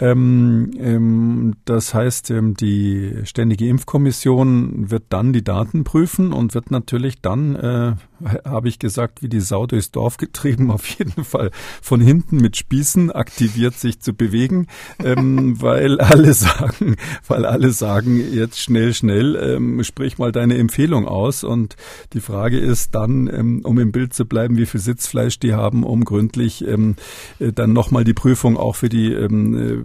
Ähm, 0.02 0.72
ähm, 0.80 1.56
das 1.66 1.94
heißt, 1.94 2.32
ähm, 2.32 2.54
die 2.56 3.16
Ständige 3.26 3.68
Impfkommission 3.68 4.90
wird 4.90 5.04
dann 5.10 5.34
die 5.34 5.44
Daten 5.44 5.84
prüfen 5.84 6.32
und 6.32 6.54
wird 6.54 6.72
natürlich 6.72 7.22
dann, 7.22 7.56
äh, 7.56 7.96
habe 8.46 8.70
ich 8.70 8.80
gesagt, 8.80 9.22
wie 9.22 9.28
die 9.28 9.42
Sau 9.42 9.68
durchs 9.68 9.92
Dorf 9.92 10.16
getrieben, 10.16 10.72
auf 10.80 10.86
jeden 10.86 11.26
Fall 11.26 11.52
von 11.82 12.00
hinten 12.00 12.38
mit 12.38 12.56
Spießen 12.56 13.12
aktiviert 13.12 13.74
sich 13.74 14.00
zu 14.00 14.14
bewegen, 14.14 14.68
ähm, 15.04 15.62
weil 15.62 16.00
alle 16.00 16.34
sagen, 16.34 16.96
weil 17.28 17.46
alle 17.46 17.72
sagen, 17.72 18.22
jetzt 18.34 18.60
schnell, 18.62 18.94
schnell, 18.94 19.36
ähm, 19.36 19.84
sprich 19.84 20.18
mal 20.18 20.32
deine 20.32 20.58
Empfehlung 20.58 21.10
aus. 21.10 21.44
Und 21.44 21.76
die 22.14 22.22
Frage 22.22 22.58
ist 22.58 22.96
dann, 22.96 23.28
ähm, 23.28 23.62
um 23.66 23.78
im 23.80 23.92
Bild 23.92 24.14
zu 24.14 24.26
bleiben, 24.26 24.56
wie 24.56 24.66
viel 24.66 24.80
Sitzfleisch 24.80 25.40
die 25.40 25.54
haben, 25.54 25.84
um 25.84 26.06
gründlich 26.06 26.66
äh, 26.66 26.96
dann 27.40 27.74
nochmal 27.74 28.06
die 28.06 28.14
Prüfung 28.14 28.56
auch 28.56 28.78
für 28.78 28.88
die 28.88 29.12
äh, 29.12 29.28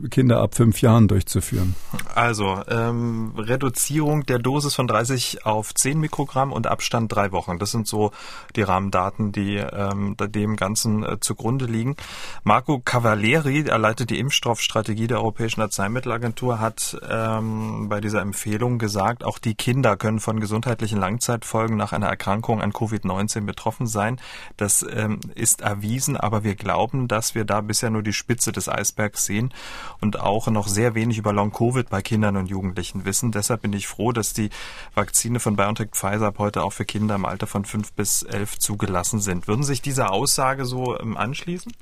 Kinder 0.09 0.41
ab 0.41 0.55
fünf 0.55 0.81
Jahren 0.81 1.09
durchzuführen? 1.09 1.75
Also 2.15 2.61
ähm, 2.69 3.33
Reduzierung 3.37 4.25
der 4.27 4.39
Dosis 4.39 4.75
von 4.75 4.87
30 4.87 5.47
auf 5.47 5.75
10 5.75 5.99
Mikrogramm 5.99 6.53
und 6.53 6.67
Abstand 6.67 7.13
drei 7.13 7.33
Wochen. 7.33 7.59
Das 7.59 7.71
sind 7.71 7.87
so 7.87 8.13
die 8.57 8.63
Rahmendaten, 8.63 9.33
die 9.33 9.57
ähm, 9.57 10.17
dem 10.19 10.57
Ganzen 10.57 11.05
äh, 11.05 11.21
zugrunde 11.21 11.67
liegen. 11.67 11.97
Marco 12.43 12.79
Cavalieri, 12.79 13.65
er 13.67 13.79
leitet 13.79 14.11
die 14.11 14.19
Impfstoffstrategie 14.19 15.07
der 15.07 15.19
Europäischen 15.19 15.61
Arzneimittelagentur, 15.61 16.61
hat 16.61 16.97
ähm, 17.09 17.89
bei 17.89 18.01
dieser 18.01 18.21
Empfehlung 18.21 18.79
gesagt, 18.79 19.25
auch 19.25 19.39
die 19.39 19.55
Kinder 19.55 19.97
können 19.97 20.21
von 20.21 20.41
gesundheitlichen 20.41 20.99
Langzeitfolgen 20.99 21.77
nach 21.77 21.93
einer 21.93 22.09
Erkrankung 22.09 22.61
an 22.61 22.73
Covid-19 22.73 23.43
betroffen 23.47 23.87
sein. 23.87 24.21
Das 24.57 24.85
ähm, 24.89 25.21
ist 25.35 25.63
erwiesen, 25.63 26.17
aber 26.17 26.45
wir 26.45 26.55
glauben, 26.55 27.09
dass 27.09 27.35
wir 27.35 27.45
da 27.45 27.61
bisher 27.61 27.91
nur 27.91 28.03
die 28.03 28.13
Spitze 28.13 28.53
des 28.53 28.69
Eisbergs 28.69 29.25
sehen 29.25 29.53
und 30.01 30.21
auch 30.21 30.49
noch 30.49 30.69
sehr 30.69 30.95
wenig 30.95 31.19
über 31.19 31.33
Long-Covid 31.33 31.89
bei 31.89 32.03
Kindern 32.03 32.37
und 32.37 32.47
Jugendlichen 32.47 33.05
wissen. 33.05 33.33
Deshalb 33.33 33.63
bin 33.63 33.73
ich 33.73 33.87
froh, 33.87 34.13
dass 34.13 34.33
die 34.33 34.51
Vakzine 34.95 35.41
von 35.41 35.57
BioNTech 35.57 35.91
Pfizer 35.93 36.27
ab 36.27 36.39
heute 36.39 36.63
auch 36.63 36.73
für 36.73 36.85
Kinder 36.85 37.15
im 37.15 37.25
Alter 37.25 37.47
von 37.47 37.65
fünf 37.65 37.93
bis 37.93 38.23
elf 38.23 38.59
zugelassen 38.59 39.21
sind. 39.21 39.49
Würden 39.49 39.63
Sie 39.63 39.73
sich 39.73 39.83
dieser 39.83 40.13
Aussage 40.13 40.65
so 40.65 40.99
ähm, 40.99 41.17
anschließen? 41.17 41.73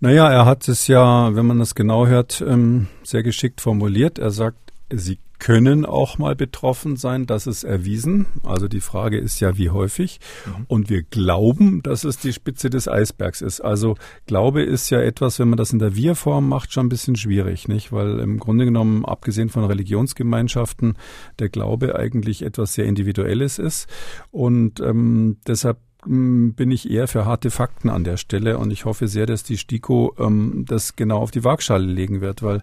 Naja, 0.00 0.30
er 0.30 0.44
hat 0.44 0.68
es 0.68 0.86
ja, 0.86 1.34
wenn 1.34 1.46
man 1.46 1.58
das 1.58 1.74
genau 1.74 2.06
hört, 2.06 2.40
ähm, 2.40 2.86
sehr 3.02 3.24
geschickt 3.24 3.60
formuliert. 3.60 4.18
Er 4.18 4.30
sagt, 4.30 4.72
sie 4.90 5.18
können 5.38 5.84
auch 5.84 6.18
mal 6.18 6.34
betroffen 6.34 6.96
sein, 6.96 7.26
das 7.26 7.46
ist 7.46 7.64
erwiesen. 7.64 8.26
Also 8.42 8.68
die 8.68 8.80
Frage 8.80 9.18
ist 9.18 9.40
ja, 9.40 9.56
wie 9.56 9.70
häufig. 9.70 10.20
Mhm. 10.46 10.64
Und 10.68 10.90
wir 10.90 11.02
glauben, 11.02 11.82
dass 11.82 12.04
es 12.04 12.18
die 12.18 12.32
Spitze 12.32 12.70
des 12.70 12.88
Eisbergs 12.88 13.40
ist. 13.40 13.60
Also 13.60 13.96
Glaube 14.26 14.62
ist 14.62 14.90
ja 14.90 15.00
etwas, 15.00 15.38
wenn 15.38 15.48
man 15.48 15.56
das 15.56 15.72
in 15.72 15.78
der 15.78 15.94
Wir-Form 15.94 16.48
macht, 16.48 16.72
schon 16.72 16.86
ein 16.86 16.90
bisschen 16.90 17.16
schwierig, 17.16 17.68
nicht? 17.68 17.92
Weil 17.92 18.18
im 18.20 18.38
Grunde 18.38 18.64
genommen, 18.64 19.04
abgesehen 19.04 19.48
von 19.48 19.64
Religionsgemeinschaften, 19.64 20.96
der 21.38 21.48
Glaube 21.48 21.96
eigentlich 21.96 22.42
etwas 22.42 22.74
sehr 22.74 22.86
Individuelles 22.86 23.58
ist. 23.58 23.88
Und 24.30 24.80
ähm, 24.80 25.38
deshalb 25.46 25.78
bin 26.08 26.70
ich 26.70 26.90
eher 26.90 27.06
für 27.06 27.26
harte 27.26 27.50
Fakten 27.50 27.90
an 27.90 28.02
der 28.02 28.16
Stelle 28.16 28.56
und 28.56 28.70
ich 28.70 28.86
hoffe 28.86 29.08
sehr, 29.08 29.26
dass 29.26 29.42
die 29.42 29.58
STIKO 29.58 30.14
ähm, 30.18 30.64
das 30.66 30.96
genau 30.96 31.18
auf 31.18 31.30
die 31.30 31.44
Waagschale 31.44 31.84
legen 31.84 32.22
wird, 32.22 32.42
weil 32.42 32.62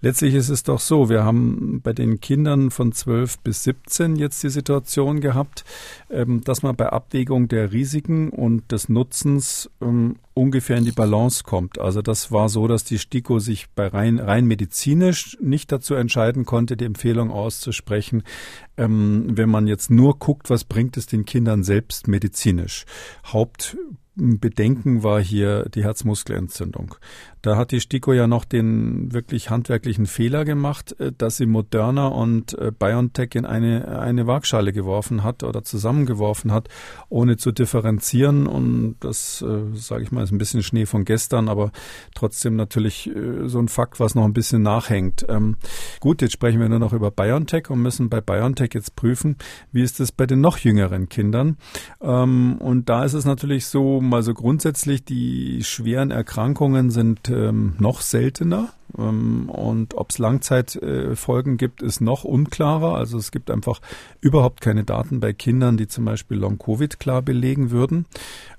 letztlich 0.00 0.34
ist 0.34 0.50
es 0.50 0.62
doch 0.62 0.78
so, 0.78 1.08
wir 1.08 1.24
haben 1.24 1.80
bei 1.82 1.94
den 1.94 2.20
Kindern 2.20 2.70
von 2.70 2.92
12 2.92 3.38
bis 3.38 3.64
17 3.64 4.16
jetzt 4.16 4.42
die 4.42 4.50
Situation 4.50 5.20
gehabt, 5.20 5.64
ähm, 6.10 6.42
dass 6.44 6.62
man 6.62 6.76
bei 6.76 6.90
Abwägung 6.90 7.48
der 7.48 7.72
Risiken 7.72 8.28
und 8.28 8.70
des 8.70 8.90
Nutzens 8.90 9.70
ähm, 9.80 10.16
ungefähr 10.34 10.76
in 10.76 10.84
die 10.84 10.92
Balance 10.92 11.44
kommt. 11.44 11.78
Also 11.78 12.02
das 12.02 12.32
war 12.32 12.48
so, 12.48 12.66
dass 12.66 12.84
die 12.84 12.98
STIKO 12.98 13.38
sich 13.38 13.70
bei 13.70 13.86
rein, 13.86 14.18
rein 14.18 14.46
medizinisch 14.46 15.36
nicht 15.40 15.72
dazu 15.72 15.94
entscheiden 15.94 16.44
konnte, 16.44 16.76
die 16.76 16.84
Empfehlung 16.84 17.30
auszusprechen, 17.30 18.22
ähm, 18.76 19.36
wenn 19.36 19.48
man 19.48 19.66
jetzt 19.66 19.90
nur 19.90 20.18
guckt, 20.18 20.50
was 20.50 20.64
bringt 20.64 20.96
es 20.96 21.06
den 21.06 21.24
Kindern 21.24 21.62
selbst 21.62 22.08
medizinisch. 22.08 22.84
Haupt 23.24 23.76
Bedenken 24.14 25.02
war 25.02 25.22
hier 25.22 25.64
die 25.70 25.84
Herzmuskelentzündung. 25.84 26.96
Da 27.40 27.56
hat 27.56 27.72
die 27.72 27.80
STIKO 27.80 28.12
ja 28.12 28.26
noch 28.26 28.44
den 28.44 29.12
wirklich 29.12 29.48
handwerklichen 29.48 30.06
Fehler 30.06 30.44
gemacht, 30.44 30.94
äh, 31.00 31.12
dass 31.16 31.38
sie 31.38 31.46
Moderna 31.46 32.08
und 32.08 32.56
äh, 32.58 32.72
BioNTech 32.78 33.34
in 33.34 33.46
eine, 33.46 34.00
eine 34.00 34.26
Waagschale 34.26 34.72
geworfen 34.72 35.22
hat 35.22 35.42
oder 35.42 35.64
zusammengeworfen 35.64 36.52
hat, 36.52 36.68
ohne 37.08 37.38
zu 37.38 37.52
differenzieren. 37.52 38.46
Und 38.46 38.96
das, 39.00 39.42
äh, 39.42 39.74
sage 39.74 40.04
ich 40.04 40.12
mal, 40.12 40.22
ist 40.22 40.30
ein 40.30 40.38
bisschen 40.38 40.62
Schnee 40.62 40.84
von 40.84 41.06
gestern, 41.06 41.48
aber 41.48 41.72
trotzdem 42.14 42.54
natürlich 42.54 43.08
äh, 43.08 43.48
so 43.48 43.60
ein 43.60 43.68
Fakt, 43.68 43.98
was 43.98 44.14
noch 44.14 44.24
ein 44.24 44.34
bisschen 44.34 44.62
nachhängt. 44.62 45.24
Ähm, 45.30 45.56
gut, 46.00 46.20
jetzt 46.20 46.32
sprechen 46.32 46.60
wir 46.60 46.68
nur 46.68 46.80
noch 46.80 46.92
über 46.92 47.10
BioNTech 47.10 47.70
und 47.70 47.80
müssen 47.80 48.10
bei 48.10 48.20
BioNTech 48.20 48.70
jetzt 48.74 48.94
prüfen, 48.94 49.36
wie 49.72 49.82
ist 49.82 50.00
es 50.00 50.12
bei 50.12 50.26
den 50.26 50.42
noch 50.42 50.58
jüngeren 50.58 51.08
Kindern. 51.08 51.56
Ähm, 52.02 52.58
und 52.58 52.90
da 52.90 53.04
ist 53.04 53.14
es 53.14 53.24
natürlich 53.24 53.66
so, 53.66 54.01
mal 54.08 54.22
so 54.22 54.34
grundsätzlich, 54.34 55.04
die 55.04 55.62
schweren 55.64 56.10
Erkrankungen 56.10 56.90
sind 56.90 57.28
ähm, 57.28 57.74
noch 57.78 58.00
seltener. 58.00 58.72
Ähm, 58.98 59.48
und 59.48 59.94
ob 59.94 60.10
es 60.10 60.18
Langzeitfolgen 60.18 61.56
gibt, 61.56 61.82
ist 61.82 62.00
noch 62.00 62.24
unklarer. 62.24 62.94
Also 62.94 63.18
es 63.18 63.30
gibt 63.30 63.50
einfach 63.50 63.80
überhaupt 64.20 64.60
keine 64.60 64.84
Daten 64.84 65.20
bei 65.20 65.32
Kindern, 65.32 65.76
die 65.76 65.88
zum 65.88 66.04
Beispiel 66.04 66.38
Long-Covid 66.38 66.98
klar 66.98 67.22
belegen 67.22 67.70
würden. 67.70 68.06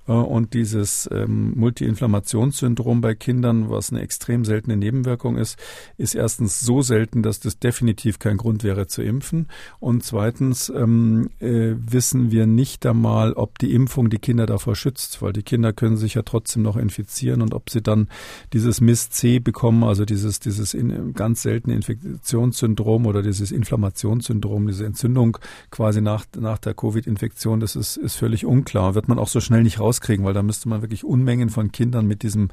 Äh, 0.08 0.12
und 0.12 0.54
dieses 0.54 1.10
ähm, 1.12 1.54
Multiinflammationssyndrom 1.56 3.02
bei 3.02 3.16
Kindern, 3.16 3.70
was 3.70 3.92
eine 3.92 4.02
extrem 4.02 4.46
seltene 4.46 4.78
Nebenwirkung 4.78 5.38
ist, 5.38 5.58
ist 5.98 6.16
erstens 6.16 6.60
so 6.60 6.82
selten, 6.82 7.24
dass 7.24 7.40
das 7.40 7.60
definitiv 7.60 8.20
kein 8.20 8.38
Grund 8.38 8.64
wäre 8.64 8.88
zu 8.88 9.02
impfen. 9.02 9.48
Und 9.80 10.04
zweitens 10.04 10.70
ähm, 10.70 11.30
äh, 11.40 11.76
wissen 11.78 12.32
wir 12.32 12.46
nicht 12.46 12.86
einmal, 12.86 13.34
ob 13.34 13.60
die 13.60 13.74
Impfung 13.74 14.10
die 14.10 14.20
Kinder 14.20 14.46
davor 14.46 14.76
schützt, 14.76 15.22
weil 15.22 15.34
die 15.34 15.44
Kinder 15.44 15.74
können 15.74 15.98
sich 15.98 16.16
ja 16.16 16.24
trotzdem 16.24 16.64
noch 16.64 16.78
infizieren 16.78 17.42
und 17.42 17.54
ob 17.54 17.70
sie 17.70 17.82
dann 17.82 18.08
dieses 18.54 18.82
MIS-C 18.82 19.40
bekommen, 19.40 19.84
also 19.84 20.06
dieses, 20.06 20.23
dieses 20.40 20.74
in, 20.74 21.14
ganz 21.14 21.44
seltene 21.44 21.76
Infektionssyndrom 21.76 23.06
oder 23.06 23.22
dieses 23.22 23.52
Inflammationssyndrom, 23.52 24.68
diese 24.68 24.86
Entzündung 24.86 25.38
quasi 25.72 26.02
nach, 26.02 26.26
nach 26.38 26.58
der 26.58 26.74
Covid-Infektion, 26.74 27.60
das 27.62 27.76
ist, 27.76 27.98
ist 27.98 28.16
völlig 28.16 28.46
unklar. 28.46 28.96
Wird 28.96 29.08
man 29.08 29.18
auch 29.18 29.30
so 29.30 29.40
schnell 29.40 29.64
nicht 29.64 29.80
raus 29.80 29.94
rauskriegen, 29.94 30.26
weil 30.26 30.34
da 30.34 30.42
müsste 30.42 30.70
man 30.70 30.82
wirklich 30.82 31.04
Unmengen 31.04 31.50
von 31.50 31.72
Kindern 31.72 32.08
mit 32.08 32.24
diesem, 32.24 32.50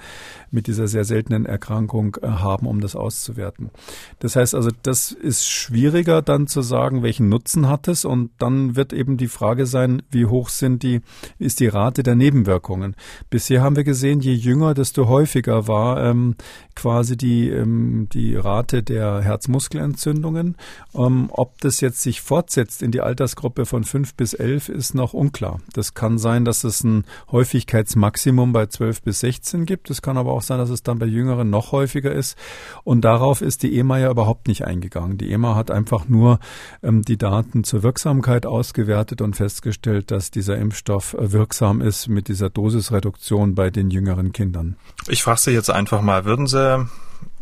mit 0.50 0.66
dieser 0.66 0.88
sehr 0.88 1.04
seltenen 1.04 1.46
Erkrankung 1.46 2.16
äh, 2.22 2.26
haben, 2.26 2.66
um 2.66 2.80
das 2.80 2.96
auszuwerten. 2.96 3.70
Das 4.18 4.36
heißt 4.36 4.54
also, 4.54 4.70
das 4.82 5.12
ist 5.12 5.48
schwieriger 5.48 6.22
dann 6.22 6.46
zu 6.46 6.62
sagen, 6.62 7.02
welchen 7.02 7.28
Nutzen 7.28 7.68
hat 7.68 7.88
es 7.88 8.04
und 8.04 8.30
dann 8.38 8.76
wird 8.76 8.92
eben 8.92 9.16
die 9.16 9.28
Frage 9.28 9.66
sein, 9.66 10.02
wie 10.10 10.26
hoch 10.26 10.48
sind 10.48 10.82
die, 10.82 11.00
ist 11.38 11.60
die 11.60 11.68
Rate 11.68 12.02
der 12.02 12.14
Nebenwirkungen. 12.14 12.94
Bisher 13.30 13.62
haben 13.62 13.76
wir 13.76 13.84
gesehen, 13.84 14.20
je 14.20 14.32
jünger, 14.32 14.74
desto 14.74 15.08
häufiger 15.08 15.66
war 15.66 16.04
ähm, 16.04 16.34
quasi 16.74 17.16
die, 17.16 17.48
ähm, 17.60 18.08
die 18.12 18.36
Rate 18.36 18.82
der 18.82 19.20
Herzmuskelentzündungen. 19.20 20.56
Ähm, 20.94 21.28
ob 21.30 21.60
das 21.60 21.80
jetzt 21.80 22.02
sich 22.02 22.20
fortsetzt 22.20 22.82
in 22.82 22.90
die 22.90 23.00
Altersgruppe 23.00 23.66
von 23.66 23.84
fünf 23.84 24.14
bis 24.14 24.34
elf, 24.34 24.68
ist 24.68 24.94
noch 24.94 25.12
unklar. 25.12 25.60
Das 25.72 25.94
kann 25.94 26.18
sein, 26.18 26.44
dass 26.44 26.64
es 26.64 26.82
ein 26.82 27.04
Häufigkeitsmaximum 27.30 28.52
bei 28.52 28.66
12 28.66 29.02
bis 29.02 29.20
16 29.20 29.66
gibt. 29.66 29.90
Es 29.90 30.02
kann 30.02 30.16
aber 30.16 30.32
auch 30.32 30.42
sein, 30.42 30.58
dass 30.58 30.70
es 30.70 30.82
dann 30.82 30.98
bei 30.98 31.06
Jüngeren 31.06 31.50
noch 31.50 31.72
häufiger 31.72 32.12
ist. 32.12 32.36
Und 32.84 33.02
darauf 33.02 33.42
ist 33.42 33.62
die 33.62 33.78
EMA 33.78 33.98
ja 33.98 34.10
überhaupt 34.10 34.48
nicht 34.48 34.64
eingegangen. 34.64 35.18
Die 35.18 35.30
EMA 35.30 35.54
hat 35.54 35.70
einfach 35.70 36.08
nur 36.08 36.38
ähm, 36.82 37.02
die 37.02 37.18
Daten 37.18 37.64
zur 37.64 37.82
Wirksamkeit 37.82 38.46
ausgewertet 38.46 39.20
und 39.20 39.36
festgestellt, 39.36 40.10
dass 40.10 40.30
dieser 40.30 40.56
Impfstoff 40.58 41.14
äh, 41.14 41.32
wirksam 41.32 41.80
ist 41.80 42.08
mit 42.08 42.28
dieser 42.28 42.50
Dosisreduktion 42.50 43.54
bei 43.54 43.70
den 43.70 43.90
jüngeren 43.90 44.32
Kindern. 44.32 44.76
Ich 45.08 45.22
frage 45.22 45.40
Sie 45.40 45.50
jetzt 45.52 45.70
einfach 45.70 46.02
mal, 46.02 46.24
würden 46.24 46.46
Sie 46.46 46.86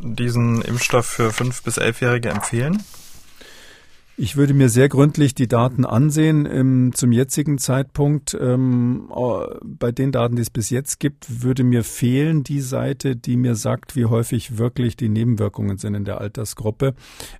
diesen 0.00 0.62
Impfstoff 0.62 1.06
für 1.06 1.30
5- 1.30 1.64
bis 1.64 1.78
11-Jährige 1.78 2.30
empfehlen? 2.30 2.82
Ich 4.20 4.36
würde 4.36 4.52
mir 4.52 4.68
sehr 4.68 4.88
gründlich 4.88 5.36
die 5.36 5.46
Daten 5.46 5.84
ansehen. 5.84 6.44
Ähm, 6.44 6.90
zum 6.92 7.12
jetzigen 7.12 7.56
Zeitpunkt, 7.56 8.36
ähm, 8.38 9.12
bei 9.62 9.92
den 9.92 10.10
Daten, 10.10 10.34
die 10.34 10.42
es 10.42 10.50
bis 10.50 10.70
jetzt 10.70 10.98
gibt, 10.98 11.44
würde 11.44 11.62
mir 11.62 11.84
fehlen 11.84 12.42
die 12.42 12.60
Seite, 12.60 13.14
die 13.14 13.36
mir 13.36 13.54
sagt, 13.54 13.94
wie 13.94 14.06
häufig 14.06 14.58
wirklich 14.58 14.96
die 14.96 15.08
Nebenwirkungen 15.08 15.78
sind 15.78 15.94
in 15.94 16.04
der 16.04 16.20
Altersgruppe. 16.20 16.94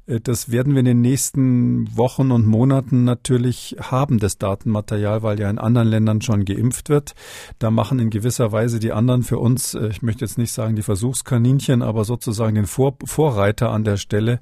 Äh, 0.07 0.21
das 0.21 0.53
werden 0.53 0.75
wir 0.75 0.79
in 0.79 0.85
den 0.85 1.01
nächsten 1.01 1.97
Wochen 1.97 2.31
und 2.31 2.47
Monaten 2.47 3.03
natürlich 3.03 3.75
haben, 3.81 4.21
das 4.21 4.39
Datenmaterial, 4.39 5.25
weil 5.25 5.41
ja 5.41 5.51
in 5.51 5.59
anderen 5.59 5.89
Ländern 5.89 6.23
schon 6.23 6.45
geimpft 6.45 6.91
wird. 6.91 7.17
Da 7.59 7.73
machen 7.73 7.99
in 7.99 8.11
gewisser 8.11 8.53
Weise 8.53 8.79
die 8.79 8.93
anderen 8.93 9.25
für 9.25 9.39
uns, 9.39 9.75
äh, 9.75 9.89
ich 9.89 10.03
möchte 10.03 10.25
jetzt 10.25 10.39
nicht 10.39 10.53
sagen 10.53 10.77
die 10.77 10.83
Versuchskaninchen, 10.83 11.83
aber 11.83 12.05
sozusagen 12.05 12.55
den 12.55 12.69
Vor 12.69 12.95
Vorreiter 13.05 13.73
an 13.73 13.83
der 13.83 13.97
Stelle. 13.97 14.39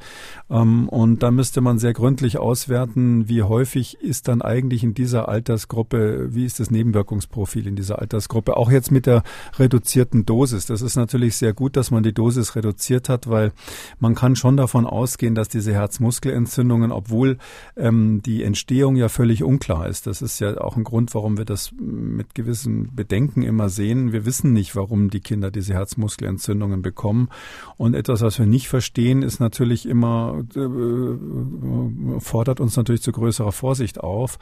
Ähm, 0.50 0.90
und 0.90 1.22
da 1.22 1.30
müsste 1.30 1.62
man 1.62 1.78
sehr 1.78 1.94
gründlich 1.94 2.25
wirklich 2.26 2.38
auswerten, 2.38 3.28
wie 3.28 3.44
häufig 3.44 3.98
ist 4.00 4.26
dann 4.26 4.42
eigentlich 4.42 4.82
in 4.82 4.94
dieser 4.94 5.28
Altersgruppe, 5.28 6.34
wie 6.34 6.44
ist 6.44 6.58
das 6.58 6.72
Nebenwirkungsprofil 6.72 7.68
in 7.68 7.76
dieser 7.76 8.00
Altersgruppe, 8.00 8.56
auch 8.56 8.68
jetzt 8.68 8.90
mit 8.90 9.06
der 9.06 9.22
reduzierten 9.58 10.26
Dosis. 10.26 10.66
Das 10.66 10.82
ist 10.82 10.96
natürlich 10.96 11.36
sehr 11.36 11.52
gut, 11.52 11.76
dass 11.76 11.92
man 11.92 12.02
die 12.02 12.12
Dosis 12.12 12.56
reduziert 12.56 13.08
hat, 13.08 13.30
weil 13.30 13.52
man 14.00 14.16
kann 14.16 14.34
schon 14.34 14.56
davon 14.56 14.86
ausgehen, 14.86 15.36
dass 15.36 15.48
diese 15.48 15.72
Herzmuskelentzündungen, 15.72 16.90
obwohl 16.90 17.38
ähm, 17.76 18.22
die 18.22 18.42
Entstehung 18.42 18.96
ja 18.96 19.08
völlig 19.08 19.44
unklar 19.44 19.86
ist, 19.88 20.08
das 20.08 20.20
ist 20.20 20.40
ja 20.40 20.60
auch 20.60 20.76
ein 20.76 20.82
Grund, 20.82 21.14
warum 21.14 21.38
wir 21.38 21.44
das 21.44 21.70
mit 21.78 22.34
gewissen 22.34 22.90
Bedenken 22.96 23.42
immer 23.42 23.68
sehen. 23.68 24.12
Wir 24.12 24.26
wissen 24.26 24.52
nicht, 24.52 24.74
warum 24.74 25.10
die 25.10 25.20
Kinder 25.20 25.52
diese 25.52 25.74
Herzmuskelentzündungen 25.74 26.82
bekommen. 26.82 27.28
Und 27.76 27.94
etwas, 27.94 28.22
was 28.22 28.38
wir 28.40 28.46
nicht 28.46 28.68
verstehen, 28.68 29.22
ist 29.22 29.38
natürlich 29.38 29.86
immer 29.86 30.42
äh, 30.56 32.15
fordert 32.20 32.60
uns 32.60 32.76
natürlich 32.76 33.02
zu 33.02 33.12
größerer 33.12 33.52
Vorsicht 33.52 34.00
auf. 34.00 34.38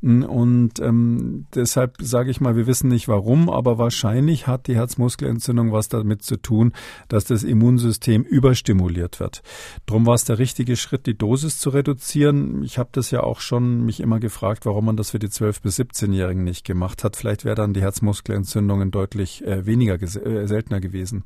Und 0.00 0.78
ähm, 0.80 1.46
deshalb 1.54 1.96
sage 2.00 2.30
ich 2.30 2.40
mal, 2.40 2.54
wir 2.54 2.68
wissen 2.68 2.88
nicht 2.88 3.08
warum, 3.08 3.50
aber 3.50 3.78
wahrscheinlich 3.78 4.46
hat 4.46 4.68
die 4.68 4.76
Herzmuskelentzündung 4.76 5.72
was 5.72 5.88
damit 5.88 6.22
zu 6.22 6.36
tun, 6.36 6.72
dass 7.08 7.24
das 7.24 7.42
Immunsystem 7.42 8.22
überstimuliert 8.22 9.18
wird. 9.18 9.42
Drum 9.86 10.06
war 10.06 10.14
es 10.14 10.24
der 10.24 10.38
richtige 10.38 10.76
Schritt, 10.76 11.06
die 11.06 11.18
Dosis 11.18 11.58
zu 11.58 11.70
reduzieren. 11.70 12.62
Ich 12.62 12.78
habe 12.78 12.90
das 12.92 13.10
ja 13.10 13.24
auch 13.24 13.40
schon 13.40 13.84
mich 13.84 13.98
immer 13.98 14.20
gefragt, 14.20 14.66
warum 14.66 14.84
man 14.84 14.96
das 14.96 15.10
für 15.10 15.18
die 15.18 15.28
12- 15.28 15.62
bis 15.62 15.80
17-Jährigen 15.80 16.44
nicht 16.44 16.64
gemacht 16.64 17.02
hat. 17.02 17.16
Vielleicht 17.16 17.44
wäre 17.44 17.56
dann 17.56 17.74
die 17.74 17.82
Herzmuskelentzündungen 17.82 18.92
deutlich 18.92 19.44
äh, 19.44 19.66
weniger 19.66 20.00
äh, 20.00 20.46
seltener 20.46 20.80
gewesen. 20.80 21.24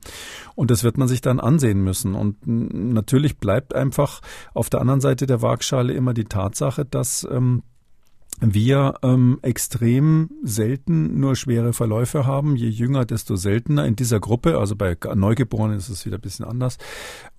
Und 0.54 0.70
das 0.70 0.82
wird 0.82 0.96
man 0.96 1.08
sich 1.08 1.20
dann 1.20 1.40
ansehen 1.40 1.84
müssen. 1.84 2.14
Und 2.14 2.38
natürlich 2.46 3.36
bleibt 3.36 3.74
einfach 3.74 4.20
auf 4.54 4.70
der 4.70 4.80
anderen 4.80 5.00
Seite 5.02 5.26
der 5.26 5.42
Waagschale 5.42 5.91
immer 5.94 6.14
die 6.14 6.24
Tatsache, 6.24 6.84
dass 6.84 7.26
ähm, 7.30 7.62
wir 8.42 8.94
ähm, 9.02 9.38
extrem 9.42 10.30
selten 10.42 11.20
nur 11.20 11.36
schwere 11.36 11.72
Verläufe 11.72 12.26
haben. 12.26 12.56
Je 12.56 12.68
jünger, 12.68 13.04
desto 13.04 13.36
seltener 13.36 13.86
in 13.86 13.94
dieser 13.94 14.18
Gruppe. 14.18 14.58
Also 14.58 14.74
bei 14.74 14.96
Neugeborenen 15.14 15.78
ist 15.78 15.88
es 15.88 16.04
wieder 16.04 16.18
ein 16.18 16.22
bisschen 16.22 16.44
anders. 16.44 16.78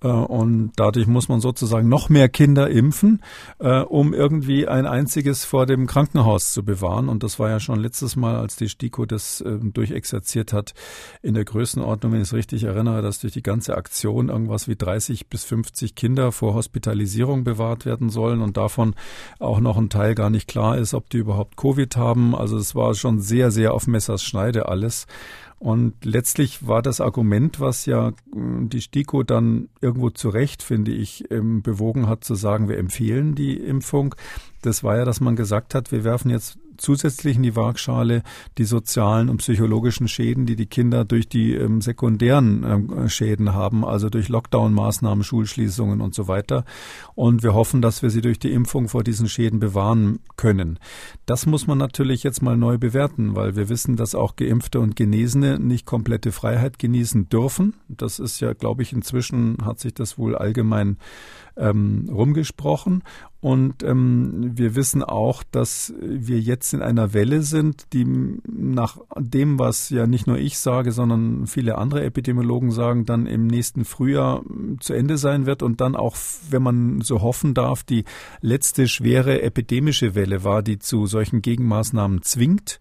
Äh, 0.02 0.08
und 0.08 0.72
dadurch 0.76 1.06
muss 1.06 1.28
man 1.28 1.40
sozusagen 1.40 1.90
noch 1.90 2.08
mehr 2.08 2.30
Kinder 2.30 2.70
impfen, 2.70 3.22
äh, 3.58 3.80
um 3.80 4.14
irgendwie 4.14 4.66
ein 4.66 4.86
einziges 4.86 5.44
vor 5.44 5.66
dem 5.66 5.86
Krankenhaus 5.86 6.54
zu 6.54 6.64
bewahren. 6.64 7.10
Und 7.10 7.22
das 7.22 7.38
war 7.38 7.50
ja 7.50 7.60
schon 7.60 7.80
letztes 7.80 8.16
Mal, 8.16 8.36
als 8.36 8.56
die 8.56 8.70
STIKO 8.70 9.04
das 9.04 9.42
äh, 9.42 9.58
durchexerziert 9.60 10.54
hat, 10.54 10.72
in 11.20 11.34
der 11.34 11.44
Größenordnung, 11.44 12.12
wenn 12.12 12.22
ich 12.22 12.28
es 12.28 12.34
richtig 12.34 12.64
erinnere, 12.64 13.02
dass 13.02 13.20
durch 13.20 13.34
die 13.34 13.42
ganze 13.42 13.76
Aktion 13.76 14.30
irgendwas 14.30 14.68
wie 14.68 14.76
30 14.76 15.28
bis 15.28 15.44
50 15.44 15.94
Kinder 15.94 16.32
vor 16.32 16.54
Hospitalisierung 16.54 17.44
bewahrt 17.44 17.84
werden 17.84 18.08
sollen 18.08 18.40
und 18.40 18.56
davon 18.56 18.94
auch 19.38 19.60
noch 19.60 19.76
ein 19.76 19.90
Teil 19.90 20.14
gar 20.14 20.30
nicht 20.30 20.48
klar 20.48 20.78
ist, 20.78 20.93
ob 20.94 21.10
die 21.10 21.18
überhaupt 21.18 21.56
Covid 21.56 21.96
haben. 21.96 22.34
Also 22.34 22.56
es 22.56 22.74
war 22.74 22.94
schon 22.94 23.20
sehr, 23.20 23.50
sehr 23.50 23.74
auf 23.74 23.86
Messers 23.86 24.22
Schneide 24.22 24.68
alles. 24.68 25.06
Und 25.58 26.04
letztlich 26.04 26.66
war 26.66 26.82
das 26.82 27.00
Argument, 27.00 27.58
was 27.58 27.86
ja 27.86 28.08
äh, 28.08 28.12
die 28.34 28.82
STIKO 28.82 29.22
dann 29.22 29.68
irgendwo 29.80 30.10
zu 30.10 30.28
Recht, 30.28 30.62
finde 30.62 30.92
ich, 30.92 31.30
ähm, 31.30 31.62
bewogen 31.62 32.06
hat, 32.06 32.22
zu 32.22 32.34
sagen, 32.34 32.68
wir 32.68 32.76
empfehlen 32.76 33.34
die 33.34 33.56
Impfung, 33.56 34.14
das 34.60 34.84
war 34.84 34.96
ja, 34.96 35.04
dass 35.04 35.20
man 35.20 35.36
gesagt 35.36 35.74
hat, 35.74 35.92
wir 35.92 36.04
werfen 36.04 36.30
jetzt 36.30 36.58
zusätzlich 36.84 37.36
in 37.36 37.42
die 37.42 37.56
Waagschale 37.56 38.22
die 38.58 38.64
sozialen 38.64 39.28
und 39.28 39.38
psychologischen 39.38 40.06
Schäden, 40.06 40.46
die 40.46 40.54
die 40.54 40.66
Kinder 40.66 41.04
durch 41.04 41.28
die 41.28 41.54
ähm, 41.54 41.80
sekundären 41.80 42.64
ähm, 42.64 43.08
Schäden 43.08 43.54
haben, 43.54 43.84
also 43.84 44.10
durch 44.10 44.28
Lockdown-Maßnahmen, 44.28 45.24
Schulschließungen 45.24 46.00
und 46.00 46.14
so 46.14 46.28
weiter. 46.28 46.64
Und 47.14 47.42
wir 47.42 47.54
hoffen, 47.54 47.82
dass 47.82 48.02
wir 48.02 48.10
sie 48.10 48.20
durch 48.20 48.38
die 48.38 48.52
Impfung 48.52 48.88
vor 48.88 49.02
diesen 49.02 49.28
Schäden 49.28 49.58
bewahren 49.58 50.20
können. 50.36 50.78
Das 51.26 51.46
muss 51.46 51.66
man 51.66 51.78
natürlich 51.78 52.22
jetzt 52.22 52.42
mal 52.42 52.56
neu 52.56 52.78
bewerten, 52.78 53.34
weil 53.34 53.56
wir 53.56 53.68
wissen, 53.68 53.96
dass 53.96 54.14
auch 54.14 54.36
Geimpfte 54.36 54.80
und 54.80 54.94
Genesene 54.94 55.58
nicht 55.58 55.86
komplette 55.86 56.32
Freiheit 56.32 56.78
genießen 56.78 57.28
dürfen. 57.28 57.74
Das 57.88 58.18
ist 58.18 58.40
ja, 58.40 58.52
glaube 58.52 58.82
ich, 58.82 58.92
inzwischen 58.92 59.58
hat 59.64 59.80
sich 59.80 59.94
das 59.94 60.18
wohl 60.18 60.36
allgemein 60.36 60.98
ähm, 61.56 62.08
rumgesprochen. 62.10 63.02
Und 63.44 63.82
ähm, 63.82 64.52
wir 64.56 64.74
wissen 64.74 65.02
auch, 65.02 65.42
dass 65.42 65.92
wir 66.00 66.40
jetzt 66.40 66.72
in 66.72 66.80
einer 66.80 67.12
Welle 67.12 67.42
sind, 67.42 67.92
die 67.92 68.06
nach 68.06 68.96
dem, 69.18 69.58
was 69.58 69.90
ja 69.90 70.06
nicht 70.06 70.26
nur 70.26 70.38
ich 70.38 70.58
sage, 70.58 70.92
sondern 70.92 71.46
viele 71.46 71.76
andere 71.76 72.04
Epidemiologen 72.04 72.70
sagen, 72.70 73.04
dann 73.04 73.26
im 73.26 73.46
nächsten 73.46 73.84
Frühjahr 73.84 74.42
zu 74.80 74.94
Ende 74.94 75.18
sein 75.18 75.44
wird 75.44 75.62
und 75.62 75.82
dann 75.82 75.94
auch, 75.94 76.16
wenn 76.48 76.62
man 76.62 77.02
so 77.02 77.20
hoffen 77.20 77.52
darf, 77.52 77.82
die 77.82 78.04
letzte 78.40 78.88
schwere 78.88 79.42
epidemische 79.42 80.14
Welle 80.14 80.42
war, 80.42 80.62
die 80.62 80.78
zu 80.78 81.04
solchen 81.04 81.42
Gegenmaßnahmen 81.42 82.22
zwingt. 82.22 82.80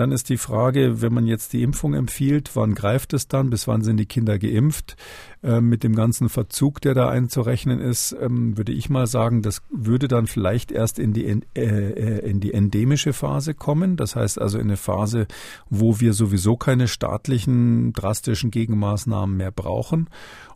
Dann 0.00 0.12
ist 0.12 0.30
die 0.30 0.38
Frage, 0.38 1.02
wenn 1.02 1.12
man 1.12 1.26
jetzt 1.26 1.52
die 1.52 1.62
Impfung 1.62 1.92
empfiehlt, 1.92 2.52
wann 2.54 2.74
greift 2.74 3.12
es 3.12 3.28
dann? 3.28 3.50
Bis 3.50 3.68
wann 3.68 3.82
sind 3.82 3.98
die 3.98 4.06
Kinder 4.06 4.38
geimpft? 4.38 4.96
Äh, 5.42 5.60
mit 5.60 5.84
dem 5.84 5.94
ganzen 5.94 6.30
Verzug, 6.30 6.80
der 6.80 6.94
da 6.94 7.10
einzurechnen 7.10 7.80
ist, 7.80 8.16
ähm, 8.18 8.56
würde 8.56 8.72
ich 8.72 8.88
mal 8.88 9.06
sagen, 9.06 9.42
das 9.42 9.60
würde 9.70 10.08
dann 10.08 10.26
vielleicht 10.26 10.72
erst 10.72 10.98
in 10.98 11.12
die, 11.12 11.26
äh, 11.26 11.42
äh, 11.54 12.30
in 12.30 12.40
die 12.40 12.54
endemische 12.54 13.12
Phase 13.12 13.52
kommen. 13.52 13.98
Das 13.98 14.16
heißt 14.16 14.40
also 14.40 14.56
in 14.56 14.68
eine 14.68 14.78
Phase, 14.78 15.26
wo 15.68 16.00
wir 16.00 16.14
sowieso 16.14 16.56
keine 16.56 16.88
staatlichen 16.88 17.92
drastischen 17.92 18.50
Gegenmaßnahmen 18.50 19.36
mehr 19.36 19.50
brauchen. 19.50 20.08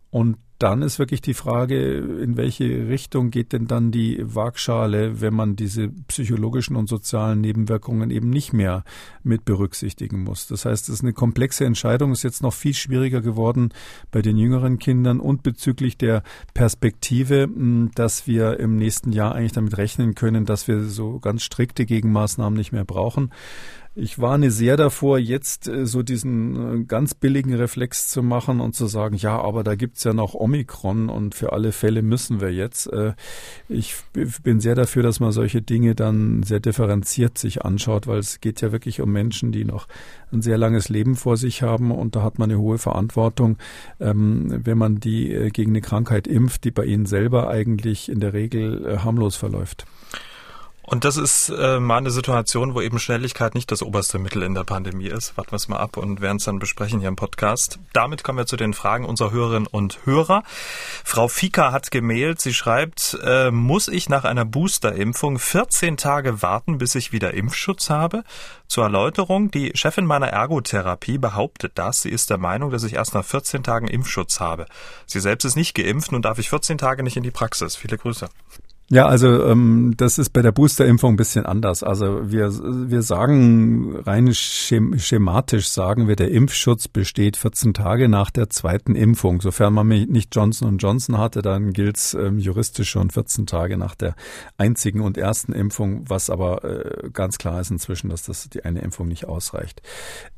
Und 0.09 0.39
dann 0.65 0.81
ist 0.81 0.99
wirklich 0.99 1.21
die 1.21 1.35
Frage, 1.35 1.99
in 1.99 2.39
welche 2.39 2.89
Richtung 2.89 3.31
geht 3.31 3.53
denn 3.53 3.67
dann 3.67 3.91
die 3.91 4.25
Waagschale, 4.25 5.21
wenn 5.21 5.35
man 5.35 5.57
diese 5.57 5.91
psychologischen 6.09 6.75
und 6.75 6.89
sozialen 6.89 7.43
Nebenwirkungen 7.43 8.11
eben 8.11 8.31
nicht 8.31 8.55
mehr 8.55 8.83
mit 9.23 9.45
berücksichtigen 9.45 10.25
muss. 10.25 10.47
Das 10.47 10.65
heißt, 10.65 10.89
es 10.89 10.95
ist 10.95 11.03
eine 11.03 11.13
komplexe 11.13 11.67
Entscheidung, 11.67 12.13
ist 12.13 12.23
jetzt 12.23 12.43
noch 12.43 12.55
viel 12.55 12.73
schwieriger 12.73 13.21
geworden 13.21 13.75
bei 14.11 14.23
den 14.23 14.39
jüngeren 14.39 14.79
Kindern 14.79 15.21
und 15.21 15.43
bezüglich 15.43 15.99
der 15.99 16.23
Perspektive, 16.55 17.47
dass 17.95 18.27
wir 18.27 18.59
im 18.59 18.77
nächsten 18.77 19.13
Jahr 19.13 19.35
eigentlich 19.35 19.53
damit 19.53 19.77
rechnen 19.77 20.15
können, 20.15 20.47
dass 20.47 20.67
wir 20.67 20.85
so 20.85 21.19
ganz 21.19 21.43
strikte 21.43 21.85
Gegenmaßnahmen 21.85 22.57
nicht 22.57 22.73
mehr 22.73 22.87
brauchen. 22.87 23.33
Ich 23.97 24.19
warne 24.19 24.51
sehr 24.51 24.77
davor, 24.77 25.21
jetzt 25.21 25.69
äh, 25.69 25.87
so 25.87 26.03
diesen 26.03 26.83
äh, 26.83 26.85
ganz 26.85 27.15
billigen 27.15 27.55
Reflex 27.55 28.09
zu 28.09 28.25
machen 28.25 28.59
und 28.59 28.75
zu 28.75 28.89
sagen, 28.89 29.15
ja, 29.15 29.41
aber 29.41 29.63
da 29.63 29.77
gibt's 29.77 30.03
ja 30.03 30.13
noch 30.13 30.35
Omikron 30.35 31.09
und 31.09 31.37
für 31.37 31.53
alle 31.53 31.71
Fälle 31.71 32.03
müssen 32.03 32.41
wir 32.41 32.53
jetzt. 32.53 32.93
Äh, 32.93 33.13
ich 33.69 33.95
bin 34.43 34.59
sehr 34.59 34.75
dafür, 34.75 35.05
dass 35.05 35.21
man 35.21 35.31
solche 35.31 35.63
Dinge 35.63 35.95
dann 35.95 36.43
sehr 36.43 36.59
differenziert 36.59 37.39
sich 37.39 37.65
anschaut, 37.65 38.09
weil 38.09 38.19
es 38.19 38.41
geht 38.41 38.61
ja 38.63 38.73
wirklich 38.73 39.01
um 39.01 39.13
Menschen, 39.13 39.53
die 39.53 39.65
noch 39.65 39.87
ein 40.33 40.43
sehr 40.43 40.59
langes 40.59 40.89
Leben 40.89 41.15
vor 41.15 41.37
sich 41.37 41.63
haben 41.63 41.93
und 41.93 42.17
da 42.17 42.23
hat 42.25 42.41
man 42.41 42.51
eine 42.51 42.59
hohe 42.59 42.79
Verantwortung, 42.79 43.59
ähm, 44.01 44.61
wenn 44.65 44.77
man 44.77 44.99
die 44.99 45.51
gegen 45.53 45.71
eine 45.71 45.83
Krankheit 45.83 46.27
impft, 46.27 46.65
die 46.65 46.73
bei 46.73 46.85
ihnen 46.85 47.07
selber 47.07 47.49
eigentlich 47.49 48.09
in 48.09 48.19
der 48.19 48.33
Regel 48.33 49.05
harmlos 49.05 49.37
verläuft. 49.37 49.87
Und 50.87 51.07
das 51.07 51.17
ist 51.17 51.49
äh, 51.49 51.81
mal 51.81 51.97
eine 51.97 52.11
Situation, 52.11 52.75
wo 52.75 52.83
eben 52.83 52.99
Schnelligkeit 52.99 53.55
nicht 53.55 53.73
das 53.73 53.83
oberste 53.83 54.19
Mittel 54.19 54.43
in 54.43 54.55
der 54.55 54.65
Pandemie 54.65 55.07
ist. 55.07 55.35
Warten 55.39 55.53
wir 55.53 55.57
es 55.57 55.67
mal 55.67 55.79
ab 55.79 55.97
und 55.97 56.21
werden 56.21 56.37
es 56.37 56.45
dann 56.45 56.59
besprechen 56.59 57.01
hier 57.01 57.09
im 57.09 57.17
Podcast. 57.17 57.79
Damit 57.95 58.23
kommen 58.23 58.37
wir 58.37 58.45
zu 58.45 58.57
den 58.57 58.75
Fragen 58.75 59.07
unserer 59.07 59.31
Hörerinnen 59.31 59.67
und 59.67 60.05
Hörer. 60.05 60.43
Frau 61.03 61.29
Fika 61.29 61.73
hat 61.73 61.91
gemailt. 61.91 62.43
Sie 62.43 62.53
schreibt, 62.53 63.19
äh, 63.25 63.51
muss 63.51 63.89
ich 63.89 64.11
nach 64.11 64.25
einer 64.25 64.45
Boosterimpfung 64.45 65.39
14 65.39 65.97
Tage 65.97 66.43
warten, 66.43 66.77
bis 66.77 66.95
ich 66.95 67.13
wieder 67.13 67.33
Impfschutz 67.33 67.89
habe? 67.89 68.23
Zur 68.69 68.85
Erläuterung, 68.85 69.51
die 69.51 69.73
Chefin 69.75 70.05
meiner 70.05 70.29
Ergotherapie 70.29 71.17
behauptet 71.17 71.73
das. 71.77 72.03
Sie 72.03 72.11
ist 72.11 72.29
der 72.29 72.39
Meinung, 72.39 72.71
dass 72.71 72.85
ich 72.85 72.93
erst 72.93 73.15
nach 73.15 73.25
14 73.25 73.63
Tagen 73.63 73.89
Impfschutz 73.89 74.39
habe. 74.39 74.67
Sie 75.07 75.21
selbst 75.21 75.45
ist 75.45 75.57
nicht 75.57 75.75
geimpft, 75.75 76.13
nun 76.13 76.21
darf 76.21 76.39
ich 76.39 76.51
14 76.51 76.77
Tage 76.77 77.03
nicht 77.03 77.17
in 77.17 77.23
die 77.23 77.31
Praxis. 77.31 77.75
Viele 77.75 77.97
Grüße. 77.97 78.29
Ja, 78.91 79.07
also 79.07 79.45
ähm, 79.47 79.95
das 79.97 80.19
ist 80.19 80.31
bei 80.31 80.43
der 80.43 80.53
Boosterimpfung 80.53 81.15
ein 81.15 81.17
bisschen 81.17 81.47
anders. 81.47 81.83
Also 81.83 82.31
wir, 82.31 82.51
wir 82.53 83.01
sagen 83.01 83.97
rein 83.97 84.35
schematisch 84.35 85.69
sagen 85.69 86.07
wir, 86.07 86.17
der 86.17 86.31
Impfschutz 86.31 86.89
besteht 86.89 87.39
14 87.39 87.73
Tage 87.73 88.11
nach 88.11 88.31
der 88.31 88.51
zweiten 88.51 88.95
Impfung. 88.95 89.41
Sofern 89.41 89.73
man 89.73 89.89
nicht 89.89 90.35
Johnson 90.35 90.77
Johnson 90.77 91.17
hatte, 91.17 91.41
dann 91.41 91.73
gilt's 91.73 92.13
ähm, 92.13 92.39
juristisch 92.39 92.91
schon 92.91 93.09
14 93.09 93.47
Tage 93.47 93.79
nach 93.79 93.95
der 93.95 94.17
einzigen 94.59 95.01
und 95.01 95.17
ersten 95.17 95.55
Impfung, 95.55 96.05
was 96.09 96.29
aber 96.29 96.63
äh, 96.65 97.09
ganz 97.11 97.39
klar 97.39 97.61
ist 97.63 97.71
inzwischen, 97.71 98.11
dass 98.11 98.25
das 98.25 98.51
die 98.51 98.67
eine 98.67 98.83
Impfung 98.83 99.09
nicht 99.09 99.25
ausreicht. 99.25 99.81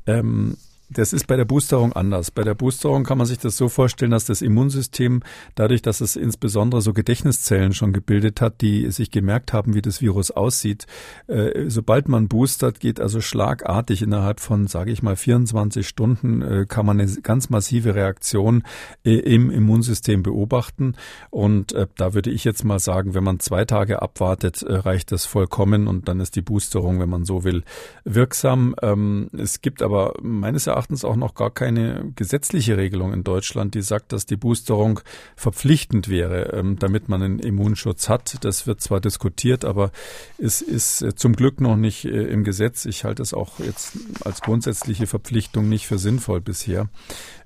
Ähm, 0.05 0.55
das 0.89 1.11
ist 1.11 1.27
bei 1.27 1.35
der 1.35 1.45
Boosterung 1.45 1.91
anders. 1.93 2.31
Bei 2.31 2.43
der 2.43 2.55
Boosterung 2.55 3.03
kann 3.03 3.17
man 3.17 3.27
sich 3.27 3.39
das 3.39 3.57
so 3.57 3.67
vorstellen, 3.67 4.11
dass 4.11 4.25
das 4.25 4.41
Immunsystem, 4.41 5.21
dadurch, 5.55 5.81
dass 5.81 5.99
es 5.99 6.15
insbesondere 6.15 6.81
so 6.81 6.93
Gedächtniszellen 6.93 7.73
schon 7.73 7.91
gebildet 7.91 8.39
hat, 8.39 8.61
die 8.61 8.89
sich 8.91 9.11
gemerkt 9.11 9.51
haben, 9.51 9.73
wie 9.73 9.81
das 9.81 10.01
Virus 10.01 10.31
aussieht, 10.31 10.87
äh, 11.27 11.69
sobald 11.69 12.07
man 12.07 12.29
boostert, 12.29 12.79
geht 12.79 13.01
also 13.01 13.19
schlagartig 13.19 14.01
innerhalb 14.01 14.39
von, 14.39 14.67
sage 14.67 14.91
ich 14.91 15.03
mal, 15.03 15.17
24 15.17 15.87
Stunden, 15.87 16.41
äh, 16.41 16.65
kann 16.67 16.85
man 16.85 17.01
eine 17.01 17.11
ganz 17.21 17.49
massive 17.49 17.93
Reaktion 17.93 18.63
äh, 19.03 19.15
im 19.15 19.49
Immunsystem 19.49 20.23
beobachten. 20.23 20.95
Und 21.29 21.75
da 21.95 22.13
würde 22.13 22.31
ich 22.31 22.43
jetzt 22.43 22.63
mal 22.63 22.79
sagen, 22.79 23.13
wenn 23.13 23.23
man 23.23 23.39
zwei 23.39 23.65
Tage 23.65 24.01
abwartet, 24.01 24.63
reicht 24.67 25.11
das 25.11 25.25
vollkommen 25.25 25.87
und 25.87 26.07
dann 26.07 26.19
ist 26.19 26.35
die 26.35 26.41
Boosterung, 26.41 26.99
wenn 26.99 27.09
man 27.09 27.25
so 27.25 27.43
will, 27.43 27.63
wirksam. 28.03 28.75
Ähm, 28.81 29.29
es 29.37 29.61
gibt 29.61 29.81
aber 29.81 30.13
meines 30.21 30.67
Erachtens 30.67 30.76
Erachtens 30.77 31.03
auch 31.03 31.15
noch 31.15 31.33
gar 31.33 31.49
keine 31.49 32.11
gesetzliche 32.15 32.77
Regelung 32.77 33.11
in 33.11 33.23
Deutschland, 33.23 33.73
die 33.73 33.81
sagt, 33.81 34.13
dass 34.13 34.27
die 34.27 34.35
Boosterung 34.35 34.99
verpflichtend 35.35 36.07
wäre, 36.07 36.53
ähm, 36.53 36.77
damit 36.77 37.09
man 37.09 37.23
einen 37.23 37.39
Immunschutz 37.39 38.09
hat. 38.09 38.37
Das 38.45 38.67
wird 38.67 38.79
zwar 38.79 39.01
diskutiert, 39.01 39.65
aber 39.65 39.89
es 40.37 40.61
ist 40.61 41.01
äh, 41.01 41.15
zum 41.15 41.35
Glück 41.35 41.61
noch 41.61 41.77
nicht 41.77 42.05
äh, 42.05 42.09
im 42.09 42.43
Gesetz. 42.43 42.85
Ich 42.85 43.05
halte 43.05 43.23
es 43.23 43.33
auch 43.33 43.57
jetzt 43.57 43.97
als 44.23 44.41
grundsätzliche 44.41 45.07
Verpflichtung 45.07 45.67
nicht 45.67 45.87
für 45.87 45.97
sinnvoll 45.97 46.41
bisher. 46.41 46.89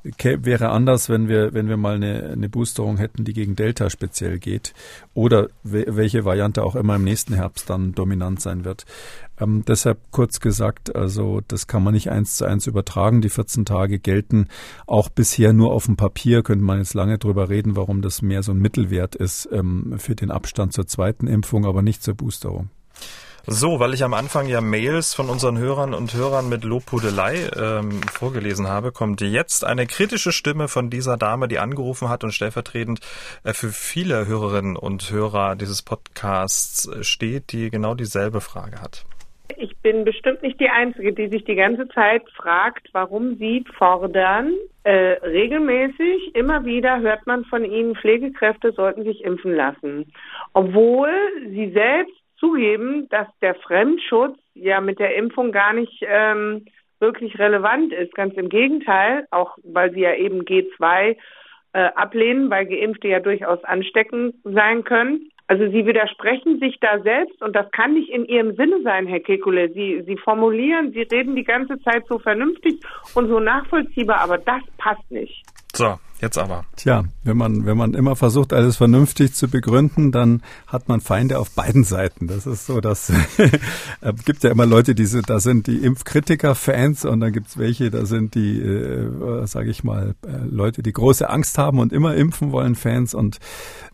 Wäre 0.03 0.70
anders, 0.70 1.08
wenn 1.08 1.30
wir, 1.30 1.53
wenn 1.53 1.70
wir 1.70 1.78
mal 1.78 1.95
eine, 1.95 2.32
eine 2.32 2.49
Boosterung 2.49 2.98
hätten, 2.98 3.24
die 3.24 3.34
gegen 3.34 3.56
Delta 3.56 3.90
speziell 3.90 4.40
geht 4.40 4.74
oder 5.14 5.48
welche 5.64 6.26
Variante 6.26 6.64
auch 6.64 6.76
immer 6.76 6.95
im 6.95 7.06
nächsten 7.06 7.36
Herbst 7.36 7.70
dann 7.70 7.94
dominant 7.94 8.41
sein 8.41 8.66
wird. 8.66 8.86
Ähm, 9.42 9.64
deshalb 9.68 10.00
kurz 10.12 10.40
gesagt, 10.40 10.96
also 10.96 11.42
das 11.48 11.68
kann 11.68 11.84
man 11.84 11.94
nicht 11.94 12.12
eins 12.12 12.36
zu 12.36 12.46
eins 12.46 12.68
übertragen. 12.68 13.22
Die 13.22 13.30
14 13.30 13.66
Tage 13.66 14.00
gelten 14.00 14.48
auch 14.86 15.10
bisher 15.10 15.54
nur 15.54 15.72
auf 15.74 15.86
dem 15.86 15.98
Papier. 15.98 16.44
Könnte 16.44 16.64
man 16.64 16.78
jetzt 16.78 16.94
lange 16.94 17.18
drüber 17.18 17.50
reden, 17.50 17.76
warum 17.76 18.02
das 18.02 18.22
mehr 18.22 18.44
so 18.44 18.52
ein 18.52 18.60
Mittelwert 18.60 19.16
ist 19.16 19.50
ähm, 19.52 19.96
für 19.98 20.16
den 20.16 20.32
Abstand 20.32 20.74
zur 20.74 20.88
zweiten 20.88 21.28
Impfung, 21.28 21.66
aber 21.66 21.82
nicht 21.82 22.04
zur 22.04 22.14
Boosterung. 22.14 22.70
So, 23.48 23.80
weil 23.80 23.96
ich 23.96 24.04
am 24.04 24.14
Anfang 24.14 24.48
ja 24.48 24.62
Mails 24.62 25.16
von 25.16 25.28
unseren 25.28 25.58
Hörern 25.58 25.96
und 25.96 26.14
Hörern 26.14 26.48
mit 26.48 26.64
Lobhudelei 26.64 27.50
ähm, 27.56 28.00
vorgelesen 28.04 28.68
habe, 28.68 28.92
kommt 28.92 29.20
jetzt 29.22 29.66
eine 29.66 29.88
kritische 29.88 30.32
Stimme 30.32 30.68
von 30.68 30.92
dieser 30.92 31.18
Dame, 31.18 31.48
die 31.48 31.58
angerufen 31.58 32.08
hat 32.08 32.24
und 32.24 32.34
stellvertretend 32.34 33.00
äh, 33.44 33.54
für 33.54 33.72
viele 33.72 34.28
Hörerinnen 34.28 34.76
und 34.76 35.10
Hörer 35.10 35.56
dieses 35.56 35.82
Podcasts 35.82 36.88
steht, 37.02 37.52
die 37.52 37.72
genau 37.72 37.96
dieselbe 37.96 38.42
Frage 38.42 38.80
hat. 38.80 39.06
Bin 39.84 40.06
bestimmt 40.06 40.44
nicht 40.44 40.60
die 40.60 40.70
Einzige, 40.70 41.12
die 41.12 41.28
sich 41.28 41.44
die 41.44 41.56
ganze 41.56 41.88
Zeit 41.90 42.24
fragt, 42.32 42.90
warum 42.91 43.36
Sie 43.36 43.66
fordern. 43.78 44.53
Äh, 44.84 45.18
regelmäßig, 45.24 46.36
immer 46.36 46.66
wieder 46.66 46.99
hört 46.99 47.26
man 47.26 47.45
von 47.45 47.66
Ihnen, 47.66 47.95
Pflegekräfte 47.95 48.72
sollten 48.74 49.03
sich 49.03 49.24
impfen 49.24 49.56
lassen. 49.56 50.12
Obwohl 50.53 51.10
Sie 51.49 51.72
selbst 51.72 52.16
zugeben, 52.38 53.08
dass 53.10 53.28
der 53.41 53.56
Fremdschutz 53.56 54.38
ja 54.53 54.82
mit 54.82 54.99
der 54.99 55.16
Impfung 55.16 55.52
gar 55.52 55.74
nicht 55.74 56.03
ähm, 56.08 56.66
wirklich 56.99 57.38
relevant 57.40 57.91
ist. 57.94 58.14
Ganz 58.14 58.36
im 58.36 58.49
Gegenteil, 58.49 59.26
auch 59.32 59.58
weil 59.64 59.91
Sie 59.94 60.02
ja 60.02 60.14
eben 60.14 60.44
G2 60.44 61.16
äh, 61.74 61.80
ablehnen, 61.95 62.49
weil 62.49 62.66
Geimpfte 62.66 63.08
ja 63.08 63.20
durchaus 63.20 63.64
ansteckend 63.64 64.36
sein 64.44 64.84
können. 64.84 65.32
Also 65.52 65.65
Sie 65.65 65.86
widersprechen 65.86 66.61
sich 66.61 66.80
da 66.80 67.02
selbst 67.02 67.41
und 67.41 67.53
das 67.57 67.69
kann 67.72 67.94
nicht 67.94 68.10
in 68.10 68.23
Ihrem 68.23 68.56
Sinne 68.56 68.82
sein, 68.84 69.06
Herr 69.06 69.19
Kekule. 69.19 69.69
Sie, 69.73 70.02
Sie 70.07 70.15
formulieren, 70.15 70.94
Sie 70.94 71.02
reden 71.02 71.36
die 71.36 71.44
ganze 71.44 71.78
Zeit 71.82 72.07
so 72.07 72.19
vernünftig 72.19 72.80
und 73.15 73.28
so 73.28 73.41
nachvollziehbar, 73.41 74.22
aber 74.22 74.38
das 74.38 74.61
passt 74.78 75.11
nicht. 75.11 75.44
So, 75.73 75.98
Jetzt 76.22 76.38
aber. 76.38 76.65
Tja, 76.76 77.03
wenn 77.23 77.36
man, 77.36 77.65
wenn 77.65 77.78
man 77.78 77.95
immer 77.95 78.15
versucht, 78.15 78.53
alles 78.53 78.78
vernünftig 78.78 79.34
zu 79.34 79.49
begründen, 79.49 80.11
dann 80.11 80.44
hat 80.68 80.88
man 80.88 81.02
Feinde 81.02 81.40
auf 81.40 81.49
beiden 81.49 81.84
Seiten. 81.84 82.28
Das 82.28 82.45
ist 82.45 82.68
so, 82.68 82.80
dass 82.80 83.10
äh, 84.02 84.14
gibt 84.23 84.44
ja 84.44 84.52
immer 84.52 84.68
Leute, 84.68 84.94
die 84.94 85.07
sind, 85.07 85.32
da 85.32 85.40
sind 85.40 85.65
die 85.65 85.78
Impfkritiker-Fans 85.78 87.06
und 87.06 87.22
dann 87.22 87.34
gibt's 87.34 87.57
welche, 87.57 87.90
da 87.90 88.06
sind 88.06 88.36
die, 88.36 88.61
äh, 88.61 89.48
sage 89.48 89.72
ich 89.72 89.84
mal, 89.84 90.14
äh, 90.23 90.45
Leute, 90.48 90.84
die 90.84 90.94
große 90.94 91.28
Angst 91.28 91.57
haben 91.57 91.80
und 91.80 91.91
immer 91.91 92.14
impfen 92.14 92.52
wollen, 92.52 92.76
Fans. 92.76 93.15
Und 93.15 93.40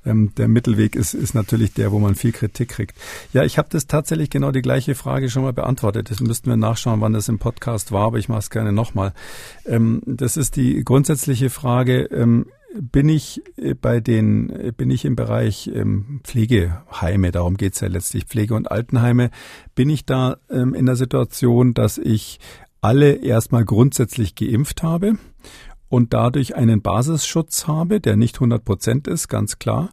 ähm, 0.07 0.33
der 0.35 0.47
Mittelweg 0.47 0.95
ist, 0.95 1.13
ist 1.13 1.33
natürlich 1.33 1.73
der, 1.73 1.91
wo 1.91 1.99
man 1.99 2.15
viel 2.15 2.31
Kritik 2.31 2.69
kriegt. 2.69 2.97
Ja, 3.33 3.43
ich 3.43 3.57
habe 3.57 3.69
das 3.71 3.87
tatsächlich 3.87 4.29
genau 4.29 4.51
die 4.51 4.61
gleiche 4.61 4.95
Frage 4.95 5.29
schon 5.29 5.43
mal 5.43 5.53
beantwortet. 5.53 6.09
Das 6.09 6.19
müssten 6.19 6.49
wir 6.49 6.57
nachschauen, 6.57 7.01
wann 7.01 7.13
das 7.13 7.29
im 7.29 7.39
Podcast 7.39 7.91
war, 7.91 8.07
aber 8.07 8.17
ich 8.17 8.29
mache 8.29 8.39
es 8.39 8.49
gerne 8.49 8.71
nochmal. 8.71 9.13
Ähm, 9.65 10.01
das 10.05 10.37
ist 10.37 10.55
die 10.55 10.83
grundsätzliche 10.83 11.49
Frage, 11.49 12.03
ähm, 12.05 12.47
bin 12.79 13.09
ich 13.09 13.41
äh, 13.57 13.73
bei 13.73 13.99
den, 13.99 14.49
äh, 14.49 14.71
bin 14.71 14.89
ich 14.91 15.05
im 15.05 15.15
Bereich 15.15 15.69
ähm, 15.73 16.21
Pflegeheime, 16.23 17.31
darum 17.31 17.57
geht's 17.57 17.79
ja 17.79 17.87
letztlich, 17.87 18.25
Pflege- 18.25 18.55
und 18.55 18.71
Altenheime, 18.71 19.31
bin 19.75 19.89
ich 19.89 20.05
da 20.05 20.37
ähm, 20.49 20.73
in 20.73 20.85
der 20.85 20.95
Situation, 20.95 21.73
dass 21.73 21.97
ich 21.97 22.39
alle 22.81 23.13
erstmal 23.13 23.65
grundsätzlich 23.65 24.35
geimpft 24.35 24.83
habe 24.83 25.17
und 25.89 26.13
dadurch 26.13 26.55
einen 26.55 26.81
Basisschutz 26.81 27.67
habe, 27.67 27.99
der 27.99 28.17
nicht 28.17 28.35
100 28.35 28.63
Prozent 28.63 29.07
ist, 29.07 29.27
ganz 29.27 29.59
klar. 29.59 29.89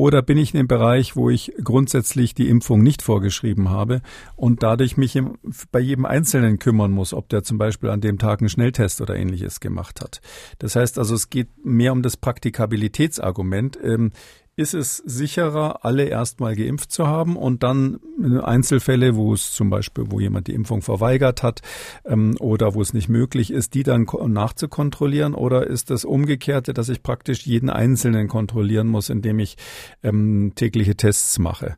Oder 0.00 0.22
bin 0.22 0.38
ich 0.38 0.54
in 0.54 0.60
dem 0.60 0.66
Bereich, 0.66 1.14
wo 1.14 1.28
ich 1.28 1.52
grundsätzlich 1.62 2.34
die 2.34 2.48
Impfung 2.48 2.82
nicht 2.82 3.02
vorgeschrieben 3.02 3.68
habe 3.68 4.00
und 4.34 4.62
dadurch 4.62 4.96
mich 4.96 5.14
im, 5.14 5.36
bei 5.72 5.80
jedem 5.80 6.06
Einzelnen 6.06 6.58
kümmern 6.58 6.90
muss, 6.90 7.12
ob 7.12 7.28
der 7.28 7.42
zum 7.42 7.58
Beispiel 7.58 7.90
an 7.90 8.00
dem 8.00 8.18
Tag 8.18 8.40
einen 8.40 8.48
Schnelltest 8.48 9.02
oder 9.02 9.14
ähnliches 9.16 9.60
gemacht 9.60 10.00
hat. 10.00 10.22
Das 10.58 10.74
heißt 10.74 10.98
also, 10.98 11.14
es 11.14 11.28
geht 11.28 11.48
mehr 11.62 11.92
um 11.92 12.00
das 12.00 12.16
Praktikabilitätsargument. 12.16 13.78
Ähm, 13.82 14.12
ist 14.60 14.74
es 14.74 14.98
sicherer, 14.98 15.84
alle 15.84 16.04
erstmal 16.04 16.54
geimpft 16.54 16.92
zu 16.92 17.06
haben 17.06 17.36
und 17.36 17.62
dann 17.62 17.98
Einzelfälle, 18.42 19.16
wo 19.16 19.32
es 19.32 19.52
zum 19.52 19.70
Beispiel, 19.70 20.04
wo 20.08 20.20
jemand 20.20 20.48
die 20.48 20.54
Impfung 20.54 20.82
verweigert 20.82 21.42
hat 21.42 21.62
ähm, 22.04 22.36
oder 22.38 22.74
wo 22.74 22.82
es 22.82 22.92
nicht 22.92 23.08
möglich 23.08 23.50
ist, 23.50 23.72
die 23.72 23.82
dann 23.82 24.06
nachzukontrollieren 24.26 25.34
oder 25.34 25.66
ist 25.66 25.90
das 25.90 26.04
Umgekehrte, 26.04 26.74
dass 26.74 26.90
ich 26.90 27.02
praktisch 27.02 27.46
jeden 27.46 27.70
Einzelnen 27.70 28.28
kontrollieren 28.28 28.86
muss, 28.86 29.08
indem 29.08 29.38
ich 29.38 29.56
ähm, 30.02 30.52
tägliche 30.54 30.94
Tests 30.94 31.38
mache? 31.38 31.76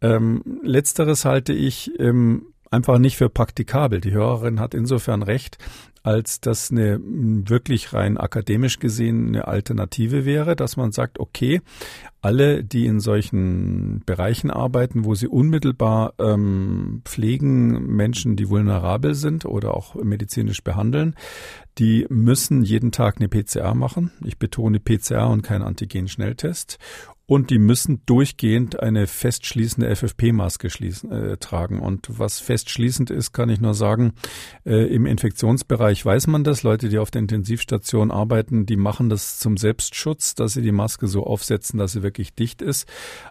Ähm, 0.00 0.42
letzteres 0.62 1.26
halte 1.26 1.52
ich 1.52 1.92
ähm, 2.00 2.46
einfach 2.70 2.98
nicht 2.98 3.18
für 3.18 3.28
praktikabel. 3.28 4.00
Die 4.00 4.12
Hörerin 4.12 4.58
hat 4.58 4.72
insofern 4.72 5.22
recht, 5.22 5.58
als 6.02 6.40
das 6.40 6.70
eine 6.70 7.00
wirklich 7.02 7.92
rein 7.92 8.16
akademisch 8.16 8.78
gesehen 8.78 9.28
eine 9.28 9.46
Alternative 9.46 10.24
wäre, 10.24 10.56
dass 10.56 10.76
man 10.76 10.92
sagt, 10.92 11.20
okay, 11.20 11.60
alle, 12.20 12.62
die 12.62 12.86
in 12.86 13.00
solchen 13.00 14.02
Bereichen 14.06 14.50
arbeiten, 14.50 15.04
wo 15.04 15.14
sie 15.14 15.26
unmittelbar 15.26 16.14
ähm, 16.18 17.02
pflegen, 17.04 17.86
Menschen, 17.86 18.36
die 18.36 18.48
vulnerabel 18.48 19.14
sind 19.14 19.44
oder 19.44 19.74
auch 19.74 19.94
medizinisch 19.96 20.62
behandeln, 20.62 21.16
die 21.78 22.06
müssen 22.08 22.62
jeden 22.62 22.92
Tag 22.92 23.16
eine 23.18 23.28
PCR 23.28 23.74
machen. 23.74 24.12
Ich 24.24 24.38
betone 24.38 24.78
PCR 24.78 25.28
und 25.30 25.42
kein 25.42 25.62
Antigen-Schnelltest. 25.62 26.78
Und 27.32 27.48
die 27.48 27.58
müssen 27.58 28.02
durchgehend 28.04 28.80
eine 28.80 29.06
festschließende 29.06 29.96
FFP-Maske 29.96 30.66
äh, 30.66 31.38
tragen. 31.38 31.80
Und 31.80 32.06
was 32.18 32.40
festschließend 32.40 33.08
ist, 33.08 33.32
kann 33.32 33.48
ich 33.48 33.58
nur 33.58 33.72
sagen, 33.72 34.12
äh, 34.66 34.94
im 34.94 35.06
Infektionsbereich 35.06 36.04
weiß 36.04 36.26
man 36.26 36.44
das. 36.44 36.62
Leute, 36.62 36.90
die 36.90 36.98
auf 36.98 37.10
der 37.10 37.22
Intensivstation 37.22 38.10
arbeiten, 38.10 38.66
die 38.66 38.76
machen 38.76 39.08
das 39.08 39.38
zum 39.38 39.56
Selbstschutz, 39.56 40.34
dass 40.34 40.52
sie 40.52 40.60
die 40.60 40.72
Maske 40.72 41.06
so 41.06 41.24
aufsetzen, 41.24 41.78
dass 41.78 41.92
sie 41.92 42.02
wirklich 42.02 42.34
dicht 42.34 42.60
ist. 42.60 42.86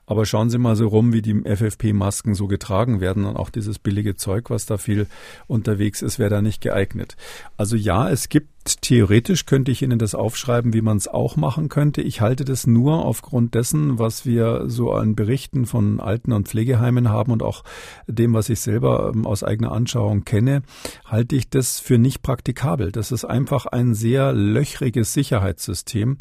Aber 0.08 0.26
schauen 0.26 0.50
Sie 0.50 0.58
mal 0.58 0.76
so 0.76 0.88
rum, 0.88 1.14
wie 1.14 1.22
die 1.22 1.40
FFP-Masken 1.40 2.34
so 2.34 2.48
getragen 2.48 3.02
werden. 3.02 3.24
Und 3.26 3.38
auch 3.38 3.52
dieses 3.52 3.78
billige 3.78 4.16
Zeug, 4.16 4.50
was 4.50 4.66
da 4.66 4.80
viel 4.80 5.06
unterwegs 5.46 6.02
ist, 6.02 6.18
wäre 6.18 6.32
da 6.32 6.42
nicht 6.42 6.62
geeignet. 6.62 7.18
Also 7.56 7.76
ja, 7.76 8.10
es 8.10 8.30
gibt 8.30 8.50
Theoretisch 8.64 9.48
könnte 9.48 9.72
ich 9.72 9.82
Ihnen 9.82 9.98
das 9.98 10.14
aufschreiben, 10.14 10.72
wie 10.74 10.84
man 10.84 10.98
es 10.98 11.08
auch 11.08 11.36
machen 11.36 11.68
könnte. 11.68 12.02
Ich 12.04 12.22
halte 12.22 12.46
das 12.46 12.68
nur 12.68 13.04
aufgrund 13.06 13.56
dessen, 13.56 13.98
was 13.98 14.24
wir 14.24 14.70
so 14.70 14.92
an 14.92 15.16
Berichten 15.16 15.66
von 15.66 16.00
Alten- 16.00 16.32
und 16.32 16.48
Pflegeheimen 16.48 17.10
haben 17.10 17.32
und 17.32 17.42
auch 17.42 17.64
dem, 18.06 18.36
was 18.36 18.50
ich 18.50 18.60
selber 18.60 19.12
ähm, 19.16 19.26
aus 19.26 19.44
eigener 19.44 19.72
Anschauung 19.72 20.26
kenne, 20.26 20.62
halte 21.06 21.36
ich 21.36 21.50
das 21.50 21.80
für 21.80 21.98
nicht 21.98 22.22
praktikabel. 22.22 22.92
Das 22.92 23.12
ist 23.12 23.26
einfach 23.26 23.66
ein 23.66 23.96
sehr 23.96 24.32
löchriges 24.32 25.12
Sicherheitssystem. 25.14 26.20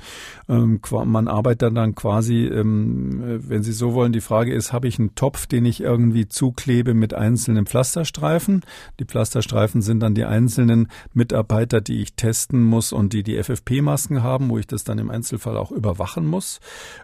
Ähm, 0.49 0.81
man 1.05 1.29
arbeitet 1.29 1.77
dann 1.77 1.95
quasi, 1.95 2.47
ähm, 2.47 3.43
wenn 3.49 3.63
Sie 3.63 3.73
so 3.73 3.93
wollen, 3.93 4.13
die 4.13 4.23
Frage 4.23 4.55
ist, 4.55 4.73
habe 4.73 4.89
ich 4.89 4.99
einen 4.99 5.15
Topf, 5.15 5.47
den 5.47 5.67
ich 5.67 5.83
irgendwie 5.83 6.27
zuklebe 6.27 6.95
mit 6.95 7.13
einzelnen 7.13 7.67
Pflasterstreifen? 7.67 8.63
Die 8.99 9.05
Pflasterstreifen 9.05 9.83
sind 9.83 10.01
dann 10.01 10.15
die 10.15 10.25
einzelnen 10.25 10.89
Mitarbeiter, 11.13 11.83
die 11.83 12.01
ich 12.01 12.15
teste 12.15 12.30
testen 12.31 12.63
muss 12.63 12.93
und 12.93 13.13
die 13.13 13.25
die 13.25 13.43
FFP-Masken 13.43 14.23
haben, 14.23 14.51
wo 14.51 14.59
ich 14.59 14.69
das 14.69 14.85
dann 14.85 14.99
im 14.99 15.11
Einzelfall 15.11 15.57
auch 15.57 15.73
überwachen 15.73 16.25
muss? 16.27 16.61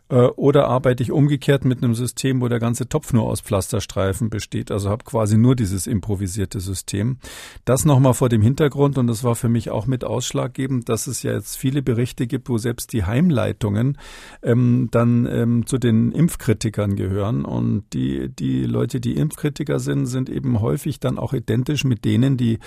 Äh, 0.09 0.27
oder 0.37 0.69
arbeite 0.69 1.03
ich 1.03 1.11
umgekehrt 1.11 1.65
mit 1.65 1.83
einem 1.83 1.97
System, 1.97 2.41
wo 2.41 2.47
der 2.47 2.61
ganze 2.61 2.89
Topf 2.89 3.13
nur 3.13 3.25
aus 3.25 3.41
Pflasterstreifen 3.41 4.31
besteht, 4.31 4.71
also 4.71 4.89
habe 4.89 5.03
quasi 5.05 5.37
nur 5.37 5.57
dieses 5.57 5.89
improvisierte 5.89 6.61
System? 6.61 7.19
Das 7.65 7.85
nochmal 7.85 8.15
vor 8.15 8.29
dem 8.29 8.41
Hintergrund 8.41 8.99
und 8.99 9.09
das 9.09 9.25
war 9.25 9.35
für 9.35 9.49
mich 9.49 9.71
auch 9.71 9.87
mit 9.87 10.05
ausschlaggebend, 10.05 10.89
dass 10.89 11.09
es 11.09 11.25
ja 11.25 11.33
jetzt 11.33 11.57
viele 11.57 11.83
Berichte 11.83 12.29
gibt, 12.29 12.49
wo 12.49 12.57
selbst 12.59 12.93
die 12.93 13.05
Heimleitungen 13.05 13.99
ähm, 14.45 14.89
dann 14.93 15.27
ähm, 15.27 15.67
zu 15.67 15.79
den 15.79 16.13
Impfkritikern 16.13 16.95
gehören 16.95 17.45
und 17.45 17.83
die, 17.93 18.29
die 18.29 18.63
Leute, 18.65 19.01
die 19.01 19.17
Impfkritiker 19.17 19.81
sind, 19.81 20.07
sind 20.07 20.31
eben 20.31 20.61
häufig 20.61 21.01
dann 21.01 21.19
auch 21.19 21.33
identisch 21.33 21.83
mit 21.83 22.05
denen, 22.05 22.37
die 22.37 22.61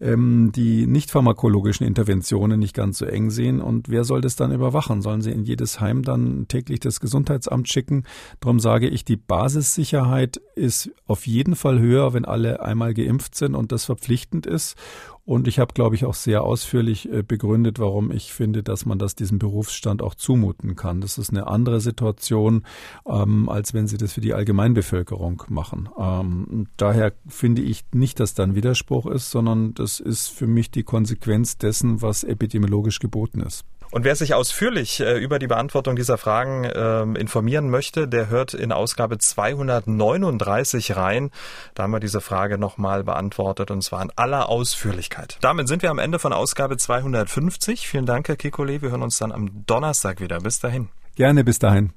ähm, 0.00 0.50
die 0.52 0.88
nicht 0.88 1.12
pharmakologischen 1.12 1.86
Interventionen 1.92 2.58
nicht 2.58 2.74
ganz 2.74 2.96
so 2.96 3.04
eng 3.04 3.28
sehen. 3.28 3.60
Und 3.60 3.90
wer 3.90 4.04
soll 4.04 4.22
das 4.22 4.34
dann 4.34 4.50
überwachen? 4.50 5.02
Sollen 5.02 5.20
sie 5.20 5.30
in 5.30 5.44
jedes 5.44 5.78
Heim 5.78 6.02
dann 6.02 6.48
täglich 6.48 6.80
das 6.80 7.00
Gesundheitsamt 7.00 7.68
schicken? 7.68 8.04
Darum 8.40 8.60
sage 8.60 8.88
ich, 8.88 9.04
die 9.04 9.18
Basissicherheit 9.18 10.40
ist 10.56 10.90
auf 11.06 11.26
jeden 11.26 11.54
Fall 11.54 11.78
höher, 11.80 12.14
wenn 12.14 12.24
alle 12.24 12.62
einmal 12.62 12.94
geimpft 12.94 13.34
sind 13.34 13.54
und 13.54 13.72
das 13.72 13.84
verpflichtend 13.84 14.46
ist. 14.46 14.74
Und 15.24 15.46
ich 15.46 15.60
habe, 15.60 15.72
glaube 15.72 15.94
ich, 15.94 16.04
auch 16.04 16.14
sehr 16.14 16.42
ausführlich 16.42 17.10
äh, 17.12 17.22
begründet, 17.22 17.78
warum 17.78 18.10
ich 18.10 18.32
finde, 18.32 18.64
dass 18.64 18.86
man 18.86 18.98
das 18.98 19.14
diesem 19.14 19.38
Berufsstand 19.38 20.02
auch 20.02 20.16
zumuten 20.16 20.74
kann. 20.74 21.00
Das 21.00 21.16
ist 21.16 21.30
eine 21.30 21.46
andere 21.46 21.80
Situation, 21.80 22.64
ähm, 23.06 23.48
als 23.48 23.72
wenn 23.72 23.86
Sie 23.86 23.98
das 23.98 24.12
für 24.12 24.20
die 24.20 24.34
Allgemeinbevölkerung 24.34 25.44
machen. 25.48 25.88
Ähm, 25.96 26.66
daher 26.76 27.12
finde 27.28 27.62
ich 27.62 27.84
nicht, 27.92 28.18
dass 28.18 28.34
da 28.34 28.42
ein 28.42 28.56
Widerspruch 28.56 29.06
ist, 29.06 29.30
sondern 29.30 29.74
das 29.74 30.00
ist 30.00 30.28
für 30.28 30.48
mich 30.48 30.72
die 30.72 30.82
Konsequenz 30.82 31.56
dessen, 31.56 32.02
was 32.02 32.24
epidemiologisch 32.24 32.98
geboten 32.98 33.42
ist. 33.42 33.64
Und 33.92 34.04
wer 34.04 34.16
sich 34.16 34.32
ausführlich 34.32 35.00
äh, 35.00 35.18
über 35.18 35.38
die 35.38 35.46
Beantwortung 35.46 35.96
dieser 35.96 36.16
Fragen 36.16 36.64
äh, 36.64 37.02
informieren 37.20 37.68
möchte, 37.68 38.08
der 38.08 38.30
hört 38.30 38.54
in 38.54 38.72
Ausgabe 38.72 39.18
239 39.18 40.96
rein. 40.96 41.30
Da 41.74 41.82
haben 41.82 41.92
wir 41.92 42.00
diese 42.00 42.22
Frage 42.22 42.56
nochmal 42.56 43.04
beantwortet 43.04 43.70
und 43.70 43.82
zwar 43.82 44.02
in 44.02 44.10
aller 44.16 44.48
Ausführlichkeit. 44.48 45.36
Damit 45.42 45.68
sind 45.68 45.82
wir 45.82 45.90
am 45.90 45.98
Ende 45.98 46.18
von 46.18 46.32
Ausgabe 46.32 46.78
250. 46.78 47.86
Vielen 47.86 48.06
Dank, 48.06 48.28
Herr 48.28 48.36
Kikole. 48.36 48.80
Wir 48.80 48.90
hören 48.90 49.02
uns 49.02 49.18
dann 49.18 49.30
am 49.30 49.66
Donnerstag 49.66 50.20
wieder. 50.20 50.40
Bis 50.40 50.58
dahin. 50.58 50.88
Gerne, 51.14 51.44
bis 51.44 51.58
dahin. 51.58 51.92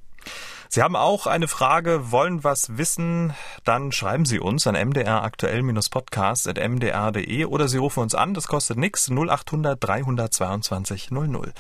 Sie 0.75 0.81
haben 0.81 0.97
auch 0.97 1.27
eine 1.27 1.47
Frage, 1.47 2.11
wollen 2.11 2.43
was 2.43 2.77
wissen, 2.77 3.33
dann 3.63 3.93
schreiben 3.93 4.25
Sie 4.25 4.39
uns 4.39 4.67
an 4.67 4.75
mdraktuell-podcast.mdr.de 4.75 7.45
oder 7.45 7.69
Sie 7.69 7.77
rufen 7.77 8.01
uns 8.01 8.13
an, 8.13 8.33
das 8.33 8.47
kostet 8.47 8.77
nichts, 8.77 9.09
0800 9.09 9.81
322 9.81 11.11
00. 11.11 11.53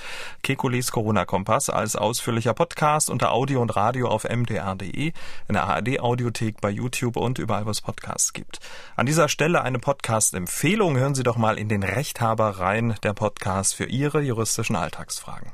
Kekulis 0.43 0.91
Corona-Kompass 0.91 1.69
als 1.69 1.95
ausführlicher 1.95 2.53
Podcast 2.53 3.09
unter 3.09 3.31
Audio 3.31 3.61
und 3.61 3.77
Radio 3.77 4.09
auf 4.09 4.25
mdr.de, 4.25 5.13
in 5.47 5.53
der 5.53 5.63
ARD-Audiothek 5.63 6.59
bei 6.59 6.69
YouTube 6.69 7.15
und 7.15 7.39
überall, 7.39 7.65
wo 7.65 7.69
es 7.69 7.79
Podcasts 7.79 8.33
gibt. 8.33 8.59
An 8.97 9.05
dieser 9.05 9.29
Stelle 9.29 9.61
eine 9.61 9.79
Podcast-Empfehlung. 9.79 10.97
Hören 10.97 11.15
Sie 11.15 11.23
doch 11.23 11.37
mal 11.37 11.57
in 11.57 11.69
den 11.69 11.83
Rechthaber 11.83 12.59
rein, 12.59 12.95
der 13.03 13.13
Podcast 13.13 13.75
für 13.75 13.85
Ihre 13.85 14.19
juristischen 14.21 14.75
Alltagsfragen. 14.75 15.53